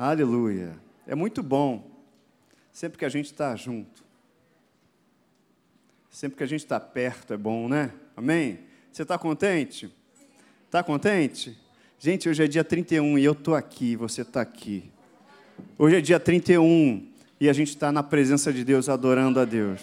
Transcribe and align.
Aleluia. 0.00 0.78
É 1.08 1.16
muito 1.16 1.42
bom 1.42 1.90
sempre 2.70 2.96
que 2.96 3.04
a 3.04 3.08
gente 3.08 3.26
está 3.26 3.56
junto. 3.56 4.04
Sempre 6.08 6.38
que 6.38 6.44
a 6.44 6.46
gente 6.46 6.60
está 6.60 6.78
perto 6.78 7.34
é 7.34 7.36
bom, 7.36 7.68
né? 7.68 7.90
Amém? 8.16 8.60
Você 8.92 9.02
está 9.02 9.18
contente? 9.18 9.92
Está 10.66 10.84
contente? 10.84 11.58
Gente, 11.98 12.28
hoje 12.28 12.44
é 12.44 12.46
dia 12.46 12.62
31 12.62 13.18
e 13.18 13.24
eu 13.24 13.32
estou 13.32 13.56
aqui, 13.56 13.96
você 13.96 14.22
está 14.22 14.40
aqui. 14.40 14.88
Hoje 15.76 15.96
é 15.96 16.00
dia 16.00 16.20
31 16.20 17.04
e 17.40 17.48
a 17.48 17.52
gente 17.52 17.70
está 17.70 17.90
na 17.90 18.04
presença 18.04 18.52
de 18.52 18.62
Deus, 18.62 18.88
adorando 18.88 19.40
a 19.40 19.44
Deus. 19.44 19.80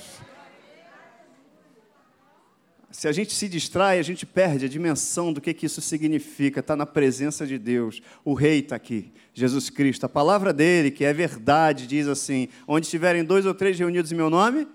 Se 2.96 3.10
a 3.10 3.12
gente 3.12 3.34
se 3.34 3.50
distrai, 3.50 4.00
a 4.00 4.02
gente 4.02 4.26
perde 4.26 4.64
a 4.64 4.70
dimensão 4.70 5.34
do 5.34 5.42
que, 5.42 5.54
que 5.54 5.66
isso 5.66 5.82
significa. 5.82 6.62
Está 6.62 6.78
na 6.78 6.86
presença 6.86 7.46
de 7.46 7.58
Deus. 7.58 8.02
O 8.24 8.34
Rei 8.34 8.60
está 8.60 8.78
aqui, 8.78 9.12
Jesus 9.34 9.70
Cristo. 9.70 10.06
A 10.06 10.10
palavra 10.10 10.54
dele, 10.54 10.90
que 10.90 11.04
é 11.04 11.12
verdade, 11.12 11.88
diz 11.88 12.08
assim: 12.08 12.48
onde 12.66 12.86
estiverem 12.86 13.26
dois 13.26 13.46
ou 13.46 13.54
três 13.54 13.78
reunidos 13.78 14.14
em 14.14 14.16
meu 14.16 14.30
nome, 14.30 14.66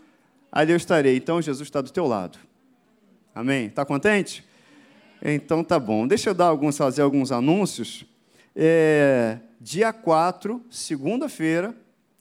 ali 0.52 0.70
eu 0.70 0.76
estarei. 0.76 1.16
Então 1.16 1.40
Jesus 1.40 1.66
está 1.66 1.80
do 1.80 1.90
teu 1.90 2.06
lado. 2.06 2.38
Amém? 3.34 3.68
Está 3.68 3.86
contente? 3.86 4.44
Então 5.22 5.64
tá 5.64 5.78
bom. 5.78 6.06
Deixa 6.06 6.28
eu 6.28 6.34
dar 6.34 6.48
alguns, 6.48 6.76
fazer 6.76 7.00
alguns 7.00 7.32
anúncios. 7.32 8.04
É, 8.54 9.38
dia 9.58 9.94
4, 9.94 10.62
segunda-feira, 10.68 11.74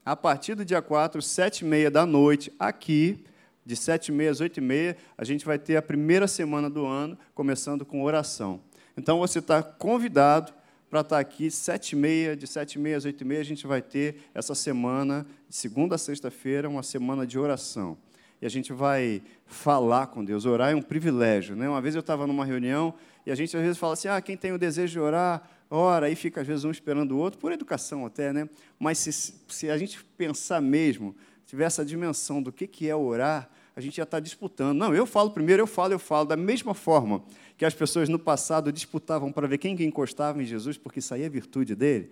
a 0.06 0.16
partir 0.16 0.56
do 0.56 0.64
dia 0.64 0.82
4, 0.82 1.22
sete 1.22 1.66
e 1.66 1.66
meia 1.66 1.92
da 1.92 2.06
noite, 2.06 2.54
aqui, 2.58 3.22
de 3.70 3.76
sete 3.76 4.08
e 4.08 4.12
meia 4.12 4.32
às 4.32 4.42
oito 4.42 4.58
e 4.58 4.62
meia, 4.62 4.98
a 5.16 5.24
gente 5.24 5.46
vai 5.46 5.60
ter 5.60 5.76
a 5.76 5.82
primeira 5.82 6.28
semana 6.28 6.68
do 6.68 6.88
ano, 6.88 7.16
começando 7.36 7.86
com 7.86 8.02
oração. 8.02 8.62
Então 8.98 9.20
você 9.20 9.38
está 9.38 9.62
convidado 9.62 10.52
para 10.90 11.02
estar 11.02 11.20
aqui 11.20 11.52
sete 11.52 11.92
e 11.92 11.96
meia, 11.96 12.36
de 12.36 12.48
sete 12.48 12.78
e 12.78 12.80
meia 12.80 12.98
às 12.98 13.06
oito 13.06 13.22
e 13.22 13.28
meia, 13.28 13.42
a 13.42 13.46
gente 13.46 13.68
vai 13.68 13.80
ter 13.80 14.24
essa 14.34 14.56
semana, 14.56 15.24
de 15.48 15.56
segunda 15.56 15.94
a 15.94 15.98
sexta-feira, 16.00 16.68
uma 16.68 16.82
semana 16.82 17.28
de 17.28 17.38
oração. 17.38 17.96
E 18.42 18.46
a 18.48 18.50
gente 18.50 18.74
vai 18.74 19.22
falar 19.46 20.08
com 20.08 20.26
Deus. 20.26 20.48
Orar 20.48 20.72
é 20.72 20.76
um 20.76 20.82
privilégio. 20.82 21.56
Né? 21.56 21.70
Uma 21.70 21.80
vez 21.80 21.94
eu 21.94 22.00
estava 22.00 22.26
numa 22.26 22.46
reunião 22.46 22.96
e 23.24 23.30
a 23.30 23.36
gente 23.36 23.56
às 23.56 23.62
vezes 23.62 23.78
fala 23.78 23.94
assim: 23.94 24.08
ah, 24.08 24.20
quem 24.20 24.36
tem 24.36 24.52
o 24.52 24.58
desejo 24.58 24.94
de 24.94 25.00
orar, 25.00 25.48
ora, 25.70 26.08
aí 26.08 26.16
fica 26.16 26.42
às 26.42 26.48
vezes 26.48 26.66
um 26.66 26.72
esperando 26.72 27.12
o 27.12 27.20
outro, 27.20 27.40
por 27.40 27.52
educação 27.52 28.04
até, 28.04 28.34
né? 28.34 28.50
Mas 28.80 28.98
se, 28.98 29.12
se 29.48 29.70
a 29.70 29.78
gente 29.78 30.04
pensar 30.18 30.60
mesmo, 30.60 31.16
tiver 31.50 31.66
essa 31.66 31.84
dimensão 31.86 32.42
do 32.44 32.52
que, 32.52 32.66
que 32.66 32.90
é 32.90 32.96
orar, 32.96 33.50
a 33.80 33.82
gente 33.82 33.96
já 33.96 34.04
está 34.04 34.20
disputando. 34.20 34.78
Não, 34.78 34.94
eu 34.94 35.06
falo 35.06 35.32
primeiro, 35.32 35.62
eu 35.62 35.68
falo, 35.68 35.94
eu 35.94 36.00
falo. 36.00 36.28
Da 36.28 36.36
mesma 36.36 36.74
forma 36.74 37.24
que 37.58 37.64
as 37.64 37.74
pessoas 37.74 38.10
no 38.10 38.20
passado 38.20 38.74
disputavam 38.74 39.32
para 39.32 39.48
ver 39.48 39.58
quem 39.58 39.74
que 39.74 39.86
encostava 39.86 40.44
em 40.44 40.46
Jesus, 40.46 40.78
porque 40.78 41.00
isso 41.00 41.14
aí 41.14 41.24
é 41.24 41.30
virtude 41.30 41.76
dele, 41.76 42.12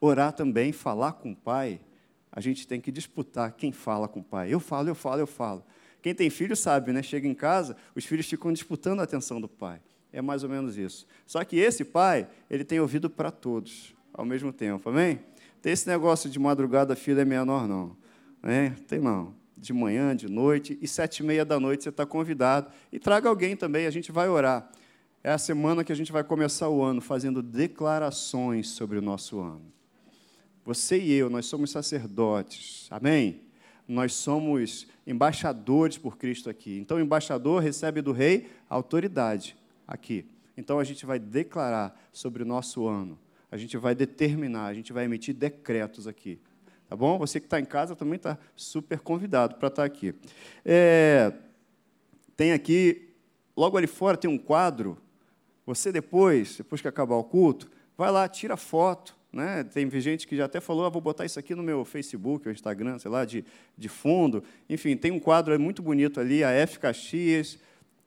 orar 0.00 0.32
também, 0.32 0.72
falar 0.72 1.14
com 1.14 1.32
o 1.32 1.36
Pai, 1.36 1.80
a 2.30 2.40
gente 2.40 2.68
tem 2.68 2.80
que 2.80 2.92
disputar 2.92 3.50
quem 3.50 3.72
fala 3.72 4.06
com 4.06 4.20
o 4.20 4.22
Pai. 4.22 4.54
Eu 4.54 4.60
falo, 4.60 4.88
eu 4.88 4.94
falo, 4.94 5.20
eu 5.20 5.26
falo. 5.26 5.64
Quem 6.00 6.14
tem 6.14 6.30
filho 6.30 6.54
sabe, 6.54 6.92
né? 6.92 7.02
Chega 7.02 7.26
em 7.26 7.34
casa, 7.34 7.76
os 7.96 8.04
filhos 8.04 8.26
ficam 8.26 8.52
disputando 8.52 9.00
a 9.00 9.02
atenção 9.02 9.40
do 9.40 9.48
pai. 9.48 9.80
É 10.12 10.22
mais 10.22 10.44
ou 10.44 10.48
menos 10.48 10.78
isso. 10.78 11.04
Só 11.26 11.44
que 11.44 11.56
esse 11.56 11.84
pai, 11.84 12.28
ele 12.48 12.62
tem 12.62 12.78
ouvido 12.78 13.10
para 13.10 13.32
todos 13.32 13.92
ao 14.14 14.24
mesmo 14.24 14.52
tempo, 14.52 14.88
amém? 14.88 15.18
Tem 15.60 15.72
esse 15.72 15.88
negócio 15.88 16.30
de 16.30 16.38
madrugada, 16.38 16.94
filho 16.94 17.20
é 17.20 17.24
menor, 17.24 17.66
não. 17.66 17.96
Né? 18.40 18.76
Tem 18.86 19.00
não. 19.00 19.34
De 19.58 19.72
manhã, 19.72 20.14
de 20.14 20.28
noite, 20.28 20.78
e 20.80 20.86
sete 20.86 21.18
e 21.18 21.22
meia 21.22 21.44
da 21.44 21.58
noite 21.58 21.82
você 21.82 21.88
está 21.88 22.06
convidado. 22.06 22.70
E 22.92 22.98
traga 22.98 23.28
alguém 23.28 23.56
também, 23.56 23.86
a 23.86 23.90
gente 23.90 24.12
vai 24.12 24.28
orar. 24.28 24.70
É 25.22 25.30
a 25.30 25.38
semana 25.38 25.82
que 25.82 25.90
a 25.90 25.94
gente 25.96 26.12
vai 26.12 26.22
começar 26.22 26.68
o 26.68 26.82
ano 26.82 27.00
fazendo 27.00 27.42
declarações 27.42 28.68
sobre 28.68 28.98
o 28.98 29.02
nosso 29.02 29.40
ano. 29.40 29.72
Você 30.64 30.98
e 30.98 31.12
eu, 31.12 31.28
nós 31.28 31.46
somos 31.46 31.70
sacerdotes, 31.70 32.86
amém? 32.90 33.40
Nós 33.86 34.14
somos 34.14 34.86
embaixadores 35.06 35.98
por 35.98 36.16
Cristo 36.16 36.48
aqui. 36.48 36.78
Então, 36.78 36.98
o 36.98 37.00
embaixador 37.00 37.60
recebe 37.60 38.00
do 38.00 38.12
rei 38.12 38.48
autoridade 38.68 39.56
aqui. 39.86 40.24
Então 40.58 40.80
a 40.80 40.84
gente 40.84 41.06
vai 41.06 41.20
declarar 41.20 41.96
sobre 42.12 42.42
o 42.42 42.46
nosso 42.46 42.88
ano, 42.88 43.16
a 43.48 43.56
gente 43.56 43.76
vai 43.76 43.94
determinar, 43.94 44.66
a 44.66 44.74
gente 44.74 44.92
vai 44.92 45.04
emitir 45.04 45.32
decretos 45.32 46.08
aqui. 46.08 46.40
Tá 46.88 46.96
bom? 46.96 47.18
Você 47.18 47.38
que 47.38 47.46
está 47.46 47.60
em 47.60 47.64
casa 47.64 47.94
também 47.94 48.16
está 48.16 48.38
super 48.56 48.98
convidado 49.00 49.56
para 49.56 49.68
estar 49.68 49.82
tá 49.82 49.86
aqui. 49.86 50.14
É, 50.64 51.32
tem 52.34 52.52
aqui, 52.52 53.10
logo 53.54 53.76
ali 53.76 53.86
fora 53.86 54.16
tem 54.16 54.30
um 54.30 54.38
quadro. 54.38 54.96
Você 55.66 55.92
depois, 55.92 56.56
depois 56.56 56.80
que 56.80 56.88
acabar 56.88 57.16
o 57.16 57.24
culto, 57.24 57.70
vai 57.96 58.10
lá, 58.10 58.26
tira 58.26 58.56
foto. 58.56 59.14
Né? 59.30 59.64
Tem 59.64 59.90
gente 60.00 60.26
que 60.26 60.34
já 60.34 60.46
até 60.46 60.60
falou, 60.60 60.86
ah, 60.86 60.88
vou 60.88 61.02
botar 61.02 61.26
isso 61.26 61.38
aqui 61.38 61.54
no 61.54 61.62
meu 61.62 61.84
Facebook, 61.84 62.48
ou 62.48 62.52
Instagram, 62.52 62.98
sei 62.98 63.10
lá, 63.10 63.26
de, 63.26 63.44
de 63.76 63.88
fundo. 63.90 64.42
Enfim, 64.70 64.96
tem 64.96 65.12
um 65.12 65.20
quadro 65.20 65.58
muito 65.60 65.82
bonito 65.82 66.18
ali, 66.18 66.42
a 66.42 66.50
F 66.50 66.78
Caxias, 66.78 67.58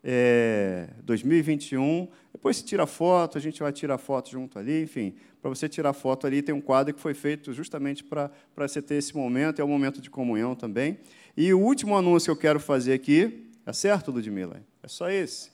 é, 0.03 0.89
2021. 1.03 2.07
Depois 2.41 2.57
se 2.57 2.65
tira 2.65 2.87
foto, 2.87 3.37
a 3.37 3.41
gente 3.41 3.61
vai 3.61 3.71
tirar 3.71 3.99
foto 3.99 4.31
junto 4.31 4.57
ali, 4.57 4.81
enfim. 4.81 5.13
Para 5.39 5.47
você 5.47 5.69
tirar 5.69 5.93
foto 5.93 6.25
ali, 6.25 6.41
tem 6.41 6.55
um 6.55 6.59
quadro 6.59 6.91
que 6.91 6.99
foi 6.99 7.13
feito 7.13 7.53
justamente 7.53 8.03
para 8.03 8.31
você 8.57 8.81
ter 8.81 8.95
esse 8.95 9.15
momento, 9.15 9.61
é 9.61 9.63
um 9.63 9.67
momento 9.67 10.01
de 10.01 10.09
comunhão 10.09 10.55
também. 10.55 10.97
E 11.37 11.53
o 11.53 11.59
último 11.59 11.95
anúncio 11.95 12.25
que 12.25 12.31
eu 12.31 12.41
quero 12.41 12.59
fazer 12.59 12.93
aqui, 12.93 13.47
é 13.63 13.71
certo, 13.71 14.09
Ludmila? 14.09 14.59
É 14.81 14.87
só 14.87 15.07
esse. 15.07 15.51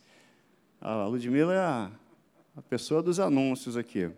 A 0.80 1.08
Ludmila 1.08 1.54
é 1.54 1.58
a, 1.58 1.92
a 2.56 2.62
pessoa 2.62 3.04
dos 3.04 3.20
anúncios 3.20 3.76
aqui. 3.76 4.10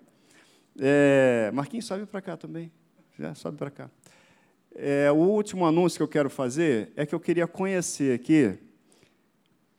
É, 0.79 1.49
Marquinhos, 1.51 1.85
sobe 1.85 2.05
para 2.05 2.21
cá 2.21 2.37
também. 2.37 2.71
Já 3.17 3.33
sobe 3.33 3.57
para 3.57 3.71
cá. 3.71 3.89
É, 4.75 5.11
o 5.11 5.15
último 5.15 5.65
anúncio 5.65 5.97
que 5.97 6.03
eu 6.03 6.07
quero 6.07 6.29
fazer 6.29 6.91
é 6.95 7.03
que 7.03 7.15
eu 7.15 7.19
queria 7.19 7.47
conhecer 7.47 8.13
aqui 8.13 8.59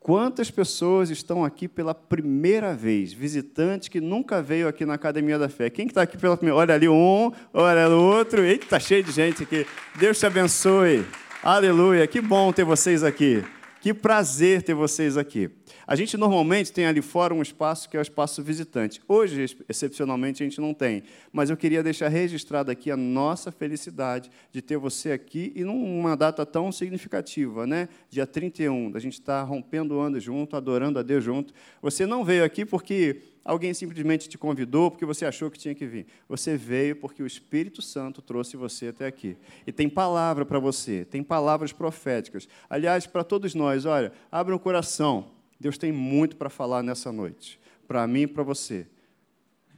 Quantas 0.00 0.50
pessoas 0.50 1.11
estão 1.11 1.44
aqui 1.44 1.69
pela 1.69 1.94
primeira 1.94 2.75
vez? 2.75 3.12
Visitantes 3.12 3.87
que 3.87 4.00
nunca 4.00 4.41
veio 4.41 4.66
aqui 4.66 4.87
na 4.87 4.94
Academia 4.94 5.38
da 5.38 5.47
Fé. 5.47 5.69
Quem 5.69 5.87
está 5.87 6.00
aqui 6.00 6.16
pela 6.16 6.38
primeira 6.38 6.59
Olha 6.59 6.75
ali 6.75 6.88
um, 6.88 7.31
olha 7.53 7.87
o 7.91 8.03
outro. 8.03 8.43
Eita, 8.43 8.81
cheio 8.81 9.05
de 9.05 9.12
gente 9.12 9.43
aqui. 9.43 9.66
Deus 9.99 10.19
te 10.19 10.25
abençoe. 10.25 11.05
Aleluia. 11.43 12.06
Que 12.06 12.19
bom 12.19 12.50
ter 12.50 12.65
vocês 12.65 13.05
aqui. 13.05 13.44
Que 13.83 13.93
prazer 13.93 14.62
ter 14.62 14.72
vocês 14.72 15.19
aqui. 15.19 15.50
A 15.91 15.97
gente 15.97 16.17
normalmente 16.17 16.73
tem 16.73 16.87
ali 16.87 17.03
fora 17.03 17.34
um 17.34 17.43
espaço 17.43 17.89
que 17.89 17.97
é 17.97 18.01
o 18.01 18.03
espaço 18.03 18.41
visitante. 18.45 19.03
Hoje, 19.09 19.56
excepcionalmente, 19.69 20.41
a 20.41 20.47
gente 20.47 20.61
não 20.61 20.73
tem. 20.73 21.03
Mas 21.33 21.51
eu 21.51 21.56
queria 21.56 21.83
deixar 21.83 22.06
registrado 22.06 22.71
aqui 22.71 22.93
a 22.93 22.97
nossa 22.97 23.51
felicidade 23.51 24.31
de 24.53 24.62
ter 24.62 24.77
você 24.77 25.11
aqui 25.11 25.53
e 25.53 25.65
numa 25.65 26.17
data 26.17 26.47
tão 26.47 26.71
significativa, 26.71 27.67
né? 27.67 27.89
Dia 28.09 28.25
31, 28.25 28.93
da 28.93 29.00
gente 29.00 29.15
estar 29.15 29.43
rompendo 29.43 29.97
o 29.97 29.99
ano 29.99 30.21
junto, 30.21 30.55
adorando 30.55 30.97
a 30.97 31.03
Deus 31.03 31.25
junto. 31.25 31.53
Você 31.83 32.06
não 32.06 32.25
veio 32.25 32.45
aqui 32.45 32.65
porque 32.65 33.23
alguém 33.45 33.75
simplesmente 33.75 34.29
te 34.29 34.39
convidou 34.39 34.93
porque 34.93 35.05
você 35.05 35.27
achou 35.27 35.50
que 35.50 35.59
tinha 35.59 35.75
que 35.75 35.87
vir. 35.87 36.06
Você 36.29 36.56
veio 36.56 36.95
porque 36.95 37.21
o 37.21 37.27
Espírito 37.27 37.83
Santo 37.83 38.23
trouxe 38.23 38.56
você 38.56 38.87
até 38.87 39.09
aqui. 39.09 39.37
E 39.67 39.73
tem 39.73 39.89
palavra 39.89 40.47
para 40.47 40.61
você, 40.61 41.05
tem 41.05 41.21
palavras 41.21 41.73
proféticas. 41.73 42.49
Aliás, 42.69 43.09
para 43.09 43.25
todos 43.25 43.56
nós, 43.56 43.84
olha, 43.87 44.12
abra 44.31 44.55
o 44.55 44.61
coração 44.61 45.40
Deus 45.60 45.76
tem 45.76 45.93
muito 45.93 46.37
para 46.37 46.48
falar 46.48 46.82
nessa 46.82 47.12
noite, 47.12 47.60
para 47.87 48.06
mim 48.06 48.22
e 48.22 48.26
para 48.26 48.43
você. 48.43 48.87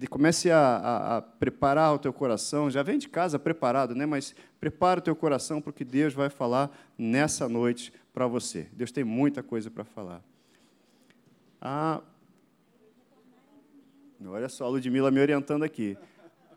E 0.01 0.07
comece 0.07 0.51
a, 0.51 0.59
a, 0.59 1.17
a, 1.17 1.23
preparar 1.23 1.95
o 1.95 1.99
teu 1.99 2.13
coração, 2.13 2.71
já 2.71 2.83
vem 2.83 2.99
de 2.99 3.09
casa 3.09 3.39
preparado, 3.39 3.95
né? 3.95 4.07
mas 4.07 4.35
prepara 4.61 5.01
o 5.01 5.03
teu 5.03 5.15
coração 5.15 5.61
para 5.61 5.71
o 5.71 5.73
que 5.73 5.85
Deus 5.85 6.15
vai 6.15 6.31
falar 6.31 6.71
nessa 6.97 7.49
noite 7.49 7.93
para 8.13 8.27
você. 8.27 8.69
Deus 8.73 8.93
tem 8.93 9.05
muita 9.05 9.43
coisa 9.43 9.71
para 9.71 9.85
falar. 9.85 10.23
Ah, 11.61 12.01
olha 14.25 14.49
só 14.49 14.65
a 14.65 14.69
Ludmilla 14.69 15.11
me 15.11 15.21
orientando 15.21 15.65
aqui. 15.65 15.97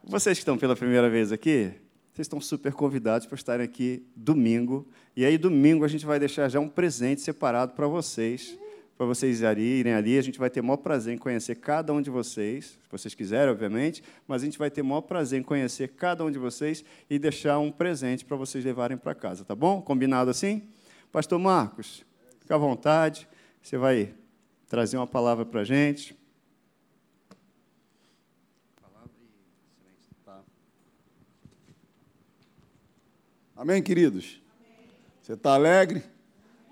Vocês 0.04 0.38
que 0.38 0.42
estão 0.42 0.58
pela 0.58 0.76
primeira 0.76 1.10
vez 1.10 1.32
aqui, 1.32 1.72
vocês 2.14 2.26
estão 2.26 2.42
super 2.42 2.74
convidados 2.74 3.28
para 3.28 3.36
estarem 3.36 3.66
aqui 3.66 4.04
domingo. 4.16 4.88
E 5.16 5.26
aí, 5.26 5.38
domingo, 5.38 5.84
a 5.84 5.88
gente 5.88 6.06
vai 6.06 6.20
deixar 6.20 6.48
já 6.50 6.60
um 6.60 6.70
presente 6.70 7.22
separado 7.22 7.74
para 7.74 7.88
vocês 7.88 8.58
para 8.98 9.06
vocês 9.06 9.42
irem 9.42 9.94
ali. 9.94 10.18
A 10.18 10.22
gente 10.22 10.40
vai 10.40 10.50
ter 10.50 10.62
o 10.62 10.64
maior 10.64 10.78
prazer 10.78 11.14
em 11.14 11.18
conhecer 11.18 11.56
cada 11.56 11.94
um 11.94 12.02
de 12.02 12.10
vocês, 12.10 12.66
se 12.66 12.92
vocês 12.92 13.14
quiserem, 13.14 13.52
obviamente, 13.52 14.04
mas 14.28 14.42
a 14.42 14.46
gente 14.46 14.58
vai 14.58 14.70
ter 14.72 14.82
o 14.82 14.86
maior 14.86 15.02
prazer 15.02 15.40
em 15.40 15.44
conhecer 15.44 15.90
cada 15.90 16.24
um 16.24 16.32
de 16.32 16.40
vocês 16.40 16.84
e 17.10 17.20
deixar 17.20 17.60
um 17.60 17.72
presente 17.72 18.24
para 18.24 18.38
vocês 18.38 18.64
levarem 18.64 18.98
para 18.98 19.14
casa, 19.14 19.44
tá 19.44 19.56
bom? 19.56 19.82
Combinado 19.82 20.30
assim? 20.30 20.68
Pastor 21.12 21.40
Marcos, 21.40 22.06
fica 22.40 22.56
à 22.56 22.58
vontade, 22.58 23.28
você 23.62 23.78
vai 23.78 24.14
trazer 24.68 24.98
uma 24.98 25.08
palavra 25.08 25.46
para 25.46 25.62
a 25.62 25.64
gente. 25.64 26.18
Amém, 33.56 33.82
queridos? 33.82 34.42
Você 35.22 35.34
está 35.34 35.54
alegre? 35.54 36.04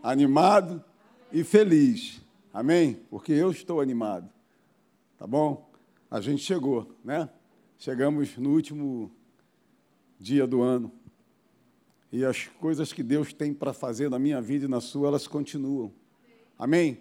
Animado? 0.03 0.83
E 1.33 1.43
feliz. 1.43 2.21
Amém? 2.53 2.99
Porque 3.09 3.33
eu 3.33 3.49
estou 3.49 3.81
animado. 3.81 4.29
Tá 5.17 5.25
bom? 5.25 5.67
A 6.09 6.21
gente 6.21 6.43
chegou, 6.43 6.95
né? 7.03 7.27
Chegamos 7.79 8.37
no 8.37 8.51
último 8.51 9.11
dia 10.19 10.45
do 10.45 10.61
ano. 10.61 10.91
E 12.11 12.23
as 12.23 12.45
coisas 12.59 12.93
que 12.93 13.01
Deus 13.01 13.33
tem 13.33 13.51
para 13.51 13.73
fazer 13.73 14.09
na 14.09 14.19
minha 14.19 14.39
vida 14.39 14.65
e 14.65 14.67
na 14.67 14.79
sua, 14.79 15.07
elas 15.07 15.27
continuam. 15.27 15.91
Amém? 16.57 16.99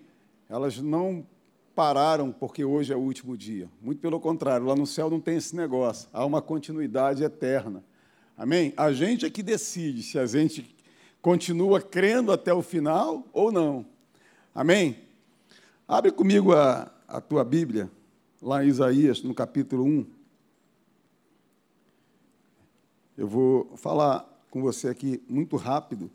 Elas 0.48 0.78
não 0.78 1.26
pararam 1.74 2.32
porque 2.32 2.64
hoje 2.64 2.90
é 2.90 2.96
o 2.96 3.00
último 3.00 3.36
dia. 3.36 3.68
Muito 3.82 4.00
pelo 4.00 4.18
contrário, 4.18 4.66
lá 4.66 4.74
no 4.74 4.86
céu 4.86 5.10
não 5.10 5.20
tem 5.20 5.36
esse 5.36 5.54
negócio. 5.54 6.08
Há 6.10 6.24
uma 6.24 6.40
continuidade 6.40 7.22
eterna. 7.22 7.84
Amém? 8.34 8.72
A 8.78 8.92
gente 8.92 9.26
é 9.26 9.30
que 9.30 9.42
decide 9.42 10.02
se 10.02 10.18
a 10.18 10.24
gente 10.24 10.74
continua 11.20 11.82
crendo 11.82 12.32
até 12.32 12.52
o 12.54 12.62
final 12.62 13.26
ou 13.30 13.52
não. 13.52 13.91
Amém? 14.54 14.98
Abre 15.88 16.12
comigo 16.12 16.52
a, 16.52 16.92
a 17.08 17.22
tua 17.22 17.42
Bíblia, 17.42 17.90
lá 18.40 18.62
em 18.62 18.68
Isaías, 18.68 19.22
no 19.22 19.34
capítulo 19.34 19.82
1. 19.82 20.06
Eu 23.16 23.26
vou 23.26 23.74
falar 23.78 24.28
com 24.50 24.60
você 24.60 24.88
aqui 24.88 25.22
muito 25.26 25.56
rápido 25.56 26.10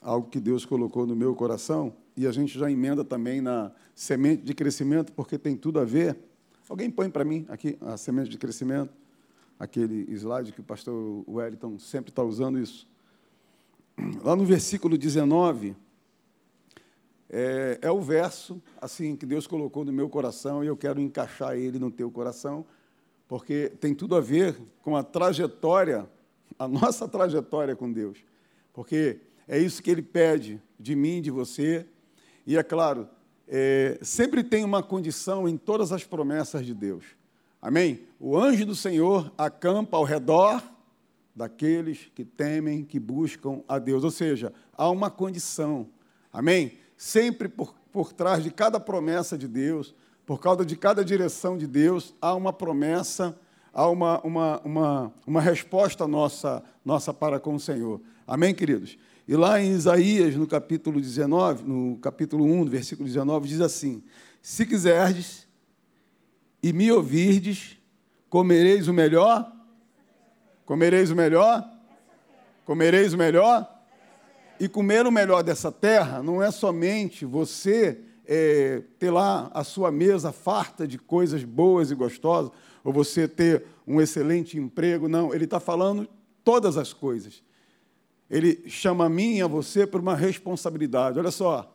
algo 0.00 0.28
que 0.28 0.40
Deus 0.40 0.64
colocou 0.64 1.06
no 1.06 1.14
meu 1.14 1.34
coração 1.34 1.94
e 2.16 2.26
a 2.26 2.32
gente 2.32 2.58
já 2.58 2.70
emenda 2.70 3.04
também 3.04 3.42
na 3.42 3.70
semente 3.94 4.42
de 4.42 4.54
crescimento, 4.54 5.12
porque 5.12 5.36
tem 5.36 5.58
tudo 5.58 5.78
a 5.80 5.84
ver. 5.84 6.16
Alguém 6.66 6.90
põe 6.90 7.10
para 7.10 7.26
mim 7.26 7.44
aqui 7.50 7.76
a 7.82 7.98
semente 7.98 8.30
de 8.30 8.38
crescimento, 8.38 8.94
aquele 9.58 10.10
slide 10.14 10.52
que 10.52 10.60
o 10.60 10.64
pastor 10.64 11.24
Wellington 11.28 11.78
sempre 11.78 12.10
está 12.10 12.22
usando 12.22 12.58
isso. 12.58 12.88
Lá 14.24 14.34
no 14.34 14.46
versículo 14.46 14.96
19, 14.96 15.76
é, 17.30 17.78
é, 17.80 17.90
o 17.90 18.00
verso 18.00 18.60
assim 18.80 19.14
que 19.14 19.24
Deus 19.24 19.46
colocou 19.46 19.84
no 19.84 19.92
meu 19.92 20.08
coração 20.08 20.64
e 20.64 20.66
eu 20.66 20.76
quero 20.76 21.00
encaixar 21.00 21.56
ele 21.56 21.78
no 21.78 21.90
teu 21.90 22.10
coração, 22.10 22.66
porque 23.28 23.70
tem 23.80 23.94
tudo 23.94 24.16
a 24.16 24.20
ver 24.20 24.56
com 24.82 24.96
a 24.96 25.04
trajetória, 25.04 26.10
a 26.58 26.66
nossa 26.66 27.06
trajetória 27.06 27.76
com 27.76 27.92
Deus. 27.92 28.18
Porque 28.72 29.20
é 29.46 29.58
isso 29.58 29.80
que 29.80 29.90
Ele 29.90 30.02
pede 30.02 30.60
de 30.78 30.96
mim, 30.96 31.22
de 31.22 31.30
você. 31.30 31.86
E 32.44 32.56
é 32.56 32.62
claro, 32.64 33.08
é, 33.46 33.98
sempre 34.02 34.42
tem 34.42 34.64
uma 34.64 34.82
condição 34.82 35.48
em 35.48 35.56
todas 35.56 35.92
as 35.92 36.02
promessas 36.02 36.66
de 36.66 36.74
Deus. 36.74 37.04
Amém? 37.62 38.06
O 38.18 38.36
anjo 38.36 38.66
do 38.66 38.74
Senhor 38.74 39.32
acampa 39.38 39.96
ao 39.96 40.02
redor 40.04 40.62
daqueles 41.36 42.10
que 42.14 42.24
temem, 42.24 42.84
que 42.84 42.98
buscam 42.98 43.62
a 43.68 43.78
Deus. 43.78 44.02
Ou 44.02 44.10
seja, 44.10 44.52
há 44.72 44.90
uma 44.90 45.10
condição. 45.10 45.86
Amém? 46.32 46.79
Sempre 47.00 47.48
por, 47.48 47.74
por 47.90 48.12
trás 48.12 48.44
de 48.44 48.50
cada 48.50 48.78
promessa 48.78 49.38
de 49.38 49.48
Deus, 49.48 49.94
por 50.26 50.38
causa 50.38 50.66
de 50.66 50.76
cada 50.76 51.02
direção 51.02 51.56
de 51.56 51.66
Deus, 51.66 52.14
há 52.20 52.34
uma 52.34 52.52
promessa, 52.52 53.34
há 53.72 53.88
uma, 53.88 54.20
uma, 54.20 54.60
uma, 54.60 55.12
uma 55.26 55.40
resposta 55.40 56.06
nossa, 56.06 56.62
nossa 56.84 57.14
para 57.14 57.40
com 57.40 57.54
o 57.54 57.58
Senhor. 57.58 58.02
Amém, 58.26 58.54
queridos? 58.54 58.98
E 59.26 59.34
lá 59.34 59.58
em 59.58 59.70
Isaías, 59.70 60.36
no 60.36 60.46
capítulo 60.46 61.00
19, 61.00 61.64
no 61.64 61.96
capítulo 61.96 62.44
1, 62.44 62.66
versículo 62.66 63.08
19, 63.08 63.48
diz 63.48 63.62
assim: 63.62 64.02
Se 64.42 64.66
quiserdes 64.66 65.48
e 66.62 66.70
me 66.70 66.92
ouvirdes, 66.92 67.78
comereis 68.28 68.88
o 68.88 68.92
melhor? 68.92 69.50
Comereis 70.66 71.10
o 71.10 71.16
melhor? 71.16 71.66
Comereis 72.66 73.14
o 73.14 73.16
melhor? 73.16 73.79
E 74.60 74.68
comer 74.68 75.06
o 75.06 75.10
melhor 75.10 75.42
dessa 75.42 75.72
terra 75.72 76.22
não 76.22 76.42
é 76.42 76.50
somente 76.50 77.24
você 77.24 77.98
é, 78.26 78.82
ter 78.98 79.10
lá 79.10 79.50
a 79.54 79.64
sua 79.64 79.90
mesa 79.90 80.32
farta 80.32 80.86
de 80.86 80.98
coisas 80.98 81.42
boas 81.44 81.90
e 81.90 81.94
gostosas, 81.94 82.52
ou 82.84 82.92
você 82.92 83.26
ter 83.26 83.64
um 83.86 84.02
excelente 84.02 84.58
emprego, 84.58 85.08
não. 85.08 85.32
Ele 85.32 85.44
está 85.44 85.58
falando 85.58 86.06
todas 86.44 86.76
as 86.76 86.92
coisas. 86.92 87.42
Ele 88.28 88.68
chama 88.68 89.06
a 89.06 89.08
mim 89.08 89.36
e 89.36 89.42
a 89.42 89.46
você 89.46 89.86
por 89.86 90.02
uma 90.02 90.14
responsabilidade. 90.14 91.18
Olha 91.18 91.30
só, 91.30 91.74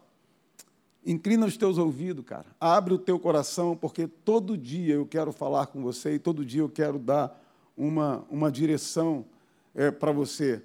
inclina 1.03 1.47
os 1.47 1.57
teus 1.57 1.79
ouvidos, 1.79 2.23
cara. 2.23 2.45
Abre 2.61 2.93
o 2.93 2.99
teu 2.99 3.17
coração, 3.17 3.75
porque 3.75 4.07
todo 4.07 4.55
dia 4.55 4.93
eu 4.93 5.07
quero 5.07 5.31
falar 5.31 5.65
com 5.65 5.81
você 5.81 6.13
e 6.13 6.19
todo 6.19 6.45
dia 6.45 6.61
eu 6.61 6.69
quero 6.69 6.99
dar 6.99 7.35
uma, 7.75 8.23
uma 8.29 8.51
direção 8.51 9.25
é, 9.73 9.89
para 9.89 10.11
você. 10.11 10.61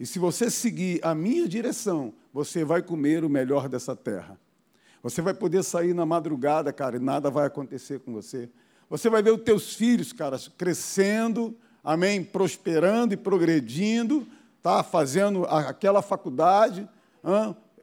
E 0.00 0.06
se 0.06 0.18
você 0.18 0.50
seguir 0.50 0.98
a 1.04 1.14
minha 1.14 1.46
direção, 1.46 2.14
você 2.32 2.64
vai 2.64 2.80
comer 2.80 3.22
o 3.22 3.28
melhor 3.28 3.68
dessa 3.68 3.94
terra. 3.94 4.40
Você 5.02 5.20
vai 5.20 5.34
poder 5.34 5.62
sair 5.62 5.92
na 5.92 6.06
madrugada, 6.06 6.72
cara, 6.72 6.96
e 6.96 6.98
nada 6.98 7.30
vai 7.30 7.46
acontecer 7.46 8.00
com 8.00 8.14
você. 8.14 8.48
Você 8.88 9.10
vai 9.10 9.22
ver 9.22 9.34
os 9.34 9.42
teus 9.42 9.74
filhos, 9.74 10.10
cara, 10.10 10.40
crescendo, 10.56 11.54
amém, 11.84 12.24
prosperando 12.24 13.12
e 13.12 13.16
progredindo, 13.16 14.26
tá? 14.62 14.82
fazendo 14.82 15.44
aquela 15.44 16.00
faculdade, 16.00 16.88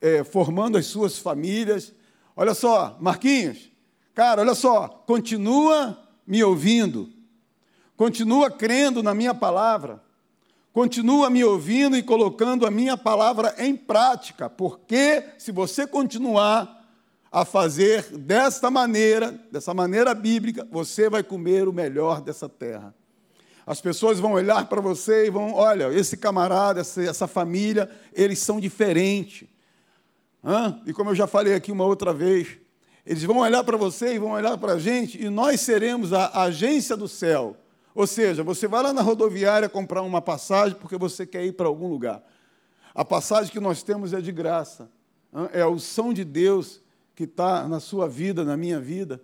é, 0.01 0.23
formando 0.23 0.75
as 0.75 0.87
suas 0.87 1.19
famílias. 1.19 1.93
Olha 2.35 2.55
só, 2.55 2.97
Marquinhos, 2.99 3.71
cara, 4.15 4.41
olha 4.41 4.55
só, 4.55 4.87
continua 4.87 5.95
me 6.25 6.43
ouvindo, 6.43 7.11
continua 7.95 8.49
crendo 8.49 9.03
na 9.03 9.13
minha 9.13 9.35
palavra. 9.35 10.06
Continua 10.77 11.27
me 11.27 11.43
ouvindo 11.43 11.97
e 11.97 12.03
colocando 12.03 12.63
a 12.63 12.69
minha 12.69 12.95
palavra 12.95 13.55
em 13.57 13.75
prática, 13.75 14.47
porque 14.47 15.23
se 15.39 15.51
você 15.51 15.87
continuar 15.87 16.87
a 17.31 17.43
fazer 17.43 18.03
desta 18.15 18.69
maneira, 18.69 19.31
dessa 19.51 19.73
maneira 19.73 20.13
bíblica, 20.13 20.67
você 20.69 21.09
vai 21.09 21.23
comer 21.23 21.67
o 21.67 21.73
melhor 21.73 22.21
dessa 22.21 22.47
terra. 22.47 22.93
As 23.65 23.81
pessoas 23.81 24.19
vão 24.19 24.33
olhar 24.33 24.69
para 24.69 24.79
você 24.79 25.25
e 25.25 25.31
vão, 25.31 25.51
olha, 25.55 25.91
esse 25.91 26.15
camarada, 26.15 26.81
essa, 26.81 27.01
essa 27.01 27.25
família, 27.25 27.89
eles 28.13 28.37
são 28.37 28.59
diferentes. 28.59 29.47
Hã? 30.45 30.79
E 30.85 30.93
como 30.93 31.09
eu 31.09 31.15
já 31.15 31.25
falei 31.25 31.55
aqui 31.55 31.71
uma 31.71 31.85
outra 31.85 32.13
vez, 32.13 32.49
eles 33.03 33.23
vão 33.23 33.37
olhar 33.37 33.63
para 33.63 33.77
você 33.77 34.13
e 34.13 34.19
vão 34.19 34.33
olhar 34.33 34.55
para 34.59 34.73
a 34.73 34.79
gente, 34.79 35.19
e 35.19 35.27
nós 35.27 35.59
seremos 35.59 36.13
a 36.13 36.43
agência 36.43 36.95
do 36.95 37.07
céu 37.07 37.57
ou 37.97 38.05
seja, 38.05 38.43
você 38.43 38.67
vai 38.67 38.83
lá 38.83 38.93
na 38.93 39.01
rodoviária 39.01 39.67
comprar 39.67 40.03
uma 40.03 40.21
passagem 40.21 40.77
porque 40.79 40.95
você 40.95 41.25
quer 41.25 41.43
ir 41.43 41.53
para 41.53 41.65
algum 41.65 41.87
lugar. 41.87 42.21
A 42.93 43.03
passagem 43.03 43.51
que 43.51 43.59
nós 43.59 43.81
temos 43.81 44.13
é 44.13 44.21
de 44.21 44.31
graça. 44.31 44.87
É 45.51 45.61
a 45.61 45.67
unção 45.67 46.13
de 46.13 46.23
Deus 46.23 46.79
que 47.15 47.23
está 47.23 47.67
na 47.67 47.79
sua 47.79 48.07
vida, 48.07 48.45
na 48.45 48.55
minha 48.55 48.79
vida. 48.79 49.19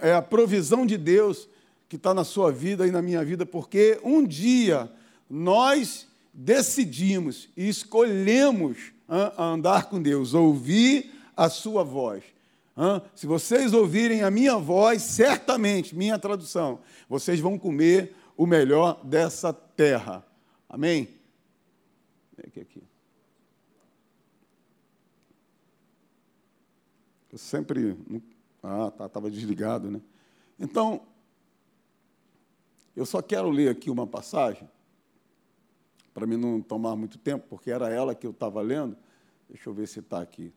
É 0.00 0.14
a 0.14 0.22
provisão 0.22 0.86
de 0.86 0.96
Deus 0.96 1.46
que 1.90 1.96
está 1.96 2.14
na 2.14 2.24
sua 2.24 2.50
vida 2.50 2.86
e 2.86 2.90
na 2.90 3.02
minha 3.02 3.22
vida, 3.22 3.44
porque 3.44 4.00
um 4.02 4.26
dia 4.26 4.90
nós 5.28 6.06
decidimos 6.32 7.50
e 7.54 7.68
escolhemos 7.68 8.92
andar 9.36 9.90
com 9.90 10.00
Deus, 10.00 10.32
ouvir 10.32 11.12
a 11.36 11.50
sua 11.50 11.84
voz. 11.84 12.24
Se 13.14 13.26
vocês 13.26 13.72
ouvirem 13.72 14.22
a 14.22 14.30
minha 14.30 14.58
voz, 14.58 15.00
certamente, 15.02 15.96
minha 15.96 16.18
tradução, 16.18 16.80
vocês 17.08 17.40
vem 17.40 17.58
comer 17.58 18.14
o 18.36 18.46
melhor 18.46 19.02
dessa 19.02 19.50
terra. 19.50 20.26
Amém? 20.68 21.08
Aqui, 22.46 22.60
aqui. 22.60 22.82
Eu 27.32 27.38
sempre. 27.38 27.96
Ah, 28.62 28.90
tá, 28.90 29.06
estava 29.06 29.30
desligado, 29.30 29.90
né? 29.90 30.02
Então, 30.58 31.02
eu 32.94 33.06
só 33.06 33.22
quero 33.22 33.48
ler 33.48 33.70
aqui 33.70 33.90
uma 33.90 34.06
passagem, 34.06 34.68
para 36.12 36.26
mim 36.26 36.36
não 36.36 36.60
tomar 36.60 36.96
muito 36.96 37.18
tempo, 37.18 37.46
porque 37.48 37.70
era 37.70 37.88
ela 37.88 38.14
que 38.14 38.26
eu 38.26 38.32
estava 38.32 38.60
lendo. 38.60 38.96
Deixa 39.48 39.68
eu 39.68 39.74
ver 39.74 39.86
se 39.86 40.00
está 40.00 40.20
aqui. 40.20 40.52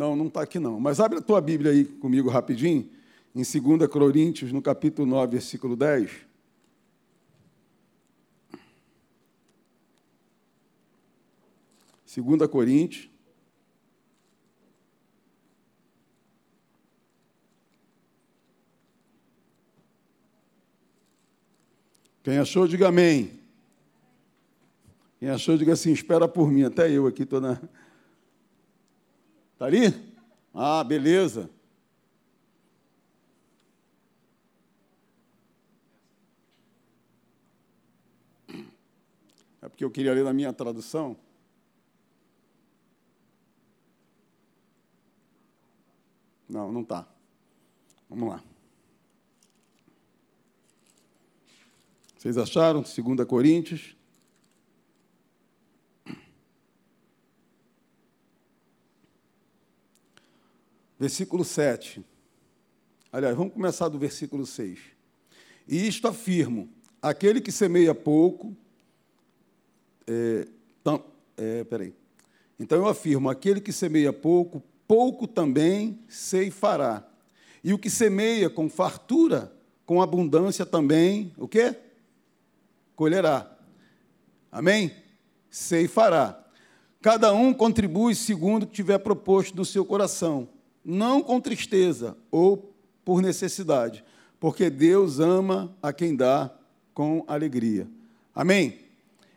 Não, 0.00 0.16
não 0.16 0.28
está 0.28 0.40
aqui 0.40 0.58
não. 0.58 0.80
Mas 0.80 0.98
abre 0.98 1.18
a 1.18 1.20
tua 1.20 1.42
Bíblia 1.42 1.72
aí 1.72 1.84
comigo 1.84 2.30
rapidinho, 2.30 2.88
em 3.34 3.42
2 3.42 3.86
Coríntios, 3.86 4.50
no 4.50 4.62
capítulo 4.62 5.06
9, 5.06 5.32
versículo 5.32 5.76
10. 5.76 6.10
Segunda 12.06 12.48
Coríntios. 12.48 13.10
Quem 22.22 22.38
achou, 22.38 22.66
diga 22.66 22.88
amém. 22.88 23.38
Quem 25.18 25.28
achou, 25.28 25.58
diga 25.58 25.74
assim, 25.74 25.92
espera 25.92 26.26
por 26.26 26.50
mim. 26.50 26.62
Até 26.62 26.90
eu 26.90 27.06
aqui 27.06 27.24
estou 27.24 27.42
na... 27.42 27.60
Está 29.60 29.66
ali? 29.66 30.16
Ah, 30.54 30.82
beleza. 30.82 31.50
É 39.60 39.68
porque 39.68 39.84
eu 39.84 39.90
queria 39.90 40.14
ler 40.14 40.24
na 40.24 40.32
minha 40.32 40.50
tradução. 40.50 41.14
Não, 46.48 46.72
não 46.72 46.80
está. 46.80 47.06
Vamos 48.08 48.30
lá. 48.30 48.42
Vocês 52.16 52.38
acharam? 52.38 52.80
2 52.80 53.28
Coríntios. 53.28 53.94
Versículo 61.00 61.46
7. 61.46 62.04
Aliás, 63.10 63.34
vamos 63.34 63.54
começar 63.54 63.88
do 63.88 63.98
versículo 63.98 64.44
6. 64.44 64.78
E 65.66 65.88
isto 65.88 66.06
afirmo: 66.06 66.68
aquele 67.00 67.40
que 67.40 67.50
semeia 67.50 67.94
pouco. 67.94 68.54
É, 70.06 70.46
tam, 70.84 71.02
é, 71.38 71.64
peraí. 71.64 71.94
Então 72.58 72.76
eu 72.76 72.86
afirmo: 72.86 73.30
aquele 73.30 73.62
que 73.62 73.72
semeia 73.72 74.12
pouco, 74.12 74.62
pouco 74.86 75.26
também 75.26 75.98
ceifará. 76.06 77.02
E 77.64 77.72
o 77.72 77.78
que 77.78 77.88
semeia 77.88 78.50
com 78.50 78.68
fartura, 78.68 79.50
com 79.86 80.02
abundância 80.02 80.66
também, 80.66 81.32
o 81.38 81.48
quê? 81.48 81.74
Colherá. 82.94 83.50
Amém? 84.52 84.94
Ceifará. 85.48 86.46
Cada 87.00 87.32
um 87.32 87.54
contribui 87.54 88.14
segundo 88.14 88.64
o 88.64 88.66
que 88.66 88.74
tiver 88.74 88.98
proposto 88.98 89.56
no 89.56 89.64
seu 89.64 89.82
coração 89.82 90.59
não 90.84 91.22
com 91.22 91.40
tristeza 91.40 92.16
ou 92.30 92.72
por 93.04 93.22
necessidade, 93.22 94.04
porque 94.38 94.70
Deus 94.70 95.20
ama 95.20 95.74
a 95.82 95.92
quem 95.92 96.16
dá 96.16 96.50
com 96.94 97.24
alegria. 97.26 97.86
Amém? 98.34 98.78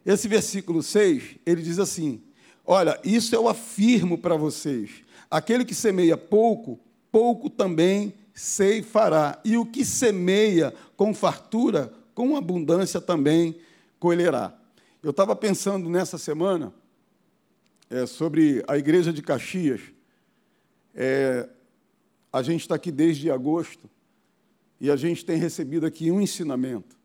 Esse 0.05 0.27
versículo 0.27 0.83
6, 0.83 1.37
ele 1.45 1.61
diz 1.61 1.79
assim: 1.79 2.21
Olha, 2.65 2.99
isso 3.03 3.35
eu 3.35 3.47
afirmo 3.47 4.17
para 4.17 4.35
vocês. 4.35 5.03
Aquele 5.29 5.65
que 5.65 5.75
semeia 5.75 6.17
pouco, 6.17 6.79
pouco 7.11 7.49
também 7.49 8.13
ceifará. 8.33 9.39
E 9.43 9.57
o 9.57 9.65
que 9.65 9.85
semeia 9.85 10.73
com 10.95 11.13
fartura, 11.13 11.93
com 12.13 12.35
abundância 12.35 13.01
também 13.01 13.55
colherá. 13.99 14.53
Eu 15.01 15.11
estava 15.11 15.35
pensando 15.35 15.89
nessa 15.89 16.17
semana 16.17 16.73
é, 17.89 18.05
sobre 18.05 18.63
a 18.67 18.77
igreja 18.77 19.11
de 19.11 19.21
Caxias. 19.21 19.81
É, 20.93 21.49
a 22.31 22.41
gente 22.41 22.61
está 22.61 22.75
aqui 22.75 22.91
desde 22.91 23.31
agosto 23.31 23.89
e 24.79 24.89
a 24.91 24.95
gente 24.95 25.25
tem 25.25 25.37
recebido 25.37 25.85
aqui 25.85 26.11
um 26.11 26.19
ensinamento. 26.19 26.97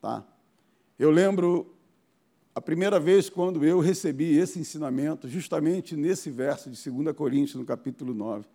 Tá? 0.00 0.26
Eu 0.98 1.10
lembro 1.10 1.74
a 2.54 2.60
primeira 2.60 2.98
vez 2.98 3.28
quando 3.28 3.64
eu 3.64 3.80
recebi 3.80 4.38
esse 4.38 4.58
ensinamento, 4.58 5.28
justamente 5.28 5.94
nesse 5.94 6.30
verso 6.30 6.70
de 6.70 6.90
2 6.90 7.14
Coríntios, 7.14 7.56
no 7.56 7.66
capítulo 7.66 8.14
9. 8.14 8.46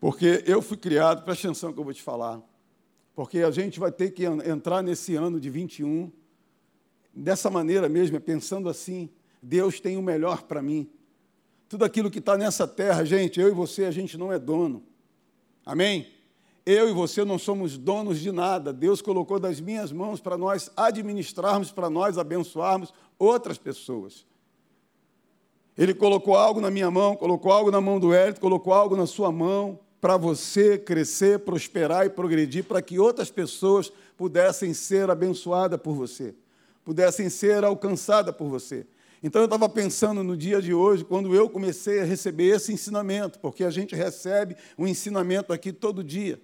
Porque 0.00 0.42
eu 0.46 0.62
fui 0.62 0.76
criado, 0.76 1.24
presta 1.24 1.48
atenção 1.48 1.72
que 1.72 1.78
eu 1.78 1.84
vou 1.84 1.92
te 1.92 2.02
falar, 2.02 2.40
porque 3.14 3.40
a 3.40 3.50
gente 3.50 3.78
vai 3.78 3.92
ter 3.92 4.12
que 4.12 4.24
entrar 4.24 4.82
nesse 4.82 5.14
ano 5.14 5.38
de 5.38 5.50
21 5.50 6.10
dessa 7.14 7.50
maneira 7.50 7.88
mesmo, 7.88 8.20
pensando 8.20 8.68
assim: 8.68 9.10
Deus 9.42 9.80
tem 9.80 9.96
o 9.96 10.02
melhor 10.02 10.42
para 10.42 10.62
mim. 10.62 10.88
Tudo 11.68 11.84
aquilo 11.84 12.10
que 12.10 12.18
está 12.18 12.36
nessa 12.36 12.66
terra, 12.66 13.04
gente, 13.04 13.40
eu 13.40 13.48
e 13.48 13.52
você, 13.52 13.84
a 13.84 13.90
gente 13.90 14.16
não 14.16 14.32
é 14.32 14.38
dono. 14.38 14.82
Amém? 15.64 16.06
Eu 16.64 16.88
e 16.88 16.92
você 16.92 17.24
não 17.24 17.38
somos 17.38 17.76
donos 17.76 18.20
de 18.20 18.30
nada. 18.30 18.72
Deus 18.72 19.00
colocou 19.00 19.38
das 19.38 19.60
minhas 19.60 19.92
mãos 19.92 20.20
para 20.20 20.36
nós 20.36 20.70
administrarmos, 20.76 21.70
para 21.70 21.90
nós 21.90 22.18
abençoarmos 22.18 22.92
outras 23.18 23.58
pessoas. 23.58 24.26
Ele 25.76 25.92
colocou 25.92 26.34
algo 26.36 26.60
na 26.60 26.70
minha 26.70 26.90
mão, 26.90 27.14
colocou 27.14 27.52
algo 27.52 27.70
na 27.70 27.80
mão 27.80 28.00
do 28.00 28.12
Hélio, 28.12 28.40
colocou 28.40 28.72
algo 28.72 28.96
na 28.96 29.06
sua 29.06 29.30
mão 29.30 29.78
para 30.00 30.16
você 30.16 30.78
crescer, 30.78 31.40
prosperar 31.40 32.06
e 32.06 32.10
progredir, 32.10 32.64
para 32.64 32.80
que 32.80 32.98
outras 32.98 33.30
pessoas 33.30 33.92
pudessem 34.16 34.72
ser 34.72 35.10
abençoadas 35.10 35.80
por 35.80 35.94
você, 35.94 36.34
pudessem 36.84 37.28
ser 37.28 37.64
alcançadas 37.64 38.34
por 38.34 38.48
você. 38.48 38.86
Então 39.26 39.42
eu 39.42 39.46
estava 39.46 39.68
pensando 39.68 40.22
no 40.22 40.36
dia 40.36 40.62
de 40.62 40.72
hoje, 40.72 41.04
quando 41.04 41.34
eu 41.34 41.50
comecei 41.50 41.98
a 41.98 42.04
receber 42.04 42.54
esse 42.54 42.72
ensinamento, 42.72 43.40
porque 43.40 43.64
a 43.64 43.70
gente 43.70 43.92
recebe 43.92 44.56
um 44.78 44.86
ensinamento 44.86 45.52
aqui 45.52 45.72
todo 45.72 46.04
dia. 46.04 46.40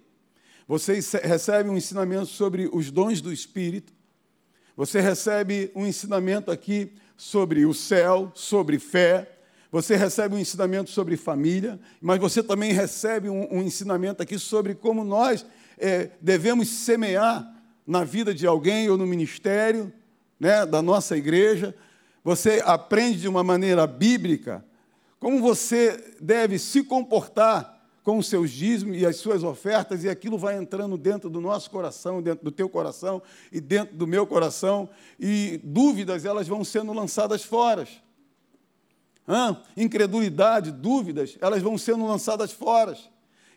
Você 0.66 0.94
recebe 1.22 1.70
um 1.70 1.76
ensinamento 1.76 2.26
sobre 2.26 2.68
os 2.72 2.90
dons 2.90 3.20
do 3.20 3.32
Espírito, 3.32 3.92
você 4.76 5.00
recebe 5.00 5.70
um 5.76 5.86
ensinamento 5.86 6.50
aqui 6.50 6.92
sobre 7.16 7.64
o 7.64 7.72
céu, 7.72 8.32
sobre 8.34 8.80
fé, 8.80 9.30
você 9.70 9.94
recebe 9.94 10.34
um 10.34 10.40
ensinamento 10.40 10.90
sobre 10.90 11.16
família, 11.16 11.78
mas 12.00 12.18
você 12.18 12.42
também 12.42 12.72
recebe 12.72 13.28
um, 13.28 13.58
um 13.58 13.62
ensinamento 13.62 14.24
aqui 14.24 14.40
sobre 14.40 14.74
como 14.74 15.04
nós 15.04 15.46
é, 15.78 16.10
devemos 16.20 16.68
semear 16.68 17.48
na 17.86 18.02
vida 18.02 18.34
de 18.34 18.44
alguém 18.44 18.90
ou 18.90 18.98
no 18.98 19.06
ministério 19.06 19.92
né, 20.40 20.66
da 20.66 20.82
nossa 20.82 21.16
igreja, 21.16 21.72
você 22.22 22.62
aprende 22.64 23.20
de 23.20 23.28
uma 23.28 23.42
maneira 23.42 23.86
bíblica 23.86 24.64
como 25.18 25.40
você 25.40 26.16
deve 26.20 26.58
se 26.58 26.82
comportar 26.82 27.80
com 28.02 28.18
os 28.18 28.26
seus 28.26 28.50
dízimos 28.50 28.96
e 28.96 29.06
as 29.06 29.16
suas 29.16 29.44
ofertas, 29.44 30.02
e 30.02 30.08
aquilo 30.08 30.36
vai 30.36 30.56
entrando 30.56 30.98
dentro 30.98 31.30
do 31.30 31.40
nosso 31.40 31.70
coração, 31.70 32.20
dentro 32.20 32.44
do 32.44 32.50
teu 32.50 32.68
coração 32.68 33.22
e 33.52 33.60
dentro 33.60 33.94
do 33.94 34.04
meu 34.04 34.26
coração, 34.26 34.88
e 35.20 35.60
dúvidas 35.62 36.24
elas 36.24 36.48
vão 36.48 36.64
sendo 36.64 36.92
lançadas 36.92 37.44
fora. 37.44 37.86
Hã? 39.28 39.62
Incredulidade, 39.76 40.72
dúvidas, 40.72 41.38
elas 41.40 41.62
vão 41.62 41.78
sendo 41.78 42.04
lançadas 42.04 42.50
fora. 42.50 42.96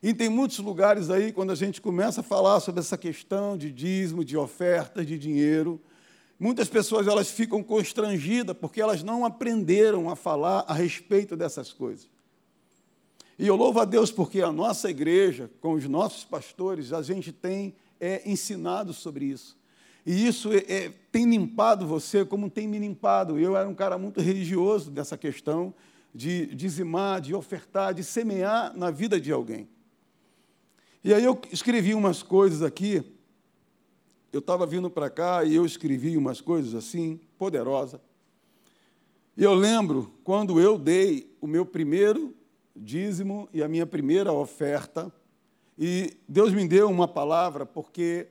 E 0.03 0.13
tem 0.13 0.29
muitos 0.29 0.60
lugares 0.60 1.10
aí, 1.10 1.31
quando 1.31 1.51
a 1.51 1.55
gente 1.55 1.81
começa 1.81 2.22
a 2.22 2.24
falar 2.24 2.60
sobre 2.60 2.81
essa 2.81 2.95
questão 2.95 3.57
de 3.57 3.72
dízimo, 3.72 4.24
de 4.24 4.38
ofertas, 4.38 5.07
de 5.07 5.17
dinheiro, 5.17 5.81
Muitas 6.39 6.68
pessoas 6.68 7.08
elas 7.08 7.32
ficam 7.32 7.63
constrangidas 7.63 8.56
porque 8.56 8.82
elas 8.82 9.01
não 9.01 9.25
aprenderam 9.25 10.10
a 10.10 10.15
falar 10.15 10.65
a 10.68 10.74
respeito 10.74 11.36
dessas 11.36 11.72
coisas. 11.72 12.10
E 13.39 13.48
eu 13.48 13.56
louvo 13.56 13.80
a 13.80 13.86
Deus 13.86 14.12
porque 14.12 14.42
a 14.42 14.51
nossa 14.51 14.89
igreja, 14.89 15.50
com 15.62 15.74
os 15.74 15.88
nossos 15.88 16.24
pastores, 16.24 16.94
a 16.94 17.01
gente 17.01 17.32
tem 17.32 17.75
é, 18.00 18.30
ensinado 18.30 18.94
sobre 18.94 19.25
isso. 19.25 19.58
E 20.06 20.27
isso 20.27 20.51
é, 20.54 20.58
é, 20.68 20.94
tem 21.12 21.25
limpado 21.30 21.88
você 21.88 22.24
como 22.24 22.50
tem 22.50 22.68
me 22.68 22.80
limpado. 22.80 23.39
Eu 23.39 23.58
era 23.58 23.68
um 23.68 23.74
cara 23.74 23.98
muito 23.98 24.22
religioso 24.22 24.92
dessa 24.92 25.18
questão 25.18 25.74
de 26.13 26.46
dizimar, 26.48 27.20
de 27.20 27.34
ofertar, 27.34 27.94
de 27.94 28.04
semear 28.04 28.75
na 28.77 28.92
vida 28.92 29.20
de 29.20 29.32
alguém. 29.32 29.68
E 31.04 31.13
aí 31.13 31.24
eu 31.24 31.39
escrevi 31.51 31.94
umas 31.94 32.24
coisas 32.24 32.62
aqui 32.62 33.04
eu 34.36 34.39
estava 34.39 34.65
vindo 34.65 34.89
para 34.89 35.10
cá 35.10 35.46
e 35.46 35.56
eu 35.56 35.65
escrevi 35.65 36.18
umas 36.18 36.42
coisas 36.42 36.75
assim, 36.75 37.22
poderosa. 37.38 38.01
E 39.38 39.42
eu 39.42 39.54
lembro 39.54 40.12
quando 40.25 40.60
eu 40.60 40.77
dei 40.77 41.34
o 41.39 41.48
meu 41.48 41.65
primeiro 41.65 42.36
dízimo 42.75 43.48
e 43.54 43.63
a 43.63 43.68
minha 43.70 43.86
primeira 43.86 44.34
oferta, 44.34 45.10
e 45.80 46.18
Deus 46.27 46.51
me 46.51 46.68
deu 46.68 46.89
uma 46.89 47.08
palavra, 47.08 47.65
porque 47.65 48.27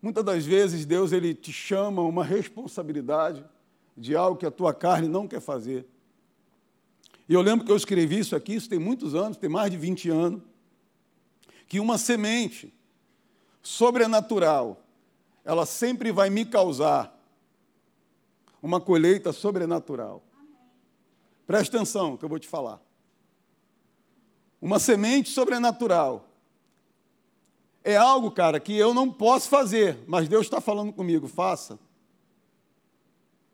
muitas 0.00 0.22
das 0.24 0.46
vezes 0.46 0.86
Deus 0.86 1.10
ele 1.10 1.34
te 1.34 1.52
chama 1.52 2.00
uma 2.00 2.22
responsabilidade 2.22 3.44
de 3.96 4.14
algo 4.14 4.38
que 4.38 4.46
a 4.46 4.50
tua 4.52 4.72
carne 4.72 5.08
não 5.08 5.26
quer 5.26 5.40
fazer. 5.40 5.84
E 7.28 7.34
eu 7.34 7.42
lembro 7.42 7.66
que 7.66 7.72
eu 7.72 7.76
escrevi 7.76 8.20
isso 8.20 8.36
aqui, 8.36 8.54
isso 8.54 8.68
tem 8.68 8.78
muitos 8.78 9.12
anos, 9.12 9.36
tem 9.36 9.50
mais 9.50 9.72
de 9.72 9.76
20 9.76 10.08
anos, 10.08 10.40
que 11.66 11.80
uma 11.80 11.98
semente 11.98 12.72
sobrenatural, 13.62 14.82
ela 15.44 15.64
sempre 15.64 16.10
vai 16.10 16.28
me 16.28 16.44
causar 16.44 17.16
uma 18.60 18.80
colheita 18.80 19.32
sobrenatural. 19.32 20.22
Presta 21.46 21.76
atenção 21.76 22.16
que 22.16 22.24
eu 22.24 22.28
vou 22.28 22.38
te 22.38 22.48
falar. 22.48 22.80
Uma 24.60 24.78
semente 24.78 25.30
sobrenatural 25.30 26.28
é 27.82 27.96
algo, 27.96 28.30
cara, 28.30 28.60
que 28.60 28.76
eu 28.76 28.94
não 28.94 29.12
posso 29.12 29.48
fazer, 29.48 29.98
mas 30.06 30.28
Deus 30.28 30.46
está 30.46 30.60
falando 30.60 30.92
comigo, 30.92 31.26
faça. 31.26 31.78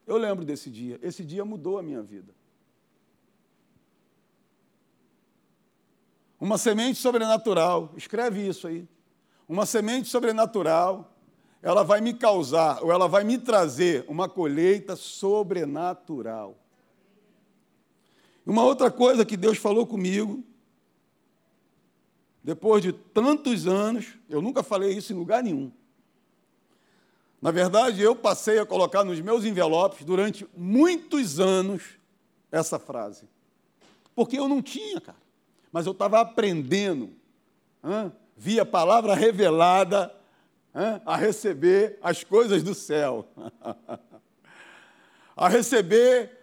Eu 0.06 0.18
lembro 0.18 0.44
desse 0.44 0.70
dia. 0.70 0.98
Esse 1.02 1.24
dia 1.24 1.44
mudou 1.44 1.78
a 1.78 1.82
minha 1.82 2.02
vida. 2.02 2.34
Uma 6.38 6.56
semente 6.56 6.98
sobrenatural, 6.98 7.92
escreve 7.96 8.46
isso 8.46 8.66
aí 8.66 8.86
uma 9.48 9.64
semente 9.64 10.08
sobrenatural, 10.08 11.10
ela 11.62 11.82
vai 11.82 12.00
me 12.00 12.14
causar, 12.14 12.82
ou 12.82 12.92
ela 12.92 13.08
vai 13.08 13.24
me 13.24 13.38
trazer 13.38 14.04
uma 14.06 14.28
colheita 14.28 14.94
sobrenatural. 14.94 16.56
Uma 18.46 18.64
outra 18.64 18.90
coisa 18.90 19.24
que 19.24 19.36
Deus 19.36 19.58
falou 19.58 19.86
comigo, 19.86 20.44
depois 22.42 22.82
de 22.82 22.92
tantos 22.92 23.66
anos, 23.66 24.18
eu 24.28 24.40
nunca 24.40 24.62
falei 24.62 24.92
isso 24.92 25.12
em 25.12 25.16
lugar 25.16 25.42
nenhum. 25.42 25.72
Na 27.40 27.50
verdade, 27.50 28.02
eu 28.02 28.16
passei 28.16 28.58
a 28.58 28.66
colocar 28.66 29.04
nos 29.04 29.20
meus 29.20 29.44
envelopes 29.44 30.04
durante 30.04 30.46
muitos 30.56 31.38
anos 31.38 31.82
essa 32.50 32.78
frase. 32.78 33.28
Porque 34.14 34.38
eu 34.38 34.48
não 34.48 34.60
tinha, 34.60 35.00
cara. 35.00 35.18
mas 35.70 35.86
eu 35.86 35.92
estava 35.92 36.20
aprendendo? 36.20 37.10
Via 38.38 38.64
palavra 38.64 39.14
revelada, 39.14 40.14
a 41.04 41.16
receber 41.16 41.98
as 42.00 42.22
coisas 42.22 42.62
do 42.62 42.72
céu, 42.72 43.26
a 45.36 45.48
receber 45.48 46.38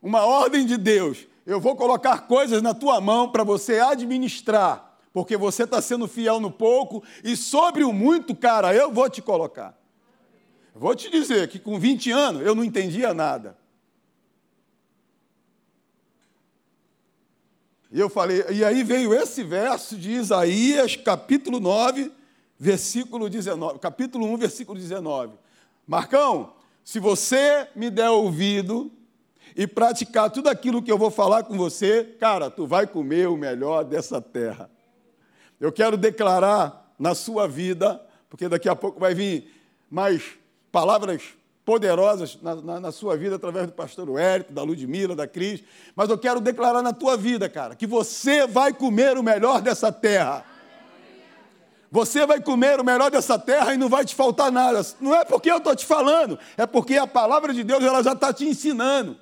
uma 0.00 0.24
ordem 0.24 0.64
de 0.64 0.76
Deus. 0.76 1.26
Eu 1.44 1.60
vou 1.60 1.74
colocar 1.74 2.28
coisas 2.28 2.62
na 2.62 2.72
tua 2.72 3.00
mão 3.00 3.28
para 3.28 3.42
você 3.42 3.80
administrar, 3.80 4.98
porque 5.12 5.36
você 5.36 5.64
está 5.64 5.82
sendo 5.82 6.06
fiel 6.06 6.38
no 6.38 6.50
pouco 6.50 7.02
e 7.24 7.36
sobre 7.36 7.82
o 7.82 7.92
muito, 7.92 8.36
cara, 8.36 8.72
eu 8.72 8.92
vou 8.92 9.10
te 9.10 9.20
colocar. 9.20 9.76
Vou 10.74 10.94
te 10.94 11.10
dizer 11.10 11.48
que 11.48 11.58
com 11.58 11.78
20 11.78 12.10
anos 12.12 12.42
eu 12.46 12.54
não 12.54 12.62
entendia 12.62 13.12
nada. 13.12 13.58
E 17.92 18.00
eu 18.00 18.08
falei, 18.08 18.42
e 18.48 18.64
aí 18.64 18.82
veio 18.82 19.12
esse 19.12 19.44
verso 19.44 19.98
de 19.98 20.12
Isaías, 20.12 20.96
capítulo 20.96 21.60
9, 21.60 22.10
versículo 22.58 23.28
19, 23.28 23.78
capítulo 23.80 24.24
1, 24.32 24.36
versículo 24.38 24.78
19. 24.78 25.34
Marcão, 25.86 26.54
se 26.82 26.98
você 26.98 27.68
me 27.76 27.90
der 27.90 28.08
ouvido 28.08 28.90
e 29.54 29.66
praticar 29.66 30.30
tudo 30.30 30.48
aquilo 30.48 30.82
que 30.82 30.90
eu 30.90 30.96
vou 30.96 31.10
falar 31.10 31.42
com 31.42 31.54
você, 31.58 32.16
cara, 32.18 32.50
tu 32.50 32.66
vai 32.66 32.86
comer 32.86 33.28
o 33.28 33.36
melhor 33.36 33.84
dessa 33.84 34.22
terra. 34.22 34.70
Eu 35.60 35.70
quero 35.70 35.98
declarar 35.98 36.94
na 36.98 37.14
sua 37.14 37.46
vida, 37.46 38.00
porque 38.30 38.48
daqui 38.48 38.70
a 38.70 38.74
pouco 38.74 38.98
vai 38.98 39.14
vir 39.14 39.52
mais 39.90 40.22
palavras 40.72 41.22
poderosas 41.64 42.38
na, 42.42 42.56
na, 42.56 42.80
na, 42.80 42.92
sua 42.92 43.16
vida 43.16 43.36
através 43.36 43.66
do 43.66 43.72
pastor 43.72 44.18
Érico, 44.18 44.52
da 44.52 44.62
Ludmila, 44.62 45.14
da 45.14 45.28
Cris, 45.28 45.62
mas 45.94 46.10
eu 46.10 46.18
quero 46.18 46.40
declarar 46.40 46.82
na 46.82 46.92
tua 46.92 47.16
vida, 47.16 47.48
cara, 47.48 47.76
que 47.76 47.86
você 47.86 48.46
vai 48.46 48.72
comer 48.72 49.16
o 49.16 49.22
melhor 49.22 49.60
dessa 49.60 49.92
terra. 49.92 50.44
Você 51.90 52.26
vai 52.26 52.40
comer 52.40 52.80
o 52.80 52.84
melhor 52.84 53.10
dessa 53.10 53.38
terra 53.38 53.74
e 53.74 53.76
não 53.76 53.88
vai 53.88 54.04
te 54.04 54.14
faltar 54.14 54.50
nada. 54.50 54.80
Não 54.98 55.14
é 55.14 55.24
porque 55.24 55.50
eu 55.50 55.58
estou 55.58 55.76
te 55.76 55.84
falando, 55.84 56.38
é 56.56 56.66
porque 56.66 56.96
a 56.96 57.06
palavra 57.06 57.52
de 57.52 57.62
Deus 57.62 57.84
ela 57.84 58.02
já 58.02 58.12
está 58.12 58.32
te 58.32 58.46
ensinando. 58.46 59.16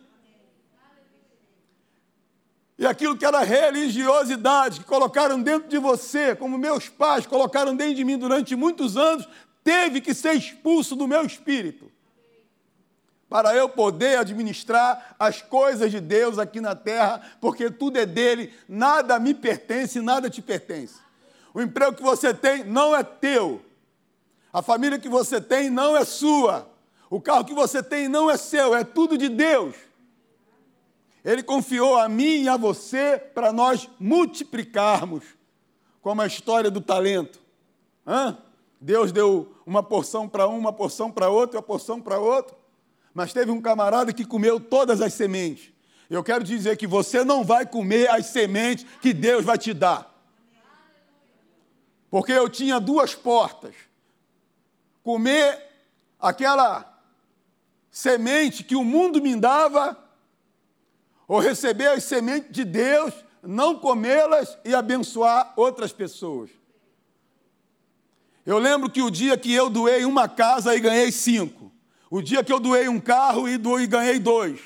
E 2.78 2.86
aquilo 2.86 3.18
que 3.18 3.26
era 3.26 3.40
religiosidade, 3.40 4.80
que 4.80 4.86
colocaram 4.86 5.42
dentro 5.42 5.68
de 5.68 5.76
você, 5.76 6.34
como 6.34 6.56
meus 6.56 6.88
pais 6.88 7.26
colocaram 7.26 7.76
dentro 7.76 7.96
de 7.96 8.04
mim 8.04 8.16
durante 8.16 8.56
muitos 8.56 8.96
anos, 8.96 9.28
teve 9.62 10.00
que 10.00 10.14
ser 10.14 10.34
expulso 10.34 10.96
do 10.96 11.06
meu 11.06 11.26
espírito 11.26 11.89
para 13.30 13.54
eu 13.54 13.68
poder 13.68 14.18
administrar 14.18 15.14
as 15.16 15.40
coisas 15.40 15.88
de 15.92 16.00
Deus 16.00 16.36
aqui 16.36 16.60
na 16.60 16.74
terra, 16.74 17.22
porque 17.40 17.70
tudo 17.70 17.96
é 17.96 18.04
dele, 18.04 18.52
nada 18.68 19.20
me 19.20 19.32
pertence, 19.32 20.00
nada 20.00 20.28
te 20.28 20.42
pertence. 20.42 20.96
O 21.54 21.62
emprego 21.62 21.96
que 21.96 22.02
você 22.02 22.34
tem 22.34 22.64
não 22.64 22.94
é 22.94 23.04
teu, 23.04 23.62
a 24.52 24.60
família 24.60 24.98
que 24.98 25.08
você 25.08 25.40
tem 25.40 25.70
não 25.70 25.96
é 25.96 26.04
sua, 26.04 26.68
o 27.08 27.20
carro 27.20 27.44
que 27.44 27.54
você 27.54 27.80
tem 27.80 28.08
não 28.08 28.28
é 28.28 28.36
seu, 28.36 28.74
é 28.74 28.82
tudo 28.82 29.16
de 29.16 29.28
Deus. 29.28 29.76
Ele 31.24 31.42
confiou 31.42 31.98
a 31.98 32.08
mim 32.08 32.42
e 32.42 32.48
a 32.48 32.56
você 32.56 33.16
para 33.16 33.52
nós 33.52 33.88
multiplicarmos, 34.00 35.22
como 36.02 36.20
a 36.20 36.26
história 36.26 36.70
do 36.70 36.80
talento. 36.80 37.40
Hã? 38.04 38.36
Deus 38.80 39.12
deu 39.12 39.54
uma 39.64 39.82
porção 39.82 40.28
para 40.28 40.48
um, 40.48 40.58
uma 40.58 40.72
porção 40.72 41.12
para 41.12 41.28
outro, 41.28 41.58
uma 41.58 41.62
porção 41.62 42.00
para 42.00 42.18
outro. 42.18 42.59
Mas 43.12 43.32
teve 43.32 43.50
um 43.50 43.60
camarada 43.60 44.12
que 44.12 44.24
comeu 44.24 44.60
todas 44.60 45.00
as 45.00 45.14
sementes. 45.14 45.72
Eu 46.08 46.24
quero 46.24 46.42
dizer 46.42 46.76
que 46.76 46.86
você 46.86 47.24
não 47.24 47.44
vai 47.44 47.66
comer 47.66 48.08
as 48.10 48.26
sementes 48.26 48.86
que 49.00 49.12
Deus 49.12 49.44
vai 49.44 49.56
te 49.56 49.72
dar. 49.72 50.10
Porque 52.10 52.32
eu 52.32 52.48
tinha 52.48 52.80
duas 52.80 53.14
portas. 53.14 53.74
Comer 55.02 55.70
aquela 56.18 57.00
semente 57.90 58.62
que 58.64 58.76
o 58.76 58.84
mundo 58.84 59.20
me 59.22 59.34
dava, 59.36 59.98
ou 61.26 61.38
receber 61.38 61.88
as 61.88 62.04
sementes 62.04 62.50
de 62.50 62.64
Deus, 62.64 63.14
não 63.42 63.78
comê-las 63.78 64.58
e 64.64 64.74
abençoar 64.74 65.52
outras 65.56 65.92
pessoas. 65.92 66.50
Eu 68.44 68.58
lembro 68.58 68.90
que 68.90 69.02
o 69.02 69.10
dia 69.10 69.36
que 69.36 69.52
eu 69.52 69.70
doei 69.70 70.04
uma 70.04 70.28
casa 70.28 70.74
e 70.74 70.80
ganhei 70.80 71.12
cinco. 71.12 71.69
O 72.10 72.20
dia 72.20 72.42
que 72.42 72.52
eu 72.52 72.58
doei 72.58 72.88
um 72.88 72.98
carro 72.98 73.48
e, 73.48 73.56
doei, 73.56 73.86
ganhei 73.86 74.18
dois. 74.18 74.60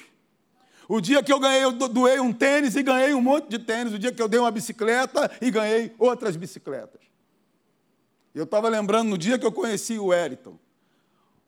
O 0.88 0.98
dia 1.00 1.22
que 1.22 1.32
eu 1.32 1.38
ganhei, 1.38 1.62
eu 1.62 1.72
doei 1.72 2.18
um 2.18 2.32
tênis 2.32 2.74
e 2.74 2.82
ganhei 2.82 3.12
um 3.12 3.20
monte 3.20 3.48
de 3.48 3.58
tênis. 3.58 3.92
O 3.92 3.98
dia 3.98 4.10
que 4.10 4.20
eu 4.20 4.28
dei 4.28 4.40
uma 4.40 4.50
bicicleta 4.50 5.30
e 5.40 5.50
ganhei 5.50 5.94
outras 5.98 6.36
bicicletas. 6.36 7.02
Eu 8.34 8.44
estava 8.44 8.68
lembrando 8.68 9.10
no 9.10 9.18
dia 9.18 9.38
que 9.38 9.46
eu 9.46 9.52
conheci 9.52 9.98
o 9.98 10.06
Wellington. 10.06 10.58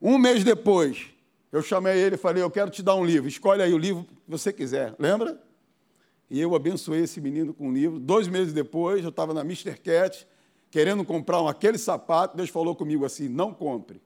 Um 0.00 0.18
mês 0.18 0.44
depois, 0.44 1.06
eu 1.50 1.62
chamei 1.62 1.98
ele 1.98 2.14
e 2.14 2.18
falei: 2.18 2.42
Eu 2.42 2.50
quero 2.50 2.70
te 2.70 2.82
dar 2.82 2.94
um 2.94 3.04
livro. 3.04 3.28
Escolhe 3.28 3.62
aí 3.62 3.72
o 3.72 3.78
livro 3.78 4.04
que 4.04 4.14
você 4.28 4.52
quiser. 4.52 4.94
Lembra? 4.98 5.40
E 6.30 6.40
eu 6.40 6.54
abençoei 6.54 7.02
esse 7.02 7.20
menino 7.20 7.54
com 7.54 7.68
um 7.68 7.72
livro. 7.72 7.98
Dois 7.98 8.28
meses 8.28 8.52
depois, 8.52 9.02
eu 9.02 9.10
estava 9.10 9.32
na 9.32 9.40
Mr. 9.42 9.78
Cat, 9.78 10.26
querendo 10.70 11.04
comprar 11.04 11.40
um, 11.40 11.48
aquele 11.48 11.78
sapato. 11.78 12.36
Deus 12.36 12.50
falou 12.50 12.74
comigo 12.74 13.04
assim: 13.04 13.28
Não 13.28 13.52
compre. 13.52 14.00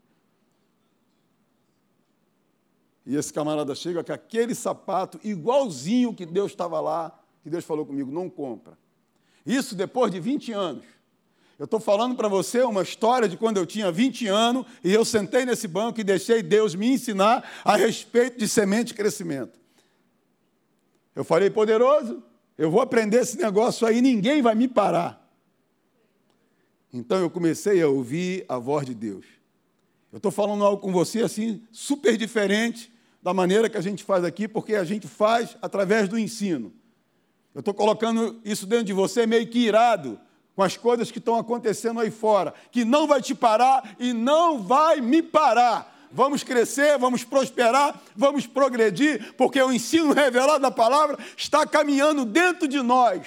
E 3.07 3.17
esse 3.17 3.33
camarada 3.33 3.75
chega 3.75 4.05
com 4.05 4.13
aquele 4.13 4.55
sapato 4.55 5.19
igualzinho 5.25 6.15
que 6.15 6.27
Deus 6.27 6.53
estava 6.53 6.81
lá, 6.81 7.19
que 7.43 7.51
Deus 7.51 7.65
falou 7.65 7.87
comigo, 7.87 8.11
não 8.11 8.29
compra. 8.29 8.79
Isso 9.45 9.75
depois 9.75 10.13
de 10.13 10.21
20 10.21 10.53
anos. 10.53 10.85
Eu 11.59 11.65
estou 11.65 11.81
falando 11.81 12.15
para 12.15 12.29
você 12.29 12.63
uma 12.63 12.83
história 12.83 13.29
de 13.29 13.37
quando 13.37 13.59
eu 13.59 13.67
tinha 13.67 13.93
20 13.93 14.27
anos 14.29 14.65
e 14.83 14.93
eu 14.93 15.05
sentei 15.05 15.45
nesse 15.45 15.69
banco 15.69 16.01
e 16.01 16.05
deixei 16.05 16.43
Deus 16.43 16.75
me 16.75 16.93
ensinar 16.93 17.47
a 17.63 17.77
respeito 17.77 18.39
de 18.39 18.49
semente 18.49 18.93
e 18.93 18.97
crescimento. 18.97 19.59
Eu 21.15 21.23
falei, 21.23 21.51
poderoso, 21.51 22.23
eu 22.57 22.71
vou 22.71 22.81
aprender 22.81 23.19
esse 23.21 23.37
negócio 23.37 23.87
aí, 23.87 24.01
ninguém 24.01 24.41
vai 24.41 24.55
me 24.55 24.69
parar. 24.69 25.21
Então 26.93 27.19
eu 27.19 27.31
comecei 27.31 27.83
a 27.83 27.89
ouvir 27.89 28.45
a 28.49 28.59
voz 28.59 28.87
de 28.87 28.95
Deus. 28.95 29.27
Eu 30.13 30.17
estou 30.17 30.33
falando 30.33 30.65
algo 30.65 30.83
com 30.83 30.93
você 30.93 31.23
assim, 31.23 31.63
super 31.71 32.17
diferente 32.17 32.93
da 33.23 33.33
maneira 33.33 33.69
que 33.69 33.77
a 33.77 33.81
gente 33.81 34.03
faz 34.03 34.25
aqui, 34.25 34.49
porque 34.49 34.75
a 34.75 34.85
gente 34.85 35.07
faz 35.07 35.57
através 35.63 36.09
do 36.09 36.19
ensino. 36.19 36.73
Eu 37.55 37.61
estou 37.61 37.75
colocando 37.75 38.41
isso 38.45 38.67
dentro 38.67 38.87
de 38.87 38.93
você 38.93 39.27
meio 39.27 39.47
que 39.47 39.59
irado 39.59 40.19
com 40.57 40.63
as 40.63 40.77
coisas 40.77 41.11
que 41.11 41.19
estão 41.19 41.37
acontecendo 41.37 42.01
aí 42.01 42.11
fora, 42.11 42.53
que 42.71 42.85
não 42.85 43.07
vai 43.07 43.23
te 43.23 43.35
parar 43.35 43.97
e 43.99 44.13
não 44.13 44.63
vai 44.63 45.01
me 45.01 45.23
parar. 45.23 46.09
Vamos 46.13 46.43
crescer, 46.43 46.99
vamos 46.99 47.23
prosperar, 47.23 48.01
vamos 48.17 48.47
progredir, 48.47 49.33
porque 49.35 49.63
o 49.63 49.73
ensino 49.73 50.13
revelado 50.13 50.61
da 50.61 50.71
palavra 50.71 51.17
está 51.37 51.65
caminhando 51.65 52.25
dentro 52.25 52.67
de 52.67 52.83
nós. 52.83 53.27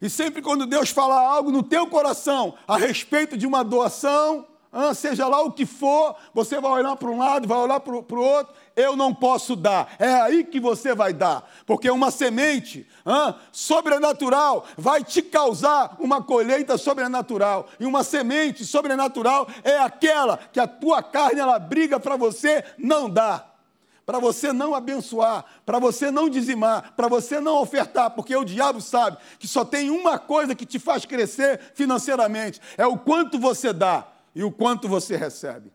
E 0.00 0.08
sempre 0.08 0.40
quando 0.40 0.66
Deus 0.66 0.90
falar 0.90 1.20
algo 1.20 1.50
no 1.50 1.62
teu 1.62 1.86
coração 1.86 2.54
a 2.66 2.76
respeito 2.76 3.36
de 3.36 3.46
uma 3.46 3.62
doação, 3.62 4.46
ah, 4.72 4.94
seja 4.94 5.26
lá 5.26 5.42
o 5.42 5.50
que 5.50 5.66
for, 5.66 6.14
você 6.32 6.60
vai 6.60 6.70
olhar 6.70 6.94
para 6.94 7.10
um 7.10 7.18
lado, 7.18 7.48
vai 7.48 7.58
olhar 7.58 7.80
para 7.80 7.92
o 7.92 8.22
outro, 8.22 8.54
eu 8.76 8.96
não 8.96 9.12
posso 9.12 9.56
dar. 9.56 9.94
É 9.98 10.12
aí 10.22 10.44
que 10.44 10.60
você 10.60 10.94
vai 10.94 11.12
dar, 11.12 11.48
porque 11.66 11.90
uma 11.90 12.10
semente 12.12 12.88
ah, 13.04 13.34
sobrenatural 13.50 14.64
vai 14.78 15.02
te 15.02 15.22
causar 15.22 15.96
uma 15.98 16.22
colheita 16.22 16.78
sobrenatural. 16.78 17.66
E 17.80 17.84
uma 17.84 18.04
semente 18.04 18.64
sobrenatural 18.64 19.48
é 19.64 19.76
aquela 19.78 20.38
que 20.52 20.60
a 20.60 20.68
tua 20.68 21.02
carne 21.02 21.40
ela 21.40 21.58
briga 21.58 21.98
para 21.98 22.16
você 22.16 22.64
não 22.78 23.10
dar 23.10 23.49
para 24.10 24.18
você 24.18 24.52
não 24.52 24.74
abençoar, 24.74 25.44
para 25.64 25.78
você 25.78 26.10
não 26.10 26.28
dizimar, 26.28 26.94
para 26.96 27.06
você 27.06 27.38
não 27.38 27.62
ofertar, 27.62 28.10
porque 28.10 28.34
o 28.34 28.44
diabo 28.44 28.80
sabe 28.80 29.18
que 29.38 29.46
só 29.46 29.64
tem 29.64 29.88
uma 29.88 30.18
coisa 30.18 30.52
que 30.52 30.66
te 30.66 30.80
faz 30.80 31.06
crescer 31.06 31.60
financeiramente: 31.74 32.60
é 32.76 32.84
o 32.84 32.98
quanto 32.98 33.38
você 33.38 33.72
dá 33.72 34.08
e 34.34 34.42
o 34.42 34.50
quanto 34.50 34.88
você 34.88 35.16
recebe. 35.16 35.72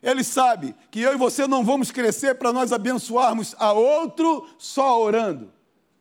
Ele 0.00 0.22
sabe 0.22 0.76
que 0.92 1.00
eu 1.00 1.12
e 1.12 1.16
você 1.16 1.44
não 1.44 1.64
vamos 1.64 1.90
crescer 1.90 2.36
para 2.36 2.52
nós 2.52 2.72
abençoarmos 2.72 3.56
a 3.58 3.72
outro 3.72 4.48
só 4.56 5.02
orando. 5.02 5.52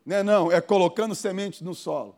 Não 0.06 0.16
é, 0.16 0.22
não, 0.22 0.52
é 0.52 0.62
colocando 0.62 1.16
semente 1.16 1.64
no 1.64 1.74
solo. 1.74 2.16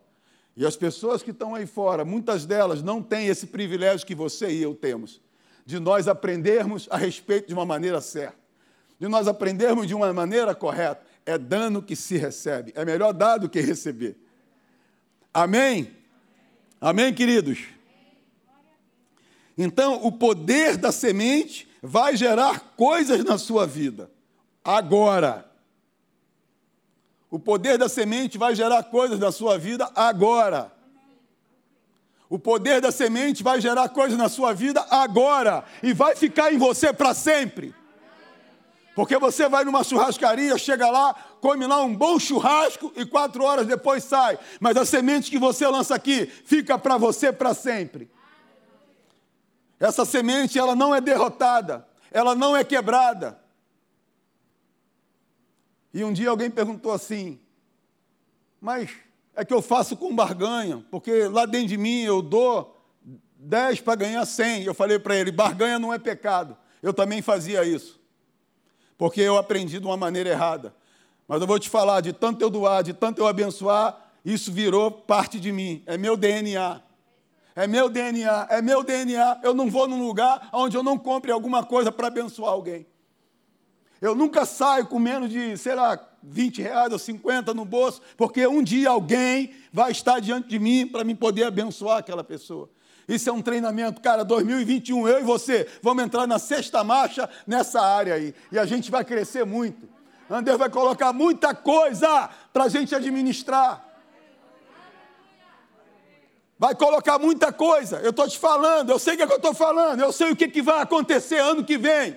E 0.54 0.66
as 0.66 0.76
pessoas 0.76 1.22
que 1.22 1.30
estão 1.30 1.54
aí 1.54 1.64
fora, 1.64 2.04
muitas 2.04 2.44
delas 2.44 2.82
não 2.82 3.02
têm 3.02 3.28
esse 3.28 3.46
privilégio 3.46 4.06
que 4.06 4.14
você 4.14 4.50
e 4.50 4.62
eu 4.62 4.74
temos, 4.74 5.22
de 5.64 5.78
nós 5.78 6.06
aprendermos 6.06 6.86
a 6.90 6.98
respeito 6.98 7.48
de 7.48 7.54
uma 7.54 7.64
maneira 7.64 7.98
certa, 8.02 8.43
de 8.98 9.08
nós 9.08 9.26
aprendermos 9.26 9.86
de 9.86 9.94
uma 9.94 10.12
maneira 10.12 10.54
correta. 10.54 11.02
É 11.26 11.38
dano 11.38 11.82
que 11.82 11.96
se 11.96 12.16
recebe. 12.16 12.72
É 12.74 12.84
melhor 12.84 13.12
dar 13.12 13.38
do 13.38 13.48
que 13.48 13.60
receber. 13.60 14.16
Amém? 15.32 15.96
Amém, 16.80 17.12
queridos? 17.12 17.58
Então, 19.56 20.04
o 20.04 20.12
poder 20.12 20.76
da 20.76 20.92
semente 20.92 21.68
vai 21.82 22.16
gerar 22.16 22.74
coisas 22.76 23.24
na 23.24 23.38
sua 23.38 23.66
vida. 23.66 24.10
Agora. 24.62 25.50
O 27.30 27.38
poder 27.38 27.78
da 27.78 27.88
semente 27.88 28.38
vai 28.38 28.54
gerar 28.54 28.82
coisas 28.84 29.18
na 29.18 29.32
sua 29.32 29.58
vida 29.58 29.90
agora. 29.94 30.72
O 32.28 32.38
poder 32.38 32.80
da 32.80 32.90
semente 32.90 33.42
vai 33.42 33.60
gerar 33.60 33.88
coisas 33.88 34.16
na 34.16 34.28
sua 34.28 34.52
vida 34.52 34.84
agora 34.90 35.64
e 35.82 35.92
vai 35.92 36.16
ficar 36.16 36.52
em 36.52 36.58
você 36.58 36.92
para 36.92 37.12
sempre. 37.14 37.74
Porque 38.94 39.18
você 39.18 39.48
vai 39.48 39.64
numa 39.64 39.82
churrascaria, 39.82 40.56
chega 40.56 40.88
lá, 40.88 41.14
come 41.40 41.66
lá 41.66 41.82
um 41.82 41.94
bom 41.94 42.18
churrasco 42.18 42.92
e 42.94 43.04
quatro 43.04 43.42
horas 43.42 43.66
depois 43.66 44.04
sai. 44.04 44.38
Mas 44.60 44.76
a 44.76 44.86
semente 44.86 45.30
que 45.30 45.38
você 45.38 45.66
lança 45.66 45.94
aqui 45.94 46.26
fica 46.26 46.78
para 46.78 46.96
você 46.96 47.32
para 47.32 47.52
sempre. 47.54 48.08
Essa 49.80 50.04
semente, 50.04 50.58
ela 50.58 50.76
não 50.76 50.94
é 50.94 51.00
derrotada, 51.00 51.86
ela 52.12 52.36
não 52.36 52.56
é 52.56 52.62
quebrada. 52.62 53.38
E 55.92 56.04
um 56.04 56.12
dia 56.12 56.30
alguém 56.30 56.48
perguntou 56.48 56.92
assim: 56.92 57.40
Mas 58.60 58.90
é 59.34 59.44
que 59.44 59.52
eu 59.52 59.60
faço 59.60 59.96
com 59.96 60.14
barganha, 60.14 60.84
porque 60.88 61.26
lá 61.26 61.46
dentro 61.46 61.68
de 61.68 61.76
mim 61.76 62.02
eu 62.02 62.22
dou 62.22 62.80
10 63.38 63.80
para 63.80 63.96
ganhar 63.96 64.24
100. 64.24 64.62
Eu 64.62 64.74
falei 64.74 65.00
para 65.00 65.16
ele: 65.16 65.32
barganha 65.32 65.80
não 65.80 65.92
é 65.92 65.98
pecado. 65.98 66.56
Eu 66.80 66.94
também 66.94 67.20
fazia 67.20 67.64
isso 67.64 68.03
porque 68.96 69.20
eu 69.20 69.36
aprendi 69.36 69.80
de 69.80 69.86
uma 69.86 69.96
maneira 69.96 70.30
errada. 70.30 70.74
Mas 71.26 71.40
eu 71.40 71.46
vou 71.46 71.58
te 71.58 71.70
falar, 71.70 72.00
de 72.00 72.12
tanto 72.12 72.42
eu 72.42 72.50
doar, 72.50 72.82
de 72.82 72.92
tanto 72.92 73.20
eu 73.20 73.26
abençoar, 73.26 73.98
isso 74.24 74.52
virou 74.52 74.90
parte 74.90 75.38
de 75.38 75.52
mim, 75.52 75.82
é 75.86 75.96
meu 75.96 76.16
DNA. 76.16 76.80
É 77.56 77.68
meu 77.68 77.88
DNA, 77.88 78.48
é 78.50 78.60
meu 78.60 78.82
DNA. 78.82 79.40
Eu 79.42 79.54
não 79.54 79.70
vou 79.70 79.86
num 79.86 80.04
lugar 80.04 80.48
onde 80.52 80.76
eu 80.76 80.82
não 80.82 80.98
compre 80.98 81.30
alguma 81.30 81.64
coisa 81.64 81.92
para 81.92 82.08
abençoar 82.08 82.50
alguém. 82.50 82.84
Eu 84.00 84.14
nunca 84.14 84.44
saio 84.44 84.86
com 84.86 84.98
menos 84.98 85.30
de, 85.30 85.56
sei 85.56 85.74
lá, 85.74 85.98
20 86.22 86.60
reais 86.60 86.92
ou 86.92 86.98
50 86.98 87.54
no 87.54 87.64
bolso, 87.64 88.02
porque 88.16 88.46
um 88.46 88.62
dia 88.62 88.90
alguém 88.90 89.54
vai 89.72 89.92
estar 89.92 90.20
diante 90.20 90.48
de 90.48 90.58
mim 90.58 90.86
para 90.86 91.04
me 91.04 91.14
poder 91.14 91.44
abençoar 91.44 91.98
aquela 91.98 92.24
pessoa. 92.24 92.68
Isso 93.08 93.28
é 93.28 93.32
um 93.32 93.42
treinamento, 93.42 94.00
cara, 94.00 94.24
2021, 94.24 95.08
eu 95.08 95.20
e 95.20 95.22
você, 95.22 95.68
vamos 95.82 96.04
entrar 96.04 96.26
na 96.26 96.38
sexta 96.38 96.82
marcha 96.82 97.28
nessa 97.46 97.80
área 97.80 98.14
aí. 98.14 98.34
E 98.50 98.58
a 98.58 98.64
gente 98.64 98.90
vai 98.90 99.04
crescer 99.04 99.44
muito. 99.44 99.88
André 100.28 100.56
vai 100.56 100.70
colocar 100.70 101.12
muita 101.12 101.54
coisa 101.54 102.30
para 102.52 102.64
a 102.64 102.68
gente 102.68 102.94
administrar. 102.94 103.84
Vai 106.58 106.74
colocar 106.74 107.18
muita 107.18 107.52
coisa. 107.52 107.98
Eu 107.98 108.10
estou 108.10 108.26
te 108.26 108.38
falando, 108.38 108.90
eu 108.90 108.98
sei 108.98 109.14
o 109.14 109.16
que, 109.16 109.22
é 109.22 109.26
que 109.26 109.32
eu 109.32 109.36
estou 109.36 109.54
falando, 109.54 110.00
eu 110.00 110.12
sei 110.12 110.30
o 110.30 110.36
que, 110.36 110.48
que 110.48 110.62
vai 110.62 110.80
acontecer 110.80 111.38
ano 111.38 111.64
que 111.64 111.76
vem. 111.76 112.16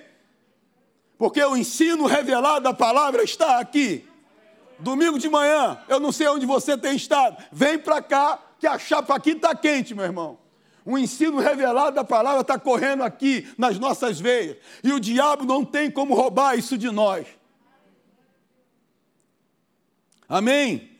Porque 1.18 1.42
o 1.42 1.56
ensino 1.56 2.06
revelado 2.06 2.62
da 2.62 2.72
palavra 2.72 3.22
está 3.22 3.58
aqui. 3.58 4.08
Domingo 4.78 5.18
de 5.18 5.28
manhã, 5.28 5.76
eu 5.88 5.98
não 5.98 6.12
sei 6.12 6.28
onde 6.28 6.46
você 6.46 6.78
tem 6.78 6.94
estado. 6.94 7.36
Vem 7.50 7.78
para 7.78 8.00
cá, 8.00 8.38
que 8.58 8.66
a 8.66 8.78
chapa 8.78 9.14
aqui 9.14 9.30
está 9.30 9.54
quente, 9.54 9.94
meu 9.94 10.04
irmão. 10.04 10.38
O 10.90 10.96
ensino 10.96 11.38
revelado 11.38 11.96
da 11.96 12.02
palavra 12.02 12.40
está 12.40 12.58
correndo 12.58 13.02
aqui 13.02 13.46
nas 13.58 13.78
nossas 13.78 14.18
veias. 14.18 14.56
E 14.82 14.90
o 14.90 14.98
diabo 14.98 15.44
não 15.44 15.62
tem 15.62 15.90
como 15.90 16.14
roubar 16.14 16.58
isso 16.58 16.78
de 16.78 16.90
nós. 16.90 17.26
Amém? 20.26 20.90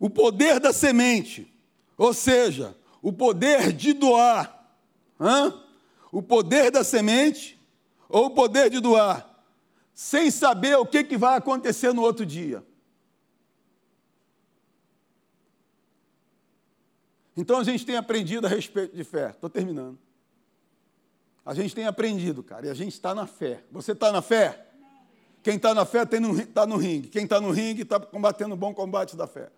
O 0.00 0.08
poder 0.08 0.58
da 0.58 0.72
semente, 0.72 1.52
ou 1.94 2.14
seja, 2.14 2.74
o 3.02 3.12
poder 3.12 3.70
de 3.70 3.92
doar. 3.92 4.66
Hã? 5.20 5.62
O 6.10 6.22
poder 6.22 6.70
da 6.70 6.82
semente 6.82 7.60
ou 8.08 8.28
o 8.28 8.30
poder 8.30 8.70
de 8.70 8.80
doar, 8.80 9.28
sem 9.92 10.30
saber 10.30 10.78
o 10.78 10.86
que, 10.86 11.04
que 11.04 11.18
vai 11.18 11.36
acontecer 11.36 11.92
no 11.92 12.00
outro 12.00 12.24
dia. 12.24 12.66
Então 17.38 17.60
a 17.60 17.62
gente 17.62 17.86
tem 17.86 17.94
aprendido 17.94 18.48
a 18.48 18.50
respeito 18.50 18.96
de 18.96 19.04
fé. 19.04 19.30
Estou 19.30 19.48
terminando. 19.48 19.96
A 21.46 21.54
gente 21.54 21.72
tem 21.72 21.86
aprendido, 21.86 22.42
cara, 22.42 22.66
e 22.66 22.68
a 22.68 22.74
gente 22.74 22.94
está 22.94 23.14
na 23.14 23.28
fé. 23.28 23.62
Você 23.70 23.92
está 23.92 24.10
na 24.10 24.20
fé? 24.20 24.66
Quem 25.40 25.54
está 25.54 25.72
na 25.72 25.84
fé 25.84 26.02
está 26.02 26.66
no, 26.66 26.76
ringue. 26.76 27.06
Quem 27.08 27.22
está 27.22 27.40
no 27.40 27.52
ringue 27.52 27.82
está 27.82 28.00
combatendo 28.00 28.54
o 28.54 28.56
bom 28.56 28.74
combate 28.74 29.14
da 29.14 29.28
fé. 29.28 29.52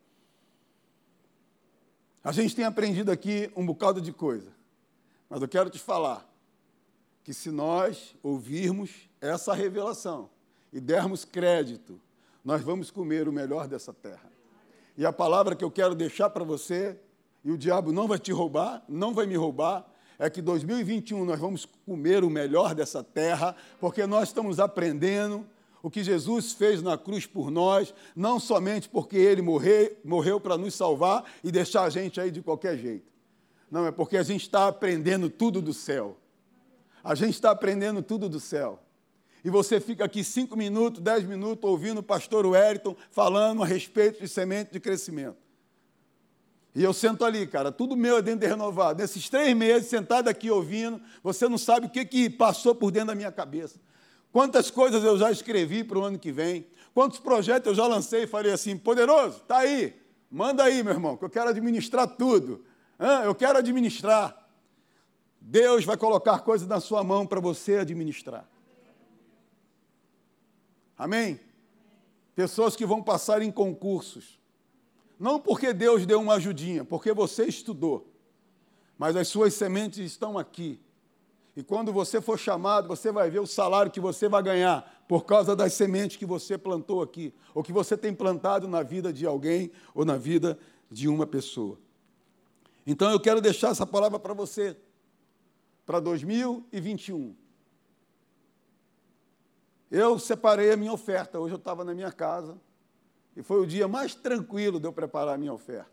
A 2.23 2.33
gente 2.33 2.55
tem 2.55 2.67
aprendido 2.67 3.11
aqui 3.11 3.51
um 3.57 3.65
bocado 3.65 3.99
de 3.99 4.13
coisa. 4.13 4.53
Mas 5.31 5.41
eu 5.41 5.49
quero 5.49 5.71
te 5.71 5.79
falar 5.79 6.31
que 7.25 7.33
se 7.33 7.51
nós 7.51 8.15
ouvirmos 8.23 9.09
essa 9.23 9.55
revelação 9.55 10.29
e 10.71 10.81
dermos 10.81 11.25
crédito, 11.25 11.99
nós 12.45 12.61
vamos 12.61 12.91
comer 12.91 13.27
o 13.27 13.33
melhor 13.33 13.67
dessa 13.67 13.95
terra. 13.95 14.31
E 14.99 15.07
a 15.07 15.13
palavra 15.15 15.57
que 15.57 15.65
eu 15.65 15.71
quero 15.71 15.95
deixar 15.95 16.29
para 16.29 16.45
você 16.45 17.01
e 17.45 17.51
o 17.51 17.59
diabo 17.59 17.93
não 17.93 18.07
vai 18.07 18.19
te 18.19 18.33
roubar, 18.33 18.83
não 18.89 19.15
vai 19.15 19.27
me 19.27 19.37
roubar, 19.37 19.87
é 20.19 20.29
que 20.29 20.43
2021 20.43 21.25
nós 21.25 21.41
vamos 21.41 21.67
comer 21.87 22.23
o 22.23 22.31
melhor 22.31 22.75
dessa 22.75 23.03
terra, 23.03 23.57
porque 23.81 24.07
nós 24.07 24.29
estamos 24.29 24.61
aprendendo 24.61 25.47
o 25.83 25.91
que 25.91 26.05
Jesus 26.05 26.53
fez 26.53 26.83
na 26.83 26.99
cruz 26.99 27.27
por 27.27 27.51
nós, 27.51 27.95
não 28.15 28.39
somente 28.39 28.89
porque 28.89 29.17
ele 29.17 29.41
morreu, 29.41 29.97
morreu 30.05 30.39
para 30.39 30.59
nos 30.59 30.75
salvar 30.75 31.25
e 31.43 31.51
deixar 31.51 31.85
a 31.85 31.91
gente 31.91 32.21
aí 32.21 32.31
de 32.31 32.43
qualquer 32.43 32.77
jeito. 32.77 33.11
Não, 33.71 33.87
é 33.87 33.93
porque 33.93 34.17
a 34.17 34.23
gente 34.23 34.43
está 34.43 34.69
aprendendo 34.69 35.31
tudo 35.31 35.63
do 35.63 35.73
céu. 35.73 36.19
A 37.03 37.15
gente 37.15 37.35
está 37.35 37.51
aprendendo 37.51 38.03
tudo 38.03 38.29
do 38.29 38.41
céu. 38.41 38.79
E 39.43 39.49
você 39.49 39.81
fica 39.81 40.05
aqui 40.05 40.23
cinco 40.23 40.55
minutos, 40.55 41.01
dez 41.01 41.25
minutos 41.25 41.69
ouvindo 41.69 41.99
o 41.99 42.03
pastor 42.03 42.45
Wellington 42.45 42.95
falando 43.11 43.63
a 43.63 43.67
respeito 43.67 44.21
de 44.21 44.29
semente 44.29 44.71
de 44.73 44.81
crescimento. 44.81 45.39
E 46.75 46.83
eu 46.83 46.93
sento 46.93 47.25
ali, 47.25 47.47
cara, 47.47 47.73
tudo 47.73 47.97
meu 47.97 48.19
é 48.19 48.23
dentro 48.23 48.41
de 48.41 48.47
renovado. 48.47 49.01
Nesses 49.01 49.29
três 49.29 49.57
meses, 49.57 49.89
sentado 49.89 50.29
aqui 50.29 50.51
ouvindo, 50.51 51.01
você 51.23 51.49
não 51.49 51.59
sabe 51.59 51.87
o 51.87 51.91
que, 51.91 52.05
que 52.05 52.31
passou 52.31 52.75
por 52.75 52.93
dentro 52.93 53.09
da 53.09 53.15
minha 53.15 53.33
cabeça. 53.33 53.81
Quantas 54.33 54.71
coisas 54.71 55.03
eu 55.03 55.19
já 55.19 55.33
escrevi 55.33 55.83
para 55.83 55.99
o 55.99 56.05
ano 56.05 56.19
que 56.19 56.31
vem. 56.31 56.67
Quantos 56.95 57.19
projetos 57.19 57.67
eu 57.67 57.75
já 57.75 57.87
lancei 57.87 58.25
e 58.25 58.27
falei 58.27 58.53
assim, 58.53 58.77
poderoso, 58.77 59.39
está 59.39 59.59
aí, 59.59 60.01
manda 60.31 60.63
aí, 60.63 60.83
meu 60.83 60.93
irmão, 60.93 61.17
que 61.17 61.25
eu 61.25 61.31
quero 61.31 61.51
administrar 61.51 62.07
tudo. 62.07 62.65
eu 63.25 63.35
quero 63.35 63.59
administrar. 63.59 64.37
Deus 65.41 65.85
vai 65.85 65.97
colocar 65.97 66.41
coisas 66.41 66.69
na 66.69 66.79
sua 66.79 67.03
mão 67.03 67.27
para 67.27 67.41
você 67.41 67.79
administrar. 67.79 68.49
Amém? 70.97 71.41
Pessoas 72.37 72.77
que 72.77 72.87
vão 72.87 73.03
passar 73.03 73.43
em 73.43 73.51
concursos 73.51 74.40
não 75.21 75.39
porque 75.39 75.75
Deus 75.75 76.07
deu 76.07 76.19
uma 76.19 76.35
ajudinha, 76.35 76.83
porque 76.83 77.13
você 77.13 77.45
estudou. 77.45 78.11
Mas 78.97 79.15
as 79.17 79.29
suas 79.29 79.53
sementes 79.53 79.99
estão 79.99 80.39
aqui. 80.39 80.81
E 81.55 81.63
quando 81.63 81.93
você 81.93 82.23
for 82.23 82.39
chamado, 82.39 82.89
você 82.89 83.13
vai 83.13 83.29
ver 83.29 83.41
o 83.41 83.47
salário 83.47 83.93
que 83.93 84.01
você 84.01 84.31
vai 84.31 84.43
ganhar 84.43 85.05
por 85.07 85.27
causa 85.27 85.55
das 85.55 85.75
sementes 85.75 86.17
que 86.17 86.25
você 86.25 86.57
plantou 86.57 87.03
aqui, 87.03 87.35
ou 87.55 87.63
que 87.63 87.73
você 87.73 87.99
tem 87.99 88.15
plantado 88.15 88.67
na 88.67 88.83
vida 88.83 89.13
de 89.13 89.27
alguém 89.27 89.71
ou 89.95 90.07
na 90.07 90.17
vida 90.17 90.59
de 90.91 91.07
uma 91.07 91.27
pessoa. 91.27 91.79
Então 92.87 93.11
eu 93.11 93.21
quero 93.21 93.43
deixar 93.43 93.69
essa 93.69 93.87
palavra 93.87 94.19
para 94.19 94.33
você, 94.33 94.75
para 95.85 96.01
2021. 96.01 97.37
Eu 99.91 100.19
separei 100.19 100.73
a 100.73 100.77
minha 100.79 100.93
oferta. 100.93 101.39
Hoje 101.39 101.53
eu 101.53 101.59
estava 101.59 101.85
na 101.85 101.93
minha 101.93 102.11
casa, 102.11 102.59
e 103.37 103.43
foi 103.43 103.61
o 103.61 103.67
dia 103.67 103.87
mais 103.87 104.15
tranquilo 104.15 104.81
de 104.81 104.87
eu 104.87 104.93
preparar 104.93 105.35
a 105.35 105.39
minha 105.39 105.53
oferta. 105.53 105.91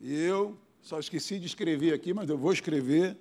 E 0.00 0.14
eu 0.14 0.56
só 0.80 0.98
esqueci 0.98 1.38
de 1.38 1.46
escrever 1.46 1.92
aqui, 1.92 2.12
mas 2.12 2.28
eu 2.28 2.38
vou 2.38 2.52
escrever 2.52 3.16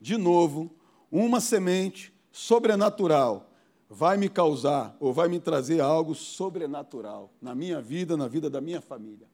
de 0.00 0.16
novo. 0.16 0.70
Uma 1.10 1.40
semente 1.40 2.12
sobrenatural 2.30 3.50
vai 3.88 4.16
me 4.16 4.28
causar 4.28 4.96
ou 5.00 5.12
vai 5.12 5.28
me 5.28 5.40
trazer 5.40 5.80
algo 5.80 6.14
sobrenatural 6.14 7.32
na 7.40 7.54
minha 7.54 7.80
vida, 7.80 8.16
na 8.16 8.28
vida 8.28 8.50
da 8.50 8.60
minha 8.60 8.80
família. 8.80 9.26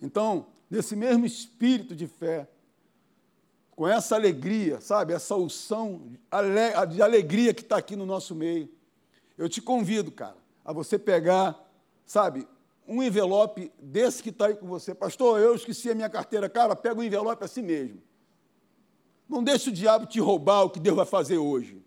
Então, 0.00 0.46
nesse 0.70 0.94
mesmo 0.94 1.24
espírito 1.24 1.96
de 1.96 2.06
fé, 2.06 2.48
com 3.70 3.86
essa 3.86 4.14
alegria, 4.14 4.80
sabe, 4.80 5.12
essa 5.12 5.34
unção 5.36 6.02
de 6.90 7.00
alegria 7.00 7.54
que 7.54 7.62
está 7.62 7.76
aqui 7.76 7.96
no 7.96 8.04
nosso 8.04 8.34
meio, 8.34 8.68
eu 9.36 9.48
te 9.48 9.62
convido, 9.62 10.10
cara, 10.10 10.36
a 10.64 10.72
você 10.72 10.98
pegar 10.98 11.67
sabe, 12.08 12.48
um 12.86 13.02
envelope 13.02 13.70
desse 13.78 14.22
que 14.22 14.30
está 14.30 14.46
aí 14.46 14.56
com 14.56 14.66
você. 14.66 14.94
Pastor, 14.94 15.38
eu 15.38 15.54
esqueci 15.54 15.90
a 15.90 15.94
minha 15.94 16.08
carteira. 16.08 16.48
Cara, 16.48 16.74
pega 16.74 16.98
o 16.98 17.04
envelope 17.04 17.44
assim 17.44 17.62
mesmo. 17.62 18.02
Não 19.28 19.44
deixe 19.44 19.68
o 19.68 19.72
diabo 19.72 20.06
te 20.06 20.18
roubar 20.18 20.62
o 20.62 20.70
que 20.70 20.80
Deus 20.80 20.96
vai 20.96 21.04
fazer 21.04 21.36
hoje. 21.36 21.84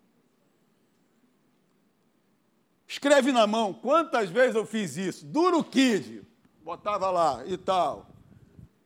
Escreve 2.87 3.31
na 3.31 3.47
mão. 3.47 3.73
Quantas 3.73 4.29
vezes 4.29 4.55
eu 4.55 4.63
fiz 4.63 4.95
isso? 4.95 5.25
Duro 5.25 5.63
kid. 5.63 6.21
Botava 6.63 7.09
lá 7.09 7.43
e 7.47 7.57
tal. 7.57 8.05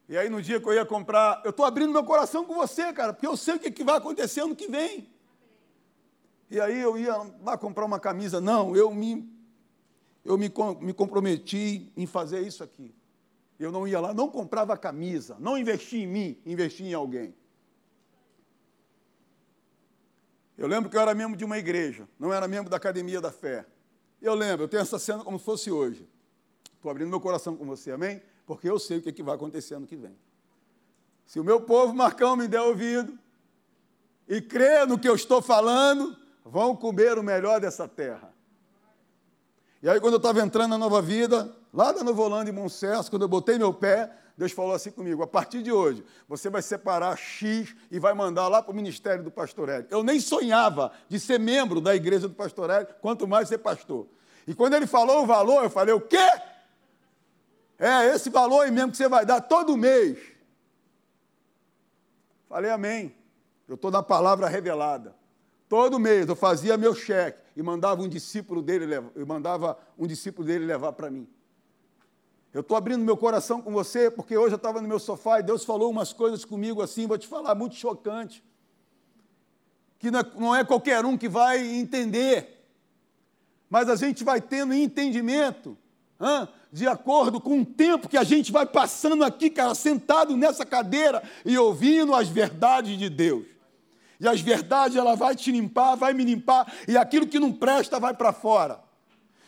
E 0.08 0.18
aí 0.18 0.30
no 0.30 0.42
dia 0.42 0.62
que 0.62 0.70
eu 0.70 0.74
ia 0.74 0.86
comprar, 0.86 1.42
eu 1.44 1.50
estou 1.50 1.66
abrindo 1.66 1.92
meu 1.92 2.04
coração 2.06 2.46
com 2.46 2.56
você, 2.56 2.94
cara, 2.94 3.12
porque 3.12 3.28
eu 3.28 3.36
sei 3.36 3.56
o 3.56 3.60
que 3.60 3.84
vai 3.84 3.98
acontecer 3.98 4.42
ano 4.42 4.56
que 4.56 4.68
vem. 4.68 5.10
E 6.50 6.62
aí 6.62 6.80
eu 6.80 6.98
ia 6.98 7.14
lá 7.44 7.58
comprar 7.58 7.84
uma 7.84 8.00
camisa. 8.00 8.40
Não, 8.40 8.74
eu 8.74 8.94
me, 8.94 9.35
eu 10.26 10.38
me, 10.38 10.52
me 10.82 10.94
comprometi 10.94 11.92
em 11.96 12.08
fazer 12.08 12.42
isso 12.42 12.64
aqui. 12.64 12.94
Eu 13.60 13.72
não 13.72 13.88
ia 13.88 14.00
lá, 14.00 14.14
não 14.14 14.28
comprava 14.28 14.76
camisa, 14.76 15.38
não 15.40 15.58
investia 15.58 16.04
em 16.04 16.08
mim, 16.08 16.42
investia 16.46 16.88
em 16.88 16.94
alguém. 16.94 17.34
Eu 20.58 20.68
lembro 20.68 20.90
que 20.90 20.98
eu 20.98 21.02
era 21.02 21.14
membro 21.14 21.38
de 21.38 21.46
uma 21.46 21.58
igreja, 21.58 22.08
não 22.20 22.34
era 22.34 22.48
membro 22.48 22.70
da 22.70 22.78
Academia 22.78 23.22
da 23.22 23.32
Fé. 23.32 23.66
Eu 24.22 24.34
lembro, 24.34 24.64
eu 24.64 24.68
tenho 24.68 24.82
essa 24.82 24.98
cena 24.98 25.24
como 25.24 25.38
se 25.38 25.46
fosse 25.46 25.70
hoje. 25.70 26.10
Estou 26.76 26.90
abrindo 26.90 27.10
meu 27.10 27.22
coração 27.22 27.56
com 27.56 27.66
você, 27.66 27.92
amém? 27.92 28.22
Porque 28.46 28.70
eu 28.70 28.80
sei 28.80 28.98
o 28.98 29.02
que, 29.02 29.10
é 29.10 29.12
que 29.12 29.24
vai 29.24 29.36
acontecer 29.36 29.76
ano 29.76 29.86
que 29.86 29.96
vem. 29.96 30.18
Se 31.26 31.40
o 31.40 31.44
meu 31.44 31.62
povo 31.62 31.94
Marcão 31.94 32.36
me 32.36 32.48
der 32.48 32.62
ouvido 32.62 33.18
e 34.28 34.42
crer 34.42 34.88
no 34.88 34.98
que 34.98 35.08
eu 35.08 35.16
estou 35.16 35.42
falando, 35.42 36.18
vão 36.44 36.76
comer 36.76 37.18
o 37.18 37.24
melhor 37.24 37.62
dessa 37.62 37.88
terra. 37.88 38.35
E 39.86 39.88
aí, 39.88 40.00
quando 40.00 40.14
eu 40.14 40.18
estava 40.18 40.42
entrando 40.42 40.72
na 40.72 40.80
nova 40.80 41.00
vida, 41.00 41.56
lá 41.72 41.92
da 41.92 42.04
Novolândia, 42.04 42.52
em 42.52 42.56
Moncesso, 42.56 43.08
quando 43.08 43.22
eu 43.22 43.28
botei 43.28 43.60
meu 43.60 43.72
pé, 43.72 44.12
Deus 44.36 44.52
falou 44.52 44.74
assim 44.74 44.90
comigo: 44.90 45.22
a 45.22 45.28
partir 45.28 45.62
de 45.62 45.72
hoje, 45.72 46.04
você 46.28 46.50
vai 46.50 46.64
separar 46.64 47.16
X 47.16 47.76
e 47.92 48.00
vai 48.00 48.16
mandar 48.16 48.48
lá 48.48 48.64
para 48.64 48.72
o 48.72 48.76
ministério 48.76 49.24
do 49.24 49.30
pastor 49.30 49.70
Hélio. 49.70 49.86
Eu 49.92 50.02
nem 50.02 50.20
sonhava 50.20 50.92
de 51.08 51.20
ser 51.20 51.40
membro 51.40 51.80
da 51.80 51.96
igreja 51.96 52.28
do 52.28 52.34
pastor 52.34 52.72
Hélio, 52.72 52.88
quanto 53.00 53.28
mais 53.28 53.48
ser 53.48 53.60
pastor. 53.60 54.08
E 54.48 54.56
quando 54.56 54.74
ele 54.74 54.88
falou 54.88 55.22
o 55.22 55.28
valor, 55.28 55.64
eu 55.64 55.70
falei: 55.70 55.94
o 55.94 56.02
quê? 56.02 56.32
É, 57.78 58.08
esse 58.08 58.32
valor 58.32 58.62
aí 58.62 58.72
mesmo 58.72 58.90
que 58.90 58.98
você 58.98 59.08
vai 59.08 59.24
dar 59.24 59.40
todo 59.40 59.78
mês. 59.78 60.18
Falei 62.50 62.72
amém. 62.72 63.16
Eu 63.68 63.76
estou 63.76 63.92
na 63.92 64.02
palavra 64.02 64.48
revelada. 64.48 65.16
Todo 65.68 66.00
mês 66.00 66.28
eu 66.28 66.36
fazia 66.36 66.78
meu 66.78 66.94
cheque 66.94 67.40
e 67.56 67.64
mandava 67.64 68.02
um 68.02 68.08
discípulo 68.08 68.62
dele, 68.62 68.86
eu 69.16 69.26
mandava 69.26 69.78
um 69.98 70.06
discípulo 70.06 70.48
dele 70.48 70.66
levar 70.66 70.94
para 70.94 71.10
mim. 71.10 71.28
Eu 72.54 72.62
estou 72.62 72.78
abrindo 72.78 73.04
meu 73.04 73.18
coração 73.18 73.62
com 73.62 73.72
você, 73.72 74.10
porque 74.10 74.38
hoje 74.38 74.54
eu 74.54 74.58
estava 74.58 74.82
no 74.82 74.88
meu 74.88 75.00
sofá 75.00 75.40
e 75.40 75.44
Deus 75.44 75.66
falou 75.66 75.90
umas 75.90 76.14
coisas 76.14 76.46
comigo 76.46 76.82
assim, 76.82 77.08
vou 77.08 77.18
te 77.18 77.28
falar, 77.28 77.54
muito 77.56 77.76
chocante. 77.76 78.44
Que 80.00 80.10
não 80.12 80.56
é, 80.56 80.62
é 80.62 80.64
qualquer 80.64 81.04
um 81.04 81.18
que 81.18 81.28
vai 81.28 81.66
entender, 81.66 82.66
mas 83.70 83.90
a 83.90 83.96
gente 83.96 84.24
vai 84.24 84.40
tendo 84.40 84.74
entendimento, 84.74 85.78
de 86.72 86.88
acordo 86.88 87.42
com 87.42 87.60
o 87.62 87.66
tempo 87.66 88.08
que 88.08 88.18
a 88.18 88.24
gente 88.24 88.52
vai 88.52 88.66
passando 88.66 89.24
aqui, 89.24 89.50
cara, 89.50 89.74
sentado 89.76 90.38
nessa 90.38 90.66
cadeira 90.66 91.24
e 91.44 91.58
ouvindo 91.58 92.14
as 92.14 92.30
verdades 92.30 92.98
de 92.98 93.10
Deus. 93.10 93.55
E 94.20 94.28
as 94.28 94.42
verdades, 94.42 94.98
ela 94.98 95.16
vai 95.16 95.36
te 95.36 95.52
limpar, 95.52 95.96
vai 95.96 96.14
me 96.14 96.24
limpar, 96.24 96.72
e 96.88 96.98
aquilo 96.98 97.28
que 97.28 97.40
não 97.40 97.52
presta 97.52 98.00
vai 98.00 98.14
para 98.14 98.32
fora. 98.32 98.80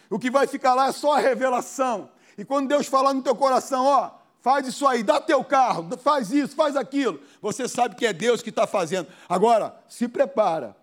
O 0.09 0.19
que 0.19 0.29
vai 0.29 0.47
ficar 0.47 0.73
lá 0.73 0.87
é 0.87 0.91
só 0.91 1.13
a 1.13 1.19
revelação. 1.19 2.09
E 2.37 2.45
quando 2.45 2.67
Deus 2.67 2.87
falar 2.87 3.13
no 3.13 3.21
teu 3.21 3.35
coração, 3.35 3.85
ó, 3.85 4.11
faz 4.41 4.67
isso 4.67 4.85
aí, 4.87 5.03
dá 5.03 5.19
teu 5.19 5.43
carro, 5.43 5.87
faz 5.97 6.31
isso, 6.31 6.55
faz 6.55 6.75
aquilo, 6.75 7.19
você 7.41 7.67
sabe 7.67 7.95
que 7.95 8.05
é 8.05 8.13
Deus 8.13 8.41
que 8.41 8.49
está 8.49 8.67
fazendo. 8.67 9.07
Agora, 9.27 9.75
se 9.87 10.07
prepara, 10.07 10.75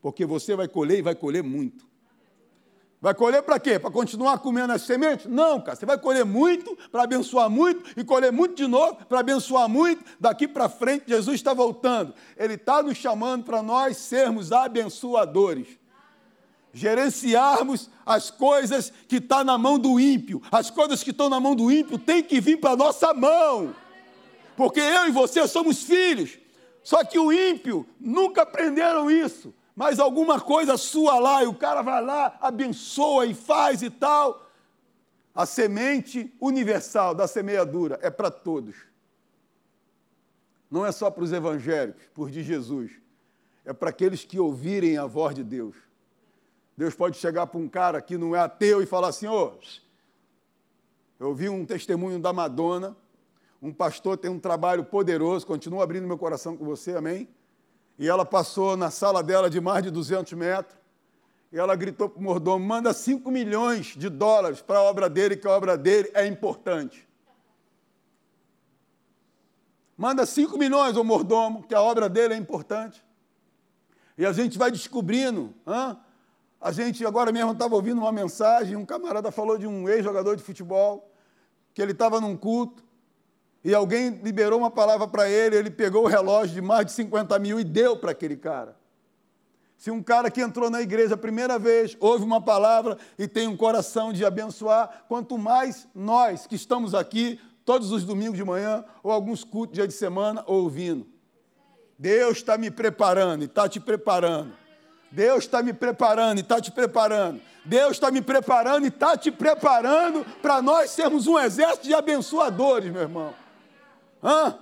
porque 0.00 0.24
você 0.24 0.54
vai 0.56 0.68
colher 0.68 0.98
e 0.98 1.02
vai 1.02 1.14
colher 1.14 1.42
muito. 1.42 1.91
Vai 3.02 3.12
colher 3.14 3.42
para 3.42 3.58
quê? 3.58 3.80
Para 3.80 3.90
continuar 3.90 4.38
comendo 4.38 4.72
as 4.72 4.82
sementes? 4.82 5.26
Não, 5.26 5.60
cara. 5.60 5.76
Você 5.76 5.84
vai 5.84 5.98
colher 5.98 6.24
muito 6.24 6.78
para 6.88 7.02
abençoar 7.02 7.50
muito 7.50 7.90
e 7.96 8.04
colher 8.04 8.30
muito 8.30 8.54
de 8.54 8.68
novo 8.68 8.94
para 9.06 9.18
abençoar 9.18 9.68
muito. 9.68 10.04
Daqui 10.20 10.46
para 10.46 10.68
frente, 10.68 11.06
Jesus 11.08 11.34
está 11.34 11.52
voltando. 11.52 12.14
Ele 12.36 12.54
está 12.54 12.80
nos 12.80 12.96
chamando 12.96 13.42
para 13.42 13.60
nós 13.60 13.96
sermos 13.96 14.52
abençoadores 14.52 15.82
gerenciarmos 16.74 17.90
as 18.06 18.30
coisas 18.30 18.90
que 19.06 19.16
estão 19.16 19.38
tá 19.38 19.44
na 19.44 19.58
mão 19.58 19.78
do 19.78 20.00
ímpio. 20.00 20.40
As 20.50 20.70
coisas 20.70 21.02
que 21.02 21.10
estão 21.10 21.28
na 21.28 21.38
mão 21.38 21.54
do 21.54 21.70
ímpio 21.70 21.98
têm 21.98 22.22
que 22.22 22.40
vir 22.40 22.58
para 22.58 22.70
a 22.70 22.76
nossa 22.76 23.12
mão. 23.12 23.74
Porque 24.56 24.80
eu 24.80 25.06
e 25.06 25.10
você 25.10 25.46
somos 25.46 25.82
filhos. 25.82 26.38
Só 26.82 27.04
que 27.04 27.18
o 27.18 27.30
ímpio 27.30 27.86
nunca 28.00 28.42
aprenderam 28.42 29.10
isso. 29.10 29.52
Mas 29.74 29.98
alguma 29.98 30.40
coisa 30.40 30.76
sua 30.76 31.18
lá, 31.18 31.42
e 31.42 31.46
o 31.46 31.54
cara 31.54 31.82
vai 31.82 32.04
lá, 32.04 32.36
abençoa 32.40 33.26
e 33.26 33.34
faz 33.34 33.82
e 33.82 33.90
tal. 33.90 34.50
A 35.34 35.46
semente 35.46 36.32
universal 36.40 37.14
da 37.14 37.26
semeadura 37.26 37.98
é 38.02 38.10
para 38.10 38.30
todos. 38.30 38.76
Não 40.70 40.84
é 40.84 40.92
só 40.92 41.10
para 41.10 41.24
os 41.24 41.32
evangélicos, 41.32 42.02
por 42.14 42.30
de 42.30 42.42
Jesus. 42.42 42.92
É 43.64 43.72
para 43.72 43.90
aqueles 43.90 44.24
que 44.24 44.38
ouvirem 44.38 44.98
a 44.98 45.06
voz 45.06 45.34
de 45.34 45.44
Deus. 45.44 45.76
Deus 46.76 46.94
pode 46.94 47.16
chegar 47.16 47.46
para 47.46 47.60
um 47.60 47.68
cara 47.68 48.00
que 48.00 48.16
não 48.16 48.34
é 48.34 48.40
ateu 48.40 48.82
e 48.82 48.86
falar 48.86 49.08
assim: 49.08 49.26
ô, 49.26 49.52
eu 51.20 51.28
ouvi 51.28 51.48
um 51.48 51.64
testemunho 51.64 52.18
da 52.18 52.32
Madonna, 52.32 52.96
um 53.60 53.72
pastor 53.72 54.16
tem 54.16 54.30
um 54.30 54.40
trabalho 54.40 54.84
poderoso, 54.84 55.46
continua 55.46 55.84
abrindo 55.84 56.06
meu 56.06 56.18
coração 56.18 56.56
com 56.56 56.64
você, 56.64 56.96
amém? 56.96 57.28
E 57.98 58.08
ela 58.08 58.24
passou 58.24 58.76
na 58.76 58.90
sala 58.90 59.22
dela 59.22 59.48
de 59.48 59.60
mais 59.60 59.82
de 59.82 59.90
200 59.90 60.32
metros, 60.32 60.76
e 61.52 61.58
ela 61.58 61.76
gritou 61.76 62.08
para 62.08 62.18
o 62.18 62.22
mordomo: 62.22 62.64
manda 62.64 62.92
5 62.92 63.30
milhões 63.30 63.94
de 63.96 64.08
dólares 64.08 64.60
para 64.60 64.78
a 64.78 64.82
obra 64.82 65.08
dele, 65.08 65.36
que 65.36 65.46
a 65.46 65.50
obra 65.50 65.76
dele 65.76 66.10
é 66.14 66.26
importante. 66.26 67.06
Manda 69.96 70.24
5 70.24 70.58
milhões 70.58 70.96
ao 70.96 71.04
mordomo, 71.04 71.62
que 71.62 71.74
a 71.74 71.82
obra 71.82 72.08
dele 72.08 72.34
é 72.34 72.36
importante. 72.36 73.04
E 74.16 74.26
a 74.26 74.32
gente 74.32 74.58
vai 74.58 74.70
descobrindo? 74.70 75.54
A 76.60 76.72
gente 76.72 77.04
agora 77.04 77.30
mesmo 77.30 77.52
estava 77.52 77.74
ouvindo 77.74 77.98
uma 77.98 78.12
mensagem, 78.12 78.76
um 78.76 78.86
camarada 78.86 79.30
falou 79.30 79.58
de 79.58 79.66
um 79.66 79.88
ex-jogador 79.88 80.36
de 80.36 80.42
futebol, 80.42 81.12
que 81.74 81.82
ele 81.82 81.92
estava 81.92 82.20
num 82.20 82.36
culto, 82.36 82.82
e 83.64 83.74
alguém 83.74 84.20
liberou 84.22 84.58
uma 84.58 84.70
palavra 84.70 85.06
para 85.06 85.28
ele, 85.28 85.56
ele 85.56 85.70
pegou 85.70 86.04
o 86.04 86.08
relógio 86.08 86.54
de 86.54 86.60
mais 86.60 86.86
de 86.86 86.92
50 86.92 87.38
mil 87.38 87.60
e 87.60 87.64
deu 87.64 87.96
para 87.96 88.10
aquele 88.10 88.36
cara. 88.36 88.76
Se 89.78 89.90
um 89.90 90.02
cara 90.02 90.30
que 90.30 90.40
entrou 90.40 90.70
na 90.70 90.80
igreja 90.80 91.14
a 91.14 91.18
primeira 91.18 91.58
vez, 91.58 91.96
ouve 91.98 92.24
uma 92.24 92.40
palavra 92.40 92.96
e 93.18 93.26
tem 93.26 93.48
um 93.48 93.56
coração 93.56 94.12
de 94.12 94.24
abençoar, 94.24 95.04
quanto 95.08 95.36
mais 95.36 95.88
nós 95.94 96.46
que 96.46 96.54
estamos 96.54 96.94
aqui 96.94 97.40
todos 97.64 97.92
os 97.92 98.04
domingos 98.04 98.36
de 98.36 98.44
manhã, 98.44 98.84
ou 99.02 99.10
alguns 99.10 99.44
cultos 99.44 99.74
dia 99.74 99.86
de 99.86 99.94
semana, 99.94 100.42
ouvindo. 100.46 101.06
Deus 101.98 102.38
está 102.38 102.58
me 102.58 102.70
preparando 102.70 103.42
e 103.42 103.46
está 103.46 103.68
te 103.68 103.78
preparando 103.78 104.62
Deus 105.12 105.44
está 105.44 105.62
me 105.62 105.74
preparando 105.74 106.38
e 106.38 106.40
está 106.40 106.58
te 106.58 106.70
preparando. 106.70 107.40
Deus 107.64 107.92
está 107.92 108.10
me 108.10 108.22
preparando 108.22 108.84
e 108.86 108.88
está 108.88 109.16
te 109.16 109.30
preparando 109.30 110.24
para 110.40 110.62
nós 110.62 110.90
sermos 110.90 111.26
um 111.26 111.38
exército 111.38 111.86
de 111.86 111.94
abençoadores, 111.94 112.90
meu 112.90 113.02
irmão. 113.02 113.34
Hã? 114.22 114.58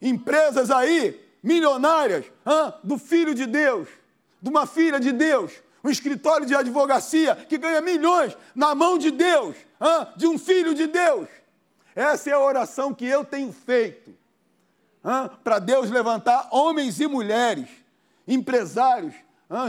Empresas 0.00 0.70
aí, 0.70 1.20
milionárias, 1.42 2.26
hã? 2.46 2.74
do 2.84 2.98
filho 2.98 3.34
de 3.34 3.46
Deus, 3.46 3.88
de 4.40 4.48
uma 4.48 4.66
filha 4.66 5.00
de 5.00 5.12
Deus, 5.12 5.52
um 5.82 5.90
escritório 5.90 6.46
de 6.46 6.54
advocacia 6.54 7.34
que 7.34 7.58
ganha 7.58 7.80
milhões 7.80 8.36
na 8.54 8.74
mão 8.74 8.98
de 8.98 9.10
Deus, 9.10 9.56
hã? 9.80 10.08
de 10.16 10.26
um 10.26 10.38
filho 10.38 10.74
de 10.74 10.86
Deus. 10.86 11.28
Essa 11.94 12.30
é 12.30 12.32
a 12.34 12.40
oração 12.40 12.92
que 12.92 13.06
eu 13.06 13.24
tenho 13.24 13.52
feito 13.52 14.14
para 15.42 15.58
Deus 15.58 15.88
levantar 15.88 16.48
homens 16.50 17.00
e 17.00 17.06
mulheres, 17.06 17.68
empresários, 18.26 19.14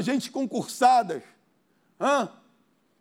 gente 0.01 0.31
concursadas, 0.31 1.21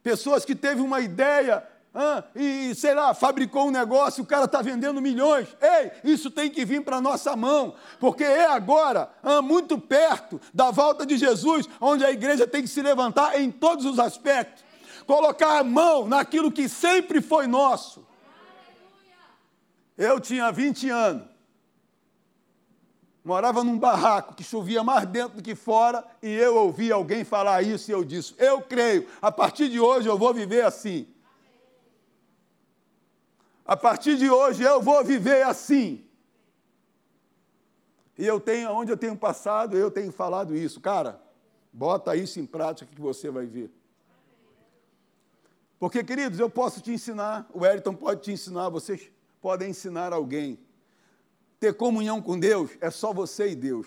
pessoas 0.02 0.44
que 0.44 0.54
teve 0.54 0.80
uma 0.80 1.00
ideia 1.00 1.66
ah, 1.98 2.22
e, 2.34 2.74
sei 2.74 2.92
lá, 2.92 3.14
fabricou 3.14 3.68
um 3.68 3.70
negócio, 3.70 4.22
o 4.22 4.26
cara 4.26 4.44
está 4.44 4.60
vendendo 4.60 5.00
milhões. 5.00 5.48
Ei, 5.58 5.92
isso 6.04 6.30
tem 6.30 6.50
que 6.50 6.62
vir 6.62 6.84
para 6.84 6.96
a 6.96 7.00
nossa 7.00 7.34
mão, 7.34 7.74
porque 7.98 8.22
é 8.22 8.44
agora, 8.44 9.08
ah, 9.22 9.40
muito 9.40 9.78
perto 9.78 10.38
da 10.52 10.70
volta 10.70 11.06
de 11.06 11.16
Jesus, 11.16 11.66
onde 11.80 12.04
a 12.04 12.10
igreja 12.10 12.46
tem 12.46 12.60
que 12.60 12.68
se 12.68 12.82
levantar 12.82 13.40
em 13.40 13.50
todos 13.50 13.86
os 13.86 13.98
aspectos, 13.98 14.62
colocar 15.06 15.58
a 15.58 15.64
mão 15.64 16.06
naquilo 16.06 16.52
que 16.52 16.68
sempre 16.68 17.22
foi 17.22 17.46
nosso. 17.46 18.06
Eu 19.96 20.20
tinha 20.20 20.52
20 20.52 20.90
anos 20.90 21.36
morava 23.24 23.64
num 23.64 23.76
barraco 23.76 24.34
que 24.34 24.44
chovia 24.44 24.84
mais 24.84 25.04
dentro 25.08 25.38
do 25.38 25.42
que 25.42 25.56
fora, 25.56 26.04
e 26.22 26.32
eu 26.32 26.54
ouvi 26.54 26.92
alguém 26.92 27.24
falar 27.24 27.60
isso 27.60 27.90
e 27.90 27.92
eu 27.92 28.04
disse: 28.04 28.34
Eu 28.38 28.60
creio, 28.60 29.08
a 29.20 29.32
partir 29.32 29.68
de 29.68 29.80
hoje 29.80 30.08
eu 30.08 30.16
vou 30.16 30.32
viver 30.32 30.64
assim. 30.64 31.08
A 33.66 33.76
partir 33.76 34.16
de 34.16 34.30
hoje 34.30 34.62
eu 34.62 34.80
vou 34.80 35.02
viver 35.02 35.42
assim. 35.42 36.04
E 38.16 38.24
eu 38.24 38.38
tenho, 38.38 38.70
onde 38.70 38.92
eu 38.92 38.96
tenho 38.96 39.16
passado, 39.16 39.76
eu 39.76 39.90
tenho 39.90 40.12
falado 40.12 40.56
isso. 40.56 40.80
Cara, 40.80 41.20
bota 41.72 42.14
isso 42.16 42.38
em 42.38 42.46
prática 42.46 42.90
que 42.94 43.00
você 43.00 43.30
vai 43.30 43.44
ver. 43.44 43.70
Porque, 45.78 46.02
queridos, 46.02 46.38
eu 46.38 46.48
posso 46.48 46.80
te 46.80 46.92
ensinar, 46.92 47.46
o 47.52 47.66
Elton 47.66 47.94
pode 47.94 48.22
te 48.22 48.32
ensinar, 48.32 48.70
vocês 48.70 49.10
podem 49.42 49.70
ensinar 49.70 50.12
alguém. 50.12 50.58
Ter 51.60 51.74
comunhão 51.74 52.22
com 52.22 52.38
Deus 52.38 52.70
é 52.80 52.90
só 52.90 53.12
você 53.12 53.50
e 53.50 53.54
Deus. 53.54 53.86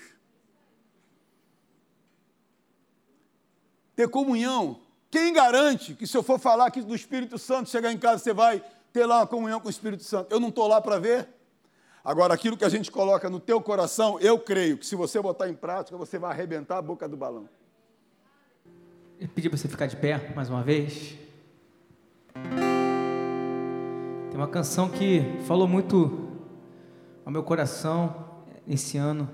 Ter 3.96 4.08
comunhão, 4.08 4.82
quem 5.10 5.34
garante 5.34 5.96
que 5.96 6.06
se 6.06 6.16
eu 6.16 6.22
for 6.22 6.38
falar 6.38 6.68
aqui 6.68 6.82
do 6.82 6.94
Espírito 6.94 7.38
Santo, 7.38 7.70
chegar 7.70 7.92
em 7.92 7.98
casa, 7.98 8.24
você 8.24 8.34
vai 8.34 8.64
ter 8.92 9.06
lá 9.06 9.20
uma 9.20 9.28
comunhão 9.28 9.60
com 9.60 9.68
o 9.68 9.70
Espírito 9.70 10.04
Santo. 10.04 10.32
Eu 10.32 10.40
não 10.40 10.50
estou 10.50 10.68
lá 10.68 10.82
para 10.82 11.00
ver. 11.00 11.28
Agora, 12.04 12.34
aquilo 12.34 12.58
que 12.58 12.66
a 12.66 12.70
gente 12.70 12.92
coloca 12.92 13.30
no 13.30 13.40
teu 13.40 13.62
coração, 13.62 14.20
eu 14.20 14.40
creio 14.40 14.78
que 14.78 14.86
se 14.86 14.96
você 14.96 15.22
botar 15.22 15.50
em 15.50 15.54
prática, 15.54 15.98
você 15.98 16.18
vai 16.18 16.32
arrebentar 16.32 16.78
a 16.78 16.82
boca 16.82 17.08
do 17.08 17.18
balão. 17.18 17.48
Eu 19.20 19.28
pedi 19.28 19.50
para 19.50 19.58
você 19.58 19.68
ficar 19.68 19.86
de 19.86 19.98
pé 19.98 20.32
mais 20.34 20.50
uma 20.50 20.64
vez. 20.64 21.16
Tem 24.30 24.38
uma 24.38 24.48
canção 24.48 24.90
que 24.90 25.22
falou 25.46 25.68
muito 25.68 26.30
ao 27.26 27.32
meu 27.32 27.44
coração 27.44 28.26
esse 28.68 28.98
ano. 28.98 29.30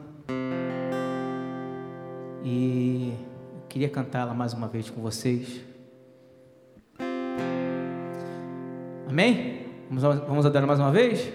E 2.43 3.13
eu 3.53 3.61
queria 3.69 3.89
cantá-la 3.89 4.33
mais 4.33 4.53
uma 4.53 4.67
vez 4.67 4.89
com 4.89 5.01
vocês. 5.01 5.61
Amém? 9.15 9.62
Vamos, 9.89 10.19
vamos 10.28 10.45
adorar 10.45 10.67
mais 10.67 10.78
uma 10.78 10.91
vez? 10.91 11.32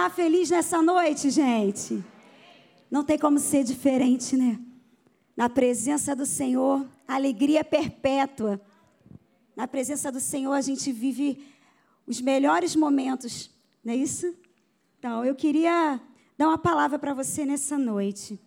Está 0.00 0.08
feliz 0.08 0.48
nessa 0.48 0.80
noite, 0.80 1.28
gente? 1.28 2.02
Não 2.90 3.04
tem 3.04 3.18
como 3.18 3.38
ser 3.38 3.62
diferente, 3.62 4.34
né? 4.34 4.58
Na 5.36 5.46
presença 5.46 6.16
do 6.16 6.24
Senhor, 6.24 6.88
alegria 7.06 7.62
perpétua. 7.62 8.58
Na 9.54 9.68
presença 9.68 10.10
do 10.10 10.18
Senhor, 10.18 10.54
a 10.54 10.62
gente 10.62 10.90
vive 10.90 11.46
os 12.06 12.18
melhores 12.18 12.74
momentos, 12.74 13.50
não 13.84 13.92
é 13.92 13.96
isso? 13.96 14.34
Então, 14.98 15.22
eu 15.22 15.34
queria 15.34 16.00
dar 16.38 16.48
uma 16.48 16.56
palavra 16.56 16.98
para 16.98 17.12
você 17.12 17.44
nessa 17.44 17.76
noite. 17.76 18.40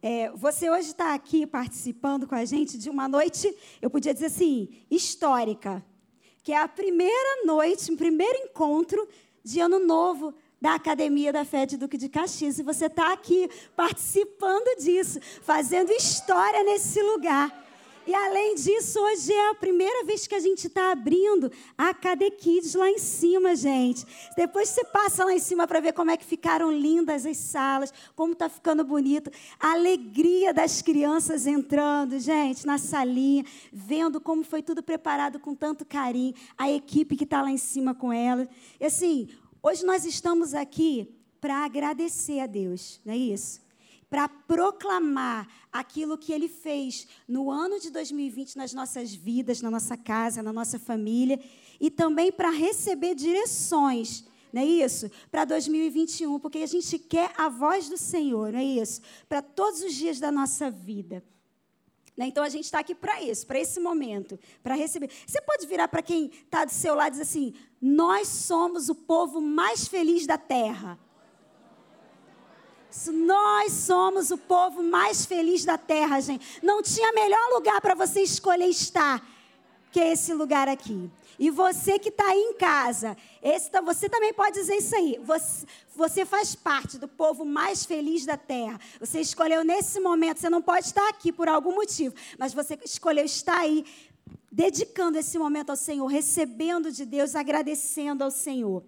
É, 0.00 0.30
você 0.30 0.70
hoje 0.70 0.92
está 0.92 1.12
aqui 1.12 1.46
participando 1.46 2.26
com 2.26 2.34
a 2.34 2.46
gente 2.46 2.78
de 2.78 2.88
uma 2.88 3.06
noite, 3.06 3.54
eu 3.82 3.90
podia 3.90 4.14
dizer 4.14 4.26
assim, 4.26 4.70
histórica, 4.90 5.84
que 6.42 6.52
é 6.52 6.56
a 6.56 6.66
primeira 6.66 7.44
noite, 7.44 7.92
o 7.92 7.98
primeiro 7.98 8.38
encontro 8.44 9.06
de 9.44 9.60
ano 9.60 9.78
novo 9.78 10.34
da 10.60 10.74
Academia 10.74 11.32
da 11.32 11.44
Fé 11.44 11.64
de 11.64 11.76
Duque 11.76 11.96
de 11.96 12.08
Caxias. 12.08 12.58
E 12.58 12.62
você 12.62 12.86
está 12.86 13.12
aqui 13.12 13.48
participando 13.74 14.78
disso, 14.78 15.18
fazendo 15.42 15.90
história 15.90 16.62
nesse 16.62 17.00
lugar. 17.02 17.60
E 18.06 18.14
além 18.14 18.54
disso, 18.54 18.98
hoje 18.98 19.32
é 19.32 19.50
a 19.50 19.54
primeira 19.54 20.04
vez 20.04 20.26
que 20.26 20.34
a 20.34 20.40
gente 20.40 20.66
está 20.66 20.90
abrindo 20.90 21.52
a 21.76 21.92
KD 21.94 22.30
Kids 22.32 22.74
lá 22.74 22.90
em 22.90 22.98
cima, 22.98 23.54
gente. 23.54 24.04
Depois 24.36 24.70
você 24.70 24.84
passa 24.84 25.24
lá 25.24 25.32
em 25.32 25.38
cima 25.38 25.66
para 25.66 25.80
ver 25.80 25.92
como 25.92 26.10
é 26.10 26.16
que 26.16 26.24
ficaram 26.24 26.72
lindas 26.72 27.26
as 27.26 27.36
salas, 27.36 27.92
como 28.16 28.32
está 28.32 28.48
ficando 28.48 28.82
bonito. 28.84 29.30
A 29.60 29.72
alegria 29.72 30.52
das 30.52 30.80
crianças 30.82 31.46
entrando, 31.46 32.18
gente, 32.18 32.66
na 32.66 32.78
salinha, 32.78 33.44
vendo 33.70 34.20
como 34.20 34.42
foi 34.42 34.62
tudo 34.62 34.82
preparado 34.82 35.38
com 35.38 35.54
tanto 35.54 35.84
carinho. 35.84 36.34
A 36.56 36.70
equipe 36.70 37.16
que 37.16 37.24
está 37.24 37.42
lá 37.42 37.50
em 37.50 37.58
cima 37.58 37.94
com 37.94 38.12
ela. 38.12 38.48
E 38.80 38.86
assim, 38.86 39.28
hoje 39.62 39.84
nós 39.84 40.04
estamos 40.04 40.54
aqui 40.54 41.14
para 41.40 41.64
agradecer 41.64 42.40
a 42.40 42.46
Deus, 42.46 43.00
não 43.04 43.14
é 43.14 43.16
isso? 43.16 43.60
para 44.10 44.28
proclamar 44.28 45.46
aquilo 45.72 46.18
que 46.18 46.32
Ele 46.32 46.48
fez 46.48 47.06
no 47.28 47.48
ano 47.48 47.78
de 47.78 47.90
2020 47.90 48.56
nas 48.56 48.74
nossas 48.74 49.14
vidas, 49.14 49.62
na 49.62 49.70
nossa 49.70 49.96
casa, 49.96 50.42
na 50.42 50.52
nossa 50.52 50.80
família, 50.80 51.38
e 51.80 51.88
também 51.88 52.32
para 52.32 52.50
receber 52.50 53.14
direções, 53.14 54.24
não 54.52 54.62
é 54.62 54.64
isso? 54.64 55.08
Para 55.30 55.44
2021, 55.44 56.40
porque 56.40 56.58
a 56.58 56.66
gente 56.66 56.98
quer 56.98 57.32
a 57.36 57.48
voz 57.48 57.88
do 57.88 57.96
Senhor, 57.96 58.52
não 58.52 58.58
é 58.58 58.64
isso? 58.64 59.00
Para 59.28 59.40
todos 59.40 59.80
os 59.80 59.94
dias 59.94 60.18
da 60.18 60.32
nossa 60.32 60.68
vida. 60.68 61.22
Né? 62.20 62.26
Então 62.26 62.44
a 62.44 62.50
gente 62.50 62.64
está 62.64 62.80
aqui 62.80 62.94
para 62.94 63.22
isso, 63.22 63.46
para 63.46 63.58
esse 63.58 63.80
momento, 63.80 64.38
para 64.62 64.74
receber. 64.74 65.08
Você 65.26 65.40
pode 65.40 65.66
virar 65.66 65.88
para 65.88 66.02
quem 66.02 66.26
está 66.26 66.66
do 66.66 66.70
seu 66.70 66.94
lado 66.94 67.08
e 67.08 67.10
dizer 67.12 67.22
assim: 67.22 67.54
Nós 67.80 68.28
somos 68.28 68.90
o 68.90 68.94
povo 68.94 69.40
mais 69.40 69.88
feliz 69.88 70.26
da 70.26 70.36
terra. 70.36 70.98
Nós 73.10 73.72
somos 73.72 74.30
o 74.30 74.36
povo 74.36 74.82
mais 74.82 75.24
feliz 75.24 75.64
da 75.64 75.78
terra, 75.78 76.20
gente. 76.20 76.60
Não 76.62 76.82
tinha 76.82 77.10
melhor 77.14 77.54
lugar 77.54 77.80
para 77.80 77.94
você 77.94 78.20
escolher 78.20 78.66
estar 78.66 79.26
que 79.90 79.98
esse 79.98 80.34
lugar 80.34 80.68
aqui. 80.68 81.10
E 81.40 81.48
você 81.48 81.98
que 81.98 82.10
está 82.10 82.26
aí 82.28 82.38
em 82.38 82.52
casa, 82.52 83.16
esse, 83.42 83.70
você 83.80 84.10
também 84.10 84.30
pode 84.34 84.60
dizer 84.60 84.74
isso 84.74 84.94
aí. 84.94 85.18
Você, 85.24 85.66
você 85.96 86.26
faz 86.26 86.54
parte 86.54 86.98
do 86.98 87.08
povo 87.08 87.46
mais 87.46 87.86
feliz 87.86 88.26
da 88.26 88.36
terra. 88.36 88.78
Você 89.00 89.22
escolheu 89.22 89.64
nesse 89.64 89.98
momento, 90.00 90.38
você 90.38 90.50
não 90.50 90.60
pode 90.60 90.84
estar 90.84 91.08
aqui 91.08 91.32
por 91.32 91.48
algum 91.48 91.74
motivo, 91.74 92.14
mas 92.38 92.52
você 92.52 92.78
escolheu 92.84 93.24
estar 93.24 93.58
aí, 93.58 93.86
dedicando 94.52 95.16
esse 95.16 95.38
momento 95.38 95.70
ao 95.70 95.76
Senhor, 95.76 96.06
recebendo 96.08 96.92
de 96.92 97.06
Deus, 97.06 97.34
agradecendo 97.34 98.22
ao 98.22 98.30
Senhor. 98.30 98.84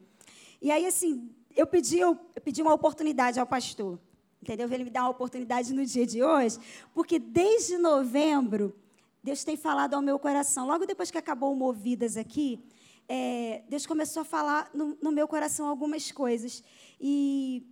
E 0.60 0.70
aí, 0.70 0.84
assim, 0.84 1.30
eu 1.56 1.66
pedi, 1.66 2.00
eu, 2.00 2.14
pedi 2.44 2.60
uma 2.60 2.74
oportunidade 2.74 3.40
ao 3.40 3.46
pastor, 3.46 3.98
entendeu? 4.42 4.70
Ele 4.70 4.84
me 4.84 4.90
dá 4.90 5.04
uma 5.04 5.10
oportunidade 5.10 5.72
no 5.72 5.86
dia 5.86 6.06
de 6.06 6.22
hoje, 6.22 6.58
porque 6.92 7.18
desde 7.18 7.78
novembro, 7.78 8.76
Deus 9.22 9.44
tem 9.44 9.56
falado 9.56 9.94
ao 9.94 10.02
meu 10.02 10.18
coração. 10.18 10.66
Logo 10.66 10.84
depois 10.84 11.10
que 11.10 11.18
acabou 11.18 11.52
o 11.52 11.56
Movidas 11.56 12.16
aqui, 12.16 12.64
é, 13.08 13.62
Deus 13.68 13.86
começou 13.86 14.22
a 14.22 14.24
falar 14.24 14.70
no, 14.74 14.96
no, 15.00 15.12
meu 15.12 15.28
coração 15.28 15.68
algumas 15.68 16.10
coisas. 16.10 16.62
E 17.00 17.64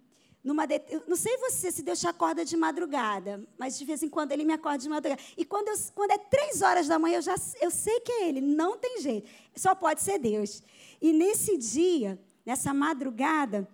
numa 0.45 0.65
de, 0.67 0.81
não 1.09 1.17
sei 1.17 1.37
você 1.39 1.73
se 1.73 1.83
Deus 1.83 1.99
te 1.99 2.07
acorda 2.07 2.45
de 2.45 2.57
madrugada, 2.57 3.45
mas 3.59 3.77
de 3.77 3.85
vez 3.85 4.03
em 4.03 4.09
quando 4.09 4.33
Ele 4.33 4.45
me 4.45 4.53
acorda 4.53 4.79
de 4.79 4.89
madrugada. 4.89 5.21
E 5.37 5.45
quando, 5.45 5.69
eu, 5.69 5.75
quando 5.95 6.13
é 6.13 6.19
três 6.19 6.63
horas 6.63 6.87
da 6.87 6.99
manhã, 6.99 7.17
eu 7.17 7.23
já 7.23 7.35
eu 7.61 7.71
sei 7.71 7.99
que 8.01 8.13
é 8.13 8.29
Ele, 8.29 8.41
não 8.41 8.79
tem 8.79 9.01
jeito. 9.01 9.29
Só 9.57 9.75
pode 9.75 10.03
ser 10.03 10.19
Deus. 10.19 10.63
E 11.03 11.13
nesse 11.13 11.59
dia, 11.59 12.17
nessa 12.47 12.73
madrugada, 12.73 13.69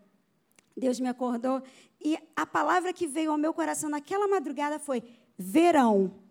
Deus 0.74 0.98
me 0.98 1.08
acordou 1.08 1.62
e 2.00 2.18
a 2.34 2.46
palavra 2.46 2.92
que 2.92 3.06
veio 3.06 3.32
ao 3.32 3.38
meu 3.38 3.52
coração 3.52 3.90
naquela 3.90 4.28
madrugada 4.28 4.78
foi 4.78 5.02
verão. 5.36 6.25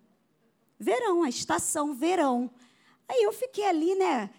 Verão, 0.80 1.24
a 1.24 1.30
estação 1.30 1.94
verão. 1.94 2.52
Aí 3.08 3.24
eu 3.24 3.32
fiquei 3.32 3.66
ali, 3.66 3.96
né, 3.96 4.30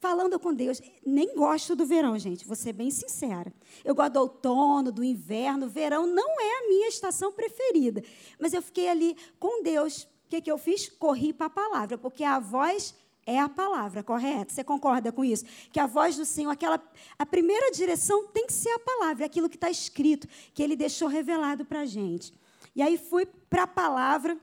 falando 0.00 0.38
com 0.38 0.52
Deus. 0.52 0.80
Nem 1.04 1.34
gosto 1.34 1.74
do 1.74 1.86
verão, 1.86 2.18
gente, 2.18 2.46
vou 2.46 2.56
ser 2.56 2.72
bem 2.72 2.90
sincera. 2.90 3.52
Eu 3.84 3.94
gosto 3.94 4.12
do 4.12 4.20
outono, 4.20 4.92
do 4.92 5.04
inverno. 5.04 5.68
Verão 5.68 6.06
não 6.06 6.40
é 6.40 6.58
a 6.58 6.68
minha 6.68 6.88
estação 6.88 7.32
preferida. 7.32 8.02
Mas 8.38 8.52
eu 8.52 8.62
fiquei 8.62 8.88
ali 8.88 9.16
com 9.38 9.62
Deus. 9.62 10.02
O 10.02 10.28
que, 10.28 10.40
que 10.40 10.50
eu 10.50 10.58
fiz? 10.58 10.88
Corri 10.88 11.32
para 11.32 11.46
a 11.46 11.50
palavra, 11.50 11.96
porque 11.96 12.22
a 12.22 12.38
voz 12.38 12.94
é 13.24 13.38
a 13.38 13.48
palavra, 13.48 14.02
correto? 14.02 14.52
Você 14.52 14.64
concorda 14.64 15.12
com 15.12 15.24
isso? 15.24 15.44
Que 15.70 15.78
a 15.78 15.86
voz 15.86 16.16
do 16.16 16.24
Senhor, 16.24 16.50
aquela, 16.50 16.82
a 17.18 17.26
primeira 17.26 17.70
direção 17.70 18.26
tem 18.28 18.46
que 18.46 18.52
ser 18.52 18.70
a 18.70 18.78
palavra, 18.78 19.26
aquilo 19.26 19.50
que 19.50 19.56
está 19.56 19.70
escrito, 19.70 20.26
que 20.54 20.62
Ele 20.62 20.74
deixou 20.74 21.08
revelado 21.08 21.64
para 21.64 21.80
a 21.80 21.86
gente. 21.86 22.32
E 22.74 22.80
aí 22.80 22.96
fui 22.96 23.26
para 23.26 23.64
a 23.64 23.66
palavra 23.66 24.38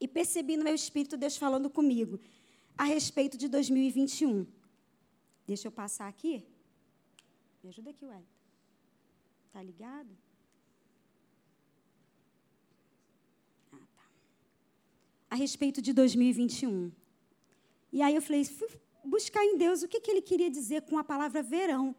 e 0.00 0.06
percebi 0.08 0.56
no 0.56 0.64
meu 0.64 0.74
espírito 0.74 1.16
Deus 1.16 1.36
falando 1.36 1.70
comigo 1.70 2.20
a 2.76 2.84
respeito 2.84 3.36
de 3.36 3.48
2021. 3.48 4.46
Deixa 5.46 5.68
eu 5.68 5.72
passar 5.72 6.08
aqui. 6.08 6.44
Me 7.62 7.68
ajuda 7.68 7.90
aqui, 7.90 8.04
Wellington. 8.04 8.28
Tá 9.52 9.62
ligado? 9.62 10.10
Ah, 13.72 13.78
tá. 13.96 14.02
A 15.30 15.34
respeito 15.36 15.80
de 15.80 15.92
2021. 15.92 16.90
E 17.92 18.02
aí 18.02 18.14
eu 18.14 18.22
falei, 18.22 18.44
fui 18.44 18.68
buscar 19.04 19.44
em 19.44 19.56
Deus 19.56 19.82
o 19.82 19.88
que, 19.88 20.00
que 20.00 20.10
ele 20.10 20.22
queria 20.22 20.50
dizer 20.50 20.82
com 20.82 20.98
a 20.98 21.04
palavra 21.04 21.42
verão. 21.42 21.94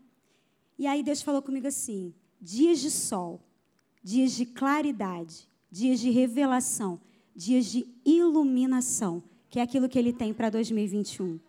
E 0.78 0.86
aí 0.88 1.02
Deus 1.02 1.22
falou 1.22 1.42
comigo 1.42 1.68
assim: 1.68 2.14
dias 2.42 2.80
de 2.80 2.92
sol, 2.92 3.42
dias 4.04 4.34
de 4.34 4.46
claridade, 4.46 5.48
dias 5.72 6.00
de 6.00 6.10
revelação, 6.10 7.00
dias 7.36 7.66
de 7.66 7.86
iluminação, 8.06 9.22
que 9.50 9.60
é 9.60 9.62
aquilo 9.62 9.90
que 9.90 10.00
ele 10.00 10.14
tem 10.14 10.34
para 10.34 10.50
2021. 10.50 11.40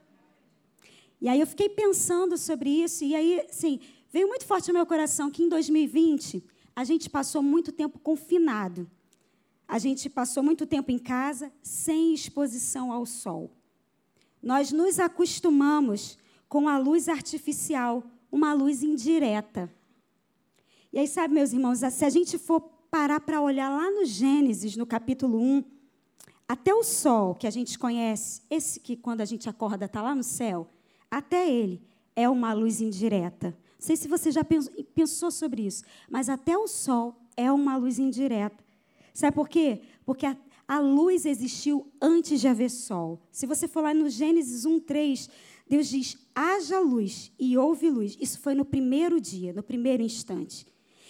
E 1.20 1.28
aí 1.28 1.41
eu 1.41 1.47
fiquei 1.47 1.68
pensando 1.68 2.37
sobre 2.37 2.68
isso, 2.68 3.05
e 3.05 3.14
aí, 3.14 3.47
sim, 3.51 3.80
veio 4.12 4.28
muito 4.28 4.45
forte 4.45 4.68
no 4.68 4.74
meu 4.74 4.87
coração 4.87 5.30
que 5.30 5.43
em 5.43 5.49
2020 5.49 6.45
a 6.74 6.84
gente 6.84 7.09
passou 7.09 7.43
muito 7.43 7.72
tempo 7.72 7.99
confinado. 7.99 8.91
A 9.66 9.78
gente 9.78 10.11
passou 10.11 10.43
muito 10.43 10.66
tempo 10.66 10.91
em 10.91 10.99
casa 10.99 11.51
sem 11.62 12.12
exposição 12.12 12.93
ao 12.93 13.07
sol. 13.07 13.51
Nós 14.43 14.70
nos 14.70 15.01
acostumamos 15.01 16.18
com 16.49 16.68
a 16.68 16.78
luz 16.78 17.09
artificial, 17.09 18.05
uma 18.30 18.53
luz 18.53 18.82
indireta. 18.82 19.72
E 20.93 20.99
aí, 20.99 21.09
sabe, 21.09 21.34
meus 21.34 21.53
irmãos, 21.53 21.80
se 21.80 22.05
a 22.05 22.11
gente 22.11 22.39
for 22.39 22.61
parar 22.91 23.20
para 23.20 23.41
olhar 23.41 23.68
lá 23.68 23.91
no 23.91 24.05
Gênesis, 24.05 24.76
no 24.76 24.87
capítulo 24.87 25.41
1, 25.41 25.64
até 26.49 26.72
o 26.72 26.84
sol 26.84 27.34
que 27.34 27.47
a 27.47 27.51
gente 27.51 27.78
conhece, 27.78 28.42
esse 28.49 28.78
que 28.78 28.97
quando 28.97 29.20
a 29.20 29.24
gente 29.24 29.49
acorda 29.49 29.86
está 29.86 30.01
lá 30.01 30.14
no 30.14 30.22
céu, 30.22 30.68
até 31.11 31.51
ele 31.51 31.82
é 32.14 32.28
uma 32.28 32.53
luz 32.53 32.80
indireta. 32.80 33.49
Não 33.49 33.86
sei 33.86 33.97
se 33.97 34.09
você 34.09 34.30
já 34.30 34.42
pensou 34.94 35.30
sobre 35.30 35.66
isso, 35.66 35.84
mas 36.09 36.28
até 36.28 36.57
o 36.57 36.68
sol 36.68 37.16
é 37.36 37.51
uma 37.51 37.76
luz 37.76 37.99
indireta. 37.99 38.64
Sabe 39.12 39.34
por 39.34 39.49
quê? 39.49 39.82
Porque 40.05 40.24
a, 40.24 40.36
a 40.68 40.78
luz 40.78 41.26
existiu 41.26 41.90
antes 42.01 42.40
de 42.40 42.49
haver 42.49 42.70
sol. 42.70 43.20
Se 43.30 43.47
você 43.47 43.66
for 43.66 43.82
lá 43.82 43.92
no 43.92 44.09
Gênesis 44.09 44.64
1, 44.64 44.80
3, 44.80 45.28
Deus 45.68 45.88
diz: 45.88 46.16
haja 46.34 46.78
luz 46.78 47.32
e 47.38 47.57
houve 47.59 47.90
luz. 47.90 48.16
Isso 48.20 48.38
foi 48.38 48.55
no 48.55 48.64
primeiro 48.64 49.20
dia, 49.20 49.53
no 49.53 49.62
primeiro 49.62 50.03
instante. 50.03 50.66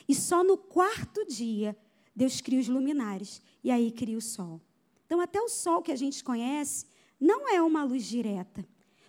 E 0.08 0.14
só 0.14 0.42
no 0.42 0.56
quarto 0.56 1.24
dia, 1.26 1.76
Deus 2.14 2.40
cria 2.40 2.60
os 2.60 2.68
luminares. 2.68 3.42
E 3.62 3.70
aí 3.70 3.90
cria 3.90 4.16
o 4.16 4.20
sol. 4.20 4.60
Então, 5.06 5.20
até 5.20 5.40
o 5.40 5.48
sol 5.48 5.80
que 5.80 5.92
a 5.92 5.96
gente 5.96 6.22
conhece 6.22 6.86
não 7.18 7.48
é 7.48 7.62
uma 7.62 7.82
luz 7.84 8.04
direta, 8.04 8.66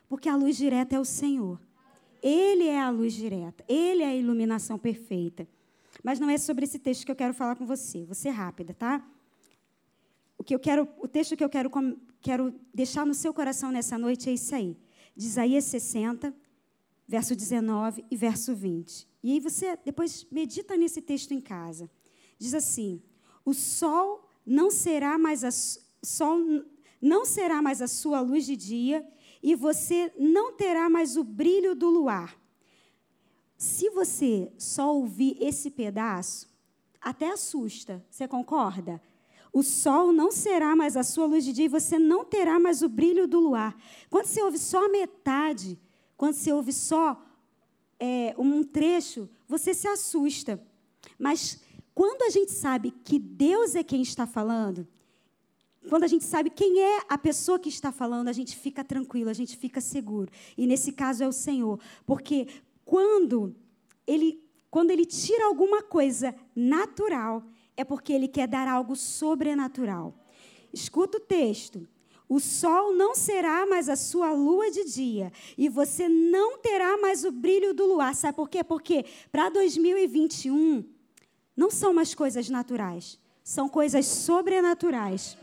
porque 0.07 0.29
a 0.29 0.35
luz 0.35 0.55
direta 0.55 0.95
é 0.95 0.99
o 0.99 1.05
Senhor. 1.05 1.59
Ele 2.21 2.67
é 2.67 2.79
a 2.79 2.89
luz 2.89 3.13
direta, 3.13 3.63
ele 3.67 4.03
é 4.03 4.07
a 4.07 4.15
iluminação 4.15 4.77
perfeita. 4.77 5.47
Mas 6.03 6.19
não 6.19 6.29
é 6.29 6.37
sobre 6.37 6.65
esse 6.65 6.79
texto 6.79 7.05
que 7.05 7.11
eu 7.11 7.15
quero 7.15 7.33
falar 7.33 7.55
com 7.55 7.65
você. 7.65 8.07
Ser 8.13 8.29
rápida, 8.29 8.73
tá? 8.73 9.05
O 10.37 10.43
que 10.43 10.53
eu 10.53 10.59
quero, 10.59 10.87
o 10.99 11.07
texto 11.07 11.35
que 11.35 11.43
eu 11.43 11.49
quero, 11.49 11.71
quero 12.21 12.53
deixar 12.73 13.05
no 13.05 13.13
seu 13.13 13.33
coração 13.33 13.71
nessa 13.71 13.97
noite 13.97 14.29
é 14.29 14.33
isso 14.33 14.53
aí. 14.53 14.77
De 15.15 15.25
Isaías 15.25 15.65
60, 15.65 16.33
verso 17.07 17.35
19 17.35 18.05
e 18.09 18.15
verso 18.15 18.55
20. 18.55 19.07
E 19.23 19.31
aí 19.33 19.39
você 19.39 19.77
depois 19.83 20.25
medita 20.31 20.77
nesse 20.77 21.01
texto 21.01 21.33
em 21.33 21.41
casa. 21.41 21.89
Diz 22.37 22.53
assim: 22.53 23.01
O 23.43 23.53
sol 23.53 24.29
não 24.45 24.69
será 24.69 25.17
mais 25.17 25.43
a, 25.43 25.49
sol 26.07 26.39
não 27.01 27.25
será 27.25 27.61
mais 27.61 27.81
a 27.81 27.87
sua 27.87 28.21
luz 28.21 28.45
de 28.45 28.55
dia 28.55 29.07
e 29.43 29.53
você 29.55 30.11
não 30.17 30.53
terá 30.53 30.89
mais 30.89 31.17
o 31.17 31.23
brilho 31.23 31.75
do 31.75 31.89
luar. 31.89 32.39
Se 33.57 33.89
você 33.89 34.51
só 34.57 34.95
ouvir 34.95 35.37
esse 35.39 35.69
pedaço, 35.69 36.47
até 37.01 37.29
assusta. 37.31 38.03
Você 38.09 38.27
concorda? 38.27 39.01
O 39.51 39.63
sol 39.63 40.13
não 40.13 40.31
será 40.31 40.75
mais 40.75 40.95
a 40.95 41.03
sua 41.03 41.25
luz 41.25 41.43
de 41.43 41.51
dia 41.51 41.65
e 41.65 41.69
você 41.69 41.99
não 41.99 42.23
terá 42.23 42.59
mais 42.59 42.81
o 42.81 42.89
brilho 42.89 43.27
do 43.27 43.39
luar. 43.39 43.75
Quando 44.09 44.25
você 44.25 44.41
ouve 44.41 44.57
só 44.57 44.85
a 44.85 44.89
metade, 44.89 45.79
quando 46.15 46.33
você 46.33 46.53
ouve 46.53 46.71
só 46.71 47.21
é, 47.99 48.33
um 48.37 48.63
trecho, 48.63 49.29
você 49.47 49.73
se 49.73 49.87
assusta. 49.87 50.61
Mas 51.17 51.59
quando 51.93 52.21
a 52.23 52.29
gente 52.29 52.51
sabe 52.51 52.91
que 52.91 53.17
Deus 53.17 53.75
é 53.75 53.83
quem 53.83 54.01
está 54.01 54.27
falando, 54.27 54.87
quando 55.87 56.03
a 56.03 56.07
gente 56.07 56.23
sabe 56.23 56.49
quem 56.49 56.81
é 56.81 56.99
a 57.07 57.17
pessoa 57.17 57.57
que 57.57 57.69
está 57.69 57.91
falando, 57.91 58.27
a 58.27 58.33
gente 58.33 58.55
fica 58.55 58.83
tranquilo, 58.83 59.29
a 59.29 59.33
gente 59.33 59.57
fica 59.57 59.81
seguro. 59.81 60.31
E 60.57 60.67
nesse 60.67 60.91
caso 60.91 61.23
é 61.23 61.27
o 61.27 61.31
Senhor. 61.31 61.79
Porque 62.05 62.47
quando 62.85 63.55
ele, 64.05 64.43
quando 64.69 64.91
ele 64.91 65.05
tira 65.05 65.45
alguma 65.45 65.81
coisa 65.81 66.35
natural, 66.55 67.43
é 67.75 67.83
porque 67.83 68.13
ele 68.13 68.27
quer 68.27 68.47
dar 68.47 68.67
algo 68.67 68.95
sobrenatural. 68.95 70.13
Escuta 70.73 71.17
o 71.17 71.21
texto. 71.21 71.87
O 72.29 72.39
sol 72.41 72.93
não 72.93 73.15
será 73.15 73.65
mais 73.65 73.87
a 73.87 73.95
sua 73.95 74.33
lua 74.33 74.69
de 74.69 74.83
dia 74.83 75.31
e 75.57 75.69
você 75.69 76.09
não 76.09 76.57
terá 76.57 76.97
mais 76.97 77.23
o 77.23 77.31
brilho 77.31 77.73
do 77.73 77.85
luar. 77.85 78.13
Sabe 78.15 78.35
por 78.35 78.49
quê? 78.49 78.63
Porque 78.63 79.05
para 79.31 79.49
2021 79.49 80.83
não 81.55 81.71
são 81.71 81.93
mais 81.93 82.13
coisas 82.13 82.49
naturais, 82.49 83.17
são 83.43 83.69
coisas 83.69 84.05
sobrenaturais 84.05 85.37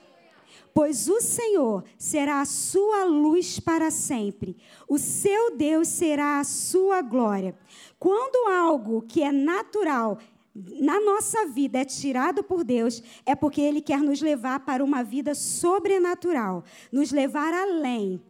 pois 0.75 1.09
o 1.09 1.20
Senhor 1.20 1.85
será 1.97 2.41
a 2.41 2.45
sua 2.45 3.05
luz 3.05 3.61
para 3.61 3.93
sempre, 3.93 4.57
o 4.89 4.99
seu 4.99 5.57
Deus 5.57 5.87
será 5.87 6.41
a 6.41 6.45
sua 6.45 7.01
glória. 7.01 7.57
Quando 7.99 8.51
algo 8.51 9.01
que 9.03 9.22
é 9.22 9.31
natural 9.31 10.18
na 10.55 11.01
nossa 11.01 11.47
vida 11.47 11.79
é 11.79 11.85
tirado 11.85 12.43
por 12.43 12.64
Deus, 12.64 13.03
é 13.25 13.35
porque 13.35 13.61
Ele 13.61 13.81
quer 13.81 14.01
nos 14.01 14.20
levar 14.20 14.61
para 14.61 14.85
uma 14.85 15.03
vida 15.03 15.35
sobrenatural, 15.35 16.64
nos 16.93 17.12
levar 17.12 17.55
além. 17.55 18.20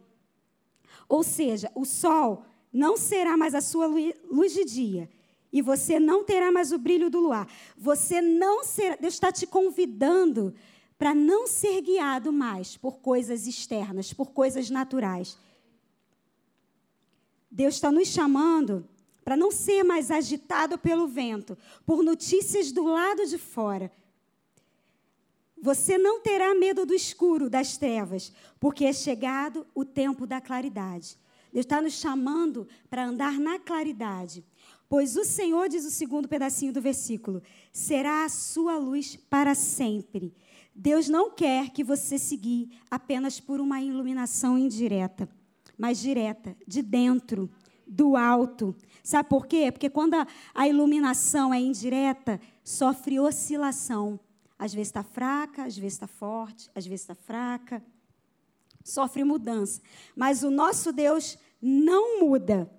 Ou 1.09 1.23
seja, 1.23 1.71
o 1.75 1.83
sol 1.83 2.43
não 2.71 2.95
será 2.95 3.35
mais 3.35 3.55
a 3.55 3.61
sua 3.61 3.87
luz 3.87 4.53
de 4.53 4.65
dia, 4.65 5.09
e 5.51 5.61
você 5.61 5.99
não 5.99 6.23
terá 6.23 6.51
mais 6.51 6.71
o 6.71 6.77
brilho 6.77 7.09
do 7.09 7.19
luar. 7.19 7.47
Você 7.77 8.21
não 8.21 8.63
será. 8.63 8.97
Deus 8.97 9.13
está 9.13 9.31
te 9.31 9.47
convidando 9.47 10.53
para 10.97 11.13
não 11.13 11.47
ser 11.47 11.81
guiado 11.81 12.31
mais 12.31 12.77
por 12.77 12.97
coisas 12.99 13.47
externas, 13.47 14.13
por 14.13 14.31
coisas 14.31 14.69
naturais. 14.69 15.37
Deus 17.51 17.75
está 17.75 17.91
nos 17.91 18.07
chamando 18.07 18.87
para 19.23 19.35
não 19.35 19.51
ser 19.51 19.83
mais 19.83 20.11
agitado 20.11 20.77
pelo 20.77 21.07
vento, 21.07 21.57
por 21.85 22.03
notícias 22.03 22.71
do 22.71 22.83
lado 22.83 23.25
de 23.25 23.37
fora. 23.37 23.91
Você 25.61 25.97
não 25.97 26.21
terá 26.21 26.53
medo 26.53 26.85
do 26.85 26.93
escuro, 26.93 27.49
das 27.49 27.75
trevas, 27.75 28.31
porque 28.59 28.85
é 28.85 28.93
chegado 28.93 29.65
o 29.73 29.83
tempo 29.83 30.27
da 30.27 30.39
claridade. 30.39 31.17
Deus 31.51 31.65
está 31.65 31.81
nos 31.81 31.93
chamando 31.93 32.67
para 32.89 33.05
andar 33.05 33.39
na 33.39 33.57
claridade. 33.57 34.45
Pois 34.87 35.17
o 35.17 35.25
Senhor, 35.25 35.67
diz 35.67 35.85
o 35.85 35.91
segundo 35.91 36.27
pedacinho 36.27 36.71
do 36.71 36.81
versículo, 36.81 37.41
será 37.73 38.25
a 38.25 38.29
sua 38.29 38.77
luz 38.77 39.15
para 39.15 39.55
sempre 39.55 40.33
Deus 40.75 41.07
não 41.07 41.31
quer 41.31 41.69
que 41.69 41.85
você 41.85 42.19
seguir 42.19 42.69
apenas 42.91 43.39
por 43.39 43.61
uma 43.61 43.81
iluminação 43.81 44.57
indireta, 44.57 45.29
mas 45.77 45.99
direta, 45.99 46.55
de 46.67 46.81
dentro, 46.81 47.49
do 47.87 48.17
alto. 48.17 48.75
Sabe 49.01 49.29
por 49.29 49.47
quê? 49.47 49.71
Porque 49.71 49.89
quando 49.89 50.15
a, 50.15 50.27
a 50.53 50.67
iluminação 50.67 51.53
é 51.53 51.59
indireta, 51.61 52.41
sofre 52.61 53.19
oscilação. 53.19 54.19
Às 54.59 54.73
vezes 54.73 54.89
está 54.89 55.03
fraca, 55.03 55.63
às 55.63 55.77
vezes 55.77 55.93
está 55.93 56.07
forte, 56.07 56.69
às 56.75 56.85
vezes 56.85 57.01
está 57.01 57.15
fraca. 57.15 57.81
Sofre 58.83 59.23
mudança. 59.23 59.81
Mas 60.13 60.43
o 60.43 60.51
nosso 60.51 60.91
Deus 60.91 61.37
não 61.61 62.19
muda. 62.19 62.69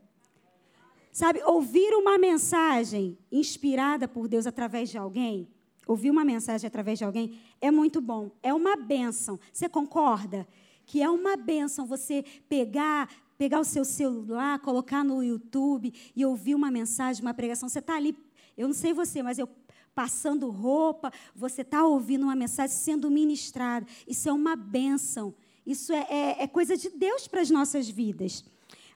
Sabe, 1.13 1.43
ouvir 1.45 1.95
uma 1.95 2.19
mensagem 2.19 3.17
inspirada 3.33 4.07
por 4.07 4.29
Deus 4.29 4.47
através 4.47 4.91
de 4.91 4.99
alguém 4.99 5.49
ouvir 5.87 6.11
uma 6.11 6.25
mensagem 6.25 6.67
através 6.67 6.99
de 6.99 7.05
alguém 7.05 7.39
é 7.61 7.71
muito 7.71 8.01
bom, 8.01 8.31
é 8.43 8.53
uma 8.53 8.77
bênção. 8.77 9.39
Você 9.53 9.69
concorda? 9.69 10.47
Que 10.85 11.03
é 11.03 11.09
uma 11.09 11.37
bênção 11.37 11.87
você 11.87 12.25
pegar, 12.49 13.09
pegar 13.39 13.61
o 13.61 13.65
seu 13.65 13.85
celular, 13.85 14.59
colocar 14.59 15.05
no 15.05 15.23
YouTube 15.23 15.93
e 16.15 16.25
ouvir 16.25 16.55
uma 16.55 16.71
mensagem, 16.71 17.23
uma 17.23 17.35
pregação. 17.35 17.69
Você 17.69 17.79
está 17.79 17.97
ali, 17.97 18.17
eu 18.57 18.67
não 18.67 18.75
sei 18.75 18.93
você, 18.93 19.23
mas 19.23 19.39
eu 19.39 19.49
passando 19.95 20.51
roupa, 20.51 21.11
você 21.35 21.63
está 21.63 21.85
ouvindo 21.85 22.25
uma 22.25 22.37
mensagem 22.37 22.77
sendo 22.77 23.11
ministrada. 23.11 23.87
Isso 24.07 24.29
é 24.29 24.33
uma 24.33 24.55
bênção. 24.55 25.35
Isso 25.67 25.93
é, 25.93 26.07
é, 26.11 26.43
é 26.43 26.47
coisa 26.47 26.77
de 26.77 26.91
Deus 26.91 27.27
para 27.27 27.41
as 27.41 27.51
nossas 27.51 27.89
vidas. 27.89 28.45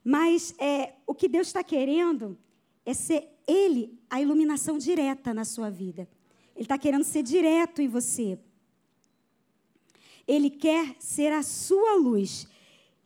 Mas 0.04 0.54
é, 0.58 0.94
o 1.06 1.14
que 1.14 1.28
Deus 1.28 1.46
está 1.46 1.64
querendo 1.64 2.38
é 2.84 2.94
ser 2.94 3.28
Ele 3.46 3.98
a 4.08 4.20
iluminação 4.20 4.78
direta 4.78 5.32
na 5.32 5.44
sua 5.44 5.70
vida. 5.70 6.08
Ele 6.60 6.66
está 6.66 6.76
querendo 6.76 7.04
ser 7.04 7.22
direto 7.22 7.80
em 7.80 7.88
você. 7.88 8.38
Ele 10.28 10.50
quer 10.50 10.94
ser 10.98 11.32
a 11.32 11.42
sua 11.42 11.94
luz. 11.94 12.46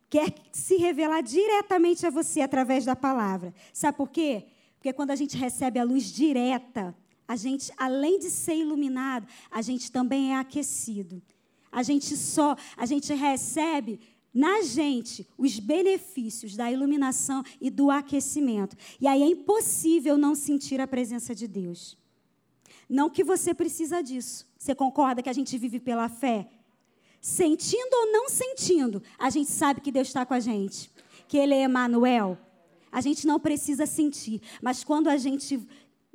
Quer 0.09 0.35
se 0.51 0.75
revelar 0.75 1.21
diretamente 1.21 2.05
a 2.05 2.09
você 2.09 2.41
através 2.41 2.83
da 2.83 2.97
palavra. 2.97 3.53
Sabe 3.71 3.95
por 3.95 4.09
quê? 4.09 4.47
Porque 4.75 4.91
quando 4.91 5.11
a 5.11 5.15
gente 5.15 5.37
recebe 5.37 5.79
a 5.79 5.85
luz 5.85 6.11
direta, 6.11 6.93
a 7.25 7.37
gente, 7.37 7.71
além 7.77 8.19
de 8.19 8.29
ser 8.29 8.57
iluminado, 8.57 9.25
a 9.49 9.61
gente 9.61 9.89
também 9.89 10.33
é 10.33 10.35
aquecido. 10.35 11.23
A 11.71 11.81
gente 11.81 12.17
só, 12.17 12.57
a 12.75 12.85
gente 12.85 13.13
recebe 13.13 14.01
na 14.33 14.63
gente 14.63 15.25
os 15.37 15.59
benefícios 15.59 16.57
da 16.57 16.69
iluminação 16.69 17.41
e 17.61 17.69
do 17.69 17.89
aquecimento. 17.89 18.75
E 18.99 19.07
aí 19.07 19.23
é 19.23 19.27
impossível 19.27 20.17
não 20.17 20.35
sentir 20.35 20.81
a 20.81 20.85
presença 20.85 21.33
de 21.33 21.47
Deus. 21.47 21.97
Não 22.89 23.09
que 23.09 23.23
você 23.23 23.53
precisa 23.53 24.01
disso. 24.01 24.47
Você 24.57 24.75
concorda 24.75 25.21
que 25.21 25.29
a 25.29 25.33
gente 25.33 25.57
vive 25.57 25.79
pela 25.79 26.07
fé? 26.09 26.47
Sentindo 27.19 27.93
ou 27.93 28.11
não 28.11 28.29
sentindo, 28.29 29.01
a 29.17 29.29
gente 29.29 29.49
sabe 29.49 29.81
que 29.81 29.91
Deus 29.91 30.07
está 30.07 30.25
com 30.25 30.33
a 30.35 30.39
gente, 30.39 30.91
que 31.27 31.37
Ele 31.37 31.55
é 31.55 31.63
Emanuel. 31.63 32.37
A 32.91 33.01
gente 33.01 33.25
não 33.25 33.39
precisa 33.39 33.85
sentir, 33.85 34.41
mas 34.61 34.83
quando 34.83 35.07
a 35.07 35.17
gente 35.17 35.59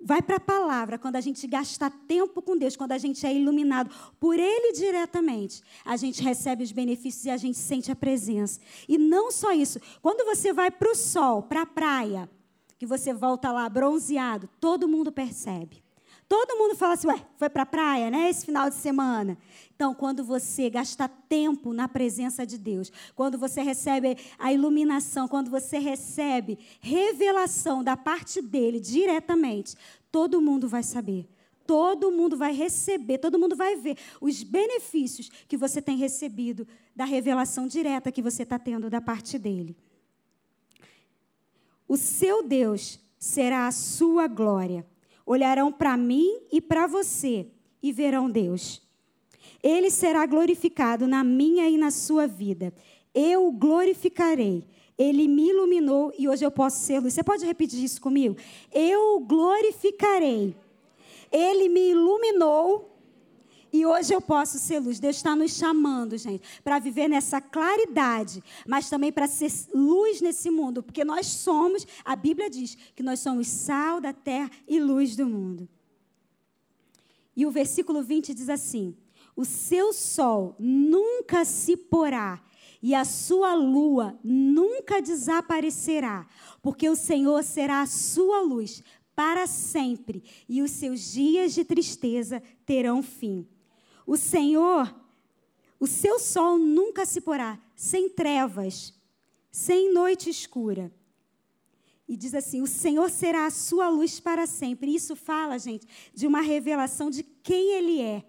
vai 0.02 0.22
para 0.22 0.36
a 0.36 0.40
palavra, 0.40 0.98
quando 0.98 1.16
a 1.16 1.20
gente 1.20 1.46
gasta 1.46 1.90
tempo 1.90 2.40
com 2.40 2.56
Deus, 2.56 2.76
quando 2.76 2.92
a 2.92 2.98
gente 2.98 3.26
é 3.26 3.34
iluminado 3.34 3.90
por 4.18 4.38
Ele 4.38 4.72
diretamente, 4.72 5.62
a 5.84 5.96
gente 5.96 6.22
recebe 6.22 6.64
os 6.64 6.72
benefícios 6.72 7.24
e 7.24 7.30
a 7.30 7.36
gente 7.36 7.58
sente 7.58 7.90
a 7.90 7.96
presença. 7.96 8.60
E 8.88 8.96
não 8.96 9.30
só 9.30 9.52
isso, 9.52 9.80
quando 10.00 10.24
você 10.24 10.52
vai 10.52 10.70
para 10.70 10.90
o 10.90 10.94
sol, 10.94 11.42
para 11.42 11.62
a 11.62 11.66
praia, 11.66 12.30
que 12.78 12.86
você 12.86 13.12
volta 13.12 13.52
lá 13.52 13.68
bronzeado, 13.68 14.48
todo 14.58 14.88
mundo 14.88 15.12
percebe. 15.12 15.82
Todo 16.30 16.56
mundo 16.56 16.76
fala 16.76 16.94
assim, 16.94 17.08
ué, 17.08 17.26
foi 17.36 17.50
para 17.50 17.64
a 17.64 17.66
praia, 17.66 18.08
né, 18.08 18.30
esse 18.30 18.46
final 18.46 18.70
de 18.70 18.76
semana. 18.76 19.36
Então, 19.74 19.92
quando 19.92 20.22
você 20.22 20.70
gasta 20.70 21.08
tempo 21.08 21.72
na 21.72 21.88
presença 21.88 22.46
de 22.46 22.56
Deus, 22.56 22.92
quando 23.16 23.36
você 23.36 23.62
recebe 23.62 24.16
a 24.38 24.52
iluminação, 24.52 25.26
quando 25.26 25.50
você 25.50 25.80
recebe 25.80 26.56
revelação 26.80 27.82
da 27.82 27.96
parte 27.96 28.40
dele 28.40 28.78
diretamente, 28.78 29.74
todo 30.12 30.40
mundo 30.40 30.68
vai 30.68 30.84
saber. 30.84 31.28
Todo 31.66 32.12
mundo 32.12 32.36
vai 32.36 32.52
receber, 32.54 33.18
todo 33.18 33.36
mundo 33.36 33.56
vai 33.56 33.74
ver 33.74 33.98
os 34.20 34.44
benefícios 34.44 35.28
que 35.48 35.56
você 35.56 35.82
tem 35.82 35.96
recebido 35.96 36.64
da 36.94 37.04
revelação 37.04 37.66
direta 37.66 38.12
que 38.12 38.22
você 38.22 38.44
está 38.44 38.56
tendo 38.56 38.88
da 38.88 39.00
parte 39.00 39.36
dele. 39.36 39.76
O 41.88 41.96
seu 41.96 42.40
Deus 42.46 43.00
será 43.18 43.66
a 43.66 43.72
sua 43.72 44.28
glória 44.28 44.86
olharão 45.32 45.70
para 45.70 45.96
mim 45.96 46.40
e 46.50 46.60
para 46.60 46.88
você 46.88 47.46
e 47.80 47.92
verão 47.92 48.28
Deus. 48.28 48.82
Ele 49.62 49.88
será 49.88 50.26
glorificado 50.26 51.06
na 51.06 51.22
minha 51.22 51.68
e 51.68 51.76
na 51.76 51.92
sua 51.92 52.26
vida. 52.26 52.74
Eu 53.14 53.46
o 53.46 53.52
glorificarei. 53.52 54.64
Ele 54.98 55.28
me 55.28 55.50
iluminou 55.50 56.12
e 56.18 56.28
hoje 56.28 56.44
eu 56.44 56.50
posso 56.50 56.80
ser 56.80 56.98
luz. 56.98 57.14
Você 57.14 57.22
pode 57.22 57.46
repetir 57.46 57.82
isso 57.82 58.00
comigo? 58.00 58.36
Eu 58.72 59.16
o 59.16 59.20
glorificarei. 59.20 60.54
Ele 61.30 61.68
me 61.68 61.90
iluminou 61.90 62.90
e 63.72 63.86
hoje 63.86 64.12
eu 64.12 64.20
posso 64.20 64.58
ser 64.58 64.80
luz. 64.80 64.98
Deus 64.98 65.16
está 65.16 65.36
nos 65.36 65.52
chamando, 65.52 66.16
gente, 66.18 66.42
para 66.64 66.78
viver 66.78 67.08
nessa 67.08 67.40
claridade, 67.40 68.42
mas 68.66 68.90
também 68.90 69.12
para 69.12 69.28
ser 69.28 69.50
luz 69.72 70.20
nesse 70.20 70.50
mundo, 70.50 70.82
porque 70.82 71.04
nós 71.04 71.26
somos, 71.26 71.86
a 72.04 72.16
Bíblia 72.16 72.50
diz 72.50 72.76
que 72.94 73.02
nós 73.02 73.20
somos 73.20 73.46
sal 73.46 74.00
da 74.00 74.12
terra 74.12 74.50
e 74.66 74.80
luz 74.80 75.14
do 75.14 75.26
mundo. 75.26 75.68
E 77.36 77.46
o 77.46 77.50
versículo 77.50 78.02
20 78.02 78.34
diz 78.34 78.48
assim: 78.48 78.96
O 79.36 79.44
seu 79.44 79.92
sol 79.92 80.56
nunca 80.58 81.44
se 81.44 81.76
porá, 81.76 82.42
e 82.82 82.94
a 82.94 83.04
sua 83.04 83.54
lua 83.54 84.18
nunca 84.24 85.00
desaparecerá, 85.00 86.26
porque 86.60 86.88
o 86.88 86.96
Senhor 86.96 87.42
será 87.44 87.82
a 87.82 87.86
sua 87.86 88.40
luz 88.40 88.82
para 89.14 89.46
sempre, 89.46 90.22
e 90.48 90.62
os 90.62 90.70
seus 90.70 91.12
dias 91.12 91.54
de 91.54 91.64
tristeza 91.64 92.42
terão 92.64 93.02
fim. 93.02 93.46
O 94.10 94.16
Senhor, 94.16 94.92
o 95.78 95.86
seu 95.86 96.18
sol 96.18 96.58
nunca 96.58 97.06
se 97.06 97.20
porá 97.20 97.56
sem 97.76 98.08
trevas, 98.08 98.92
sem 99.52 99.94
noite 99.94 100.28
escura. 100.28 100.92
E 102.08 102.16
diz 102.16 102.34
assim: 102.34 102.60
o 102.60 102.66
Senhor 102.66 103.08
será 103.08 103.46
a 103.46 103.50
sua 103.52 103.88
luz 103.88 104.18
para 104.18 104.48
sempre. 104.48 104.92
Isso 104.92 105.14
fala, 105.14 105.60
gente, 105.60 105.86
de 106.12 106.26
uma 106.26 106.40
revelação 106.40 107.08
de 107.08 107.22
quem 107.22 107.76
Ele 107.76 108.00
é, 108.00 108.24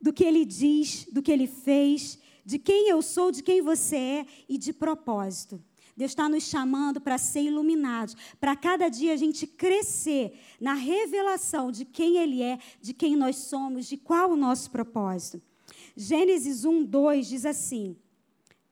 do 0.00 0.10
que 0.10 0.24
Ele 0.24 0.42
diz, 0.42 1.04
do 1.12 1.20
que 1.22 1.30
Ele 1.30 1.48
fez, 1.48 2.18
de 2.42 2.58
quem 2.58 2.88
eu 2.88 3.02
sou, 3.02 3.30
de 3.30 3.42
quem 3.42 3.60
você 3.60 3.96
é 3.96 4.26
e 4.48 4.56
de 4.56 4.72
propósito. 4.72 5.62
Deus 5.96 6.10
está 6.10 6.28
nos 6.28 6.44
chamando 6.44 7.00
para 7.00 7.18
ser 7.18 7.42
iluminados, 7.42 8.16
para 8.40 8.56
cada 8.56 8.88
dia 8.88 9.12
a 9.12 9.16
gente 9.16 9.46
crescer 9.46 10.38
na 10.60 10.74
revelação 10.74 11.70
de 11.70 11.84
quem 11.84 12.16
Ele 12.18 12.42
é, 12.42 12.58
de 12.80 12.92
quem 12.92 13.16
nós 13.16 13.36
somos, 13.36 13.86
de 13.86 13.96
qual 13.96 14.30
o 14.32 14.36
nosso 14.36 14.70
propósito. 14.70 15.40
Gênesis 15.96 16.64
1, 16.64 16.84
2 16.84 17.28
diz 17.28 17.46
assim: 17.46 17.96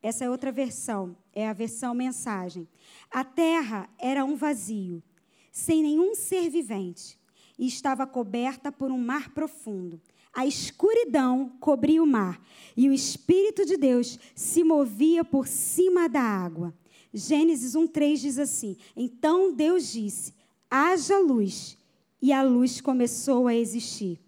essa 0.03 0.25
é 0.25 0.29
outra 0.29 0.51
versão, 0.51 1.15
é 1.33 1.47
a 1.47 1.53
versão 1.53 1.95
mensagem. 1.95 2.67
A 3.09 3.23
terra 3.23 3.89
era 3.97 4.25
um 4.25 4.35
vazio, 4.35 5.01
sem 5.49 5.81
nenhum 5.81 6.13
ser 6.13 6.49
vivente, 6.49 7.17
e 7.57 7.65
estava 7.65 8.05
coberta 8.05 8.69
por 8.69 8.91
um 8.91 8.97
mar 8.97 9.29
profundo. 9.29 10.01
A 10.33 10.45
escuridão 10.45 11.53
cobria 11.61 12.03
o 12.03 12.07
mar, 12.07 12.41
e 12.75 12.89
o 12.89 12.93
Espírito 12.93 13.65
de 13.65 13.77
Deus 13.77 14.19
se 14.35 14.61
movia 14.61 15.23
por 15.23 15.47
cima 15.47 16.09
da 16.09 16.21
água. 16.21 16.73
Gênesis 17.13 17.75
1:3 17.75 18.17
diz 18.17 18.39
assim: 18.39 18.75
Então 18.95 19.53
Deus 19.53 19.91
disse: 19.91 20.33
haja 20.69 21.19
luz, 21.19 21.77
e 22.19 22.33
a 22.33 22.41
luz 22.41 22.81
começou 22.81 23.47
a 23.47 23.53
existir. 23.53 24.19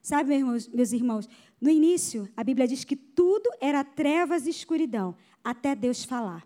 Sabe, 0.00 0.30
meus 0.30 0.40
irmãos, 0.40 0.68
meus 0.68 0.92
irmãos, 0.92 1.28
no 1.60 1.70
início, 1.70 2.28
a 2.36 2.42
Bíblia 2.42 2.66
diz 2.66 2.82
que 2.82 2.96
tudo 2.96 3.48
era 3.60 3.84
trevas 3.84 4.46
e 4.46 4.50
escuridão, 4.50 5.14
até 5.44 5.76
Deus 5.76 6.02
falar. 6.02 6.44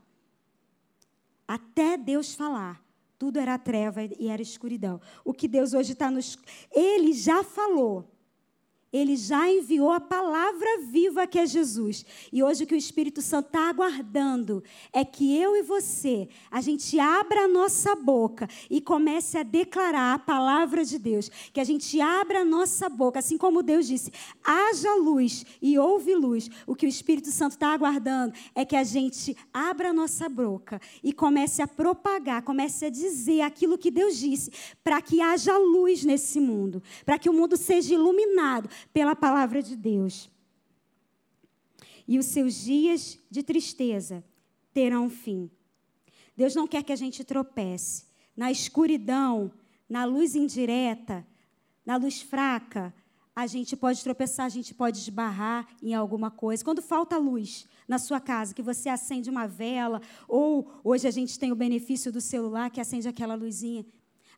Até 1.49 1.97
Deus 1.97 2.35
falar. 2.35 2.85
Tudo 3.19 3.39
era 3.39 3.57
treva 3.57 4.03
e 4.19 4.29
era 4.29 4.43
escuridão. 4.43 5.01
O 5.25 5.33
que 5.33 5.49
Deus 5.49 5.73
hoje 5.73 5.93
está 5.93 6.11
nos. 6.11 6.37
Ele 6.71 7.15
já 7.15 7.43
falou. 7.43 8.13
Ele 8.97 9.15
já 9.15 9.51
enviou 9.51 9.93
a 9.93 10.01
palavra 10.01 10.79
viva 10.91 11.27
que 11.27 11.39
é 11.39 11.47
Jesus. 11.47 12.05
E 12.33 12.43
hoje 12.43 12.65
o 12.65 12.67
que 12.67 12.75
o 12.75 12.79
Espírito 12.79 13.21
Santo 13.21 13.49
está 13.49 13.69
aguardando 13.69 14.65
é 14.91 15.05
que 15.05 15.37
eu 15.37 15.55
e 15.55 15.63
você, 15.63 16.29
a 16.51 16.63
gente 16.63 16.99
abra 16.99 17.45
a 17.45 17.49
nossa 17.49 17.95
boca 17.95 18.49
e 18.71 18.81
comece 18.81 19.37
a 19.37 19.43
declarar 19.43 20.15
a 20.15 20.19
palavra 20.19 20.83
de 20.83 20.99
Deus. 20.99 21.31
Que 21.53 21.61
a 21.61 21.65
gente 21.65 22.01
abra 22.01 22.41
a 22.41 22.45
nossa 22.45 22.89
boca, 22.89 23.19
assim 23.19 23.37
como 23.37 23.63
Deus 23.63 23.87
disse: 23.87 24.11
haja 24.43 24.95
luz 24.95 25.45
e 25.61 25.79
ouve 25.79 26.15
luz. 26.15 26.49
O 26.67 26.75
que 26.75 26.87
o 26.87 26.89
Espírito 26.89 27.31
Santo 27.31 27.53
está 27.53 27.75
aguardando 27.75 28.33
é 28.55 28.65
que 28.65 28.77
a 28.77 28.85
gente 28.85 29.37
abra 29.53 29.91
a 29.91 29.93
nossa 29.93 30.27
boca 30.27 30.81
e 31.03 31.13
comece 31.13 31.61
a 31.61 31.69
propagar, 31.69 32.41
comece 32.43 32.87
a 32.87 32.91
dizer 32.91 33.43
aquilo 33.43 33.77
que 33.77 33.91
Deus 33.91 34.17
disse, 34.17 34.51
para 34.83 35.03
que 35.03 35.21
haja 35.21 35.57
luz 35.59 36.03
nesse 36.03 36.41
mundo, 36.41 36.83
para 37.05 37.19
que 37.19 37.29
o 37.29 37.33
mundo 37.35 37.59
seja 37.59 37.93
iluminado 37.93 38.71
pela 38.93 39.14
palavra 39.14 39.62
de 39.62 39.76
Deus. 39.76 40.30
E 42.09 42.18
os 42.18 42.26
seus 42.26 42.55
dias 42.55 43.18
de 43.30 43.43
tristeza 43.43 44.24
terão 44.72 45.11
fim. 45.11 45.51
Deus 46.37 46.55
não 46.55 46.66
quer 46.66 46.82
que 46.82 46.93
a 46.93 46.97
gente 46.97 47.24
tropece 47.24 48.05
na 48.37 48.51
escuridão, 48.51 49.51
na 49.89 50.05
luz 50.05 50.34
indireta, 50.34 51.26
na 51.84 51.97
luz 51.97 52.20
fraca. 52.20 52.95
A 53.34 53.47
gente 53.47 53.76
pode 53.76 54.03
tropeçar, 54.03 54.47
a 54.47 54.51
gente 54.51 54.74
pode 54.74 54.99
esbarrar 54.99 55.66
em 55.82 55.95
alguma 55.95 56.30
coisa. 56.30 56.64
Quando 56.64 56.82
falta 56.82 57.16
luz 57.16 57.66
na 57.89 57.99
sua 57.99 58.20
casa, 58.20 58.55
que 58.55 58.62
você 58.62 58.89
acende 58.89 59.30
uma 59.30 59.47
vela, 59.47 60.01
ou 60.28 60.70
hoje 60.84 61.09
a 61.09 61.11
gente 61.11 61.39
tem 61.39 61.53
o 61.53 61.57
benefício 61.57 62.12
do 62.12 62.20
celular 62.20 62.70
que 62.70 62.80
acende 62.80 63.09
aquela 63.09 63.34
luzinha, 63.34 63.84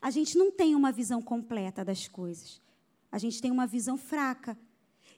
a 0.00 0.10
gente 0.10 0.38
não 0.38 0.50
tem 0.50 0.74
uma 0.74 0.92
visão 0.92 1.20
completa 1.20 1.84
das 1.84 2.06
coisas. 2.06 2.60
A 3.10 3.18
gente 3.18 3.40
tem 3.40 3.50
uma 3.50 3.66
visão 3.66 3.96
fraca. 3.96 4.58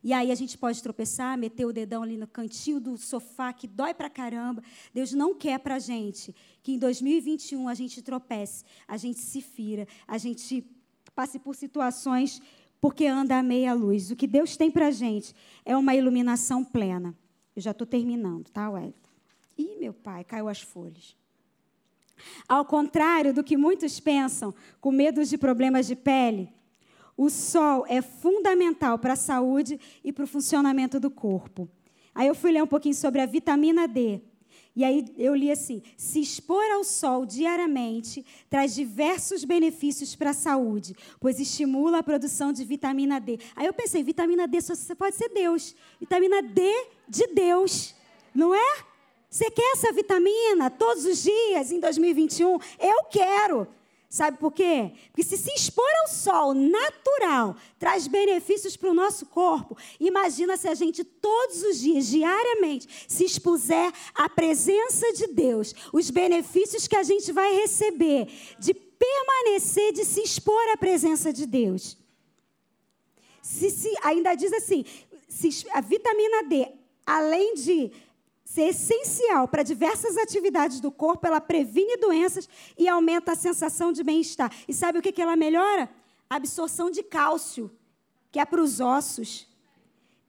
E 0.03 0.13
aí 0.13 0.31
a 0.31 0.35
gente 0.35 0.57
pode 0.57 0.83
tropeçar, 0.83 1.37
meter 1.37 1.67
o 1.67 1.73
dedão 1.73 2.03
ali 2.03 2.17
no 2.17 2.27
cantinho 2.27 2.81
do 2.81 2.97
sofá, 2.97 3.53
que 3.53 3.67
dói 3.67 3.93
pra 3.93 4.09
caramba. 4.09 4.63
Deus 4.95 5.13
não 5.13 5.35
quer 5.35 5.59
pra 5.61 5.79
gente 5.79 6.35
que 6.63 6.73
em 6.73 6.79
2021 6.79 7.69
a 7.69 7.75
gente 7.75 8.01
tropece, 8.01 8.65
a 8.89 8.97
gente 8.97 9.21
se 9.21 9.43
fira, 9.43 9.87
a 10.09 10.17
gente 10.17 10.65
passe 11.15 11.39
por 11.39 11.55
situações 11.55 12.41
porque 12.81 13.07
anda 13.07 13.39
à 13.39 13.43
meia 13.43 13.75
luz. 13.75 14.11
O 14.11 14.17
que 14.17 14.27
Deus 14.27 14.57
tem 14.57 14.71
pra 14.71 14.91
gente 14.91 15.35
é 15.67 15.77
uma 15.77 15.95
iluminação 15.95 16.65
plena. 16.65 17.15
Eu 17.55 17.61
já 17.61 17.73
estou 17.73 17.87
terminando, 17.87 18.49
tá, 18.49 18.71
Wellington? 18.71 19.11
Ih, 19.59 19.77
meu 19.79 19.93
pai, 19.93 20.25
caiu 20.25 20.49
as 20.49 20.63
folhas. 20.63 21.15
Ao 22.49 22.65
contrário 22.65 23.35
do 23.35 23.45
que 23.45 23.57
muitos 23.57 24.01
pensam, 24.01 24.55
com 24.81 24.91
medo 24.91 25.23
de 25.25 25.37
problemas 25.37 25.87
de 25.87 25.97
pele, 25.97 26.51
o 27.21 27.29
sol 27.29 27.85
é 27.87 28.01
fundamental 28.01 28.99
para 28.99 29.13
a 29.13 29.17
saúde 29.17 29.79
e 30.03 30.11
para 30.11 30.25
o 30.25 30.27
funcionamento 30.27 30.99
do 30.99 31.11
corpo. 31.11 31.69
Aí 32.15 32.27
eu 32.27 32.35
fui 32.35 32.51
ler 32.51 32.63
um 32.63 32.67
pouquinho 32.67 32.95
sobre 32.95 33.21
a 33.21 33.27
vitamina 33.27 33.87
D. 33.87 34.23
E 34.75 34.83
aí 34.83 35.05
eu 35.19 35.35
li 35.35 35.51
assim: 35.51 35.83
se 35.99 36.19
expor 36.19 36.65
ao 36.73 36.83
sol 36.83 37.27
diariamente 37.27 38.25
traz 38.49 38.75
diversos 38.75 39.45
benefícios 39.45 40.17
para 40.17 40.31
a 40.31 40.33
saúde, 40.33 40.97
pois 41.21 41.39
estimula 41.39 41.99
a 41.99 42.03
produção 42.03 42.55
de 42.55 42.65
vitamina 42.65 43.21
D. 43.21 43.39
Aí 43.55 43.67
eu 43.67 43.75
pensei, 43.75 44.03
vitamina 44.03 44.49
D 44.49 44.59
só 44.63 44.73
pode 44.95 45.15
ser 45.15 45.29
Deus. 45.29 45.77
Vitamina 46.01 46.41
D 46.41 46.63
de 47.07 47.27
Deus, 47.35 47.95
não 48.35 48.55
é? 48.55 48.85
Você 49.29 49.51
quer 49.51 49.73
essa 49.75 49.93
vitamina 49.93 50.71
todos 50.71 51.05
os 51.05 51.23
dias 51.23 51.71
em 51.71 51.81
2021? 51.81 52.59
Eu 52.79 53.05
quero. 53.11 53.69
Sabe 54.13 54.39
por 54.39 54.51
quê? 54.51 54.91
Porque 55.13 55.23
se 55.23 55.37
se 55.37 55.53
expor 55.55 55.89
ao 56.03 56.09
sol 56.09 56.53
natural 56.53 57.55
traz 57.79 58.09
benefícios 58.09 58.77
para 58.77 58.91
o 58.91 58.95
nosso 58.95 59.25
corpo, 59.27 59.77
imagina 60.01 60.57
se 60.57 60.67
a 60.67 60.75
gente 60.75 61.05
todos 61.05 61.63
os 61.63 61.79
dias, 61.79 62.09
diariamente, 62.09 62.89
se 63.07 63.25
expuser 63.25 63.93
à 64.13 64.29
presença 64.29 65.13
de 65.13 65.29
Deus, 65.29 65.73
os 65.93 66.11
benefícios 66.11 66.89
que 66.89 66.97
a 66.97 67.05
gente 67.05 67.31
vai 67.31 67.55
receber 67.55 68.27
de 68.59 68.75
permanecer, 68.75 69.93
de 69.93 70.05
se 70.05 70.21
expor 70.23 70.61
à 70.73 70.77
presença 70.77 71.33
de 71.33 71.47
Deus. 71.47 71.97
Se, 73.41 73.71
se, 73.71 73.95
ainda 74.03 74.35
diz 74.35 74.53
assim, 74.53 74.85
se, 75.29 75.65
a 75.71 75.81
vitamina 75.81 76.43
D, 76.49 76.67
além 77.07 77.55
de 77.55 77.93
ser 78.51 78.63
essencial 78.63 79.47
para 79.47 79.63
diversas 79.63 80.17
atividades 80.17 80.81
do 80.81 80.91
corpo, 80.91 81.25
ela 81.25 81.41
previne 81.41 81.97
doenças 81.97 82.49
e 82.77 82.89
aumenta 82.89 83.31
a 83.31 83.37
sensação 83.37 83.93
de 83.93 84.03
bem-estar. 84.03 84.53
E 84.67 84.75
sabe 84.75 84.99
o 84.99 85.03
que, 85.03 85.23
ela 85.23 85.37
melhora? 85.37 85.89
A 86.29 86.35
absorção 86.35 86.91
de 86.91 87.01
cálcio, 87.01 87.71
que 88.29 88.41
é 88.41 88.45
para 88.45 88.61
os 88.61 88.81
ossos. 88.81 89.47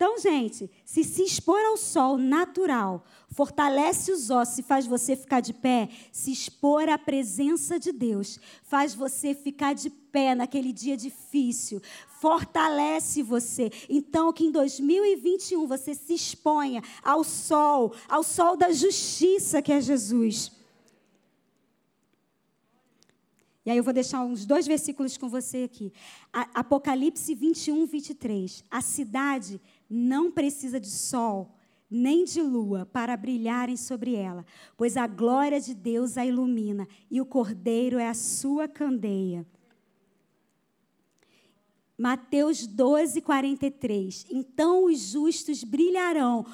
Então, 0.02 0.18
gente, 0.18 0.68
se 0.84 1.04
se 1.04 1.22
expor 1.22 1.64
ao 1.64 1.78
sol 1.78 2.18
natural 2.18 3.06
fortalece 3.30 4.12
os 4.12 4.32
ossos 4.32 4.58
e 4.58 4.64
faz 4.64 4.88
você 4.88 5.16
ficar 5.16 5.42
de 5.42 5.54
pé, 5.54 5.90
se 6.12 6.32
expor 6.32 6.90
à 6.90 6.98
presença 6.98 7.78
de 7.78 7.92
Deus 7.92 8.40
faz 8.64 8.96
você 8.96 9.36
ficar 9.36 9.76
de 9.76 9.92
pé 9.92 10.34
naquele 10.34 10.74
dia 10.74 10.98
difícil, 10.98 11.80
fortalece 12.20 13.22
você. 13.22 13.72
Então, 13.88 14.34
que 14.34 14.44
em 14.44 14.52
2021 14.52 15.68
você 15.68 15.94
se 15.94 16.16
exponha 16.16 16.82
ao 17.04 17.24
sol, 17.24 17.94
ao 18.10 18.24
sol 18.24 18.58
da 18.58 18.72
justiça 18.72 19.62
que 19.62 19.72
é 19.72 19.80
Jesus. 19.80 20.52
E 23.64 23.70
aí 23.70 23.78
eu 23.78 23.84
vou 23.84 23.94
deixar 23.94 24.24
uns 24.24 24.46
dois 24.46 24.66
versículos 24.66 25.16
com 25.16 25.30
você 25.30 25.66
aqui. 25.72 25.94
Apocalipse 26.34 27.36
21, 27.36 27.86
23. 27.86 28.64
A 28.72 28.82
cidade 28.82 29.62
não 29.92 30.32
precisa 30.32 30.80
de 30.80 30.90
sol 30.90 31.56
nem 31.92 32.24
de 32.24 32.42
lua 32.42 32.86
para 32.86 33.18
brilharem 33.18 33.76
sobre 33.76 34.16
ela, 34.16 34.46
pois 34.78 34.96
a 34.96 35.06
glória 35.06 35.60
de 35.60 35.74
Deus 35.74 36.18
a 36.18 36.26
ilumina 36.26 36.88
e 37.10 37.20
o 37.20 37.26
cordeiro 37.26 38.00
é 38.00 38.08
a 38.08 38.14
sua 38.14 38.66
candeia. 38.66 39.46
Mateus 41.98 42.66
12, 42.66 43.22
43. 43.22 44.26
Então 44.32 44.86
os 44.86 45.00
justos 45.00 45.64
brilharão. 45.64 46.46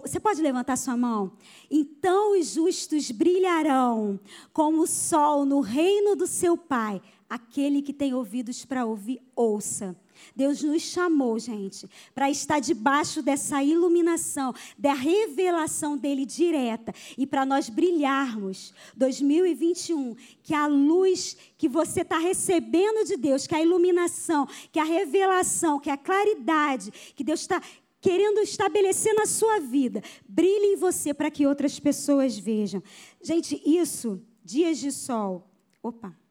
Você 0.00 0.18
pode 0.18 0.40
levantar 0.40 0.76
sua 0.76 0.96
mão? 0.96 1.32
Então 1.70 2.38
os 2.38 2.54
justos 2.54 3.10
brilharão 3.10 4.18
como 4.52 4.80
o 4.82 4.86
sol 4.86 5.44
no 5.44 5.60
reino 5.60 6.14
do 6.16 6.26
seu 6.26 6.56
Pai. 6.56 7.02
Aquele 7.28 7.82
que 7.82 7.92
tem 7.92 8.14
ouvidos 8.14 8.64
para 8.64 8.86
ouvir, 8.86 9.20
ouça. 9.36 9.94
Deus 10.34 10.62
nos 10.62 10.82
chamou, 10.82 11.38
gente, 11.38 11.88
para 12.14 12.30
estar 12.30 12.60
debaixo 12.60 13.22
dessa 13.22 13.62
iluminação, 13.62 14.54
da 14.78 14.92
revelação 14.92 15.96
dele 15.96 16.24
direta 16.26 16.94
e 17.16 17.26
para 17.26 17.44
nós 17.44 17.68
brilharmos 17.68 18.72
2021, 18.96 20.16
que 20.42 20.54
a 20.54 20.66
luz 20.66 21.36
que 21.56 21.68
você 21.68 22.00
está 22.02 22.18
recebendo 22.18 23.06
de 23.06 23.16
Deus, 23.16 23.46
que 23.46 23.54
a 23.54 23.62
iluminação, 23.62 24.46
que 24.72 24.78
a 24.78 24.84
revelação, 24.84 25.78
que 25.78 25.90
a 25.90 25.96
claridade 25.96 26.92
que 27.14 27.24
Deus 27.24 27.40
está 27.40 27.60
querendo 28.00 28.40
estabelecer 28.40 29.14
na 29.14 29.26
sua 29.26 29.60
vida, 29.60 30.02
brilhe 30.28 30.74
em 30.74 30.76
você 30.76 31.14
para 31.14 31.30
que 31.30 31.46
outras 31.46 31.80
pessoas 31.80 32.38
vejam. 32.38 32.82
Gente, 33.22 33.60
isso, 33.64 34.20
dias 34.44 34.78
de 34.78 34.92
sol. 34.92 35.48
Opa 35.82 36.23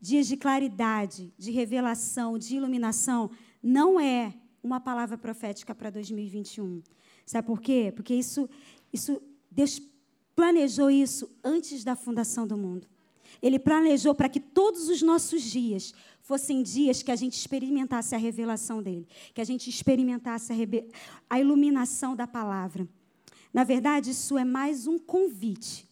dias 0.00 0.26
de 0.26 0.36
claridade, 0.36 1.32
de 1.36 1.50
revelação, 1.50 2.38
de 2.38 2.56
iluminação, 2.56 3.30
não 3.62 3.98
é 3.98 4.34
uma 4.62 4.80
palavra 4.80 5.18
profética 5.18 5.74
para 5.74 5.90
2021. 5.90 6.82
Sabe 7.26 7.46
por 7.46 7.60
quê? 7.60 7.92
Porque 7.94 8.14
isso, 8.14 8.48
isso 8.92 9.20
Deus 9.50 9.80
planejou 10.34 10.90
isso 10.90 11.30
antes 11.42 11.82
da 11.82 11.96
fundação 11.96 12.46
do 12.46 12.56
mundo. 12.56 12.86
Ele 13.42 13.58
planejou 13.58 14.14
para 14.14 14.28
que 14.28 14.40
todos 14.40 14.88
os 14.88 15.02
nossos 15.02 15.42
dias 15.42 15.92
fossem 16.22 16.62
dias 16.62 17.02
que 17.02 17.10
a 17.10 17.16
gente 17.16 17.34
experimentasse 17.34 18.14
a 18.14 18.18
revelação 18.18 18.82
dele, 18.82 19.06
que 19.34 19.40
a 19.40 19.44
gente 19.44 19.68
experimentasse 19.68 20.52
a, 20.52 20.56
a 21.28 21.40
iluminação 21.40 22.14
da 22.14 22.26
palavra. 22.26 22.88
Na 23.52 23.64
verdade, 23.64 24.10
isso 24.10 24.36
é 24.36 24.44
mais 24.44 24.86
um 24.86 24.98
convite 24.98 25.87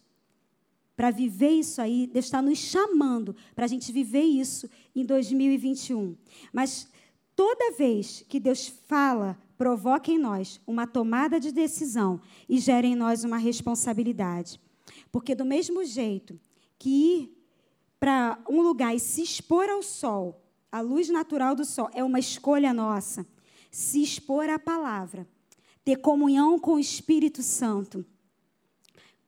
para 0.97 1.11
viver 1.11 1.51
isso 1.51 1.79
aí, 1.79 2.07
Deus 2.07 2.25
está 2.25 2.41
nos 2.41 2.57
chamando 2.57 3.35
para 3.53 3.65
a 3.65 3.67
gente 3.67 3.91
viver 3.91 4.23
isso 4.23 4.67
em 4.95 5.05
2021. 5.05 6.17
Mas 6.51 6.87
toda 7.35 7.71
vez 7.77 8.25
que 8.27 8.39
Deus 8.39 8.67
fala, 8.67 9.37
provoca 9.59 10.11
em 10.11 10.17
nós 10.17 10.59
uma 10.65 10.87
tomada 10.87 11.39
de 11.39 11.51
decisão 11.51 12.19
e 12.49 12.57
gera 12.57 12.87
em 12.87 12.95
nós 12.95 13.23
uma 13.23 13.37
responsabilidade. 13.37 14.59
Porque, 15.11 15.35
do 15.35 15.45
mesmo 15.45 15.85
jeito 15.85 16.39
que 16.79 16.89
ir 16.89 17.37
para 17.99 18.39
um 18.49 18.63
lugar 18.63 18.95
e 18.95 18.99
se 18.99 19.21
expor 19.21 19.69
ao 19.69 19.83
sol, 19.83 20.41
a 20.71 20.81
luz 20.81 21.09
natural 21.09 21.53
do 21.53 21.63
sol, 21.63 21.91
é 21.93 22.03
uma 22.03 22.17
escolha 22.17 22.73
nossa, 22.73 23.23
se 23.69 24.01
expor 24.01 24.49
à 24.49 24.57
palavra, 24.57 25.27
ter 25.85 25.97
comunhão 25.97 26.57
com 26.57 26.73
o 26.73 26.79
Espírito 26.79 27.43
Santo, 27.43 28.03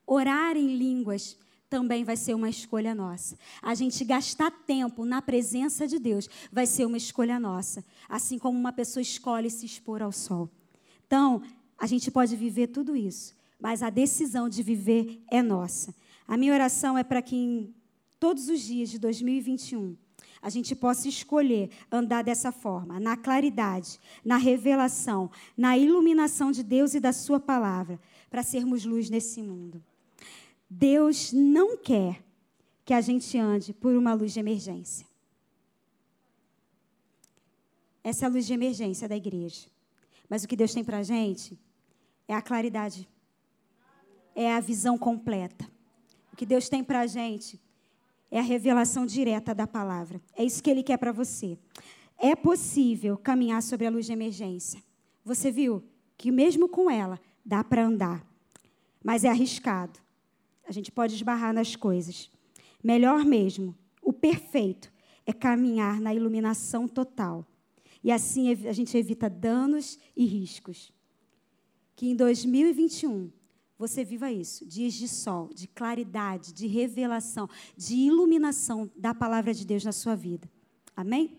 orar 0.08 0.58
em 0.58 0.76
línguas, 0.76 1.38
também 1.70 2.04
vai 2.04 2.18
ser 2.18 2.34
uma 2.34 2.50
escolha 2.50 2.96
nossa. 2.96 3.38
A 3.62 3.76
gente 3.76 4.04
gastar 4.04 4.52
tempo 4.52 5.06
na 5.06 5.22
presença 5.22 5.88
de 5.88 6.00
Deus 6.00 6.28
vai 6.52 6.66
ser 6.66 6.86
uma 6.86 6.98
escolha 6.98 7.40
nossa, 7.40 7.86
assim 8.08 8.40
como 8.40 8.58
uma 8.58 8.74
pessoa 8.74 9.02
escolhe 9.02 9.50
se 9.50 9.66
expor 9.66 10.02
ao 10.02 10.12
sol. 10.12 10.50
Então, 11.06 11.42
a 11.78 11.86
gente 11.86 12.10
pode 12.10 12.36
viver 12.36 12.68
tudo 12.68 12.96
isso, 12.96 13.36
mas 13.60 13.84
a 13.84 13.90
decisão 13.90 14.50
de 14.50 14.64
viver 14.64 15.22
é 15.32 15.42
nossa. 15.42 15.94
A 16.28 16.36
minha 16.36 16.54
oração 16.54 16.98
é 16.98 17.04
para 17.04 17.22
que 17.22 17.36
em 17.36 17.74
todos 18.20 18.50
os 18.50 18.62
dias 18.62 18.90
de 18.90 18.98
2021 19.00 19.96
a 20.42 20.50
gente 20.50 20.76
possa 20.76 21.08
escolher 21.08 21.70
andar 21.92 22.24
dessa 22.24 22.52
forma, 22.52 23.00
na 23.00 23.18
claridade, 23.18 24.00
na 24.24 24.38
revelação, 24.38 25.30
na 25.56 25.78
iluminação 25.78 26.52
de 26.52 26.64
Deus 26.64 26.94
e 26.94 27.00
da 27.00 27.12
Sua 27.12 27.40
palavra, 27.40 28.00
para 28.30 28.42
sermos 28.42 28.86
luz 28.86 29.10
nesse 29.10 29.42
mundo. 29.42 29.84
Deus 30.70 31.34
não 31.34 31.76
quer 31.76 32.24
que 32.86 32.94
a 32.94 33.02
gente 33.02 33.38
ande 33.38 33.74
por 33.74 33.96
uma 33.96 34.14
luz 34.14 34.34
de 34.34 34.40
emergência. 34.40 35.08
Essa 38.04 38.26
é 38.26 38.28
a 38.28 38.32
luz 38.32 38.46
de 38.46 38.54
emergência 38.54 39.08
da 39.08 39.16
igreja. 39.16 39.68
Mas 40.30 40.44
o 40.44 40.48
que 40.48 40.56
Deus 40.56 40.74
tem 40.74 40.84
para 40.84 40.98
a 40.98 41.04
gente 41.04 41.58
é 42.28 42.34
a 42.34 42.42
claridade, 42.42 43.10
é 44.36 44.54
a 44.54 44.60
visão 44.60 44.98
completa. 44.98 45.70
O 46.32 46.36
que 46.36 46.46
Deus 46.46 46.70
tem 46.70 46.84
para 46.84 47.02
a 47.02 47.08
gente 47.08 47.60
é 48.32 48.40
a 48.40 48.44
revelação 48.44 49.06
direta 49.06 49.56
da 49.56 49.66
palavra. 49.66 50.22
É 50.36 50.44
isso 50.44 50.62
que 50.62 50.70
Ele 50.70 50.84
quer 50.84 50.98
para 50.98 51.12
você. 51.12 51.58
É 52.18 52.36
possível 52.36 53.18
caminhar 53.18 53.64
sobre 53.64 53.88
a 53.88 53.90
luz 53.90 54.06
de 54.06 54.14
emergência. 54.14 54.84
Você 55.26 55.52
viu 55.52 55.84
que 56.18 56.32
mesmo 56.32 56.70
com 56.70 56.90
ela 56.90 57.20
dá 57.44 57.64
para 57.64 57.86
andar, 57.86 58.26
mas 59.04 59.24
é 59.24 59.30
arriscado. 59.30 60.00
A 60.70 60.72
gente 60.72 60.92
pode 60.92 61.16
esbarrar 61.16 61.52
nas 61.52 61.76
coisas. 61.76 62.30
Melhor 62.84 63.26
mesmo, 63.26 63.76
o 64.04 64.14
perfeito, 64.14 64.94
é 65.26 65.34
caminhar 65.34 66.00
na 66.00 66.14
iluminação 66.14 66.88
total. 66.88 67.44
E 68.04 68.12
assim 68.12 68.52
a 68.68 68.72
gente 68.72 68.96
evita 68.96 69.28
danos 69.28 69.98
e 70.16 70.26
riscos. 70.26 70.94
Que 71.96 72.08
em 72.08 72.16
2021 72.16 73.32
você 73.80 74.06
viva 74.06 74.32
isso: 74.32 74.64
dias 74.64 74.94
de 74.94 75.08
sol, 75.08 75.50
de 75.56 75.68
claridade, 75.68 76.54
de 76.54 76.68
revelação, 76.68 77.50
de 77.76 77.96
iluminação 77.96 78.92
da 78.96 79.12
palavra 79.16 79.56
de 79.56 79.66
Deus 79.66 79.84
na 79.84 79.92
sua 79.92 80.16
vida. 80.16 80.48
Amém? 80.96 81.36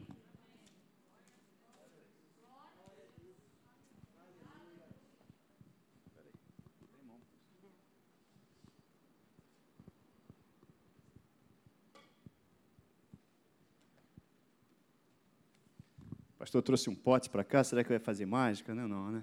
Pastor 16.41 16.63
trouxe 16.63 16.89
um 16.89 16.95
pote 16.95 17.29
para 17.29 17.45
cá, 17.45 17.63
será 17.63 17.85
que 17.85 17.91
vai 17.91 17.99
fazer 17.99 18.25
mágica? 18.25 18.75
Não, 18.75 18.89
não, 18.89 19.11
né? 19.11 19.23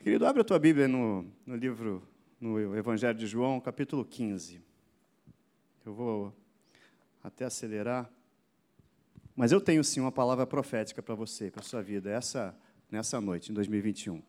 Querido, 0.00 0.24
abre 0.24 0.40
a 0.40 0.44
tua 0.44 0.58
Bíblia 0.58 0.88
no, 0.88 1.30
no 1.44 1.54
livro, 1.54 2.02
no 2.40 2.74
Evangelho 2.74 3.18
de 3.18 3.26
João, 3.26 3.60
capítulo 3.60 4.06
15. 4.06 4.58
Eu 5.84 5.92
vou 5.92 6.34
até 7.22 7.44
acelerar. 7.44 8.10
Mas 9.36 9.52
eu 9.52 9.60
tenho 9.60 9.84
sim 9.84 10.00
uma 10.00 10.10
palavra 10.10 10.46
profética 10.46 11.02
para 11.02 11.14
você, 11.14 11.50
para 11.50 11.60
a 11.60 11.62
sua 11.62 11.82
vida, 11.82 12.10
essa, 12.10 12.56
nessa 12.90 13.20
noite, 13.20 13.52
em 13.52 13.54
2021. 13.54 14.22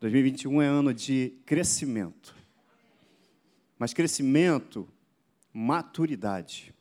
2021 0.00 0.62
é 0.62 0.66
ano 0.66 0.94
de 0.94 1.34
crescimento. 1.44 2.34
Mas 3.78 3.92
crescimento, 3.92 4.88
maturidade. 5.52 6.74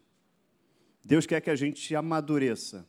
Deus 1.03 1.25
quer 1.25 1.41
que 1.41 1.49
a 1.49 1.55
gente 1.55 1.93
amadureça. 1.93 2.87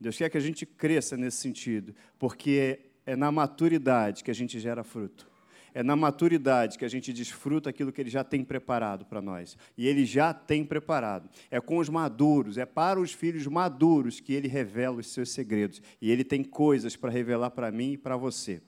Deus 0.00 0.16
quer 0.16 0.30
que 0.30 0.38
a 0.38 0.40
gente 0.40 0.64
cresça 0.64 1.16
nesse 1.16 1.38
sentido, 1.38 1.94
porque 2.18 2.80
é 3.04 3.16
na 3.16 3.32
maturidade 3.32 4.22
que 4.22 4.30
a 4.30 4.34
gente 4.34 4.60
gera 4.60 4.84
fruto. 4.84 5.28
É 5.74 5.82
na 5.82 5.94
maturidade 5.94 6.78
que 6.78 6.84
a 6.84 6.88
gente 6.88 7.12
desfruta 7.12 7.70
aquilo 7.70 7.92
que 7.92 8.00
Ele 8.00 8.10
já 8.10 8.24
tem 8.24 8.42
preparado 8.42 9.04
para 9.04 9.20
nós. 9.20 9.56
E 9.76 9.86
Ele 9.86 10.04
já 10.04 10.32
tem 10.32 10.64
preparado. 10.64 11.28
É 11.50 11.60
com 11.60 11.78
os 11.78 11.88
maduros, 11.88 12.58
é 12.58 12.66
para 12.66 12.98
os 12.98 13.12
filhos 13.12 13.46
maduros 13.46 14.18
que 14.18 14.32
Ele 14.32 14.48
revela 14.48 14.96
os 14.96 15.08
seus 15.08 15.30
segredos. 15.30 15.80
E 16.00 16.10
Ele 16.10 16.24
tem 16.24 16.42
coisas 16.42 16.96
para 16.96 17.10
revelar 17.10 17.50
para 17.50 17.70
mim 17.70 17.92
e 17.92 17.98
para 17.98 18.16
você. 18.16 18.60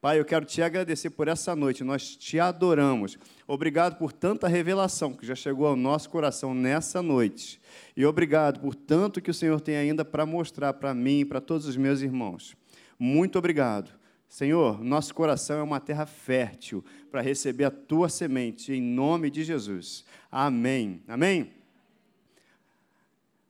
Pai, 0.00 0.20
eu 0.20 0.24
quero 0.24 0.44
te 0.44 0.62
agradecer 0.62 1.10
por 1.10 1.26
essa 1.26 1.56
noite, 1.56 1.82
nós 1.82 2.14
te 2.14 2.38
adoramos. 2.38 3.18
Obrigado 3.48 3.96
por 3.96 4.12
tanta 4.12 4.46
revelação 4.46 5.12
que 5.12 5.26
já 5.26 5.34
chegou 5.34 5.66
ao 5.66 5.74
nosso 5.74 6.08
coração 6.08 6.54
nessa 6.54 7.02
noite. 7.02 7.60
E 7.96 8.06
obrigado 8.06 8.60
por 8.60 8.76
tanto 8.76 9.20
que 9.20 9.30
o 9.30 9.34
Senhor 9.34 9.60
tem 9.60 9.76
ainda 9.76 10.04
para 10.04 10.24
mostrar 10.24 10.74
para 10.74 10.94
mim 10.94 11.20
e 11.20 11.24
para 11.24 11.40
todos 11.40 11.66
os 11.66 11.76
meus 11.76 12.00
irmãos. 12.00 12.56
Muito 12.96 13.40
obrigado. 13.40 13.90
Senhor, 14.28 14.84
nosso 14.84 15.12
coração 15.12 15.58
é 15.58 15.62
uma 15.64 15.80
terra 15.80 16.06
fértil 16.06 16.84
para 17.10 17.20
receber 17.20 17.64
a 17.64 17.70
tua 17.70 18.08
semente, 18.08 18.72
em 18.72 18.80
nome 18.80 19.30
de 19.30 19.42
Jesus. 19.42 20.04
Amém. 20.30 21.02
Amém? 21.08 21.50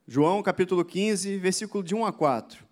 João 0.07 0.43
capítulo 0.43 0.83
15, 0.83 1.37
versículo 1.37 1.85
de 1.85 1.95
1 1.95 2.07
a 2.07 2.13
4. 2.13 2.68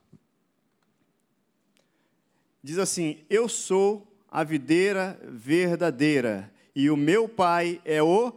Diz 2.66 2.78
assim: 2.78 3.18
Eu 3.30 3.48
sou 3.48 4.04
a 4.28 4.42
videira 4.42 5.16
verdadeira 5.22 6.52
e 6.74 6.90
o 6.90 6.96
meu 6.96 7.28
pai 7.28 7.80
é 7.84 8.02
o 8.02 8.32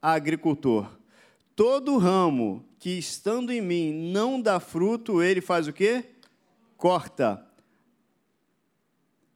agricultor. 0.00 0.88
Todo 1.56 1.98
ramo 1.98 2.64
que 2.78 2.90
estando 2.90 3.50
em 3.50 3.60
mim 3.60 3.92
não 4.12 4.40
dá 4.40 4.60
fruto, 4.60 5.20
ele 5.20 5.40
faz 5.40 5.66
o 5.66 5.72
quê? 5.72 6.04
Corta 6.76 7.44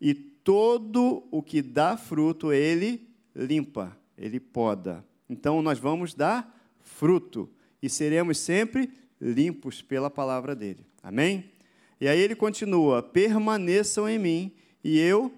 e 0.00 0.14
todo 0.14 1.26
o 1.28 1.42
que 1.42 1.60
dá 1.60 1.96
fruto 1.96 2.52
ele 2.52 3.04
limpa, 3.34 3.98
ele 4.16 4.38
poda. 4.38 5.04
Então 5.28 5.60
nós 5.60 5.80
vamos 5.80 6.14
dar 6.14 6.56
fruto 6.82 7.50
e 7.82 7.90
seremos 7.90 8.38
sempre 8.38 8.92
limpos 9.20 9.82
pela 9.82 10.08
palavra 10.08 10.54
dele. 10.54 10.86
Amém? 11.02 11.55
E 12.00 12.08
aí 12.08 12.20
ele 12.20 12.34
continua: 12.34 13.02
permaneçam 13.02 14.08
em 14.08 14.18
mim 14.18 14.52
e 14.82 14.98
eu 14.98 15.32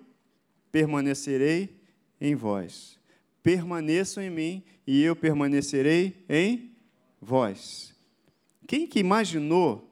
permanecerei 0.71 1.81
em 2.21 2.35
vós. 2.35 2.99
Permaneçam 3.43 4.23
em 4.23 4.31
mim 4.31 4.63
e 4.87 5.03
eu 5.03 5.15
permanecerei 5.15 6.25
em 6.29 6.71
vós. 7.21 7.95
Quem 8.67 8.87
que 8.87 8.99
imaginou 8.99 9.89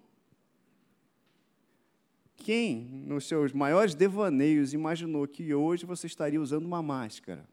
quem, 2.47 3.03
nos 3.05 3.27
seus 3.27 3.53
maiores 3.53 3.93
devaneios, 3.93 4.73
imaginou 4.73 5.27
que 5.27 5.53
hoje 5.53 5.85
você 5.85 6.07
estaria 6.07 6.41
usando 6.41 6.65
uma 6.65 6.81
máscara? 6.81 7.45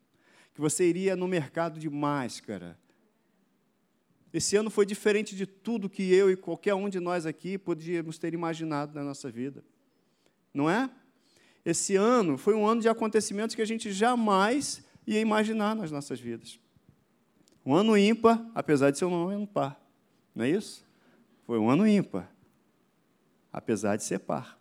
Que 0.53 0.61
você 0.61 0.87
iria 0.87 1.15
no 1.15 1.27
mercado 1.27 1.79
de 1.79 1.89
máscara? 1.89 2.77
Esse 4.33 4.55
ano 4.55 4.71
foi 4.71 4.85
diferente 4.85 5.35
de 5.35 5.45
tudo 5.45 5.87
que 5.87 6.11
eu 6.11 6.31
e 6.31 6.35
qualquer 6.35 6.73
um 6.73 6.89
de 6.89 6.99
nós 6.99 7.25
aqui 7.27 7.55
podíamos 7.57 8.17
ter 8.17 8.33
imaginado 8.33 8.95
na 8.95 9.03
nossa 9.03 9.29
vida. 9.29 9.63
Não 10.51 10.67
é? 10.67 10.89
Esse 11.63 11.95
ano 11.95 12.37
foi 12.37 12.55
um 12.55 12.65
ano 12.65 12.81
de 12.81 12.89
acontecimentos 12.89 13.55
que 13.55 13.61
a 13.61 13.65
gente 13.65 13.91
jamais 13.91 14.83
ia 15.05 15.19
imaginar 15.19 15.75
nas 15.75 15.91
nossas 15.91 16.19
vidas. 16.19 16.59
Um 17.63 17.75
ano 17.75 17.95
ímpar, 17.95 18.43
apesar 18.55 18.89
de 18.89 18.97
ser 18.97 19.05
um 19.05 19.27
ano 19.27 19.45
par. 19.45 19.79
Não 20.33 20.43
é 20.43 20.49
isso? 20.49 20.83
Foi 21.45 21.59
um 21.59 21.69
ano 21.69 21.87
ímpar, 21.87 22.29
apesar 23.51 23.95
de 23.95 24.03
ser 24.03 24.19
par. 24.19 24.59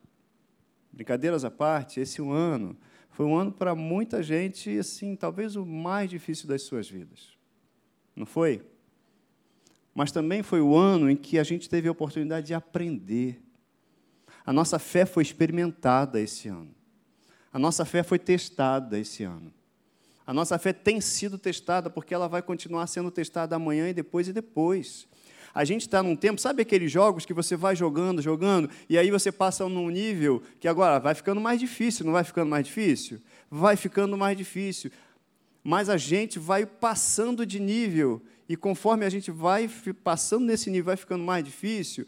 Brincadeiras 0.93 1.45
à 1.45 1.51
parte, 1.51 1.99
esse 1.99 2.20
um 2.20 2.31
ano 2.31 2.77
foi 3.11 3.25
um 3.25 3.35
ano 3.35 3.51
para 3.51 3.75
muita 3.75 4.23
gente, 4.23 4.79
assim, 4.79 5.16
talvez 5.16 5.57
o 5.57 5.64
mais 5.64 6.11
difícil 6.11 6.47
das 6.47 6.62
suas 6.62 6.89
vidas. 6.89 7.37
Não 8.14 8.27
foi? 8.27 8.62
Mas 9.95 10.11
também 10.11 10.43
foi 10.43 10.61
o 10.61 10.74
ano 10.76 11.11
em 11.11 11.16
que 11.16 11.38
a 11.38 11.45
gente 11.45 11.68
teve 11.68 11.88
a 11.88 11.93
oportunidade 11.93 12.47
de 12.47 12.55
aprender. 12.55 13.43
A 14.45 14.53
nossa 14.53 14.78
fé 14.78 15.05
foi 15.05 15.22
experimentada 15.22 16.20
esse 16.20 16.49
ano. 16.49 16.70
A 17.53 17.59
nossa 17.59 17.84
fé 17.84 18.03
foi 18.03 18.18
testada 18.18 18.99
esse 18.99 19.22
ano. 19.22 19.53
A 20.26 20.32
nossa 20.32 20.59
fé 20.59 20.72
tem 20.72 21.01
sido 21.01 21.36
testada 21.36 21.90
porque 21.90 22.14
ela 22.14 22.28
vai 22.28 22.40
continuar 22.40 22.86
sendo 22.86 23.11
testada 23.11 23.57
amanhã 23.57 23.88
e 23.88 23.93
depois 23.93 24.28
e 24.28 24.32
depois. 24.32 25.07
A 25.55 25.64
gente 25.64 25.82
está 25.82 26.03
num 26.03 26.16
tempo, 26.16 26.40
sabe 26.40 26.62
aqueles 26.62 26.90
jogos 26.90 27.26
que 27.26 27.34
você 27.34 27.57
vai 27.57 27.76
jogando, 27.76 28.22
jogando, 28.22 28.70
e 28.88 28.97
aí 28.97 29.11
você 29.11 29.30
passa 29.30 29.68
num 29.68 29.90
nível 29.90 30.43
que 30.59 30.66
agora 30.66 30.99
vai 30.99 31.14
ficando 31.14 31.40
mais 31.40 31.61
difícil, 31.61 32.07
não 32.07 32.12
vai 32.12 32.24
ficando 32.24 32.49
mais 32.49 32.66
difícil? 32.66 33.20
Vai 33.51 33.76
ficando 33.76 34.16
mais 34.16 34.36
difícil. 34.36 34.90
Mas 35.63 35.89
a 35.89 35.97
gente 35.97 36.39
vai 36.39 36.67
passando 36.67 37.47
de 37.47 37.61
nível, 37.61 38.23
e 38.49 38.57
conforme 38.57 39.05
a 39.05 39.11
gente 39.11 39.31
vai 39.31 39.71
passando 40.03 40.45
nesse 40.45 40.71
nível, 40.71 40.87
vai 40.87 40.97
ficando 40.97 41.25
mais 41.25 41.45
difícil, 41.45 42.07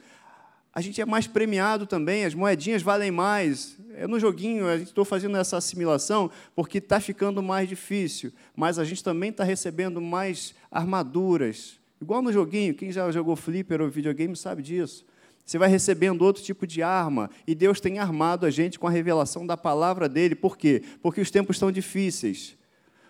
a 0.73 0.81
gente 0.81 1.01
é 1.01 1.05
mais 1.05 1.27
premiado 1.27 1.87
também, 1.87 2.25
as 2.25 2.35
moedinhas 2.35 2.83
valem 2.83 3.11
mais. 3.11 3.77
É 3.95 4.09
no 4.09 4.19
joguinho, 4.19 4.67
a 4.67 4.77
gente 4.77 4.89
estou 4.89 5.05
fazendo 5.05 5.37
essa 5.37 5.57
assimilação 5.57 6.31
porque 6.55 6.79
está 6.79 6.99
ficando 6.99 7.41
mais 7.41 7.69
difícil, 7.69 8.33
mas 8.57 8.79
a 8.79 8.85
gente 8.85 9.05
também 9.05 9.31
está 9.31 9.45
recebendo 9.45 10.01
mais 10.01 10.53
armaduras, 10.71 11.79
Igual 12.05 12.21
no 12.21 12.31
joguinho, 12.31 12.75
quem 12.75 12.93
já 12.93 13.11
jogou 13.11 13.35
flipper 13.35 13.81
ou 13.81 13.89
videogame 13.89 14.37
sabe 14.37 14.63
disso. 14.63 15.07
Você 15.43 15.57
vai 15.57 15.71
recebendo 15.71 16.21
outro 16.21 16.43
tipo 16.43 16.67
de 16.67 16.83
arma, 16.83 17.31
e 17.47 17.55
Deus 17.55 17.81
tem 17.81 17.99
armado 17.99 18.45
a 18.45 18.51
gente 18.51 18.79
com 18.79 18.87
a 18.87 18.91
revelação 18.91 19.47
da 19.47 19.57
palavra 19.57 20.07
dele. 20.07 20.35
Por 20.35 20.57
quê? 20.57 20.83
Porque 21.01 21.23
os 21.23 21.31
tempos 21.31 21.57
estão 21.57 21.73
difíceis. 21.73 22.59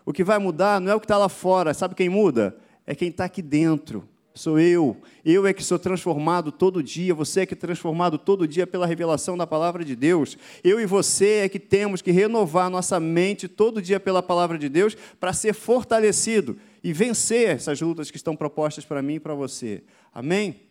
O 0.05 0.13
que 0.13 0.25
vai 0.25 0.39
mudar 0.39 0.81
não 0.81 0.93
é 0.93 0.95
o 0.95 1.01
que 1.01 1.07
está 1.07 1.17
lá 1.17 1.29
fora, 1.29 1.73
sabe 1.73 1.95
quem 1.95 2.09
muda? 2.09 2.57
É 2.87 2.95
quem 2.95 3.09
está 3.09 3.25
aqui 3.25 3.41
dentro. 3.41 4.07
Sou 4.37 4.59
eu. 4.59 4.97
Eu 5.25 5.47
é 5.47 5.53
que 5.53 5.63
sou 5.63 5.79
transformado 5.79 6.51
todo 6.51 6.83
dia, 6.83 7.15
você 7.15 7.43
é 7.43 7.47
que 7.47 7.55
é 7.55 7.57
transformado 7.57 8.19
todo 8.19 8.49
dia 8.49 8.67
pela 8.67 8.85
revelação 8.85 9.37
da 9.37 9.47
palavra 9.47 9.85
de 9.85 9.95
Deus. 9.95 10.37
Eu 10.65 10.81
e 10.81 10.87
você 10.87 11.45
é 11.45 11.49
que 11.49 11.61
temos 11.61 12.03
que 12.03 12.11
renovar 12.11 12.69
nossa 12.69 12.99
mente 12.99 13.47
todo 13.47 13.81
dia 13.81 14.01
pela 14.01 14.21
palavra 14.21 14.59
de 14.59 14.69
Deus 14.69 14.97
para 15.21 15.33
ser 15.33 15.55
fortalecido 15.55 16.59
e 16.83 16.93
vencer 16.93 17.51
essas 17.51 17.81
lutas 17.81 18.11
que 18.11 18.17
estão 18.17 18.35
propostas 18.35 18.85
para 18.85 19.01
mim 19.01 19.15
e 19.15 19.21
para 19.21 19.35
você. 19.35 19.85
Amém? 20.13 20.63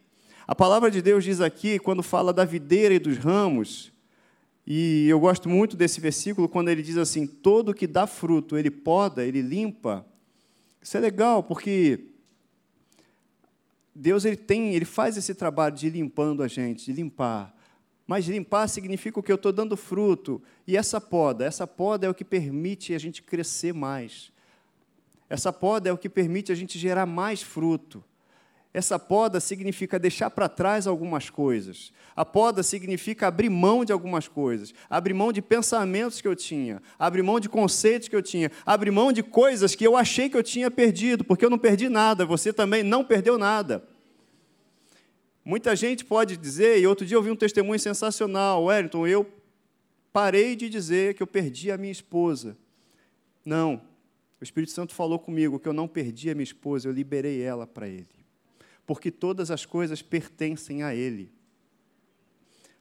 A 0.45 0.53
palavra 0.53 0.91
de 0.91 1.01
Deus 1.01 1.23
diz 1.23 1.39
aqui, 1.39 1.79
quando 1.79 2.03
fala 2.03 2.33
da 2.33 2.43
videira 2.43 2.93
e 2.93 2.99
dos 2.99 3.17
ramos, 3.17 3.92
e 4.65 5.07
eu 5.09 5.19
gosto 5.19 5.49
muito 5.49 5.75
desse 5.75 5.99
versículo, 5.99 6.47
quando 6.47 6.69
ele 6.69 6.81
diz 6.81 6.97
assim: 6.97 7.27
todo 7.27 7.73
que 7.73 7.85
dá 7.85 8.07
fruto, 8.07 8.57
ele 8.57 8.71
poda, 8.71 9.25
ele 9.25 9.41
limpa. 9.41 10.05
Isso 10.81 10.97
é 10.97 10.99
legal, 10.99 11.43
porque 11.43 12.05
Deus 13.93 14.25
ele 14.25 14.37
tem, 14.37 14.73
ele 14.73 14.85
faz 14.85 15.17
esse 15.17 15.35
trabalho 15.35 15.75
de 15.75 15.89
limpando 15.89 16.41
a 16.41 16.47
gente, 16.47 16.85
de 16.85 16.93
limpar. 16.93 17.53
Mas 18.05 18.27
limpar 18.27 18.67
significa 18.67 19.19
o 19.19 19.23
que 19.23 19.31
eu 19.31 19.35
estou 19.35 19.51
dando 19.51 19.77
fruto. 19.77 20.41
E 20.67 20.75
essa 20.75 20.99
poda, 20.99 21.45
essa 21.45 21.65
poda 21.65 22.05
é 22.05 22.09
o 22.09 22.13
que 22.13 22.25
permite 22.25 22.93
a 22.93 22.97
gente 22.97 23.21
crescer 23.21 23.73
mais. 23.73 24.31
Essa 25.29 25.53
poda 25.53 25.89
é 25.89 25.93
o 25.93 25.97
que 25.97 26.09
permite 26.09 26.51
a 26.51 26.55
gente 26.55 26.77
gerar 26.77 27.05
mais 27.05 27.41
fruto. 27.41 28.03
Essa 28.73 28.97
poda 28.97 29.39
significa 29.39 29.99
deixar 29.99 30.31
para 30.31 30.49
trás 30.49 30.87
algumas 30.87 31.29
coisas. 31.29 31.93
A 32.15 32.25
poda 32.25 32.63
significa 32.63 33.27
abrir 33.27 33.49
mão 33.49 33.85
de 33.85 33.93
algumas 33.93 34.27
coisas, 34.27 34.73
abrir 34.89 35.13
mão 35.13 35.31
de 35.31 35.43
pensamentos 35.43 36.19
que 36.19 36.27
eu 36.27 36.35
tinha, 36.35 36.81
abrir 36.97 37.21
mão 37.21 37.39
de 37.39 37.47
conceitos 37.47 38.07
que 38.07 38.15
eu 38.15 38.21
tinha, 38.21 38.51
abrir 38.65 38.89
mão 38.89 39.11
de 39.11 39.21
coisas 39.21 39.75
que 39.75 39.85
eu 39.85 39.95
achei 39.95 40.27
que 40.27 40.35
eu 40.35 40.41
tinha 40.41 40.71
perdido, 40.71 41.23
porque 41.23 41.45
eu 41.45 41.51
não 41.51 41.59
perdi 41.59 41.87
nada, 41.87 42.25
você 42.25 42.51
também 42.51 42.81
não 42.81 43.03
perdeu 43.03 43.37
nada. 43.37 43.87
Muita 45.45 45.75
gente 45.75 46.03
pode 46.03 46.35
dizer, 46.35 46.79
e 46.79 46.87
outro 46.87 47.05
dia 47.05 47.17
eu 47.17 47.21
vi 47.21 47.29
um 47.29 47.35
testemunho 47.35 47.79
sensacional, 47.79 48.63
Wellington, 48.65 49.05
eu 49.05 49.29
parei 50.11 50.55
de 50.55 50.67
dizer 50.67 51.13
que 51.13 51.21
eu 51.21 51.27
perdi 51.27 51.71
a 51.71 51.77
minha 51.77 51.91
esposa. 51.91 52.57
Não, 53.45 53.81
o 54.41 54.43
Espírito 54.43 54.71
Santo 54.71 54.95
falou 54.95 55.19
comigo 55.19 55.59
que 55.59 55.67
eu 55.67 55.73
não 55.73 55.87
perdi 55.87 56.31
a 56.31 56.33
minha 56.33 56.43
esposa, 56.43 56.87
eu 56.87 56.93
liberei 56.93 57.41
ela 57.41 57.67
para 57.67 57.87
Ele. 57.87 58.22
Porque 58.85 59.09
todas 59.09 59.49
as 59.49 59.65
coisas 59.65 60.01
pertencem 60.01 60.83
a 60.83 60.93
Ele. 60.93 61.31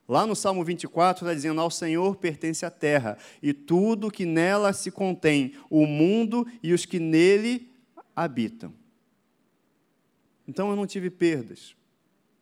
Lá 0.09 0.27
no 0.27 0.35
Salmo 0.35 0.65
24 0.65 1.25
está 1.25 1.35
dizendo: 1.35 1.61
Ao 1.61 1.71
Senhor 1.71 2.17
pertence 2.17 2.67
a 2.67 2.71
terra 2.71 3.17
e 3.43 3.53
tudo 3.53 4.11
que 4.11 4.27
nela 4.27 4.73
se 4.73 4.91
contém, 4.91 5.55
o 5.71 5.87
mundo 5.87 6.47
e 6.63 6.73
os 6.73 6.85
que 6.85 6.99
nele 6.99 7.71
habitam. 8.15 8.75
Então 10.47 10.71
eu 10.71 10.77
não 10.77 10.87
tive 10.87 11.09
perdas. 11.09 11.75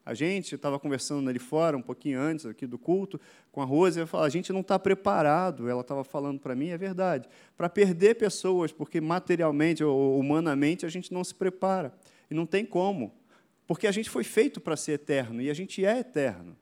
A 0.05 0.15
gente 0.15 0.55
estava 0.55 0.81
conversando 0.81 1.29
ali 1.29 1.39
fora, 1.39 1.77
um 1.77 1.83
pouquinho 1.83 2.19
antes 2.19 2.47
aqui 2.47 2.67
do 2.67 2.79
culto, 2.79 3.21
com 3.53 3.61
a 3.61 3.65
Rose, 3.65 3.99
e 3.99 4.03
eu 4.03 4.07
falava, 4.07 4.27
a 4.27 4.31
gente 4.31 4.53
não 4.53 4.61
está 4.61 4.79
preparado, 4.79 5.69
ela 5.69 5.83
estava 5.83 6.03
falando 6.03 6.41
para 6.41 6.57
mim, 6.57 6.71
é 6.71 6.79
verdade, 6.79 7.29
para 7.57 7.69
perder 7.69 8.17
pessoas, 8.17 8.73
porque 8.73 9.01
materialmente 9.01 9.85
ou 9.85 10.19
humanamente 10.19 10.87
a 10.87 10.89
gente 10.89 11.13
não 11.13 11.23
se 11.23 11.35
prepara. 11.35 11.95
E 12.31 12.35
não 12.35 12.47
tem 12.47 12.65
como, 12.65 13.13
porque 13.71 13.87
a 13.87 13.93
gente 13.93 14.11
foi 14.11 14.25
feito 14.25 14.61
para 14.61 14.77
ser 14.77 14.95
eterno, 14.95 15.41
e 15.41 15.49
a 15.49 15.55
gente 15.55 15.85
é 15.85 16.01
eterno. 16.01 16.57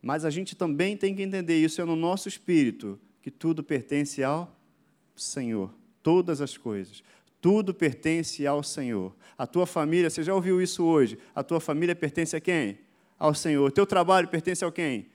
Mas 0.00 0.24
a 0.24 0.30
gente 0.30 0.56
também 0.56 0.96
tem 0.96 1.14
que 1.14 1.20
entender 1.20 1.58
isso 1.58 1.78
é 1.82 1.84
no 1.84 1.94
nosso 1.94 2.26
espírito, 2.26 2.98
que 3.20 3.30
tudo 3.30 3.62
pertence 3.62 4.24
ao 4.24 4.58
Senhor, 5.14 5.74
todas 6.02 6.40
as 6.40 6.56
coisas. 6.56 7.04
Tudo 7.38 7.74
pertence 7.74 8.46
ao 8.46 8.62
Senhor. 8.62 9.14
A 9.36 9.46
tua 9.46 9.66
família, 9.66 10.08
você 10.08 10.22
já 10.22 10.34
ouviu 10.34 10.58
isso 10.62 10.82
hoje? 10.82 11.18
A 11.34 11.42
tua 11.42 11.60
família 11.60 11.94
pertence 11.94 12.34
a 12.34 12.40
quem? 12.40 12.78
Ao 13.18 13.34
Senhor. 13.34 13.68
O 13.68 13.70
teu 13.70 13.84
trabalho 13.84 14.26
pertence 14.28 14.64
a 14.64 14.72
quem? 14.72 15.10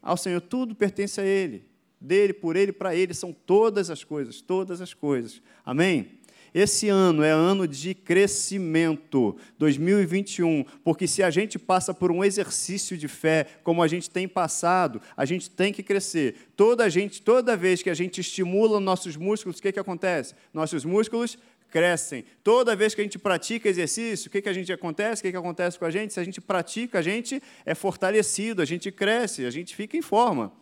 Ao 0.00 0.16
Senhor. 0.16 0.40
Tudo 0.40 0.74
pertence 0.74 1.20
a 1.20 1.24
Ele. 1.26 1.66
Dele, 2.00 2.32
por 2.32 2.56
Ele, 2.56 2.72
para 2.72 2.96
Ele. 2.96 3.12
São 3.12 3.30
todas 3.30 3.90
as 3.90 4.02
coisas, 4.02 4.40
todas 4.40 4.80
as 4.80 4.94
coisas. 4.94 5.42
Amém? 5.66 6.23
Esse 6.54 6.88
ano 6.88 7.24
é 7.24 7.30
ano 7.30 7.66
de 7.66 7.94
crescimento, 7.94 9.36
2021, 9.58 10.64
porque 10.84 11.08
se 11.08 11.20
a 11.20 11.28
gente 11.28 11.58
passa 11.58 11.92
por 11.92 12.12
um 12.12 12.22
exercício 12.22 12.96
de 12.96 13.08
fé, 13.08 13.44
como 13.64 13.82
a 13.82 13.88
gente 13.88 14.08
tem 14.08 14.28
passado, 14.28 15.02
a 15.16 15.24
gente 15.24 15.50
tem 15.50 15.72
que 15.72 15.82
crescer. 15.82 16.36
Toda 16.54 16.88
gente, 16.88 17.20
toda 17.20 17.56
vez 17.56 17.82
que 17.82 17.90
a 17.90 17.94
gente 17.94 18.20
estimula 18.20 18.78
nossos 18.78 19.16
músculos, 19.16 19.58
o 19.58 19.62
que, 19.62 19.72
que 19.72 19.80
acontece? 19.80 20.36
Nossos 20.52 20.84
músculos 20.84 21.36
crescem. 21.74 22.24
Toda 22.44 22.76
vez 22.76 22.94
que 22.94 23.00
a 23.00 23.04
gente 23.04 23.18
pratica 23.18 23.68
exercício, 23.68 24.28
o 24.28 24.30
que, 24.30 24.40
que 24.40 24.48
a 24.48 24.52
gente 24.52 24.72
acontece? 24.72 25.22
O 25.22 25.24
que, 25.24 25.32
que 25.32 25.36
acontece 25.36 25.76
com 25.76 25.84
a 25.86 25.90
gente? 25.90 26.14
Se 26.14 26.20
a 26.20 26.24
gente 26.24 26.40
pratica, 26.40 27.00
a 27.00 27.02
gente 27.02 27.42
é 27.66 27.74
fortalecido, 27.74 28.62
a 28.62 28.64
gente 28.64 28.92
cresce, 28.92 29.44
a 29.44 29.50
gente 29.50 29.74
fica 29.74 29.96
em 29.96 30.02
forma. 30.02 30.52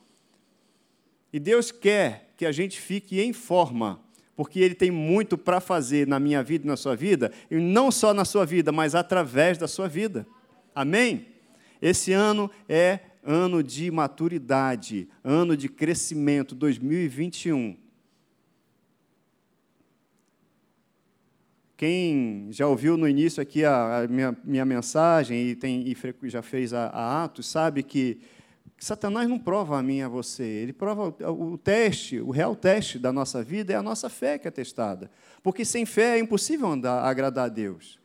E 1.30 1.38
Deus 1.38 1.70
quer 1.70 2.32
que 2.34 2.47
a 2.47 2.53
gente 2.53 2.80
fique 2.80 3.20
em 3.20 3.34
forma, 3.34 4.01
porque 4.37 4.61
Ele 4.61 4.74
tem 4.74 4.91
muito 4.91 5.37
para 5.37 5.61
fazer 5.61 6.07
na 6.07 6.18
minha 6.18 6.43
vida 6.43 6.64
e 6.64 6.68
na 6.68 6.76
sua 6.76 6.97
vida, 6.97 7.33
e 7.51 7.57
não 7.57 7.91
só 7.91 8.14
na 8.14 8.24
sua 8.24 8.47
vida, 8.47 8.72
mas 8.72 8.95
através 8.95 9.59
da 9.59 9.68
sua 9.68 9.89
vida. 9.89 10.26
Amém? 10.74 11.26
Esse 11.80 12.12
ano 12.12 12.51
é 12.68 13.01
ano 13.22 13.62
de 13.62 13.91
maturidade, 13.91 15.09
ano 15.22 15.57
de 15.57 15.68
crescimento, 15.68 16.55
2021. 16.55 17.76
Quem 21.76 22.47
já 22.51 22.66
ouviu 22.66 22.97
no 22.97 23.09
início 23.09 23.43
aqui 23.43 23.64
a, 23.64 24.03
a 24.03 24.09
minha, 24.09 24.37
minha, 24.45 24.64
mensagem 24.64 25.49
e, 25.49 25.57
tem, 25.57 25.85
e 25.85 25.97
já 26.28 26.41
fez 26.41 26.72
a, 26.72 26.87
a, 26.87 27.24
Atos, 27.24 27.47
sabe 27.47 27.83
que 27.83 28.20
Satanás 28.83 29.28
não 29.28 29.39
prova 29.39 29.78
a 29.78 29.83
mim 29.83 29.99
e 29.99 30.03
a 30.03 30.09
você. 30.09 30.43
Ele 30.43 30.72
prova 30.72 31.14
o, 31.30 31.57
teste, 31.57 32.18
o 32.18 32.33
real 32.33 32.57
teste 32.57 32.99
da 32.99 33.12
nossa 33.12 33.41
vida 33.41 33.72
é 33.72 33.76
a 33.76 33.83
nossa 33.83 34.11
fé 34.11 34.37
que 34.39 34.49
é 34.49 34.51
testada. 34.51 35.09
Porque 35.41 35.64
sem 35.64 35.87
fé 35.87 36.16
é 36.16 36.18
impossível 36.18 36.66
andar, 36.66 37.05
agradar 37.05 37.45
a 37.45 37.49
Deus. 37.49 38.01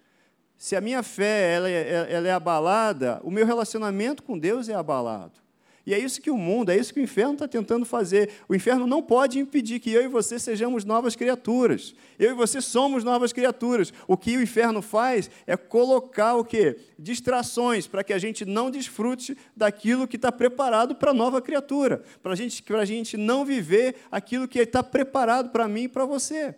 Se 0.56 0.76
a 0.76 0.82
minha 0.82 1.02
fé 1.02 1.56
ela 1.56 1.68
é, 1.68 2.14
ela 2.14 2.28
é 2.28 2.32
abalada, 2.32 3.20
o 3.24 3.32
meu 3.32 3.44
relacionamento 3.44 4.22
com 4.22 4.38
Deus 4.38 4.70
é 4.70 4.76
abalado. 4.76 5.40
E 5.88 5.94
é 5.94 5.98
isso 5.98 6.22
que 6.22 6.30
o 6.30 6.38
mundo, 6.38 6.70
é 6.70 6.76
isso 6.76 6.94
que 6.94 7.00
o 7.00 7.04
inferno 7.04 7.36
está 7.36 7.48
tentando 7.48 7.86
fazer. 7.86 8.30
O 8.50 8.54
inferno 8.54 8.86
não 8.86 9.02
pode 9.02 9.40
impedir 9.40 9.80
que 9.80 9.90
eu 9.90 10.04
e 10.04 10.08
você 10.10 10.38
sejamos 10.38 10.84
novas 10.84 11.16
criaturas. 11.16 11.96
Eu 12.20 12.32
e 12.32 12.34
você 12.34 12.60
somos 12.60 13.06
novas 13.06 13.32
criaturas. 13.32 13.94
O 14.06 14.18
que 14.18 14.36
o 14.36 14.42
inferno 14.42 14.82
faz 14.82 15.32
é 15.48 15.56
colocar 15.56 16.36
o 16.36 16.44
quê? 16.44 16.78
Distrações 17.00 17.88
para 17.88 18.04
que 18.04 18.12
a 18.12 18.18
gente 18.18 18.44
não 18.44 18.70
desfrute 18.70 19.38
daquilo 19.56 20.10
que 20.10 20.18
está 20.18 20.30
preparado 20.30 20.94
para 20.94 21.12
a 21.12 21.14
nova 21.14 21.42
criatura. 21.42 22.04
Para 22.22 22.36
gente, 22.36 22.62
a 22.74 22.84
gente 22.84 23.16
não 23.16 23.46
viver 23.46 23.96
aquilo 24.12 24.46
que 24.46 24.60
está 24.60 24.84
preparado 24.84 25.52
para 25.52 25.70
mim 25.70 25.84
e 25.84 25.88
para 25.88 26.04
você. 26.04 26.54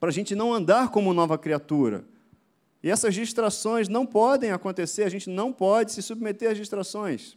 Para 0.00 0.08
a 0.08 0.12
gente 0.12 0.34
não 0.34 0.50
andar 0.50 0.88
como 0.88 1.12
nova 1.12 1.36
criatura. 1.36 2.06
E 2.84 2.90
essas 2.90 3.14
distrações 3.14 3.88
não 3.88 4.04
podem 4.04 4.50
acontecer, 4.50 5.04
a 5.04 5.08
gente 5.08 5.30
não 5.30 5.50
pode 5.50 5.90
se 5.90 6.02
submeter 6.02 6.50
às 6.50 6.58
distrações. 6.58 7.34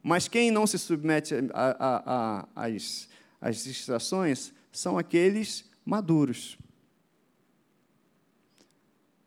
Mas 0.00 0.28
quem 0.28 0.48
não 0.48 0.64
se 0.64 0.78
submete 0.78 1.34
às, 2.54 3.64
distrações 3.64 4.52
são 4.70 4.96
aqueles 4.96 5.64
maduros. 5.84 6.56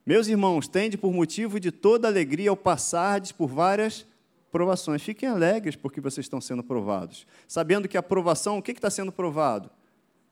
Meus 0.06 0.28
irmãos, 0.28 0.66
tende 0.66 0.98
por 0.98 1.12
motivo 1.12 1.60
de 1.60 1.74
toda 1.74 2.08
alegria 2.08 2.50
ao 2.50 2.56
passardes 2.56 3.34
por 3.34 3.50
várias 3.50 4.06
provações. 4.50 5.04
Fiquem 5.04 5.28
alegres 5.28 5.76
porque 5.76 6.00
vocês 6.00 6.24
estão 6.24 6.40
sendo 6.40 6.64
provados. 6.64 7.28
Sabendo 7.50 7.90
que 7.90 7.98
a 7.98 8.02
provação, 8.02 8.58
o 8.58 8.62
que 8.62 8.72
está 8.72 8.90
sendo 8.90 9.12
provado? 9.12 9.70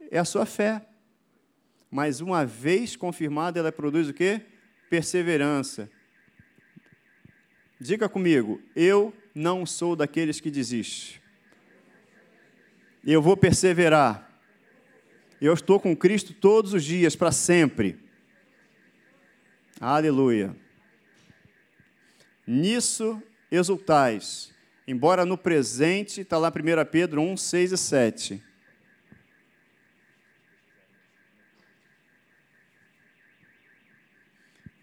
É 0.09 0.17
a 0.17 0.25
sua 0.25 0.45
fé. 0.45 0.87
Mas 1.89 2.19
uma 2.19 2.45
vez 2.45 2.95
confirmada, 2.95 3.59
ela 3.59 3.71
produz 3.71 4.09
o 4.09 4.13
quê? 4.13 4.41
Perseverança. 4.89 5.89
Diga 7.79 8.09
comigo, 8.09 8.61
eu 8.75 9.13
não 9.33 9.65
sou 9.65 9.95
daqueles 9.95 10.39
que 10.39 10.49
desistem. 10.49 11.21
Eu 13.05 13.21
vou 13.21 13.37
perseverar. 13.37 14.27
Eu 15.39 15.53
estou 15.53 15.79
com 15.79 15.95
Cristo 15.95 16.33
todos 16.33 16.73
os 16.73 16.83
dias, 16.83 17.15
para 17.15 17.31
sempre. 17.31 17.99
Aleluia. 19.79 20.55
Nisso 22.45 23.21
exultais, 23.51 24.51
embora 24.87 25.25
no 25.25 25.37
presente, 25.37 26.21
está 26.21 26.37
lá 26.37 26.49
1 26.49 26.89
Pedro 26.89 27.21
1, 27.21 27.37
6 27.37 27.71
e 27.71 27.77
7. 27.77 28.43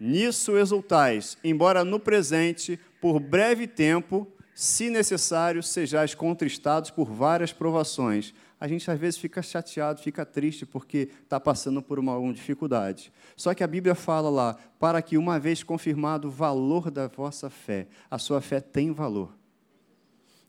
Nisso 0.06 0.58
exultais, 0.58 1.38
embora 1.42 1.82
no 1.82 1.98
presente, 1.98 2.78
por 3.00 3.18
breve 3.18 3.66
tempo, 3.66 4.28
se 4.54 4.90
necessário, 4.90 5.62
sejais 5.62 6.14
contristados 6.14 6.90
por 6.90 7.06
várias 7.10 7.54
provações. 7.54 8.34
A 8.60 8.68
gente 8.68 8.90
às 8.90 9.00
vezes 9.00 9.18
fica 9.18 9.40
chateado, 9.40 10.02
fica 10.02 10.26
triste 10.26 10.66
porque 10.66 11.08
está 11.22 11.40
passando 11.40 11.80
por 11.80 11.98
uma, 11.98 12.18
uma 12.18 12.34
dificuldade. 12.34 13.10
Só 13.34 13.54
que 13.54 13.64
a 13.64 13.66
Bíblia 13.66 13.94
fala 13.94 14.28
lá, 14.28 14.58
para 14.78 15.00
que 15.00 15.16
uma 15.16 15.40
vez 15.40 15.62
confirmado 15.62 16.28
o 16.28 16.30
valor 16.30 16.90
da 16.90 17.08
vossa 17.08 17.48
fé, 17.48 17.86
a 18.10 18.18
sua 18.18 18.42
fé 18.42 18.60
tem 18.60 18.92
valor. 18.92 19.34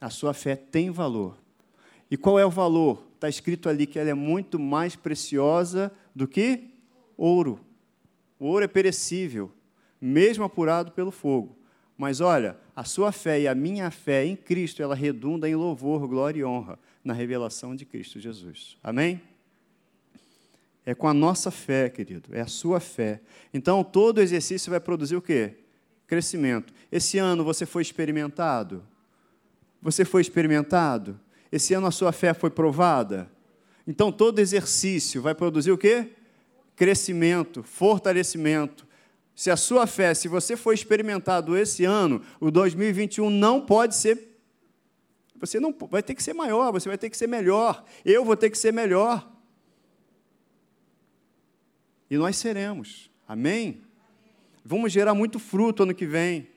A 0.01 0.09
sua 0.09 0.33
fé 0.33 0.57
tem 0.57 0.91
valor. 0.91 1.37
E 2.11 2.17
qual 2.17 2.37
é 2.37 2.45
o 2.45 2.51
valor? 2.51 3.07
Está 3.13 3.29
escrito 3.29 3.69
ali 3.69 3.87
que 3.87 3.97
ela 3.97 4.09
é 4.09 4.13
muito 4.13 4.59
mais 4.59 4.97
preciosa 4.97 5.93
do 6.13 6.27
que 6.27 6.71
ouro. 7.15 7.64
Ouro 8.45 8.65
é 8.65 8.67
perecível, 8.67 9.51
mesmo 9.99 10.43
apurado 10.43 10.91
pelo 10.91 11.11
fogo. 11.11 11.57
Mas 11.97 12.19
olha, 12.19 12.57
a 12.75 12.83
sua 12.83 13.11
fé 13.11 13.39
e 13.39 13.47
a 13.47 13.55
minha 13.55 13.89
fé 13.89 14.25
em 14.25 14.35
Cristo, 14.35 14.81
ela 14.81 14.95
redunda 14.95 15.47
em 15.49 15.55
louvor, 15.55 16.07
glória 16.07 16.41
e 16.41 16.43
honra 16.43 16.77
na 17.03 17.13
revelação 17.13 17.75
de 17.75 17.85
Cristo 17.85 18.19
Jesus. 18.19 18.77
Amém? 18.83 19.21
É 20.85 20.93
com 20.93 21.07
a 21.07 21.13
nossa 21.13 21.49
fé, 21.49 21.89
querido, 21.89 22.29
é 22.35 22.41
a 22.41 22.47
sua 22.47 22.79
fé. 22.79 23.21
Então, 23.53 23.83
todo 23.83 24.21
exercício 24.21 24.69
vai 24.69 24.79
produzir 24.79 25.15
o 25.15 25.21
quê? 25.21 25.55
Crescimento. 26.05 26.73
Esse 26.91 27.17
ano 27.17 27.43
você 27.43 27.65
foi 27.65 27.81
experimentado? 27.81 28.83
Você 29.81 30.05
foi 30.05 30.21
experimentado? 30.21 31.19
Esse 31.51 31.73
ano 31.73 31.87
a 31.87 31.91
sua 31.91 32.11
fé 32.11 32.33
foi 32.33 32.49
provada? 32.49 33.31
Então, 33.87 34.11
todo 34.11 34.39
exercício 34.39 35.21
vai 35.21 35.33
produzir 35.33 35.71
o 35.71 35.77
quê? 35.77 36.11
Crescimento, 36.75 37.63
fortalecimento. 37.63 38.85
Se 39.35 39.51
a 39.51 39.57
sua 39.57 39.85
fé, 39.85 40.13
se 40.13 40.27
você 40.27 40.55
for 40.55 40.73
experimentado 40.73 41.57
esse 41.57 41.83
ano, 41.83 42.21
o 42.39 42.49
2021 42.49 43.29
não 43.29 43.61
pode 43.61 43.95
ser 43.95 44.35
você 45.39 45.59
não 45.59 45.75
vai 45.89 46.01
ter 46.01 46.15
que 46.15 46.23
ser 46.23 46.33
maior, 46.33 46.71
você 46.71 46.87
vai 46.87 46.97
ter 46.97 47.09
que 47.09 47.17
ser 47.17 47.27
melhor. 47.27 47.83
Eu 48.03 48.23
vou 48.23 48.37
ter 48.37 48.49
que 48.49 48.57
ser 48.57 48.71
melhor. 48.71 49.29
E 52.09 52.17
nós 52.17 52.37
seremos. 52.37 53.11
Amém? 53.27 53.81
Vamos 54.63 54.91
gerar 54.91 55.13
muito 55.13 55.37
fruto 55.37 55.83
ano 55.83 55.93
que 55.93 56.05
vem. 56.05 56.47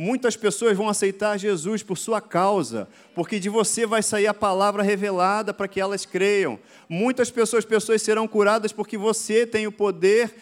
Muitas 0.00 0.36
pessoas 0.36 0.76
vão 0.76 0.88
aceitar 0.88 1.36
Jesus 1.36 1.82
por 1.82 1.98
sua 1.98 2.20
causa, 2.20 2.88
porque 3.16 3.40
de 3.40 3.48
você 3.48 3.84
vai 3.84 4.00
sair 4.00 4.28
a 4.28 4.32
palavra 4.32 4.80
revelada 4.80 5.52
para 5.52 5.66
que 5.66 5.80
elas 5.80 6.06
creiam. 6.06 6.56
Muitas 6.88 7.32
pessoas, 7.32 7.64
pessoas 7.64 8.00
serão 8.00 8.28
curadas 8.28 8.70
porque 8.70 8.96
você 8.96 9.44
tem 9.44 9.66
o 9.66 9.72
poder 9.72 10.32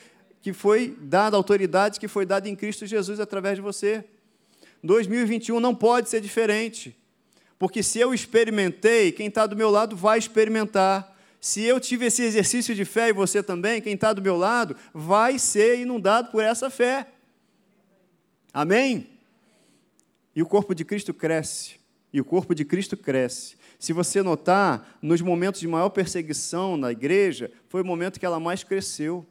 que 0.43 0.53
foi 0.53 0.95
dado, 1.01 1.33
a 1.33 1.39
autoridade 1.39 1.99
que 1.99 2.07
foi 2.07 2.27
dada 2.27 2.47
em 2.51 2.55
Cristo 2.55 2.85
Jesus 2.85 3.19
através 3.19 3.57
de 3.57 3.63
você. 3.63 4.05
2021 4.85 5.59
não 5.59 5.75
pode 5.75 6.11
ser 6.11 6.21
diferente. 6.21 6.95
Porque 7.59 7.83
se 7.83 7.99
eu 7.99 8.13
experimentei, 8.13 9.11
quem 9.11 9.29
está 9.29 9.47
do 9.47 9.57
meu 9.57 9.71
lado 9.71 9.97
vai 9.97 10.19
experimentar. 10.19 11.17
Se 11.41 11.63
eu 11.63 11.81
tive 11.81 12.05
esse 12.05 12.23
exercício 12.23 12.75
de 12.75 12.85
fé 12.85 13.09
e 13.09 13.13
você 13.15 13.43
também, 13.43 13.81
quem 13.81 13.95
está 13.95 14.13
do 14.13 14.21
meu 14.21 14.37
lado, 14.37 14.77
vai 14.93 15.39
ser 15.39 15.79
inundado 15.79 16.31
por 16.31 16.45
essa 16.45 16.69
fé. 16.69 17.07
Amém? 18.53 19.16
E 20.37 20.43
o 20.43 20.47
corpo 20.47 20.75
de 20.75 20.85
Cristo 20.85 21.15
cresce. 21.15 21.77
E 22.13 22.21
o 22.21 22.25
corpo 22.25 22.55
de 22.55 22.63
Cristo 22.63 22.95
cresce. 22.95 23.57
Se 23.79 23.95
você 23.95 24.23
notar, 24.23 24.99
nos 25.01 25.23
momentos 25.23 25.61
de 25.61 25.67
maior 25.67 25.89
perseguição 25.89 26.77
na 26.77 26.93
igreja, 26.93 27.51
foi 27.69 27.81
o 27.81 27.85
momento 27.85 28.21
que 28.21 28.27
ela 28.27 28.39
mais 28.39 28.63
cresceu. 28.63 29.27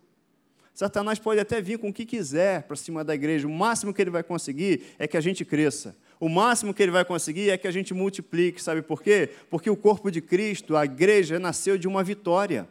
Satanás 0.73 1.19
pode 1.19 1.39
até 1.39 1.61
vir 1.61 1.77
com 1.77 1.89
o 1.89 1.93
que 1.93 2.05
quiser 2.05 2.63
para 2.63 2.75
cima 2.75 3.03
da 3.03 3.13
igreja, 3.13 3.47
o 3.47 3.51
máximo 3.51 3.93
que 3.93 4.01
ele 4.01 4.09
vai 4.09 4.23
conseguir 4.23 4.83
é 4.99 5.07
que 5.07 5.15
a 5.15 5.21
gente 5.21 5.45
cresça. 5.45 5.95
O 6.19 6.27
máximo 6.27 6.73
que 6.73 6.81
ele 6.81 6.91
vai 6.91 7.05
conseguir 7.05 7.49
é 7.49 7.57
que 7.57 7.67
a 7.67 7.71
gente 7.71 7.93
multiplique, 7.93 8.61
sabe 8.61 8.81
por 8.81 9.01
quê? 9.01 9.29
Porque 9.49 9.69
o 9.69 9.77
corpo 9.77 10.09
de 10.09 10.21
Cristo, 10.21 10.75
a 10.75 10.85
igreja, 10.85 11.39
nasceu 11.39 11.77
de 11.77 11.87
uma 11.87 12.03
vitória. 12.03 12.67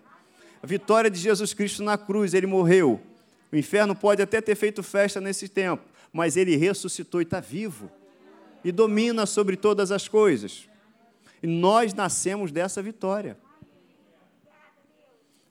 A 0.63 0.67
vitória 0.67 1.11
de 1.11 1.19
Jesus 1.19 1.55
Cristo 1.55 1.83
na 1.83 1.97
cruz, 1.97 2.35
ele 2.35 2.47
morreu. 2.47 3.01
O 3.53 3.57
inferno 3.57 3.95
pode 3.95 4.21
até 4.21 4.41
ter 4.41 4.55
feito 4.55 4.83
festa 4.83 5.21
nesse 5.21 5.49
tempo, 5.49 5.85
mas 6.13 6.37
ele 6.37 6.57
ressuscitou 6.57 7.21
e 7.21 7.25
está 7.25 7.41
vivo. 7.41 7.91
E 8.65 8.73
domina 8.73 9.27
sobre 9.27 9.57
todas 9.57 9.93
as 9.93 10.09
coisas. 10.09 10.69
E 11.43 11.47
nós 11.47 11.93
nascemos 11.93 12.51
dessa 12.51 12.83
vitória. 12.83 13.37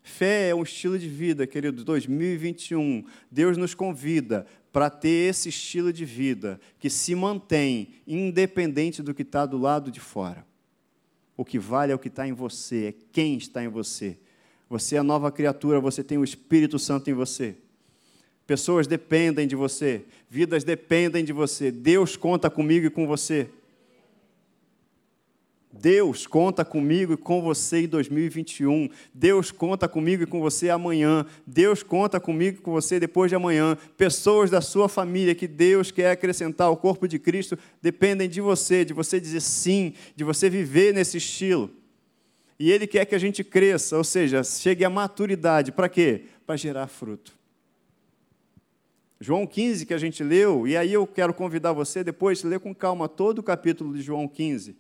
Fé 0.02 0.50
é 0.50 0.56
um 0.56 0.64
estilo 0.64 1.00
de 1.00 1.08
vida, 1.08 1.48
querido. 1.48 1.84
2021, 1.84 3.06
Deus 3.32 3.56
nos 3.56 3.74
convida 3.74 4.46
para 4.72 4.90
ter 4.90 5.30
esse 5.30 5.50
estilo 5.50 5.94
de 5.94 6.04
vida 6.04 6.60
que 6.80 6.90
se 6.90 7.16
mantém 7.16 7.90
independente 8.06 9.02
do 9.02 9.14
que 9.14 9.22
está 9.22 9.46
do 9.46 9.58
lado 9.58 9.92
de 9.92 10.00
fora. 10.00 10.46
O 11.38 11.46
que 11.46 11.58
vale 11.58 11.92
é 11.92 11.96
o 11.96 12.00
que 12.00 12.10
está 12.10 12.28
em 12.28 12.34
você, 12.34 12.88
é 12.88 12.94
quem 13.12 13.38
está 13.38 13.64
em 13.64 13.68
você. 13.68 14.18
Você 14.70 14.96
é 14.96 15.02
nova 15.02 15.32
criatura, 15.32 15.80
você 15.80 16.04
tem 16.04 16.18
o 16.18 16.24
Espírito 16.24 16.78
Santo 16.80 17.10
em 17.10 17.14
você. 17.14 17.56
Pessoas 18.46 18.88
dependem 18.88 19.48
de 19.48 19.56
você, 19.56 20.04
vidas 20.30 20.64
dependem 20.64 21.24
de 21.24 21.32
você. 21.32 21.72
Deus 21.72 22.18
conta 22.18 22.50
comigo 22.50 22.86
e 22.86 22.90
com 22.90 23.08
você. 23.08 23.50
Deus 25.76 26.28
conta 26.28 26.64
comigo 26.64 27.14
e 27.14 27.18
com 27.18 27.42
você 27.42 27.82
em 27.82 27.88
2021. 27.88 28.90
Deus 29.12 29.50
conta 29.50 29.88
comigo 29.88 30.22
e 30.22 30.28
com 30.28 30.40
você 30.40 30.70
amanhã. 30.70 31.26
Deus 31.48 31.82
conta 31.82 32.20
comigo 32.20 32.60
e 32.60 32.62
com 32.62 32.72
você 32.72 33.00
depois 33.00 33.32
de 33.32 33.36
amanhã. 33.36 33.76
Pessoas 33.98 34.52
da 34.52 34.62
sua 34.62 34.88
família 34.88 35.34
que 35.34 35.48
Deus 35.48 35.90
quer 35.90 36.12
acrescentar 36.12 36.68
ao 36.68 36.78
corpo 36.78 37.08
de 37.08 37.18
Cristo 37.18 37.58
dependem 37.82 38.30
de 38.30 38.40
você, 38.40 38.86
de 38.86 38.94
você 38.94 39.20
dizer 39.20 39.42
sim, 39.42 39.94
de 40.16 40.24
você 40.24 40.48
viver 40.48 40.94
nesse 40.94 41.18
estilo. 41.18 41.72
E 42.60 42.72
Ele 42.72 42.86
quer 42.86 43.06
que 43.06 43.16
a 43.16 43.20
gente 43.20 43.44
cresça, 43.44 43.98
ou 43.98 44.04
seja, 44.04 44.44
chegue 44.44 44.86
à 44.86 44.90
maturidade. 44.92 45.72
Para 45.72 45.90
quê? 45.90 46.26
Para 46.46 46.56
gerar 46.56 46.86
fruto. 46.86 47.34
João 49.24 49.48
15 49.48 49.86
que 49.86 49.94
a 49.94 49.98
gente 49.98 50.22
leu, 50.22 50.68
e 50.68 50.76
aí 50.76 50.92
eu 50.92 51.08
quero 51.08 51.34
convidar 51.34 51.72
você 51.72 52.04
depois 52.04 52.44
a 52.44 52.48
ler 52.50 52.60
com 52.60 52.76
calma 52.76 53.08
todo 53.08 53.40
o 53.40 53.44
capítulo 53.44 53.94
de 53.94 54.02
João 54.02 54.28
15 54.28 54.76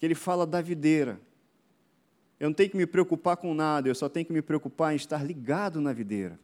que 0.00 0.04
ele 0.04 0.16
fala 0.16 0.44
da 0.44 0.60
videira. 0.60 1.20
Eu 2.40 2.48
não 2.48 2.54
tenho 2.54 2.68
que 2.68 2.76
me 2.76 2.86
preocupar 2.86 3.36
com 3.36 3.54
nada, 3.54 3.88
eu 3.88 3.94
só 3.94 4.08
tenho 4.08 4.26
que 4.26 4.32
me 4.32 4.42
preocupar 4.42 4.94
em 4.94 4.96
estar 4.96 5.24
ligado 5.24 5.80
na 5.80 5.92
videira. 5.92 6.40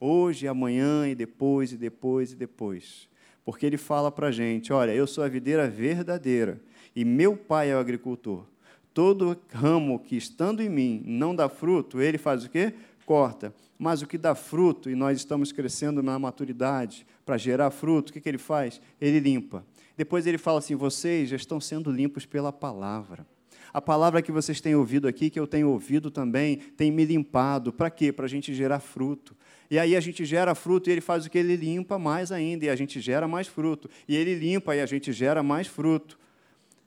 Hoje, 0.00 0.48
amanhã 0.48 1.06
e 1.06 1.14
depois, 1.14 1.72
e 1.72 1.76
depois, 1.76 2.32
e 2.32 2.36
depois. 2.36 3.06
Porque 3.44 3.66
ele 3.66 3.76
fala 3.76 4.10
para 4.10 4.28
a 4.28 4.32
gente: 4.32 4.72
olha, 4.72 4.94
eu 4.94 5.06
sou 5.06 5.22
a 5.22 5.28
videira 5.28 5.68
verdadeira 5.68 6.58
e 6.96 7.04
meu 7.04 7.36
pai 7.36 7.70
é 7.70 7.76
o 7.76 7.78
agricultor. 7.78 8.46
Todo 8.94 9.38
ramo 9.52 9.98
que 9.98 10.16
estando 10.16 10.62
em 10.62 10.70
mim 10.70 11.02
não 11.04 11.36
dá 11.36 11.50
fruto, 11.50 12.00
ele 12.00 12.16
faz 12.16 12.46
o 12.46 12.48
quê? 12.48 12.72
Corta. 13.08 13.54
Mas 13.78 14.02
o 14.02 14.06
que 14.06 14.18
dá 14.18 14.34
fruto, 14.34 14.90
e 14.90 14.94
nós 14.94 15.16
estamos 15.16 15.50
crescendo 15.50 16.02
na 16.02 16.18
maturidade 16.18 17.06
para 17.24 17.38
gerar 17.38 17.70
fruto, 17.70 18.10
o 18.10 18.12
que, 18.12 18.20
que 18.20 18.28
ele 18.28 18.36
faz? 18.36 18.82
Ele 19.00 19.18
limpa. 19.18 19.64
Depois 19.96 20.26
ele 20.26 20.36
fala 20.36 20.58
assim: 20.58 20.74
vocês 20.74 21.30
já 21.30 21.36
estão 21.36 21.58
sendo 21.58 21.90
limpos 21.90 22.26
pela 22.26 22.52
palavra. 22.52 23.26
A 23.72 23.80
palavra 23.80 24.20
que 24.20 24.30
vocês 24.30 24.60
têm 24.60 24.74
ouvido 24.74 25.08
aqui, 25.08 25.30
que 25.30 25.40
eu 25.40 25.46
tenho 25.46 25.70
ouvido 25.70 26.10
também, 26.10 26.56
tem 26.76 26.92
me 26.92 27.02
limpado. 27.06 27.72
Para 27.72 27.88
quê? 27.88 28.12
Para 28.12 28.26
a 28.26 28.28
gente 28.28 28.52
gerar 28.52 28.78
fruto. 28.78 29.34
E 29.70 29.78
aí 29.78 29.96
a 29.96 30.00
gente 30.00 30.26
gera 30.26 30.54
fruto 30.54 30.90
e 30.90 30.92
ele 30.92 31.00
faz 31.00 31.24
o 31.24 31.30
que? 31.30 31.38
Ele 31.38 31.56
limpa 31.56 31.98
mais 31.98 32.30
ainda, 32.30 32.66
e 32.66 32.68
a 32.68 32.76
gente 32.76 33.00
gera 33.00 33.26
mais 33.26 33.46
fruto. 33.46 33.88
E 34.06 34.14
ele 34.14 34.34
limpa 34.34 34.76
e 34.76 34.82
a 34.82 34.86
gente 34.86 35.14
gera 35.14 35.42
mais 35.42 35.66
fruto. 35.66 36.18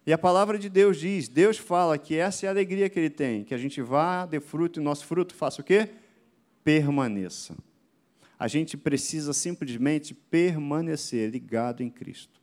E 0.06 0.14
a 0.14 0.20
palavra 0.20 0.60
de 0.60 0.70
Deus 0.70 1.00
diz, 1.00 1.28
Deus 1.28 1.58
fala 1.58 1.98
que 1.98 2.16
essa 2.16 2.46
é 2.46 2.48
a 2.48 2.52
alegria 2.52 2.88
que 2.90 3.00
ele 3.00 3.10
tem, 3.10 3.44
que 3.44 3.56
a 3.56 3.58
gente 3.58 3.82
vá, 3.82 4.28
dê 4.28 4.40
fruto 4.40 4.80
e 4.80 4.84
nosso 4.84 5.04
fruto 5.08 5.34
faça 5.34 5.62
o 5.62 5.64
quê? 5.64 5.90
Permaneça. 6.64 7.56
A 8.38 8.48
gente 8.48 8.76
precisa 8.76 9.34
simplesmente 9.34 10.14
permanecer 10.14 11.30
ligado 11.30 11.84
em 11.84 11.90
Cristo. 11.90 12.42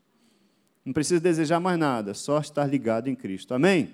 Não 0.84 0.92
precisa 0.92 1.20
desejar 1.20 1.60
mais 1.60 1.78
nada, 1.78 2.14
só 2.14 2.38
estar 2.38 2.64
ligado 2.64 3.08
em 3.08 3.14
Cristo. 3.14 3.52
Amém? 3.52 3.90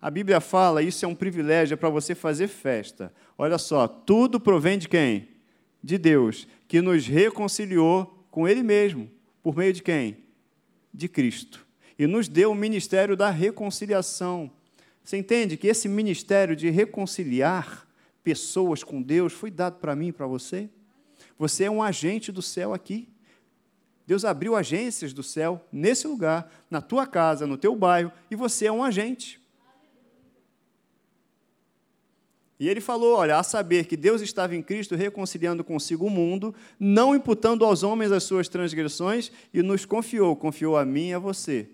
A 0.00 0.10
Bíblia 0.10 0.40
fala, 0.40 0.82
isso 0.82 1.04
é 1.04 1.08
um 1.08 1.14
privilégio, 1.14 1.74
é 1.74 1.76
para 1.76 1.90
você 1.90 2.14
fazer 2.14 2.48
festa. 2.48 3.12
Olha 3.36 3.58
só, 3.58 3.88
tudo 3.88 4.40
provém 4.40 4.78
de 4.78 4.88
quem? 4.88 5.28
De 5.82 5.98
Deus, 5.98 6.46
que 6.68 6.80
nos 6.80 7.06
reconciliou 7.06 8.26
com 8.30 8.46
Ele 8.46 8.62
mesmo. 8.62 9.10
Por 9.42 9.56
meio 9.56 9.72
de 9.72 9.82
quem? 9.82 10.18
De 10.92 11.08
Cristo. 11.08 11.66
E 11.98 12.06
nos 12.06 12.28
deu 12.28 12.52
o 12.52 12.54
ministério 12.54 13.16
da 13.16 13.30
reconciliação. 13.30 14.50
Você 15.02 15.16
entende 15.16 15.56
que 15.56 15.66
esse 15.66 15.88
ministério 15.88 16.54
de 16.54 16.70
reconciliar 16.70 17.86
pessoas 18.22 18.84
com 18.84 19.02
Deus 19.02 19.32
foi 19.32 19.50
dado 19.50 19.78
para 19.78 19.96
mim 19.96 20.08
e 20.08 20.12
para 20.12 20.26
você? 20.26 20.68
Você 21.38 21.64
é 21.64 21.70
um 21.70 21.82
agente 21.82 22.30
do 22.30 22.42
céu 22.42 22.74
aqui. 22.74 23.08
Deus 24.06 24.24
abriu 24.24 24.56
agências 24.56 25.12
do 25.12 25.22
céu 25.22 25.64
nesse 25.70 26.06
lugar, 26.06 26.52
na 26.68 26.80
tua 26.80 27.06
casa, 27.06 27.46
no 27.46 27.56
teu 27.56 27.76
bairro, 27.76 28.12
e 28.30 28.36
você 28.36 28.66
é 28.66 28.72
um 28.72 28.82
agente. 28.82 29.40
E 32.58 32.68
ele 32.68 32.80
falou: 32.80 33.16
olha, 33.16 33.38
a 33.38 33.42
saber 33.42 33.86
que 33.86 33.96
Deus 33.96 34.20
estava 34.20 34.54
em 34.54 34.62
Cristo 34.62 34.94
reconciliando 34.94 35.64
consigo 35.64 36.04
o 36.04 36.10
mundo, 36.10 36.54
não 36.78 37.14
imputando 37.14 37.64
aos 37.64 37.82
homens 37.82 38.12
as 38.12 38.24
suas 38.24 38.48
transgressões, 38.48 39.32
e 39.54 39.62
nos 39.62 39.86
confiou, 39.86 40.36
confiou 40.36 40.76
a 40.76 40.84
mim 40.84 41.08
e 41.08 41.14
a 41.14 41.18
você, 41.18 41.70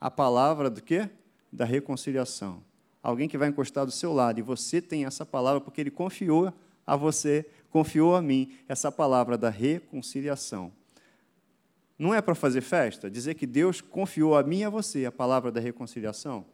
a 0.00 0.08
palavra 0.08 0.70
do 0.70 0.80
quê? 0.80 1.10
Da 1.52 1.64
reconciliação. 1.64 2.67
Alguém 3.02 3.28
que 3.28 3.38
vai 3.38 3.48
encostar 3.48 3.86
do 3.86 3.92
seu 3.92 4.12
lado, 4.12 4.38
e 4.38 4.42
você 4.42 4.80
tem 4.80 5.04
essa 5.04 5.24
palavra 5.24 5.60
porque 5.60 5.80
ele 5.80 5.90
confiou 5.90 6.52
a 6.86 6.96
você, 6.96 7.46
confiou 7.70 8.16
a 8.16 8.22
mim 8.22 8.56
essa 8.68 8.90
palavra 8.90 9.38
da 9.38 9.50
reconciliação. 9.50 10.72
Não 11.98 12.14
é 12.14 12.20
para 12.20 12.34
fazer 12.34 12.60
festa? 12.60 13.10
Dizer 13.10 13.34
que 13.34 13.46
Deus 13.46 13.80
confiou 13.80 14.36
a 14.36 14.42
mim 14.42 14.60
e 14.60 14.64
a 14.64 14.70
você 14.70 15.04
a 15.04 15.12
palavra 15.12 15.50
da 15.50 15.60
reconciliação? 15.60 16.46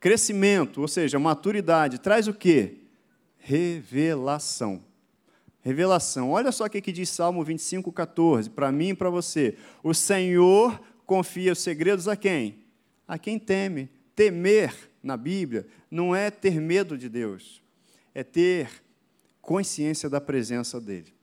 Crescimento, 0.00 0.80
ou 0.80 0.88
seja, 0.88 1.18
maturidade, 1.18 1.98
traz 1.98 2.28
o 2.28 2.34
quê? 2.34 2.78
Revelação. 3.38 4.82
Revelação. 5.62 6.32
Olha 6.32 6.52
só 6.52 6.66
o 6.66 6.70
que 6.70 6.92
diz 6.92 7.08
Salmo 7.08 7.42
25, 7.42 7.90
14, 7.90 8.50
para 8.50 8.70
mim 8.70 8.88
e 8.88 8.94
para 8.94 9.08
você. 9.08 9.56
O 9.82 9.94
Senhor 9.94 10.78
confia 11.06 11.52
os 11.52 11.60
segredos 11.60 12.06
a 12.06 12.16
quem? 12.16 12.58
A 13.08 13.18
quem 13.18 13.38
teme. 13.38 13.88
Temer, 14.14 14.74
na 15.02 15.16
Bíblia, 15.16 15.66
não 15.90 16.14
é 16.14 16.30
ter 16.30 16.60
medo 16.60 16.96
de 16.96 17.08
Deus, 17.08 17.62
é 18.14 18.22
ter 18.22 18.70
consciência 19.40 20.08
da 20.08 20.20
presença 20.20 20.80
dEle. 20.80 21.14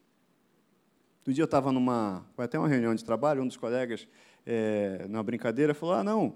Um 1.27 1.31
dia 1.31 1.43
eu 1.43 1.45
estava 1.45 1.72
numa, 1.72 2.26
foi 2.35 2.45
até 2.45 2.57
uma 2.57 2.68
reunião 2.68 2.93
de 2.95 3.03
trabalho, 3.03 3.41
um 3.41 3.47
dos 3.47 3.57
colegas, 3.57 4.07
é, 4.45 5.05
na 5.07 5.22
brincadeira, 5.22 5.73
falou: 5.73 5.95
Ah, 5.95 6.03
não, 6.03 6.35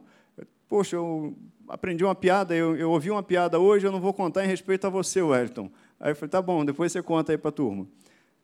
poxa, 0.68 0.96
eu 0.96 1.36
aprendi 1.68 2.04
uma 2.04 2.16
piada, 2.16 2.56
eu, 2.56 2.76
eu 2.76 2.92
ouvi 2.92 3.10
uma 3.10 3.24
piada 3.24 3.60
hoje, 3.60 3.86
eu 3.86 3.92
não 3.92 4.00
vou 4.00 4.14
contar 4.14 4.46
em 4.46 4.48
respeito 4.48 4.86
a 4.86 4.90
você, 4.90 5.22
Wellington. 5.22 5.72
Aí 6.00 6.12
eu 6.12 6.16
falei: 6.16 6.30
Tá 6.30 6.42
bom, 6.42 6.64
depois 6.64 6.92
você 6.92 7.02
conta 7.02 7.32
aí 7.32 7.38
para 7.38 7.50
a 7.50 7.54
turma. 7.54 7.88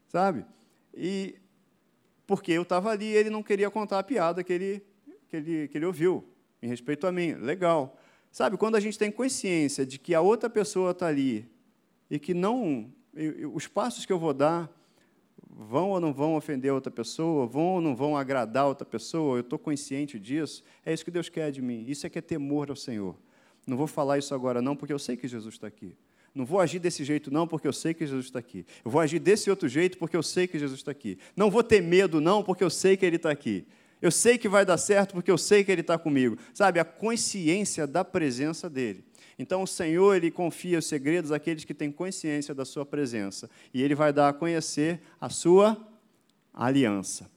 Sabe? 0.08 0.46
E 0.94 1.36
porque 2.26 2.52
eu 2.52 2.62
estava 2.62 2.90
ali 2.92 3.08
ele 3.08 3.30
não 3.30 3.44
queria 3.44 3.70
contar 3.70 4.00
a 4.00 4.04
piada 4.04 4.44
que 4.44 4.54
ele, 4.54 4.84
que, 5.28 5.36
ele, 5.36 5.68
que 5.68 5.78
ele 5.78 5.86
ouviu, 5.86 6.24
em 6.62 6.68
respeito 6.68 7.06
a 7.06 7.12
mim. 7.12 7.34
Legal. 7.34 7.98
Sabe, 8.32 8.56
quando 8.56 8.76
a 8.76 8.80
gente 8.80 8.98
tem 8.98 9.12
consciência 9.12 9.86
de 9.86 10.00
que 10.00 10.16
a 10.16 10.22
outra 10.22 10.50
pessoa 10.50 10.92
está 10.92 11.08
ali 11.08 11.46
e 12.10 12.18
que 12.18 12.34
não. 12.34 12.90
Os 13.54 13.68
passos 13.68 14.06
que 14.06 14.14
eu 14.14 14.18
vou 14.18 14.34
dar 14.34 14.72
vão 15.50 15.90
ou 15.90 16.00
não 16.00 16.14
vão 16.14 16.36
ofender 16.36 16.72
outra 16.72 16.90
pessoa, 16.90 17.46
vão 17.46 17.76
ou 17.76 17.82
não 17.82 17.94
vão 17.94 18.16
agradar 18.16 18.68
outra 18.68 18.86
pessoa, 18.86 19.38
eu 19.38 19.42
estou 19.42 19.60
consciente 19.60 20.18
disso, 20.18 20.64
é 20.86 20.94
isso 20.94 21.04
que 21.04 21.12
Deus 21.12 21.28
quer 21.28 21.52
de 21.52 21.62
mim. 21.62 21.84
Isso 21.88 22.08
é 22.08 22.10
que 22.10 22.18
é 22.18 22.22
temor 22.22 22.70
ao 22.70 22.76
Senhor. 22.76 23.16
Não 23.68 23.76
vou 23.76 23.86
falar 23.86 24.18
isso 24.18 24.34
agora, 24.34 24.62
não, 24.62 24.78
porque 24.78 24.94
eu 24.94 25.00
sei 25.00 25.18
que 25.18 25.28
Jesus 25.28 25.56
está 25.56 25.68
aqui. 25.68 25.94
Não 26.34 26.46
vou 26.46 26.62
agir 26.62 26.80
desse 26.80 27.04
jeito, 27.04 27.30
não, 27.30 27.46
porque 27.46 27.68
eu 27.68 27.74
sei 27.74 27.94
que 27.94 28.06
Jesus 28.08 28.28
está 28.28 28.40
aqui. 28.40 28.66
Eu 28.84 28.90
vou 28.90 29.02
agir 29.02 29.20
desse 29.20 29.50
outro 29.50 29.68
jeito, 29.68 29.98
porque 29.98 30.16
eu 30.16 30.24
sei 30.24 30.48
que 30.48 30.58
Jesus 30.58 30.80
está 30.80 30.92
aqui. 30.92 31.18
Não 31.36 31.52
vou 31.52 31.62
ter 31.62 31.82
medo, 31.82 32.22
não, 32.22 32.42
porque 32.42 32.64
eu 32.64 32.70
sei 32.70 32.96
que 32.96 33.06
Ele 33.06 33.18
está 33.18 33.30
aqui. 33.30 33.66
Eu 34.02 34.10
sei 34.12 34.38
que 34.38 34.50
vai 34.50 34.66
dar 34.66 34.78
certo, 34.78 35.14
porque 35.14 35.30
eu 35.30 35.38
sei 35.38 35.64
que 35.64 35.72
Ele 35.72 35.82
está 35.82 35.98
comigo. 35.98 36.38
Sabe, 36.54 36.80
a 36.80 36.86
consciência 36.86 37.86
da 37.86 38.04
presença 38.04 38.70
dEle. 38.70 39.06
Então, 39.38 39.64
o 39.64 39.68
Senhor, 39.68 40.16
Ele 40.16 40.32
confia 40.32 40.80
os 40.80 40.88
segredos 40.88 41.32
àqueles 41.32 41.64
que 41.64 41.74
têm 41.74 41.92
consciência 41.92 42.54
da 42.54 42.66
Sua 42.66 42.86
presença. 42.86 43.50
E 43.74 43.82
Ele 43.82 43.94
vai 43.94 44.12
dar 44.12 44.30
a 44.30 44.34
conhecer 44.34 45.02
a 45.20 45.30
Sua 45.30 45.78
aliança. 46.54 47.30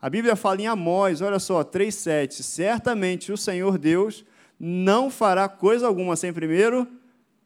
A 0.00 0.10
Bíblia 0.10 0.36
fala 0.36 0.60
em 0.60 0.66
Amós, 0.66 1.20
olha 1.20 1.38
só, 1.38 1.64
3,7. 1.64 2.42
Certamente 2.42 3.32
o 3.32 3.36
Senhor 3.36 3.78
Deus 3.78 4.24
não 4.58 5.10
fará 5.10 5.48
coisa 5.48 5.86
alguma 5.86 6.16
sem 6.16 6.32
primeiro 6.32 6.86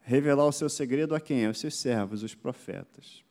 revelar 0.01 0.47
o 0.47 0.52
seu 0.52 0.69
segredo 0.69 1.15
a 1.15 1.20
quem? 1.20 1.47
Aos 1.47 1.60
seus 1.60 1.77
servos, 1.77 2.23
os 2.23 2.35
profetas. 2.35 3.23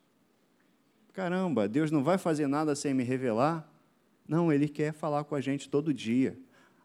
Caramba, 1.11 1.67
Deus 1.67 1.89
não 1.89 2.03
vai 2.03 2.17
fazer 2.17 2.47
nada 2.47 2.75
sem 2.75 2.93
me 2.93 3.03
revelar? 3.03 3.67
Não, 4.27 4.51
Ele 4.51 4.67
quer 4.67 4.93
falar 4.93 5.23
com 5.23 5.35
a 5.35 5.41
gente 5.41 5.69
todo 5.69 5.93
dia. 5.93 6.37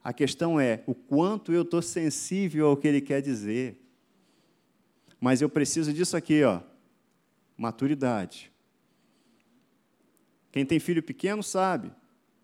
A 0.03 0.13
questão 0.13 0.61
é 0.61 0.83
o 0.87 0.95
quanto 0.95 1.53
eu 1.53 1.63
estou 1.63 1.83
sensível 1.83 2.69
ao 2.69 2.77
que 2.77 2.87
Ele 2.87 3.01
quer 3.01 3.21
dizer. 3.21 3.81
Mas 5.21 5.41
eu 5.41 5.49
preciso 5.49 5.93
disso 5.93 6.17
aqui, 6.17 6.43
ó, 6.43 6.61
maturidade. 7.57 8.53
Quem 10.51 10.67
tem 10.67 10.79
filho 10.79 11.03
pequeno 11.03 11.43
sabe, 11.43 11.93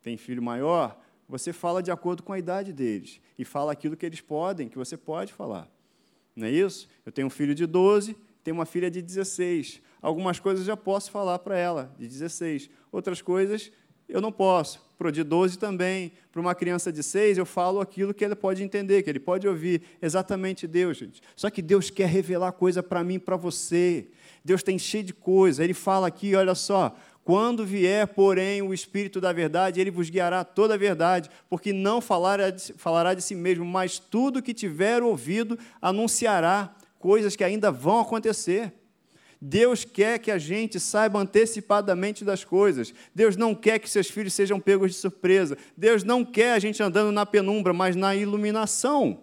tem 0.03 0.17
filho 0.17 0.43
maior, 0.43 0.99
você 1.29 1.53
fala 1.53 1.83
de 1.83 1.91
acordo 1.91 2.23
com 2.23 2.33
a 2.33 2.39
idade 2.39 2.73
deles 2.73 3.21
e 3.39 3.45
fala 3.45 3.73
aquilo 3.73 3.97
que 3.97 4.07
eles 4.07 4.21
podem, 4.21 4.69
que 4.69 4.79
você 4.79 4.97
pode 4.97 5.33
falar. 5.33 5.71
Não 6.35 6.47
é 6.47 6.51
isso? 6.51 6.89
Eu 7.05 7.13
tenho 7.13 7.27
um 7.27 7.31
filho 7.31 7.55
de 7.55 7.67
12, 7.67 8.17
tenho 8.43 8.57
uma 8.57 8.65
filha 8.65 8.91
de 8.91 9.03
16. 9.03 9.83
Algumas 10.01 10.41
coisas 10.41 10.65
já 10.65 10.77
posso 10.77 11.11
falar 11.11 11.39
para 11.41 11.59
ela, 11.59 11.95
de 11.99 12.07
16. 12.07 12.71
Outras 12.91 13.21
coisas 13.21 13.71
eu 14.09 14.21
não 14.21 14.33
posso. 14.33 14.87
Para 14.97 15.09
o 15.09 15.13
de 15.13 15.23
12 15.23 15.59
também. 15.59 16.13
Para 16.33 16.41
uma 16.41 16.55
criança 16.55 16.93
de 16.93 17.03
6, 17.03 17.39
eu 17.39 17.47
falo 17.47 17.81
aquilo 17.81 18.13
que 18.13 18.25
ele 18.25 18.35
pode 18.35 18.63
entender, 18.63 19.03
que 19.03 19.11
ele 19.11 19.21
pode 19.21 19.47
ouvir. 19.47 19.83
Exatamente 20.03 20.67
Deus, 20.67 20.97
gente. 20.97 21.21
Só 21.37 21.51
que 21.51 21.63
Deus 21.63 21.91
quer 21.91 22.09
revelar 22.09 22.53
coisa 22.53 22.83
para 22.83 23.05
mim, 23.05 23.19
para 23.19 23.37
você. 23.37 24.09
Deus 24.45 24.63
tem 24.63 24.79
cheio 24.79 25.05
de 25.05 25.13
coisa. 25.13 25.63
Ele 25.63 25.75
fala 25.75 26.09
aqui, 26.09 26.35
olha 26.35 26.55
só, 26.55 26.97
quando 27.29 27.65
vier, 27.65 28.07
porém, 28.07 28.63
o 28.63 28.73
Espírito 28.73 29.21
da 29.21 29.33
verdade, 29.33 29.81
ele 29.81 29.91
vos 29.91 30.09
guiará 30.09 30.43
toda 30.43 30.73
a 30.73 30.79
verdade, 30.79 31.29
porque 31.49 31.75
não 31.75 32.01
falará 32.01 32.49
de, 32.49 32.73
falará 32.73 33.13
de 33.13 33.21
si 33.21 33.35
mesmo, 33.35 33.67
mas 33.67 33.99
tudo 33.99 34.43
que 34.43 34.55
tiver 34.55 35.03
ouvido 35.03 35.59
anunciará 35.81 36.75
coisas 36.99 37.37
que 37.37 37.45
ainda 37.45 37.71
vão 37.71 38.01
acontecer. 38.01 38.73
Deus 39.41 39.85
quer 39.85 40.19
que 40.19 40.31
a 40.31 40.39
gente 40.39 40.81
saiba 40.81 41.21
antecipadamente 41.21 42.25
das 42.25 42.45
coisas. 42.45 42.93
Deus 43.15 43.37
não 43.37 43.55
quer 43.55 43.79
que 43.79 43.89
seus 43.89 44.09
filhos 44.09 44.35
sejam 44.35 44.59
pegos 44.59 44.91
de 44.91 44.97
surpresa. 44.97 45.57
Deus 45.77 46.03
não 46.03 46.25
quer 46.25 46.53
a 46.53 46.59
gente 46.59 46.83
andando 46.83 47.13
na 47.13 47.25
penumbra, 47.25 47.73
mas 47.73 47.95
na 47.95 48.17
iluminação. 48.17 49.21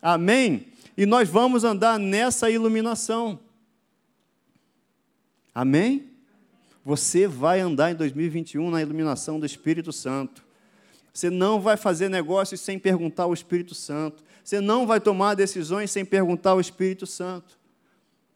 Amém? 0.00 0.68
E 0.96 1.04
nós 1.04 1.28
vamos 1.28 1.64
andar 1.64 1.98
nessa 1.98 2.48
iluminação. 2.48 3.40
Amém? 5.52 6.10
Você 6.84 7.26
vai 7.26 7.60
andar 7.60 7.90
em 7.90 7.94
2021 7.94 8.70
na 8.70 8.82
iluminação 8.82 9.40
do 9.40 9.46
Espírito 9.46 9.92
Santo. 9.92 10.44
Você 11.12 11.30
não 11.30 11.60
vai 11.60 11.76
fazer 11.76 12.08
negócios 12.08 12.60
sem 12.60 12.78
perguntar 12.78 13.24
ao 13.24 13.34
Espírito 13.34 13.74
Santo. 13.74 14.22
Você 14.44 14.60
não 14.60 14.86
vai 14.86 15.00
tomar 15.00 15.34
decisões 15.34 15.90
sem 15.90 16.04
perguntar 16.04 16.50
ao 16.50 16.60
Espírito 16.60 17.06
Santo. 17.06 17.58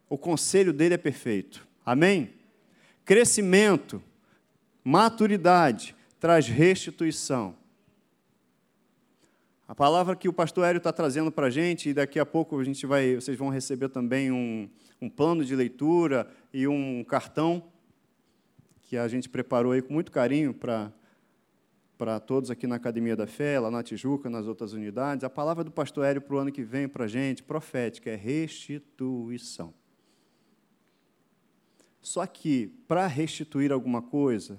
O 0.09 0.17
conselho 0.17 0.73
dele 0.73 0.95
é 0.95 0.99
perfeito. 0.99 1.67
Amém? 1.85 2.31
Crescimento, 3.05 4.03
maturidade, 4.85 5.95
traz 6.19 6.47
restituição. 6.47 7.57
A 9.67 9.75
palavra 9.75 10.17
que 10.17 10.29
o 10.29 10.33
pastor 10.33 10.65
Hélio 10.65 10.79
está 10.79 10.93
trazendo 10.93 11.31
para 11.31 11.49
a 11.49 11.51
gente, 11.51 11.91
e 11.91 11.95
daqui 11.95 12.19
a 12.19 12.25
pouco 12.25 12.59
a 12.59 12.65
gente 12.65 12.87
vai, 12.87 13.17
vocês 13.17 13.37
vão 13.37 13.51
receber 13.51 13.91
também 13.91 14.33
um, 14.33 14.69
um 15.01 15.11
plano 15.11 15.45
de 15.45 15.55
leitura 15.55 16.27
e 16.53 16.67
um 16.67 17.05
cartão 17.05 17.63
que 18.81 18.97
a 18.97 19.07
gente 19.07 19.29
preparou 19.29 19.73
aí 19.73 19.83
com 19.83 19.93
muito 19.93 20.11
carinho 20.11 20.55
para 20.55 20.91
para 21.99 22.21
todos 22.21 22.49
aqui 22.49 22.65
na 22.65 22.77
Academia 22.77 23.17
da 23.17 23.27
Fé, 23.27 23.59
lá 23.59 23.73
na 23.73 23.83
Tijuca, 23.83 24.31
nas 24.31 24.47
outras 24.47 24.73
unidades. 24.73 25.25
A 25.25 25.29
palavra 25.29 25.65
do 25.65 25.73
pastor 25.73 26.05
Hélio 26.05 26.23
para 26.23 26.37
o 26.37 26.39
ano 26.39 26.53
que 26.53 26.63
vem 26.63 26.87
para 26.87 27.07
a 27.07 27.09
gente, 27.09 27.43
profética, 27.43 28.09
é 28.09 28.15
restituição. 28.15 29.75
Só 32.09 32.27
que, 32.27 32.69
para 32.89 33.07
restituir 33.07 33.71
alguma 33.71 34.01
coisa, 34.01 34.59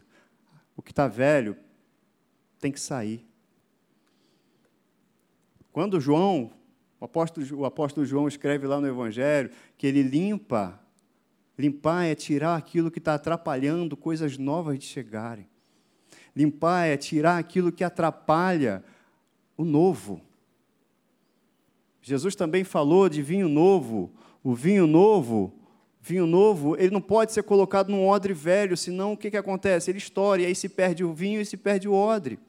o 0.77 0.83
que 0.83 0.91
está 0.91 1.07
velho 1.07 1.57
tem 2.59 2.71
que 2.71 2.79
sair. 2.79 3.25
Quando 5.71 5.99
João, 5.99 6.51
o 6.99 7.05
apóstolo, 7.05 7.47
o 7.55 7.65
apóstolo 7.65 8.05
João 8.05 8.27
escreve 8.27 8.67
lá 8.67 8.79
no 8.79 8.85
Evangelho 8.85 9.49
que 9.79 9.87
ele 9.87 10.03
limpa 10.03 10.79
Limpar 11.57 12.05
é 12.05 12.13
tirar 12.13 12.55
aquilo 12.55 12.91
que 12.91 12.99
está 12.99 13.15
atrapalhando 13.15 13.97
coisas 13.97 14.37
novas 14.37 14.77
de 14.77 14.85
chegarem. 14.85 15.49
Limpar 16.33 16.85
é 16.85 16.95
tirar 16.95 17.37
aquilo 17.37 17.71
que 17.71 17.83
atrapalha 17.83 18.81
o 19.57 19.65
novo. 19.65 20.21
Jesus 22.01 22.35
também 22.35 22.63
falou 22.63 23.09
de 23.09 23.21
vinho 23.23 23.49
novo. 23.49 24.13
O 24.41 24.53
vinho 24.53 24.87
novo, 24.87 25.58
vinho 25.99 26.25
novo, 26.25 26.75
ele 26.77 26.91
não 26.91 27.01
pode 27.01 27.33
ser 27.33 27.43
colocado 27.43 27.89
num 27.89 28.07
odre 28.07 28.33
velho, 28.33 28.77
senão 28.77 29.13
o 29.13 29.17
que, 29.17 29.29
que 29.29 29.37
acontece? 29.37 29.91
Ele 29.91 29.97
estoura, 29.97 30.41
e 30.41 30.45
aí 30.45 30.55
se 30.55 30.69
perde 30.69 31.03
o 31.03 31.13
vinho 31.13 31.41
e 31.41 31.45
se 31.45 31.57
perde 31.57 31.87
o 31.87 31.93
odre. 31.93 32.39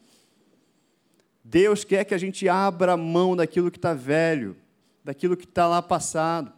Deus 1.44 1.82
quer 1.82 2.04
que 2.04 2.14
a 2.14 2.18
gente 2.18 2.48
abra 2.48 2.96
mão 2.96 3.34
daquilo 3.34 3.70
que 3.70 3.78
está 3.78 3.92
velho, 3.92 4.56
daquilo 5.04 5.36
que 5.36 5.44
está 5.44 5.66
lá 5.66 5.82
passado. 5.82 6.52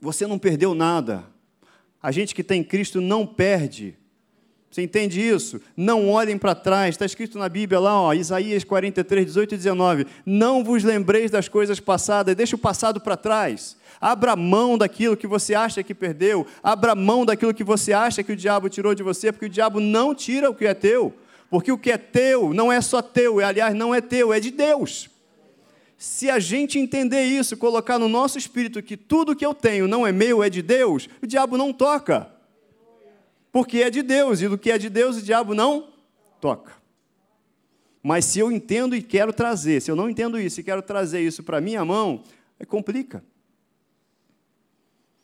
Você 0.00 0.26
não 0.26 0.38
perdeu 0.38 0.74
nada. 0.74 1.24
A 2.02 2.10
gente 2.10 2.34
que 2.34 2.44
tem 2.44 2.64
Cristo 2.64 3.00
não 3.00 3.26
perde. 3.26 3.98
Você 4.74 4.82
entende 4.82 5.20
isso? 5.20 5.60
Não 5.76 6.08
olhem 6.08 6.36
para 6.36 6.52
trás. 6.52 6.96
Está 6.96 7.06
escrito 7.06 7.38
na 7.38 7.48
Bíblia 7.48 7.78
lá, 7.78 8.00
ó, 8.00 8.12
Isaías 8.12 8.64
43, 8.64 9.24
18 9.24 9.54
e 9.54 9.56
19. 9.56 10.06
Não 10.26 10.64
vos 10.64 10.82
lembreis 10.82 11.30
das 11.30 11.46
coisas 11.46 11.78
passadas, 11.78 12.34
deixa 12.34 12.56
o 12.56 12.58
passado 12.58 13.00
para 13.00 13.16
trás. 13.16 13.76
Abra 14.00 14.34
mão 14.34 14.76
daquilo 14.76 15.16
que 15.16 15.28
você 15.28 15.54
acha 15.54 15.80
que 15.84 15.94
perdeu. 15.94 16.44
Abra 16.60 16.96
mão 16.96 17.24
daquilo 17.24 17.54
que 17.54 17.62
você 17.62 17.92
acha 17.92 18.24
que 18.24 18.32
o 18.32 18.36
diabo 18.36 18.68
tirou 18.68 18.96
de 18.96 19.04
você, 19.04 19.30
porque 19.30 19.46
o 19.46 19.48
diabo 19.48 19.78
não 19.78 20.12
tira 20.12 20.50
o 20.50 20.54
que 20.56 20.66
é 20.66 20.74
teu. 20.74 21.14
Porque 21.48 21.70
o 21.70 21.78
que 21.78 21.92
é 21.92 21.96
teu 21.96 22.52
não 22.52 22.72
é 22.72 22.80
só 22.80 23.00
teu, 23.00 23.38
aliás, 23.38 23.76
não 23.76 23.94
é 23.94 24.00
teu, 24.00 24.32
é 24.32 24.40
de 24.40 24.50
Deus. 24.50 25.08
Se 25.96 26.28
a 26.28 26.40
gente 26.40 26.80
entender 26.80 27.22
isso, 27.22 27.56
colocar 27.56 27.96
no 27.96 28.08
nosso 28.08 28.38
espírito 28.38 28.82
que 28.82 28.96
tudo 28.96 29.36
que 29.36 29.46
eu 29.46 29.54
tenho 29.54 29.86
não 29.86 30.04
é 30.04 30.10
meu, 30.10 30.42
é 30.42 30.50
de 30.50 30.62
Deus, 30.62 31.08
o 31.22 31.28
diabo 31.28 31.56
não 31.56 31.72
toca. 31.72 32.33
Porque 33.54 33.84
é 33.84 33.88
de 33.88 34.02
Deus, 34.02 34.40
e 34.40 34.48
do 34.48 34.58
que 34.58 34.68
é 34.68 34.76
de 34.76 34.90
Deus, 34.90 35.16
o 35.16 35.22
diabo 35.22 35.54
não 35.54 35.90
toca. 36.40 36.72
Mas 38.02 38.24
se 38.24 38.40
eu 38.40 38.50
entendo 38.50 38.96
e 38.96 39.00
quero 39.00 39.32
trazer, 39.32 39.80
se 39.80 39.88
eu 39.88 39.94
não 39.94 40.10
entendo 40.10 40.40
isso 40.40 40.58
e 40.58 40.64
quero 40.64 40.82
trazer 40.82 41.20
isso 41.20 41.40
para 41.40 41.60
minha 41.60 41.84
mão, 41.84 42.24
é 42.58 42.64
complica. 42.64 43.22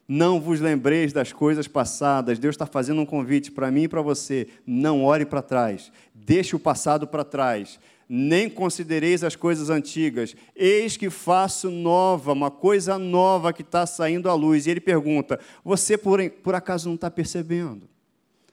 Não 0.07 0.41
vos 0.41 0.61
lembreis 0.61 1.13
das 1.13 1.33
coisas 1.33 1.67
passadas. 1.67 2.39
Deus 2.39 2.55
está 2.55 2.67
fazendo 2.67 3.01
um 3.01 3.07
convite 3.07 3.51
para 3.51 3.69
mim 3.69 3.83
e 3.83 3.89
para 3.89 4.01
você. 4.01 4.47
Não 4.65 5.03
olhe 5.03 5.27
para 5.27 5.43
trás. 5.43 5.91
Deixe 6.15 6.55
o 6.55 6.61
passado 6.61 7.09
para 7.09 7.25
trás 7.25 7.81
nem 8.09 8.49
considereis 8.49 9.25
as 9.25 9.35
coisas 9.35 9.71
antigas. 9.71 10.37
Eis 10.55 10.97
que 10.97 11.11
faço 11.11 11.69
nova, 11.69 12.33
uma 12.33 12.51
coisa 12.51 12.97
nova 12.97 13.53
que 13.53 13.63
está 13.63 13.87
saindo 13.87 14.31
à 14.31 14.35
luz. 14.35 14.67
E 14.67 14.71
ele 14.71 14.81
pergunta: 14.81 15.41
Você 15.65 15.99
por, 15.99 16.31
por 16.31 16.55
acaso 16.55 16.89
não 16.89 16.95
está 16.95 17.11
percebendo? 17.11 17.90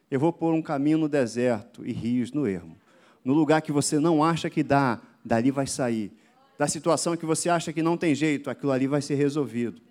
Eu 0.10 0.20
vou 0.20 0.32
pôr 0.32 0.54
um 0.54 0.62
caminho 0.62 0.98
no 0.98 1.10
deserto 1.10 1.86
e 1.86 1.92
rios 1.92 2.32
no 2.32 2.48
ermo. 2.48 2.78
No 3.24 3.34
lugar 3.34 3.62
que 3.62 3.72
você 3.72 4.00
não 4.00 4.24
acha 4.24 4.50
que 4.50 4.64
dá, 4.64 5.02
dali 5.24 5.52
vai 5.52 5.68
sair. 5.68 6.12
Da 6.58 6.68
situação 6.68 7.18
que 7.18 7.26
você 7.26 7.50
acha 7.50 7.74
que 7.74 7.84
não 7.84 7.98
tem 7.98 8.16
jeito, 8.16 8.50
aquilo 8.50 8.72
ali 8.72 8.88
vai 8.88 9.02
ser 9.02 9.16
resolvido. 9.16 9.82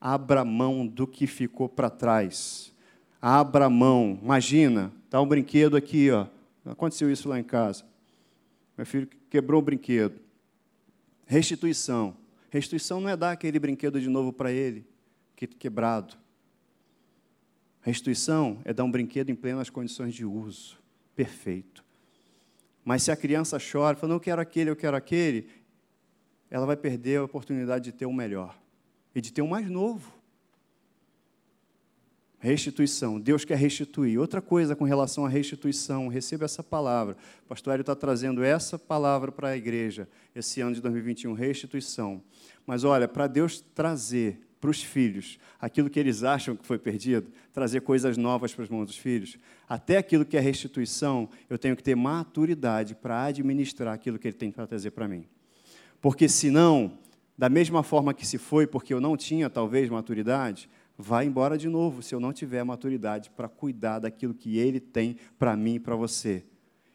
Abra 0.00 0.44
mão 0.44 0.86
do 0.86 1.06
que 1.06 1.26
ficou 1.26 1.68
para 1.68 1.90
trás. 1.90 2.72
Abra 3.20 3.68
mão. 3.68 4.18
Imagina, 4.22 4.92
está 5.04 5.20
um 5.20 5.26
brinquedo 5.26 5.76
aqui, 5.76 6.10
ó 6.10 6.26
Aconteceu 6.64 7.10
isso 7.10 7.28
lá 7.28 7.38
em 7.38 7.44
casa. 7.44 7.84
Meu 8.76 8.86
filho 8.86 9.08
quebrou 9.28 9.60
o 9.60 9.64
brinquedo. 9.64 10.20
Restituição. 11.26 12.16
Restituição 12.50 13.00
não 13.00 13.08
é 13.08 13.16
dar 13.16 13.32
aquele 13.32 13.58
brinquedo 13.58 14.00
de 14.00 14.08
novo 14.08 14.32
para 14.32 14.50
ele, 14.50 14.84
quebrado. 15.58 16.16
Restituição 17.82 18.60
é 18.64 18.72
dar 18.72 18.84
um 18.84 18.90
brinquedo 18.90 19.30
em 19.30 19.34
plenas 19.34 19.70
condições 19.70 20.14
de 20.14 20.24
uso, 20.24 20.78
perfeito. 21.16 21.84
Mas 22.84 23.02
se 23.02 23.10
a 23.10 23.16
criança 23.16 23.58
chora, 23.58 23.96
fala, 23.96 24.08
não 24.08 24.16
eu 24.16 24.20
quero 24.20 24.40
aquele, 24.40 24.70
eu 24.70 24.76
quero 24.76 24.96
aquele, 24.96 25.48
ela 26.50 26.66
vai 26.66 26.76
perder 26.76 27.18
a 27.18 27.24
oportunidade 27.24 27.84
de 27.84 27.92
ter 27.92 28.06
o 28.06 28.12
melhor 28.12 28.58
e 29.14 29.20
de 29.20 29.32
ter 29.32 29.42
o 29.42 29.48
mais 29.48 29.68
novo. 29.70 30.12
Restituição. 32.38 33.20
Deus 33.20 33.44
quer 33.44 33.58
restituir. 33.58 34.18
Outra 34.18 34.40
coisa 34.40 34.74
com 34.74 34.84
relação 34.84 35.26
à 35.26 35.28
restituição, 35.28 36.08
receba 36.08 36.46
essa 36.46 36.64
palavra. 36.64 37.16
O 37.44 37.48
pastor 37.48 37.74
Hélio 37.74 37.82
está 37.82 37.94
trazendo 37.94 38.42
essa 38.42 38.78
palavra 38.78 39.30
para 39.30 39.50
a 39.50 39.56
igreja 39.56 40.08
esse 40.34 40.60
ano 40.60 40.74
de 40.74 40.80
2021, 40.80 41.34
restituição. 41.34 42.22
Mas 42.66 42.82
olha, 42.82 43.06
para 43.06 43.26
Deus 43.26 43.60
trazer 43.74 44.40
para 44.60 44.70
os 44.70 44.82
filhos 44.82 45.38
aquilo 45.58 45.88
que 45.88 45.98
eles 45.98 46.22
acham 46.22 46.54
que 46.54 46.66
foi 46.66 46.78
perdido, 46.78 47.30
trazer 47.52 47.80
coisas 47.80 48.16
novas 48.16 48.54
para 48.54 48.64
as 48.64 48.70
mãos 48.70 48.86
dos 48.86 48.96
filhos, 48.96 49.38
até 49.68 49.96
aquilo 49.96 50.24
que 50.24 50.36
é 50.36 50.40
restituição, 50.40 51.28
eu 51.48 51.58
tenho 51.58 51.76
que 51.76 51.82
ter 51.82 51.94
maturidade 51.94 52.94
para 52.94 53.24
administrar 53.24 53.94
aquilo 53.94 54.18
que 54.18 54.28
ele 54.28 54.36
tem 54.36 54.50
para 54.50 54.66
trazer 54.66 54.90
para 54.90 55.08
mim. 55.08 55.26
Porque 56.00 56.28
senão, 56.28 56.98
da 57.36 57.48
mesma 57.48 57.82
forma 57.82 58.14
que 58.14 58.26
se 58.26 58.38
foi, 58.38 58.66
porque 58.66 58.92
eu 58.92 59.00
não 59.00 59.16
tinha 59.16 59.50
talvez 59.50 59.88
maturidade, 59.88 60.68
vai 60.96 61.26
embora 61.26 61.56
de 61.56 61.68
novo 61.68 62.02
se 62.02 62.14
eu 62.14 62.20
não 62.20 62.32
tiver 62.32 62.62
maturidade 62.64 63.30
para 63.30 63.48
cuidar 63.48 63.98
daquilo 64.00 64.34
que 64.34 64.58
Ele 64.58 64.80
tem 64.80 65.16
para 65.38 65.56
mim 65.56 65.74
e 65.74 65.80
para 65.80 65.96
você. 65.96 66.44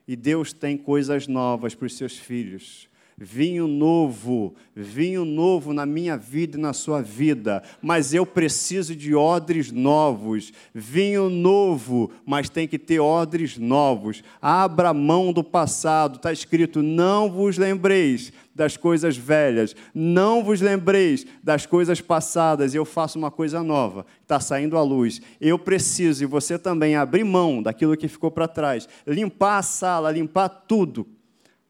E 0.08 0.16
Deus 0.16 0.54
tem 0.54 0.78
coisas 0.78 1.28
novas 1.28 1.74
para 1.74 1.88
os 1.88 1.98
seus 1.98 2.18
filhos 2.18 2.88
vinho 3.18 3.66
novo, 3.66 4.54
vinho 4.76 5.24
novo 5.24 5.74
na 5.74 5.86
minha 5.86 6.18
vida 6.18 6.58
e 6.58 6.62
na 6.62 6.74
sua 6.74 7.02
vida, 7.02 7.64
mas 7.82 8.14
eu 8.14 8.26
preciso 8.26 8.94
de 8.94 9.16
odres 9.16 9.72
novos, 9.72 10.52
vinho 10.74 11.30
novo, 11.30 12.12
mas 12.26 12.50
tem 12.50 12.68
que 12.68 12.78
ter 12.78 13.00
odres 13.00 13.58
novos. 13.58 14.22
Abra 14.42 14.94
mão 14.94 15.32
do 15.32 15.44
passado, 15.44 16.18
está 16.18 16.34
escrito: 16.34 16.82
não 16.82 17.32
vos 17.32 17.58
lembreis 17.58 18.34
das 18.54 18.76
coisas 18.76 19.16
velhas, 19.16 19.76
não 19.94 20.44
vos 20.44 20.60
lembreis 20.60 21.26
das 21.42 21.66
coisas 21.66 22.02
passadas, 22.02 22.76
eu 22.76 22.84
faço 22.84 23.18
uma 23.18 23.32
coisa 23.32 23.64
nova, 23.64 24.06
está 24.22 24.40
saindo 24.40 24.78
à 24.78 24.82
luz. 24.82 25.22
Eu 25.40 25.58
preciso, 25.58 26.24
e 26.24 26.28
você 26.28 26.60
também, 26.60 26.96
abrir 26.96 27.24
mão 27.24 27.62
daquilo 27.62 27.98
que 27.98 28.08
ficou 28.08 28.32
para 28.32 28.48
trás, 28.48 28.88
limpar 29.08 29.60
a 29.60 29.64
sala, 29.64 30.12
limpar 30.12 30.50
tudo, 30.50 31.06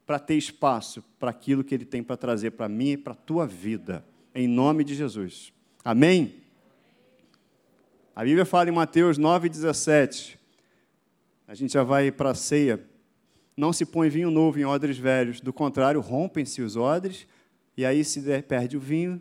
para 0.06 0.20
ter 0.20 0.36
espaço 0.36 1.02
para 1.18 1.30
aquilo 1.30 1.64
que 1.64 1.74
Ele 1.74 1.84
tem 1.84 2.02
para 2.02 2.16
trazer 2.16 2.52
para 2.52 2.68
mim 2.68 2.92
e 2.92 2.96
para 2.96 3.12
a 3.12 3.16
tua 3.16 3.46
vida, 3.46 4.04
em 4.32 4.46
nome 4.46 4.84
de 4.84 4.94
Jesus. 4.94 5.52
Amém? 5.84 6.36
A 8.14 8.22
Bíblia 8.22 8.46
fala 8.46 8.68
em 8.70 8.72
Mateus 8.72 9.18
9,17. 9.18 10.38
A 11.48 11.54
gente 11.54 11.72
já 11.72 11.82
vai 11.82 12.10
para 12.12 12.30
a 12.30 12.34
ceia. 12.34 12.82
Não 13.56 13.72
se 13.72 13.84
põe 13.84 14.08
vinho 14.08 14.30
novo 14.30 14.58
em 14.58 14.64
odres 14.64 14.96
velhos, 14.96 15.40
do 15.40 15.52
contrário, 15.52 16.00
rompem-se 16.00 16.62
os 16.62 16.76
odres, 16.76 17.26
e 17.76 17.84
aí 17.84 18.04
se 18.04 18.22
perde 18.42 18.76
o 18.76 18.80
vinho, 18.80 19.20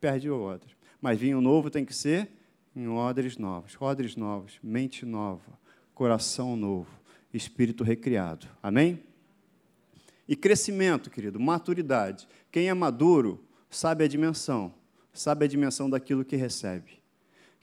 perde 0.00 0.28
o 0.28 0.40
odre. 0.40 0.74
Mas 1.00 1.18
vinho 1.18 1.40
novo 1.40 1.70
tem 1.70 1.84
que 1.84 1.94
ser 1.94 2.28
em 2.74 2.88
odres 2.88 3.36
novos, 3.36 3.76
odres 3.80 4.16
novos, 4.16 4.58
mente 4.62 5.04
nova, 5.04 5.58
coração 5.94 6.56
novo, 6.56 6.90
espírito 7.32 7.84
recriado. 7.84 8.46
Amém? 8.62 9.00
E 10.28 10.34
crescimento, 10.34 11.10
querido, 11.10 11.38
maturidade. 11.38 12.26
Quem 12.50 12.68
é 12.68 12.74
maduro 12.74 13.44
sabe 13.68 14.04
a 14.04 14.08
dimensão, 14.08 14.74
sabe 15.12 15.44
a 15.44 15.48
dimensão 15.48 15.90
daquilo 15.90 16.24
que 16.24 16.36
recebe. 16.36 17.02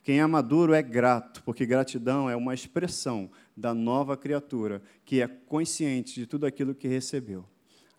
Quem 0.03 0.19
é 0.19 0.25
maduro 0.25 0.73
é 0.73 0.81
grato, 0.81 1.43
porque 1.43 1.65
gratidão 1.65 2.29
é 2.29 2.35
uma 2.35 2.53
expressão 2.53 3.29
da 3.55 3.73
nova 3.73 4.17
criatura 4.17 4.81
que 5.05 5.21
é 5.21 5.27
consciente 5.27 6.15
de 6.15 6.25
tudo 6.25 6.45
aquilo 6.45 6.73
que 6.73 6.87
recebeu. 6.87 7.45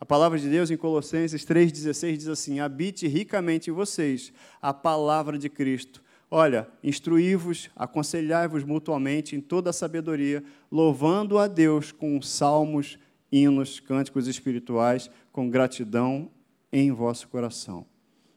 A 0.01 0.05
palavra 0.05 0.36
de 0.36 0.48
Deus 0.48 0.68
em 0.68 0.76
Colossenses 0.76 1.44
3,16 1.44 2.16
diz 2.16 2.26
assim: 2.26 2.59
habite 2.59 3.06
ricamente 3.06 3.70
em 3.70 3.72
vocês 3.72 4.32
a 4.60 4.74
palavra 4.74 5.39
de 5.39 5.48
Cristo. 5.48 6.02
Olha, 6.28 6.66
instruí-vos, 6.82 7.70
aconselhai-vos 7.76 8.64
mutuamente 8.64 9.36
em 9.36 9.40
toda 9.40 9.70
a 9.70 9.72
sabedoria, 9.72 10.43
louvando 10.72 11.39
a 11.39 11.47
Deus 11.47 11.93
com 11.93 12.20
salmos, 12.20 12.98
hinos, 13.33 13.81
cânticos 13.81 14.29
espirituais 14.29 15.11
com 15.33 15.49
gratidão 15.49 16.31
em 16.71 16.93
vosso 16.93 17.27
coração. 17.29 17.87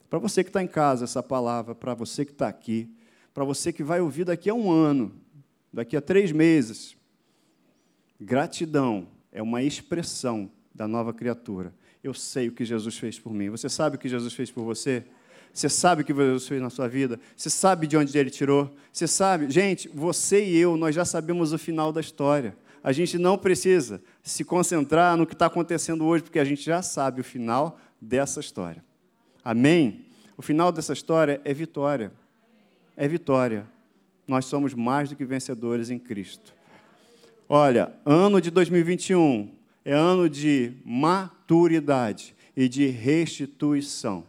Para 0.10 0.20
você 0.20 0.44
que 0.44 0.50
está 0.50 0.64
em 0.64 0.68
casa, 0.68 1.04
essa 1.04 1.22
palavra, 1.22 1.76
para 1.76 1.94
você 1.94 2.24
que 2.24 2.32
está 2.32 2.48
aqui, 2.48 2.90
para 3.34 3.44
você 3.44 3.74
que 3.74 3.84
vai 3.84 4.00
ouvir 4.00 4.24
daqui 4.24 4.50
a 4.50 4.54
um 4.54 4.72
ano, 4.72 5.14
daqui 5.74 5.98
a 5.98 6.02
três 6.02 6.32
meses, 6.32 6.96
gratidão 8.20 9.08
é 9.32 9.42
uma 9.42 9.62
expressão 9.62 10.50
da 10.74 10.88
nova 10.88 11.14
criatura. 11.14 11.74
Eu 12.02 12.14
sei 12.14 12.48
o 12.48 12.52
que 12.54 12.64
Jesus 12.64 12.98
fez 12.98 13.20
por 13.20 13.34
mim. 13.34 13.50
Você 13.50 13.68
sabe 13.68 13.98
o 13.98 14.00
que 14.00 14.08
Jesus 14.08 14.34
fez 14.34 14.50
por 14.50 14.64
você? 14.64 15.04
Você 15.52 15.68
sabe 15.68 16.02
o 16.02 16.06
que 16.06 16.14
Jesus 16.14 16.48
fez 16.48 16.62
na 16.62 16.70
sua 16.70 16.88
vida? 16.88 17.20
Você 17.36 17.50
sabe 17.50 17.88
de 17.88 17.98
onde 17.98 18.18
ele 18.18 18.30
tirou? 18.30 18.74
Você 18.92 19.08
sabe? 19.08 19.50
Gente, 19.50 19.90
você 19.90 20.46
e 20.46 20.58
eu, 20.58 20.78
nós 20.78 20.94
já 20.94 21.04
sabemos 21.04 21.52
o 21.52 21.58
final 21.58 21.92
da 21.92 22.00
história 22.00 22.56
a 22.86 22.91
gente 22.91 23.18
não 23.18 23.36
precisa 23.36 23.99
se 24.22 24.44
concentrar 24.44 25.18
no 25.18 25.26
que 25.26 25.34
está 25.34 25.48
acontecendo 25.48 26.06
hoje, 26.06 26.22
porque 26.22 26.38
a 26.38 26.44
gente 26.44 26.62
já 26.62 26.84
sabe 26.84 27.22
o 27.22 27.24
final 27.24 27.80
dessa 27.99 28.40
história. 28.40 28.86
Amém? 29.44 30.06
O 30.38 30.44
final 30.44 30.72
dessa 30.72 30.94
história 30.94 31.41
é 31.44 31.52
vitória. 31.52 32.12
É 32.95 33.07
vitória. 33.07 33.66
Nós 34.28 34.45
somos 34.45 34.76
mais 34.76 35.10
do 35.10 35.16
que 35.16 35.26
vencedores 35.26 35.90
em 35.90 35.98
Cristo. 35.98 36.53
Olha, 37.49 37.91
ano 38.06 38.40
de 38.40 38.52
2021 38.52 39.52
é 39.84 39.91
ano 39.91 40.30
de 40.30 40.74
maturidade 40.86 42.36
e 42.56 42.70
de 42.70 42.86
restituição. 42.86 44.24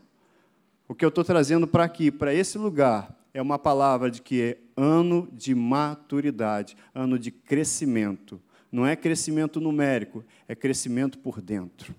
O 0.89 0.95
que 0.95 1.05
eu 1.05 1.11
estou 1.11 1.24
trazendo 1.24 1.66
para 1.66 1.85
aqui, 1.85 2.11
para 2.11 2.33
esse 2.33 2.57
lugar, 2.57 3.15
é 3.35 3.43
uma 3.43 3.59
palavra 3.59 4.11
de 4.11 4.23
que 4.23 4.41
é 4.41 4.59
ano 4.74 5.28
de 5.31 5.55
maturidade, 5.55 6.74
ano 6.95 7.19
de 7.19 7.31
crescimento. 7.31 8.41
Não 8.71 8.87
é 8.87 8.97
crescimento 8.97 9.61
numérico, 9.61 10.25
é 10.49 10.55
crescimento 10.55 11.19
por 11.19 11.41
dentro. 11.41 11.95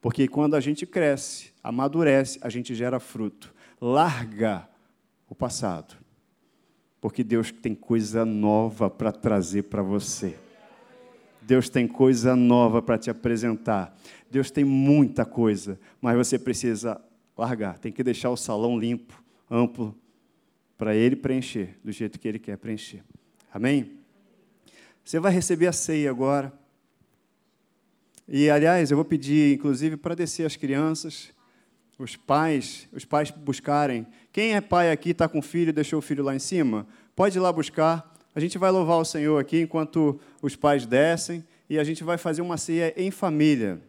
Porque 0.00 0.26
quando 0.26 0.54
a 0.54 0.60
gente 0.60 0.84
cresce, 0.84 1.52
amadurece, 1.62 2.38
a 2.42 2.48
gente 2.48 2.74
gera 2.74 2.98
fruto. 2.98 3.54
Larga 3.80 4.68
o 5.28 5.34
passado. 5.34 5.96
Porque 7.00 7.22
Deus 7.22 7.52
tem 7.52 7.74
coisa 7.74 8.24
nova 8.24 8.90
para 8.90 9.12
trazer 9.12 9.64
para 9.64 9.82
você. 9.82 10.36
Deus 11.40 11.68
tem 11.68 11.86
coisa 11.86 12.36
nova 12.36 12.80
para 12.80 12.98
te 12.98 13.10
apresentar. 13.10 13.96
Deus 14.30 14.50
tem 14.50 14.64
muita 14.64 15.24
coisa, 15.24 15.78
mas 16.00 16.16
você 16.16 16.38
precisa 16.38 17.00
largar. 17.36 17.78
Tem 17.78 17.92
que 17.92 18.02
deixar 18.02 18.30
o 18.30 18.36
salão 18.36 18.78
limpo, 18.78 19.22
amplo, 19.50 19.96
para 20.76 20.94
ele 20.96 21.14
preencher 21.14 21.78
do 21.84 21.92
jeito 21.92 22.18
que 22.18 22.26
ele 22.26 22.38
quer 22.38 22.56
preencher. 22.56 23.04
Amém? 23.52 24.01
Você 25.04 25.18
vai 25.18 25.32
receber 25.32 25.66
a 25.66 25.72
ceia 25.72 26.10
agora. 26.10 26.52
E, 28.28 28.48
aliás, 28.48 28.90
eu 28.90 28.96
vou 28.96 29.04
pedir, 29.04 29.54
inclusive, 29.54 29.96
para 29.96 30.14
descer 30.14 30.46
as 30.46 30.56
crianças, 30.56 31.30
os 31.98 32.16
pais, 32.16 32.88
os 32.92 33.04
pais 33.04 33.30
buscarem. 33.30 34.06
Quem 34.32 34.54
é 34.54 34.60
pai 34.60 34.90
aqui, 34.90 35.10
está 35.10 35.28
com 35.28 35.42
filho 35.42 35.72
deixou 35.72 35.98
o 35.98 36.02
filho 36.02 36.24
lá 36.24 36.34
em 36.34 36.38
cima? 36.38 36.86
Pode 37.14 37.36
ir 37.36 37.40
lá 37.40 37.52
buscar. 37.52 38.12
A 38.34 38.40
gente 38.40 38.56
vai 38.56 38.70
louvar 38.70 38.98
o 38.98 39.04
Senhor 39.04 39.38
aqui 39.38 39.60
enquanto 39.60 40.18
os 40.40 40.56
pais 40.56 40.86
descem 40.86 41.44
e 41.68 41.78
a 41.78 41.84
gente 41.84 42.02
vai 42.02 42.16
fazer 42.16 42.40
uma 42.40 42.56
ceia 42.56 42.94
em 42.96 43.10
família. 43.10 43.80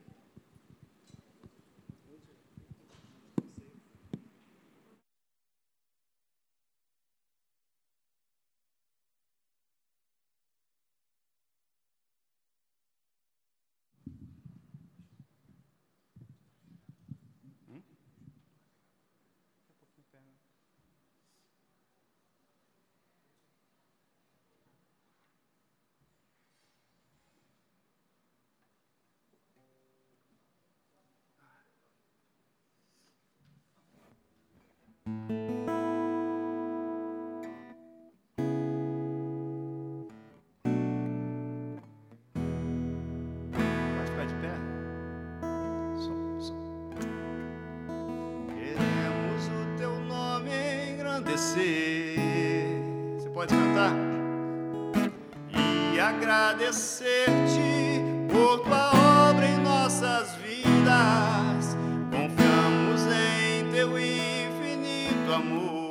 agradecer-te 56.03 58.01
por 58.29 58.59
tua 58.59 58.91
obra 59.29 59.45
em 59.45 59.57
nossas 59.59 60.35
vidas. 60.35 61.77
Confiamos 62.11 63.01
em 63.07 63.71
teu 63.71 63.97
infinito 63.97 65.33
amor. 65.33 65.89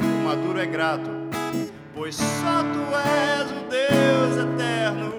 O 0.00 0.28
maduro 0.28 0.60
é 0.60 0.66
grato, 0.66 1.10
pois 1.94 2.14
só 2.14 2.62
tu 2.62 2.94
és 2.94 3.50
o 3.50 3.68
Deus 3.70 4.36
eterno. 4.52 5.13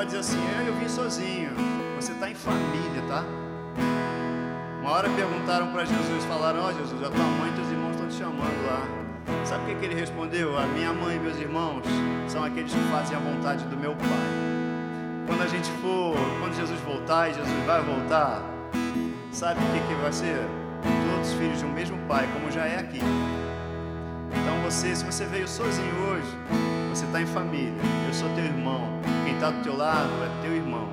pode 0.00 0.12
dizer 0.12 0.20
assim: 0.20 0.38
é, 0.58 0.66
eu 0.66 0.74
vim 0.74 0.88
sozinho. 0.88 1.50
Você 1.96 2.12
está 2.12 2.30
em 2.30 2.34
família, 2.34 3.02
tá? 3.06 3.22
Uma 4.80 4.92
hora 4.92 5.10
perguntaram 5.10 5.70
para 5.72 5.84
Jesus, 5.84 6.24
falaram: 6.24 6.60
Ó 6.60 6.68
oh, 6.68 6.72
Jesus, 6.72 7.02
a 7.02 7.10
tua 7.10 7.24
mãe 7.24 7.50
e 7.50 7.54
teus 7.54 7.70
irmãos 7.70 7.90
estão 7.90 8.08
te 8.08 8.14
chamando 8.14 8.66
lá. 8.66 9.44
Sabe 9.44 9.64
o 9.64 9.66
que, 9.66 9.74
que 9.74 9.84
ele 9.84 9.94
respondeu? 9.94 10.56
A 10.56 10.64
minha 10.64 10.92
mãe 10.94 11.16
e 11.16 11.18
meus 11.18 11.38
irmãos 11.38 11.84
são 12.28 12.42
aqueles 12.42 12.72
que 12.72 12.80
fazem 12.90 13.14
a 13.14 13.20
vontade 13.20 13.62
do 13.66 13.76
meu 13.76 13.94
Pai. 13.94 14.30
Quando 15.26 15.42
a 15.42 15.46
gente 15.46 15.70
for, 15.82 16.16
quando 16.40 16.56
Jesus 16.56 16.80
voltar 16.80 17.28
e 17.28 17.34
Jesus 17.34 17.66
vai 17.66 17.82
voltar, 17.82 18.42
sabe 19.30 19.60
o 19.60 19.72
que, 19.72 19.86
que 19.86 19.94
vai 20.00 20.12
ser? 20.14 20.40
Todos 21.12 21.32
filhos 21.34 21.58
de 21.58 21.66
um 21.66 21.72
mesmo 21.72 21.98
Pai, 22.08 22.26
como 22.32 22.50
já 22.50 22.64
é 22.64 22.78
aqui. 22.78 23.00
Você, 24.70 24.94
se 24.94 25.04
você 25.04 25.24
veio 25.24 25.48
sozinho 25.48 25.92
hoje, 26.04 26.38
você 26.90 27.04
está 27.04 27.20
em 27.20 27.26
família. 27.26 27.74
Eu 28.06 28.14
sou 28.14 28.28
teu 28.36 28.44
irmão. 28.44 28.86
Quem 29.24 29.34
está 29.34 29.50
do 29.50 29.60
teu 29.64 29.76
lado 29.76 30.08
é 30.22 30.42
teu 30.42 30.54
irmão, 30.54 30.88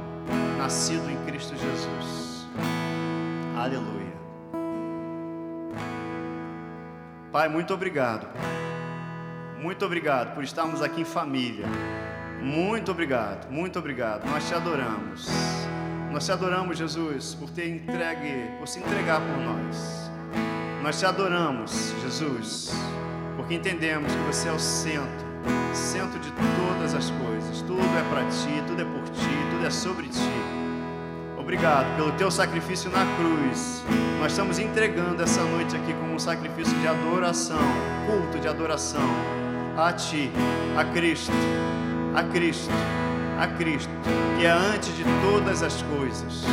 nascido 0.57 1.07
em 1.11 1.15
Cristo 1.25 1.55
Jesus. 1.55 2.47
Aleluia. 3.55 4.17
Pai, 7.31 7.47
muito 7.49 7.71
obrigado. 7.71 8.27
Muito 9.59 9.85
obrigado 9.85 10.33
por 10.33 10.43
estarmos 10.43 10.81
aqui 10.81 11.01
em 11.01 11.05
família. 11.05 11.67
Muito 12.41 12.89
obrigado, 12.89 13.47
muito 13.51 13.77
obrigado. 13.77 14.27
Nós 14.27 14.47
te 14.47 14.55
adoramos. 14.55 15.29
Nós 16.11 16.25
te 16.25 16.31
adoramos, 16.31 16.79
Jesus, 16.79 17.35
por 17.35 17.51
ter 17.51 17.69
entregue, 17.69 18.57
por 18.57 18.67
se 18.67 18.79
entregar 18.79 19.21
por 19.21 19.37
nós. 19.37 20.09
Nós 20.81 20.97
te 20.97 21.05
adoramos, 21.05 21.93
Jesus, 22.01 22.71
porque 23.37 23.53
entendemos 23.53 24.11
que 24.11 24.21
você 24.23 24.49
é 24.49 24.51
o 24.51 24.59
centro, 24.59 25.25
centro 25.73 26.19
de 26.19 26.31
todas 26.31 26.93
as 26.95 27.11
coisas. 27.11 27.61
Tudo 27.61 27.81
é 27.81 28.09
para 28.09 28.23
ti, 28.25 28.63
tudo 28.65 28.81
é 28.81 28.85
por 28.85 29.03
ti, 29.09 29.47
tudo 29.51 29.65
é 29.65 29.69
sobre 29.69 30.07
ti. 30.07 30.19
Obrigado 31.37 31.95
pelo 31.95 32.11
teu 32.13 32.29
sacrifício 32.29 32.91
na 32.91 33.05
cruz. 33.15 33.83
Nós 34.19 34.31
estamos 34.31 34.59
entregando 34.59 35.21
essa 35.23 35.41
noite 35.43 35.75
aqui 35.75 35.93
como 35.93 36.15
um 36.15 36.19
sacrifício 36.19 36.77
de 36.79 36.87
adoração, 36.87 37.61
culto 38.05 38.39
de 38.39 38.47
adoração 38.47 39.07
a 39.77 39.93
ti, 39.93 40.31
a 40.75 40.83
Cristo, 40.83 41.31
a 42.15 42.23
Cristo, 42.23 42.73
a 43.39 43.47
Cristo, 43.47 43.91
que 44.37 44.45
é 44.45 44.49
antes 44.49 44.93
de 44.97 45.03
todas 45.21 45.61
as 45.61 45.83
coisas, 45.83 46.43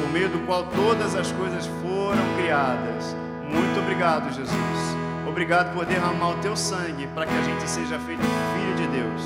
por 0.00 0.10
meio 0.10 0.30
do 0.30 0.44
qual 0.46 0.64
todas 0.64 1.14
as 1.14 1.30
coisas 1.32 1.66
foram 1.82 2.22
criadas. 2.38 3.14
Muito 3.46 3.78
obrigado, 3.78 4.32
Jesus. 4.34 4.97
Obrigado 5.38 5.72
por 5.72 5.86
derramar 5.86 6.30
o 6.30 6.40
teu 6.42 6.56
sangue 6.56 7.06
para 7.14 7.24
que 7.24 7.32
a 7.32 7.42
gente 7.42 7.70
seja 7.70 7.96
feito 8.00 8.20
filho 8.20 8.74
de 8.74 8.88
Deus. 8.88 9.22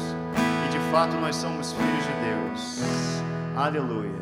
E 0.66 0.70
de 0.70 0.78
fato 0.90 1.16
nós 1.16 1.34
somos 1.34 1.72
filhos 1.72 2.04
de 2.04 2.12
Deus. 2.20 3.56
Aleluia. 3.56 4.20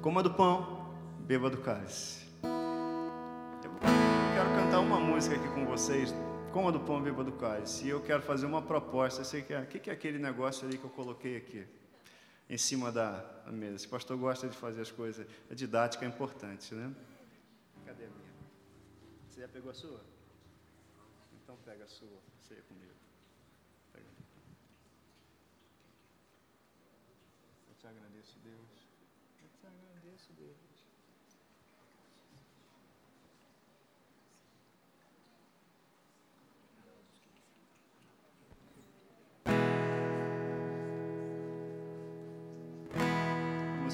Coma 0.00 0.20
do 0.20 0.34
pão, 0.34 0.96
beba 1.20 1.48
do 1.48 1.58
cálice. 1.58 2.26
Eu 2.42 3.70
quero 4.34 4.50
cantar 4.56 4.80
uma 4.80 4.98
música 4.98 5.36
aqui 5.36 5.46
com 5.50 5.64
vocês. 5.64 6.12
Coma 6.52 6.72
do 6.72 6.80
pão, 6.80 7.00
beba 7.00 7.22
do 7.22 7.30
cálice. 7.30 7.86
E 7.86 7.90
eu 7.90 8.00
quero 8.00 8.22
fazer 8.22 8.46
uma 8.46 8.60
proposta. 8.60 9.22
Você 9.22 9.42
quer? 9.42 9.62
O 9.62 9.66
que 9.66 9.88
é 9.88 9.92
aquele 9.92 10.18
negócio 10.18 10.66
ali 10.66 10.76
que 10.76 10.84
eu 10.84 10.90
coloquei 10.90 11.36
aqui? 11.36 11.64
Em 12.50 12.58
cima 12.58 12.90
da 12.90 13.24
mesa. 13.46 13.76
Esse 13.76 13.86
pastor 13.86 14.18
gosta 14.18 14.48
de 14.48 14.56
fazer 14.56 14.80
as 14.80 14.90
coisas. 14.90 15.24
A 15.48 15.54
didática 15.54 16.04
é 16.04 16.08
importante, 16.08 16.74
né? 16.74 16.92
Cadê 17.86 18.06
a 18.06 18.08
minha? 18.08 18.32
Você 19.30 19.40
já 19.40 19.46
pegou 19.46 19.70
a 19.70 19.74
sua? 19.74 20.11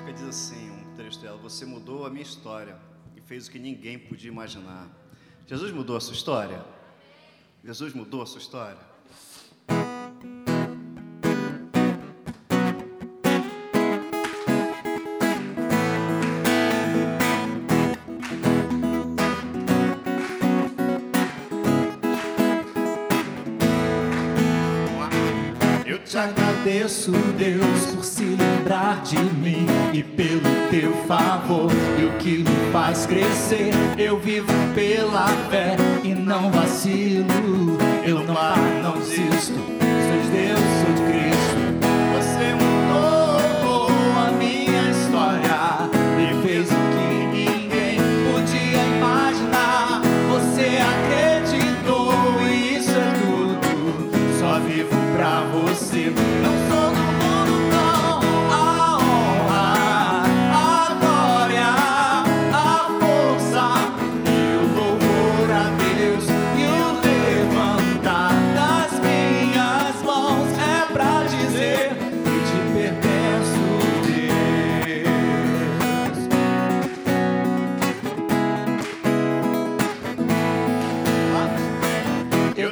Música 0.09 0.13
diz 0.13 0.25
assim, 0.25 0.71
um 0.71 0.95
trecho 0.95 1.21
dela: 1.21 1.37
Você 1.39 1.65
mudou 1.65 2.07
a 2.07 2.11
minha 2.11 2.23
história 2.23 2.77
e 3.17 3.21
fez 3.21 3.47
o 3.47 3.51
que 3.51 3.59
ninguém 3.59 3.99
podia 3.99 4.31
imaginar. 4.31 4.89
Jesus 5.47 5.73
mudou 5.73 5.97
a 5.97 6.01
sua 6.01 6.15
história? 6.15 6.65
Jesus 7.65 7.93
mudou 7.95 8.23
a 8.23 8.27
sua 8.27 8.41
história? 8.41 8.79
Eu 25.87 25.99
Te 26.05 26.17
agradeço, 26.17 27.13
Deus, 27.37 27.95
por 27.95 28.05
se 28.05 28.25
lembrar 28.25 29.03
de 29.03 29.17
mim 29.17 29.78
e 29.99 30.03
pelo 30.05 30.41
teu 30.71 30.93
favor 31.09 31.73
e 31.99 32.05
o 32.05 32.13
que 32.19 32.39
me 32.39 32.73
faz 32.73 33.05
crescer. 33.05 33.73
Eu 33.99 34.17
vivo 34.21 34.47
pela 34.73 35.27
fé 35.51 35.77
e 36.05 36.15
não 36.15 36.53
vacilo. 36.53 37.27
Eu 38.05 38.23
não 38.23 38.35
paro, 38.35 38.61
não 38.81 38.97
desisto. 38.99 39.55
Sou 39.55 40.23
de 40.23 40.29
Deus, 40.31 40.61
sou 40.61 40.95
de 40.95 41.13
Cristo. 41.13 41.38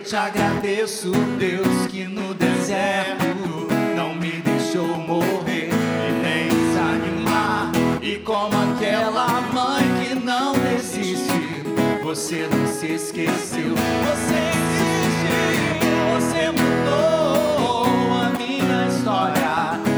Te 0.06 0.14
agradeço, 0.14 1.10
Deus, 1.36 1.88
que 1.88 2.04
no 2.04 2.32
deserto 2.32 3.26
não 3.96 4.14
me 4.14 4.40
deixou 4.40 4.86
morrer 4.98 5.68
e 5.68 6.12
nem 6.22 6.48
desanimar. 6.48 7.72
E 8.00 8.14
como 8.20 8.52
aquela 8.72 9.40
mãe 9.52 9.82
que 10.04 10.14
não 10.14 10.52
desiste, 10.52 11.64
você 12.04 12.48
não 12.48 12.66
se 12.68 12.92
esqueceu. 12.92 13.74
Você 13.74 14.38
existe, 14.54 15.34
você 16.14 16.50
mudou 16.52 17.86
a 18.22 18.30
minha 18.38 18.86
história 18.86 19.95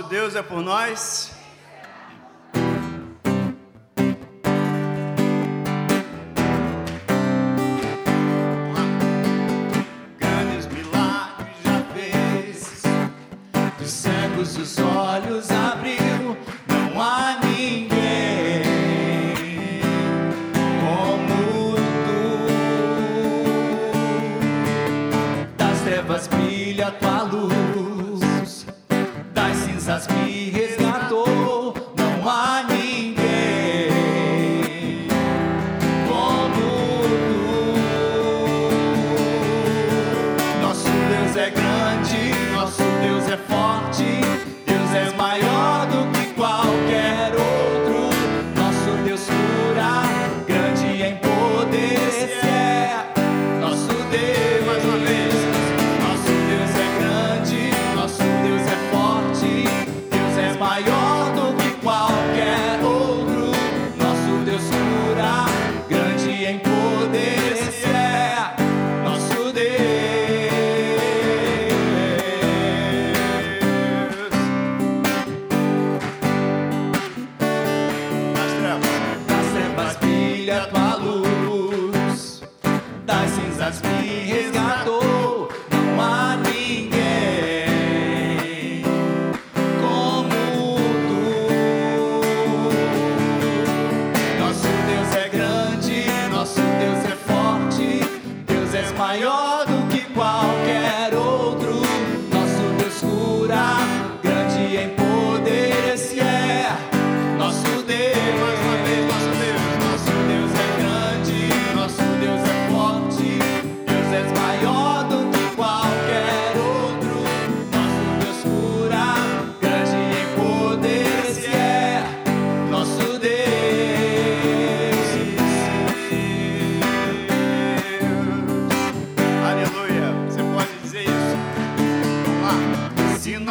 nosso 0.00 0.08
Deus 0.08 0.34
é 0.34 0.42
por 0.42 0.62
nós. 0.62 1.09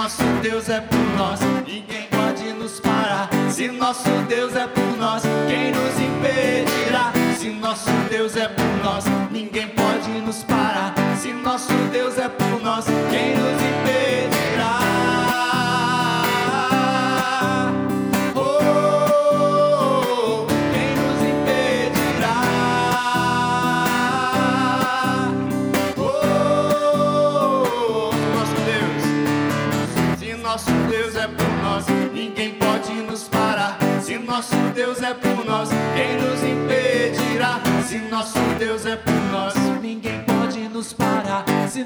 nosso 0.09 0.23
Deus 0.41 0.67
é 0.69 0.81
por 0.81 0.97
nós, 1.15 1.39
ninguém 1.67 2.07
pode 2.09 2.51
nos 2.53 2.79
parar. 2.79 3.29
Se 3.51 3.67
nosso 3.67 4.09
Deus 4.27 4.55
é 4.55 4.65
por 4.65 4.88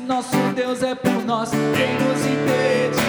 nosso 0.08 0.36
Deus 0.56 0.84
é 0.84 0.96
por 0.96 1.24
nós, 1.26 1.50
quem 1.50 1.94
nos 1.96 2.26
impede? 2.26 3.03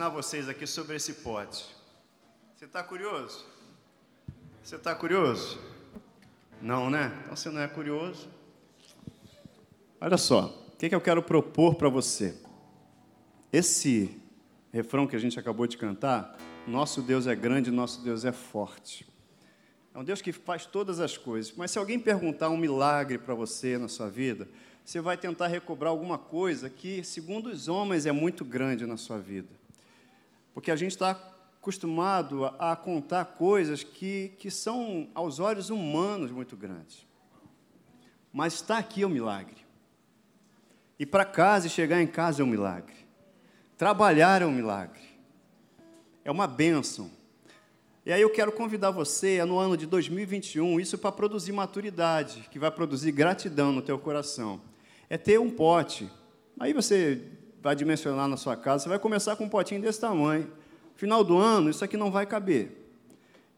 ensinar 0.00 0.08
vocês 0.08 0.48
aqui 0.48 0.66
sobre 0.66 0.96
esse 0.96 1.12
pote. 1.12 1.66
Você 2.56 2.64
está 2.64 2.82
curioso? 2.82 3.44
Você 4.62 4.76
está 4.76 4.94
curioso? 4.94 5.60
Não, 6.62 6.88
né? 6.88 7.12
Então 7.22 7.36
você 7.36 7.50
não 7.50 7.60
é 7.60 7.68
curioso. 7.68 8.26
Olha 10.00 10.16
só, 10.16 10.46
o 10.72 10.76
que, 10.78 10.88
que 10.88 10.94
eu 10.94 11.02
quero 11.02 11.22
propor 11.22 11.74
para 11.74 11.90
você? 11.90 12.34
Esse 13.52 14.18
refrão 14.72 15.06
que 15.06 15.14
a 15.14 15.18
gente 15.18 15.38
acabou 15.38 15.66
de 15.66 15.76
cantar, 15.76 16.34
nosso 16.66 17.02
Deus 17.02 17.26
é 17.26 17.34
grande, 17.34 17.70
nosso 17.70 18.00
Deus 18.00 18.24
é 18.24 18.32
forte. 18.32 19.06
É 19.94 19.98
um 19.98 20.04
Deus 20.04 20.22
que 20.22 20.32
faz 20.32 20.64
todas 20.64 20.98
as 20.98 21.18
coisas. 21.18 21.52
Mas 21.54 21.72
se 21.72 21.78
alguém 21.78 21.98
perguntar 21.98 22.48
um 22.48 22.56
milagre 22.56 23.18
para 23.18 23.34
você 23.34 23.76
na 23.76 23.86
sua 23.86 24.08
vida, 24.08 24.48
você 24.82 24.98
vai 24.98 25.18
tentar 25.18 25.48
recobrar 25.48 25.90
alguma 25.90 26.16
coisa 26.16 26.70
que, 26.70 27.04
segundo 27.04 27.50
os 27.50 27.68
homens, 27.68 28.06
é 28.06 28.12
muito 28.12 28.46
grande 28.46 28.86
na 28.86 28.96
sua 28.96 29.18
vida. 29.18 29.59
Porque 30.52 30.70
a 30.70 30.76
gente 30.76 30.92
está 30.92 31.10
acostumado 31.60 32.46
a, 32.58 32.74
contar 32.74 33.24
coisas 33.26 33.84
que, 33.84 34.32
que 34.38 34.50
são, 34.50 35.08
aos 35.14 35.38
olhos 35.38 35.68
humanos, 35.68 36.30
muito 36.30 36.56
grandes. 36.56 37.06
Mas 38.32 38.54
está 38.54 38.78
aqui 38.78 39.04
o 39.04 39.08
milagre. 39.08 39.56
Ir 40.98 41.06
para 41.06 41.24
casa 41.24 41.66
e 41.66 41.70
chegar 41.70 42.00
em 42.00 42.06
casa 42.06 42.42
é 42.42 42.44
um 42.44 42.48
milagre. 42.48 42.94
Trabalhar 43.76 44.42
é 44.42 44.46
um 44.46 44.52
milagre. 44.52 45.00
É 46.24 46.30
uma 46.30 46.46
bênção. 46.46 47.10
E 48.04 48.12
aí 48.12 48.22
eu 48.22 48.30
quero 48.30 48.52
convidar 48.52 48.90
você, 48.90 49.44
no 49.44 49.58
ano 49.58 49.76
de 49.76 49.86
2021, 49.86 50.80
isso 50.80 50.96
para 50.96 51.12
produzir 51.12 51.52
maturidade, 51.52 52.48
que 52.50 52.58
vai 52.58 52.70
produzir 52.70 53.12
gratidão 53.12 53.72
no 53.72 53.82
teu 53.82 53.98
coração. 53.98 54.60
É 55.08 55.18
ter 55.18 55.38
um 55.38 55.50
pote. 55.50 56.10
Aí 56.58 56.72
você 56.72 57.22
vai 57.62 57.76
dimensionar 57.76 58.26
na 58.28 58.36
sua 58.36 58.56
casa, 58.56 58.84
você 58.84 58.88
vai 58.88 58.98
começar 58.98 59.36
com 59.36 59.44
um 59.44 59.48
potinho 59.48 59.80
desse 59.80 60.00
tamanho. 60.00 60.50
Final 60.96 61.22
do 61.22 61.36
ano, 61.36 61.70
isso 61.70 61.84
aqui 61.84 61.96
não 61.96 62.10
vai 62.10 62.26
caber. 62.26 62.76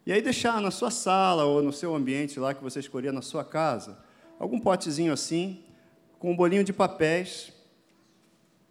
E 0.04 0.12
aí 0.12 0.20
deixar 0.20 0.60
na 0.60 0.70
sua 0.70 0.90
sala 0.90 1.44
ou 1.44 1.62
no 1.62 1.72
seu 1.72 1.94
ambiente 1.94 2.40
lá 2.40 2.52
que 2.52 2.62
você 2.62 2.80
escolher 2.80 3.12
na 3.12 3.22
sua 3.22 3.44
casa, 3.44 3.98
algum 4.38 4.58
potezinho 4.58 5.12
assim, 5.12 5.62
com 6.18 6.32
um 6.32 6.36
bolinho 6.36 6.64
de 6.64 6.72
papéis, 6.72 7.52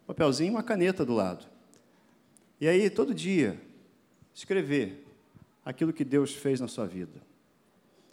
papelzinho 0.06 0.50
e 0.50 0.52
uma 0.52 0.64
caneta 0.64 1.06
do 1.06 1.14
lado. 1.14 1.46
E 2.60 2.68
aí, 2.68 2.90
todo 2.90 3.14
dia, 3.14 3.60
escrever 4.34 5.06
aquilo 5.66 5.94
que 5.94 6.04
Deus 6.04 6.34
fez 6.34 6.60
na 6.60 6.68
sua 6.68 6.86
vida. 6.86 7.22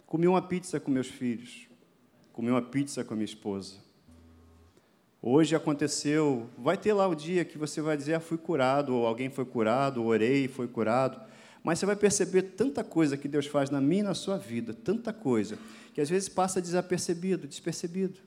Comi 0.07 0.27
uma 0.27 0.41
pizza 0.41 0.79
com 0.79 0.89
meus 0.89 1.07
filhos, 1.07 1.67
comi 2.33 2.49
uma 2.49 2.61
pizza 2.61 3.03
com 3.03 3.13
a 3.13 3.17
minha 3.17 3.25
esposa. 3.25 3.75
Hoje 5.21 5.53
aconteceu, 5.53 6.49
vai 6.57 6.77
ter 6.77 6.93
lá 6.93 7.05
o 7.05 7.13
dia 7.13 7.43
que 7.43 7.57
você 7.57 7.81
vai 7.81 7.97
dizer, 7.97 8.13
ah, 8.13 8.21
fui 8.21 8.37
curado, 8.37 8.95
ou 8.95 9.05
alguém 9.05 9.29
foi 9.29 9.43
curado, 9.43 10.01
ou 10.01 10.07
orei 10.07 10.47
foi 10.47 10.65
curado. 10.65 11.19
Mas 11.61 11.77
você 11.77 11.85
vai 11.85 11.95
perceber 11.97 12.43
tanta 12.43 12.85
coisa 12.85 13.17
que 13.17 13.27
Deus 13.27 13.45
faz 13.45 13.69
na 13.69 13.81
minha 13.81 13.99
e 13.99 14.03
na 14.03 14.13
sua 14.13 14.37
vida, 14.37 14.73
tanta 14.73 15.11
coisa, 15.11 15.59
que 15.93 15.99
às 15.99 16.09
vezes 16.09 16.29
passa 16.29 16.61
desapercebido, 16.61 17.47
despercebido. 17.47 18.17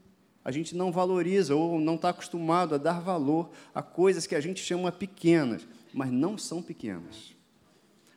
A 0.44 0.50
gente 0.50 0.76
não 0.76 0.92
valoriza 0.92 1.54
ou 1.54 1.80
não 1.80 1.94
está 1.94 2.10
acostumado 2.10 2.74
a 2.74 2.78
dar 2.78 3.00
valor 3.00 3.50
a 3.74 3.80
coisas 3.80 4.26
que 4.26 4.34
a 4.34 4.40
gente 4.40 4.60
chama 4.60 4.92
pequenas, 4.92 5.66
mas 5.94 6.10
não 6.10 6.36
são 6.36 6.60
pequenas. 6.60 7.34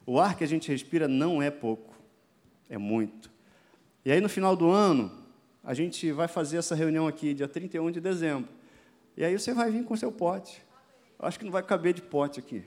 O 0.06 0.20
ar 0.20 0.36
que 0.36 0.44
a 0.44 0.48
gente 0.48 0.70
respira 0.70 1.08
não 1.08 1.42
é 1.42 1.50
pouco, 1.50 1.96
é 2.70 2.78
muito. 2.78 3.32
E 4.04 4.12
aí, 4.12 4.20
no 4.20 4.28
final 4.28 4.54
do 4.54 4.70
ano, 4.70 5.12
a 5.64 5.74
gente 5.74 6.12
vai 6.12 6.28
fazer 6.28 6.58
essa 6.58 6.76
reunião 6.76 7.08
aqui, 7.08 7.34
dia 7.34 7.48
31 7.48 7.90
de 7.90 8.02
dezembro. 8.02 8.50
E 9.18 9.24
aí 9.24 9.38
você 9.38 9.54
vai 9.54 9.72
vir 9.72 9.84
com 9.84 9.96
seu 9.96 10.12
pote. 10.12 10.64
Acho 11.18 11.40
que 11.40 11.46
não 11.46 11.52
vai 11.52 11.64
caber 11.64 11.94
de 11.94 12.02
pote 12.02 12.40
aqui. 12.40 12.64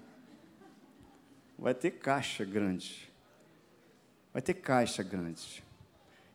Vai 1.58 1.74
ter 1.74 1.92
caixa 1.92 2.44
grande. 2.44 3.12
Vai 4.32 4.40
ter 4.40 4.54
caixa 4.54 5.02
grande. 5.02 5.62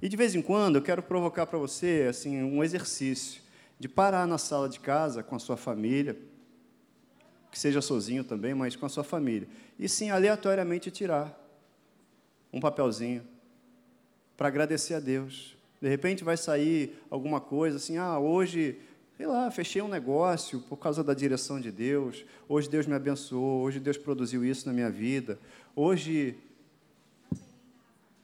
E 0.02 0.10
de 0.10 0.18
vez 0.18 0.36
em 0.36 0.42
quando 0.42 0.76
eu 0.76 0.82
quero 0.82 1.02
provocar 1.02 1.46
para 1.46 1.58
você 1.58 2.08
assim 2.10 2.44
um 2.44 2.64
exercício 2.64 3.42
de 3.80 3.88
parar 3.88 4.28
na 4.28 4.38
sala 4.38 4.70
de 4.70 4.80
casa 4.80 5.24
com 5.24 5.36
a 5.36 5.40
sua 5.40 5.58
família, 5.58 6.18
que 7.50 7.58
seja 7.58 7.82
sozinho 7.82 8.24
também, 8.24 8.54
mas 8.54 8.76
com 8.76 8.86
a 8.86 8.90
sua 8.90 9.04
família. 9.04 9.48
E 9.80 9.88
sim, 9.88 10.10
aleatoriamente 10.10 10.92
tirar 10.92 11.40
um 12.52 12.60
papelzinho 12.60 13.26
para 14.36 14.48
agradecer 14.48 14.94
a 14.94 15.00
Deus. 15.00 15.56
De 15.82 15.88
repente 15.88 16.24
vai 16.24 16.38
sair 16.38 16.98
alguma 17.10 17.40
coisa 17.42 17.78
assim, 17.78 17.98
ah, 17.98 18.18
hoje, 18.20 18.80
sei 19.18 19.28
lá, 19.28 19.50
fechei 19.52 19.82
um 19.82 19.88
negócio 19.88 20.60
por 20.62 20.78
causa 20.78 21.04
da 21.04 21.14
direção 21.14 21.60
de 21.60 21.72
Deus. 21.72 22.26
Hoje 22.48 22.70
Deus 22.70 22.88
me 22.88 22.96
abençoou, 22.96 23.62
hoje 23.62 23.80
Deus 23.80 23.98
produziu 23.98 24.44
isso 24.44 24.68
na 24.68 24.74
minha 24.74 24.90
vida. 24.90 25.40
Hoje 25.76 26.36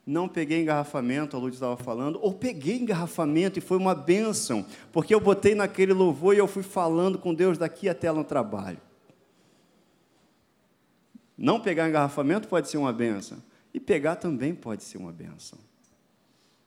não 0.06 0.28
peguei 0.28 0.62
engarrafamento, 0.62 1.36
a 1.36 1.40
Luz 1.40 1.54
estava 1.54 1.76
falando, 1.76 2.18
ou 2.20 2.32
peguei 2.32 2.78
engarrafamento 2.78 3.58
e 3.58 3.62
foi 3.62 3.76
uma 3.76 3.94
bênção, 3.94 4.66
porque 4.92 5.14
eu 5.14 5.20
botei 5.20 5.54
naquele 5.54 5.92
louvor 5.92 6.34
e 6.34 6.38
eu 6.38 6.48
fui 6.48 6.62
falando 6.62 7.18
com 7.18 7.32
Deus 7.32 7.56
daqui 7.56 7.88
até 7.88 8.10
no 8.10 8.24
trabalho. 8.24 8.78
Não 11.38 11.60
pegar 11.60 11.88
engarrafamento 11.88 12.48
pode 12.48 12.68
ser 12.68 12.76
uma 12.76 12.92
benção. 12.92 13.38
E 13.72 13.80
pegar 13.80 14.16
também 14.16 14.54
pode 14.54 14.82
ser 14.82 14.98
uma 14.98 15.12
benção. 15.12 15.58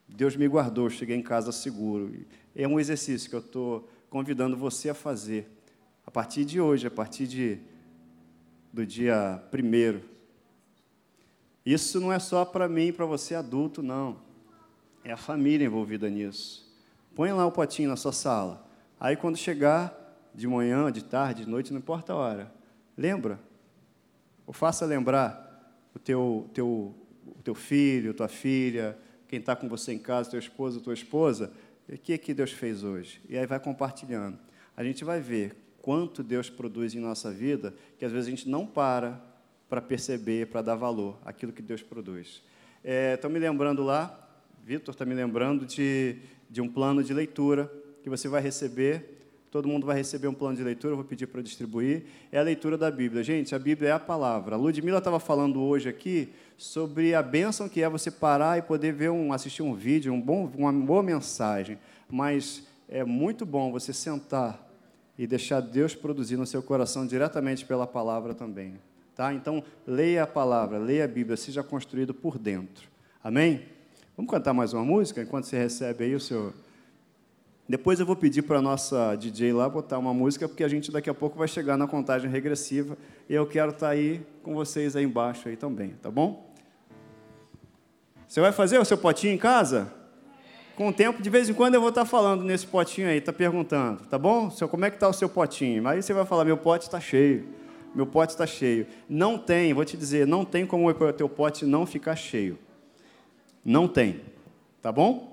Deus 0.07 0.35
me 0.35 0.47
guardou, 0.47 0.89
cheguei 0.89 1.15
em 1.15 1.21
casa 1.21 1.51
seguro. 1.51 2.11
É 2.55 2.67
um 2.67 2.79
exercício 2.79 3.29
que 3.29 3.35
eu 3.35 3.39
estou 3.39 3.87
convidando 4.13 4.55
você 4.55 4.91
a 4.91 4.93
fazer. 4.93 5.49
A 6.05 6.11
partir 6.11 6.45
de 6.45 6.61
hoje, 6.61 6.85
a 6.85 6.91
partir 6.91 7.25
de, 7.25 7.57
do 8.71 8.85
dia 8.85 9.43
primeiro. 9.49 10.03
Isso 11.65 11.99
não 11.99 12.13
é 12.13 12.19
só 12.19 12.45
para 12.45 12.69
mim 12.69 12.93
para 12.93 13.07
você 13.07 13.33
adulto, 13.33 13.81
não. 13.81 14.17
É 15.03 15.11
a 15.11 15.17
família 15.17 15.65
envolvida 15.65 16.11
nisso. 16.11 16.71
Põe 17.15 17.31
lá 17.31 17.43
o 17.43 17.51
potinho 17.51 17.89
na 17.89 17.95
sua 17.95 18.11
sala. 18.11 18.63
Aí 18.99 19.15
quando 19.15 19.35
chegar, 19.35 19.99
de 20.31 20.47
manhã, 20.47 20.91
de 20.91 21.03
tarde, 21.03 21.45
de 21.45 21.49
noite, 21.49 21.73
não 21.73 21.79
importa 21.79 22.13
a 22.13 22.15
hora. 22.15 22.53
Lembra? 22.95 23.39
Ou 24.45 24.53
faça 24.53 24.85
lembrar 24.85 25.89
o 25.95 25.97
teu, 25.97 26.47
teu, 26.53 26.93
o 27.25 27.41
teu 27.43 27.55
filho, 27.55 28.13
tua 28.13 28.27
filha, 28.27 28.95
quem 29.27 29.39
está 29.39 29.55
com 29.55 29.67
você 29.67 29.91
em 29.91 29.97
casa, 29.97 30.29
teu 30.29 30.39
esposo, 30.39 30.81
tua 30.81 30.93
esposa, 30.93 31.51
o 31.87 31.97
que, 31.97 32.13
é 32.13 32.17
que 32.17 32.33
Deus 32.33 32.51
fez 32.51 32.83
hoje? 32.83 33.21
E 33.27 33.37
aí 33.37 33.45
vai 33.45 33.59
compartilhando. 33.59 34.37
A 34.75 34.83
gente 34.83 35.03
vai 35.03 35.19
ver 35.19 35.55
quanto 35.81 36.23
Deus 36.23 36.49
produz 36.49 36.95
em 36.95 36.99
nossa 36.99 37.31
vida, 37.31 37.73
que 37.97 38.05
às 38.05 38.11
vezes 38.11 38.27
a 38.27 38.29
gente 38.29 38.49
não 38.49 38.65
para 38.65 39.21
para 39.69 39.81
perceber, 39.81 40.47
para 40.47 40.61
dar 40.61 40.75
valor 40.75 41.17
àquilo 41.25 41.51
que 41.51 41.61
Deus 41.61 41.81
produz. 41.81 42.43
Estão 42.83 43.29
é, 43.29 43.33
me 43.33 43.39
lembrando 43.39 43.81
lá, 43.81 44.29
Vitor 44.63 44.93
está 44.93 45.03
me 45.03 45.15
lembrando 45.15 45.65
de, 45.65 46.17
de 46.47 46.61
um 46.61 46.69
plano 46.69 47.03
de 47.03 47.11
leitura 47.11 47.71
que 48.03 48.09
você 48.09 48.27
vai 48.27 48.39
receber 48.39 49.13
Todo 49.53 49.67
mundo 49.67 49.85
vai 49.85 49.95
receber 49.95 50.27
um 50.27 50.33
plano 50.33 50.57
de 50.57 50.63
leitura, 50.63 50.93
eu 50.93 50.95
vou 50.95 51.05
pedir 51.05 51.27
para 51.27 51.39
distribuir. 51.39 52.05
É 52.31 52.39
a 52.39 52.41
leitura 52.41 52.75
da 52.75 52.89
Bíblia. 52.89 53.21
Gente, 53.21 53.53
a 53.53 53.59
Bíblia 53.59 53.89
é 53.89 53.91
a 53.91 53.99
palavra. 53.99 54.55
A 54.55 54.57
Ludmilla 54.57 54.97
estava 54.97 55.19
falando 55.19 55.61
hoje 55.61 55.87
aqui 55.87 56.33
sobre 56.57 57.13
a 57.13 57.21
bênção 57.21 57.67
que 57.67 57.81
é 57.81 57.89
você 57.89 58.09
parar 58.09 58.57
e 58.57 58.61
poder 58.61 58.93
ver 58.93 59.09
um, 59.09 59.33
assistir 59.33 59.61
um 59.61 59.73
vídeo, 59.73 60.13
um 60.13 60.21
bom, 60.21 60.49
uma 60.55 60.71
boa 60.71 61.03
mensagem. 61.03 61.77
Mas 62.09 62.63
é 62.87 63.03
muito 63.03 63.45
bom 63.45 63.71
você 63.71 63.91
sentar 63.93 64.69
e 65.17 65.27
deixar 65.27 65.59
Deus 65.61 65.95
produzir 65.95 66.37
no 66.37 66.45
seu 66.45 66.61
coração 66.61 67.05
diretamente 67.05 67.65
pela 67.65 67.85
palavra 67.85 68.33
também. 68.33 68.79
Tá? 69.15 69.33
Então, 69.33 69.63
leia 69.85 70.23
a 70.23 70.27
palavra, 70.27 70.77
leia 70.77 71.05
a 71.05 71.07
Bíblia, 71.07 71.37
seja 71.37 71.61
construído 71.61 72.13
por 72.13 72.37
dentro. 72.37 72.87
Amém? 73.23 73.63
Vamos 74.17 74.31
cantar 74.31 74.53
mais 74.53 74.73
uma 74.73 74.83
música 74.83 75.21
enquanto 75.21 75.45
você 75.45 75.57
recebe 75.57 76.03
aí 76.03 76.15
o 76.15 76.19
seu 76.19 76.53
depois 77.67 77.99
eu 77.99 78.05
vou 78.05 78.15
pedir 78.15 78.41
para 78.41 78.59
a 78.59 78.61
nossa 78.61 79.15
DJ 79.15 79.53
lá 79.53 79.69
botar 79.69 79.97
uma 79.97 80.13
música, 80.13 80.49
porque 80.49 80.63
a 80.63 80.67
gente 80.67 80.91
daqui 80.91 81.09
a 81.09 81.13
pouco 81.13 81.37
vai 81.37 81.47
chegar 81.47 81.77
na 81.77 81.87
contagem 81.87 82.29
regressiva 82.29 82.97
e 83.29 83.33
eu 83.33 83.47
quero 83.47 83.71
estar 83.71 83.87
tá 83.87 83.93
aí 83.93 84.21
com 84.41 84.53
vocês 84.53 84.95
aí 84.95 85.05
embaixo 85.05 85.47
aí 85.47 85.55
também, 85.55 85.91
tá 86.01 86.11
bom? 86.11 86.51
Você 88.27 88.41
vai 88.41 88.51
fazer 88.51 88.79
o 88.79 88.85
seu 88.85 88.97
potinho 88.97 89.33
em 89.33 89.37
casa? 89.37 89.93
Com 90.75 90.89
o 90.89 90.93
tempo, 90.93 91.21
de 91.21 91.29
vez 91.29 91.47
em 91.47 91.53
quando 91.53 91.75
eu 91.75 91.79
vou 91.79 91.89
estar 91.89 92.01
tá 92.01 92.05
falando 92.05 92.43
nesse 92.43 92.67
potinho 92.67 93.07
aí, 93.07 93.21
tá 93.21 93.31
perguntando, 93.31 94.03
tá 94.07 94.17
bom? 94.17 94.49
Seu, 94.49 94.67
como 94.67 94.83
é 94.83 94.89
que 94.89 94.97
está 94.97 95.07
o 95.07 95.13
seu 95.13 95.29
potinho? 95.29 95.87
Aí 95.87 96.01
você 96.01 96.13
vai 96.13 96.25
falar, 96.25 96.43
meu 96.43 96.57
pote 96.57 96.85
está 96.85 96.99
cheio, 96.99 97.47
meu 97.95 98.07
pote 98.07 98.33
está 98.33 98.45
cheio. 98.45 98.87
Não 99.07 99.37
tem, 99.37 99.73
vou 99.73 99.85
te 99.85 99.95
dizer, 99.95 100.27
não 100.27 100.43
tem 100.43 100.65
como 100.65 100.89
o 100.89 101.13
teu 101.13 101.29
pote 101.29 101.63
não 101.63 101.85
ficar 101.85 102.15
cheio. 102.15 102.57
Não 103.63 103.87
tem, 103.87 104.19
tá 104.81 104.91
bom? 104.91 105.32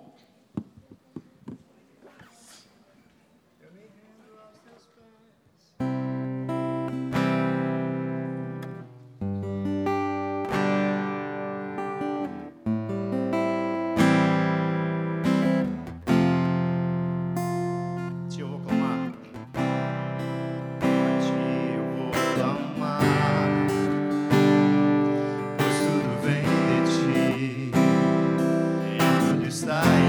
Está 29.71 30.00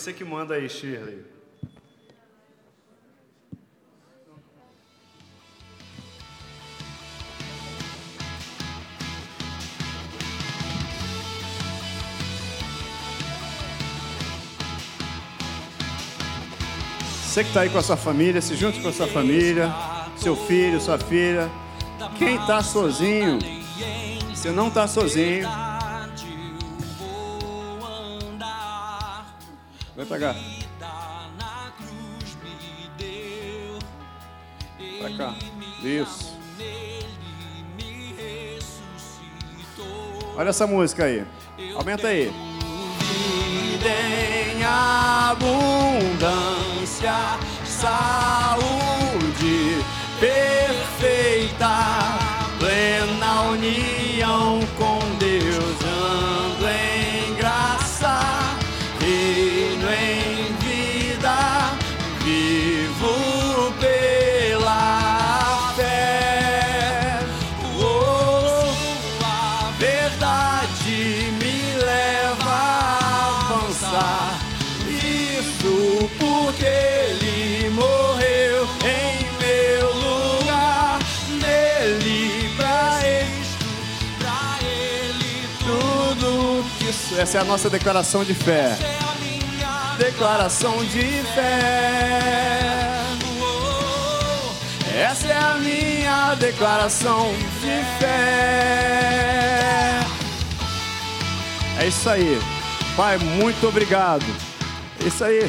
você 0.00 0.14
que 0.14 0.24
manda 0.24 0.54
aí, 0.54 0.66
Shirley. 0.66 1.22
Você 17.22 17.44
que 17.44 17.50
está 17.50 17.60
aí 17.60 17.68
com 17.68 17.78
a 17.78 17.82
sua 17.82 17.96
família, 17.96 18.40
se 18.40 18.56
junte 18.56 18.80
com 18.80 18.88
a 18.88 18.92
sua 18.92 19.06
família, 19.06 19.70
seu 20.16 20.34
filho, 20.34 20.80
sua 20.80 20.98
filha. 20.98 21.50
Quem 22.18 22.36
está 22.36 22.62
sozinho, 22.62 23.38
se 24.34 24.48
não 24.48 24.68
está 24.68 24.88
sozinho, 24.88 25.46
pra 30.10 30.18
cá. 30.18 30.34
Pra 34.98 35.10
cá. 35.16 35.34
Isso. 35.84 36.36
Olha 40.36 40.48
essa 40.48 40.66
música 40.66 41.04
aí. 41.04 41.24
Aumenta 41.76 42.08
aí. 42.08 42.32
Vida 42.98 43.88
em 43.88 44.64
abundância 44.64 45.78
saúde 47.64 49.10
perfeita, 50.18 51.68
plena 52.58 53.42
união 53.42 54.58
Essa 87.30 87.38
é 87.38 87.42
a 87.42 87.44
nossa 87.44 87.70
declaração 87.70 88.24
de 88.24 88.34
fé. 88.34 88.76
Declaração 89.96 90.84
de 90.84 91.22
fé. 91.32 93.04
Essa 94.92 95.28
é 95.28 95.36
a 95.36 95.54
minha 95.54 96.34
declaração 96.34 97.32
de 97.60 97.84
fé. 98.00 100.00
É 101.78 101.86
isso 101.86 102.10
aí. 102.10 102.36
Pai, 102.96 103.16
muito 103.18 103.68
obrigado. 103.68 104.26
É 105.00 105.06
Isso 105.06 105.22
aí. 105.22 105.48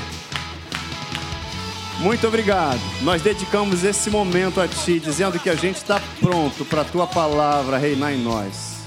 Muito 1.98 2.28
obrigado. 2.28 2.80
Nós 3.02 3.24
dedicamos 3.24 3.84
esse 3.84 4.12
momento 4.12 4.62
a 4.62 4.68
Ti, 4.68 5.00
dizendo 5.00 5.40
que 5.40 5.50
a 5.50 5.56
gente 5.56 5.78
está 5.78 6.00
pronto 6.20 6.64
para 6.64 6.82
a 6.82 6.86
Tua 6.86 7.08
palavra 7.08 7.80
reinar 7.80 8.14
em 8.14 8.22
nós. 8.22 8.84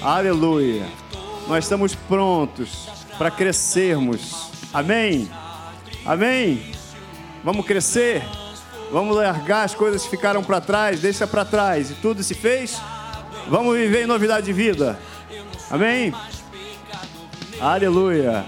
Aleluia. 0.00 1.01
Nós 1.48 1.64
estamos 1.64 1.94
prontos 1.94 2.88
para 3.18 3.30
crescermos. 3.30 4.50
Amém? 4.72 5.30
Amém? 6.04 6.72
Vamos 7.44 7.66
crescer? 7.66 8.22
Vamos 8.90 9.16
largar 9.16 9.64
as 9.64 9.74
coisas 9.74 10.02
que 10.02 10.10
ficaram 10.10 10.42
para 10.44 10.60
trás, 10.60 11.00
deixa 11.00 11.26
para 11.26 11.44
trás 11.44 11.90
e 11.90 11.94
tudo 11.94 12.22
se 12.22 12.34
fez? 12.34 12.80
Vamos 13.48 13.76
viver 13.76 14.04
em 14.04 14.06
novidade 14.06 14.46
de 14.46 14.52
vida. 14.52 14.98
Amém? 15.70 16.12
Aleluia. 17.60 18.44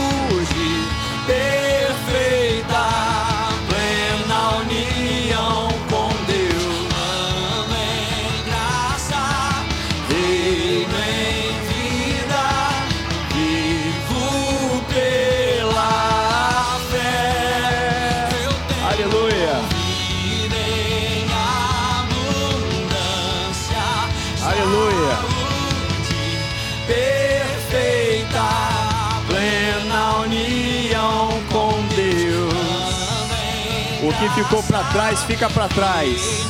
ficou 34.29 34.63
para 34.63 34.83
trás, 34.85 35.23
fica 35.23 35.49
para 35.49 35.67
trás. 35.67 36.45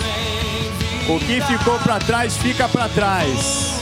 O 1.08 1.20
que 1.20 1.42
ficou 1.42 1.80
para 1.80 2.00
trás, 2.00 2.38
fica 2.38 2.68
para 2.68 2.88
trás. 2.90 3.80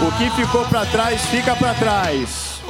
O 0.00 0.10
que 0.12 0.30
ficou 0.30 0.64
para 0.64 0.86
trás, 0.86 1.22
fica 1.26 1.54
para 1.54 1.74
trás. 1.74 2.60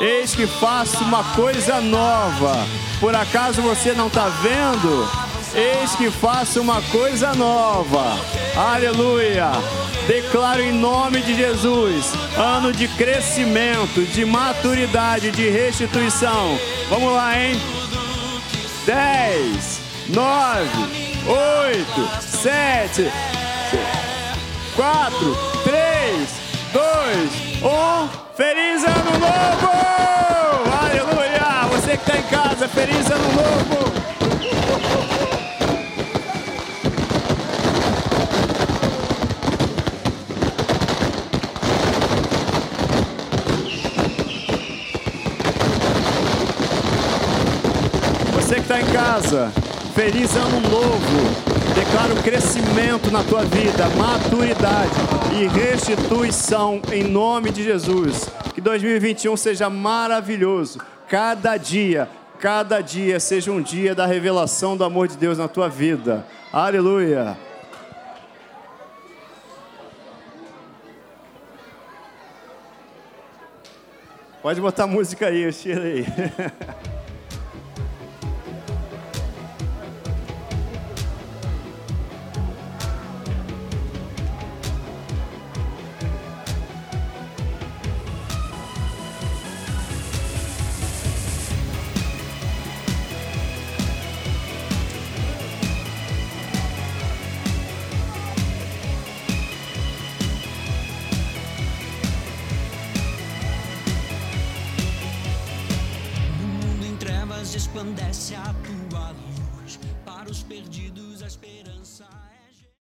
Eis 0.00 0.34
que 0.34 0.46
faço 0.46 1.02
uma 1.04 1.22
coisa 1.34 1.80
nova. 1.80 2.66
Por 3.00 3.14
acaso 3.14 3.60
você 3.62 3.92
não 3.92 4.06
está 4.06 4.28
vendo? 4.28 5.08
Eis 5.54 5.94
que 5.96 6.10
faço 6.10 6.60
uma 6.60 6.80
coisa 6.82 7.34
nova. 7.34 8.18
Aleluia. 8.56 9.50
Declaro 10.06 10.60
em 10.60 10.72
nome 10.72 11.20
de 11.22 11.34
Jesus 11.34 12.12
ano 12.36 12.72
de 12.72 12.88
crescimento, 12.88 14.02
de 14.12 14.24
maturidade, 14.24 15.30
de 15.30 15.48
restituição. 15.48 16.58
Vamos 16.88 17.12
lá, 17.12 17.38
hein? 17.38 17.60
10, 18.84 19.80
9, 20.08 20.68
8, 21.28 22.20
7, 22.20 23.12
4, 24.74 25.36
3, 25.64 26.28
2, 26.72 27.62
1. 27.62 28.22
Feliz 28.34 28.82
ano 28.82 29.18
novo! 29.20 29.70
Aleluia! 30.82 31.68
Você 31.70 31.96
que 31.96 32.10
está 32.10 32.18
em 32.18 32.22
casa, 32.24 32.66
feliz 32.66 33.10
ano 33.10 33.32
novo! 33.34 33.92
Você 48.34 48.54
que 48.56 48.60
está 48.62 48.80
em 48.80 48.86
casa, 49.12 49.52
feliz 49.94 50.34
ano 50.36 50.58
novo. 50.70 51.74
Declaro 51.74 52.16
crescimento 52.22 53.10
na 53.10 53.22
tua 53.22 53.44
vida, 53.44 53.86
maturidade 53.90 54.90
e 55.34 55.46
restituição 55.46 56.80
em 56.90 57.04
nome 57.04 57.50
de 57.50 57.62
Jesus. 57.62 58.30
Que 58.54 58.60
2021 58.62 59.36
seja 59.36 59.68
maravilhoso. 59.68 60.80
Cada 61.10 61.58
dia, 61.58 62.08
cada 62.38 62.80
dia 62.80 63.20
seja 63.20 63.52
um 63.52 63.60
dia 63.60 63.94
da 63.94 64.06
revelação 64.06 64.78
do 64.78 64.84
amor 64.84 65.08
de 65.08 65.18
Deus 65.18 65.36
na 65.36 65.46
tua 65.46 65.68
vida. 65.68 66.26
Aleluia. 66.50 67.36
Pode 74.40 74.58
botar 74.58 74.86
música 74.86 75.26
aí, 75.26 75.52
tira 75.52 75.82
aí. 75.82 76.06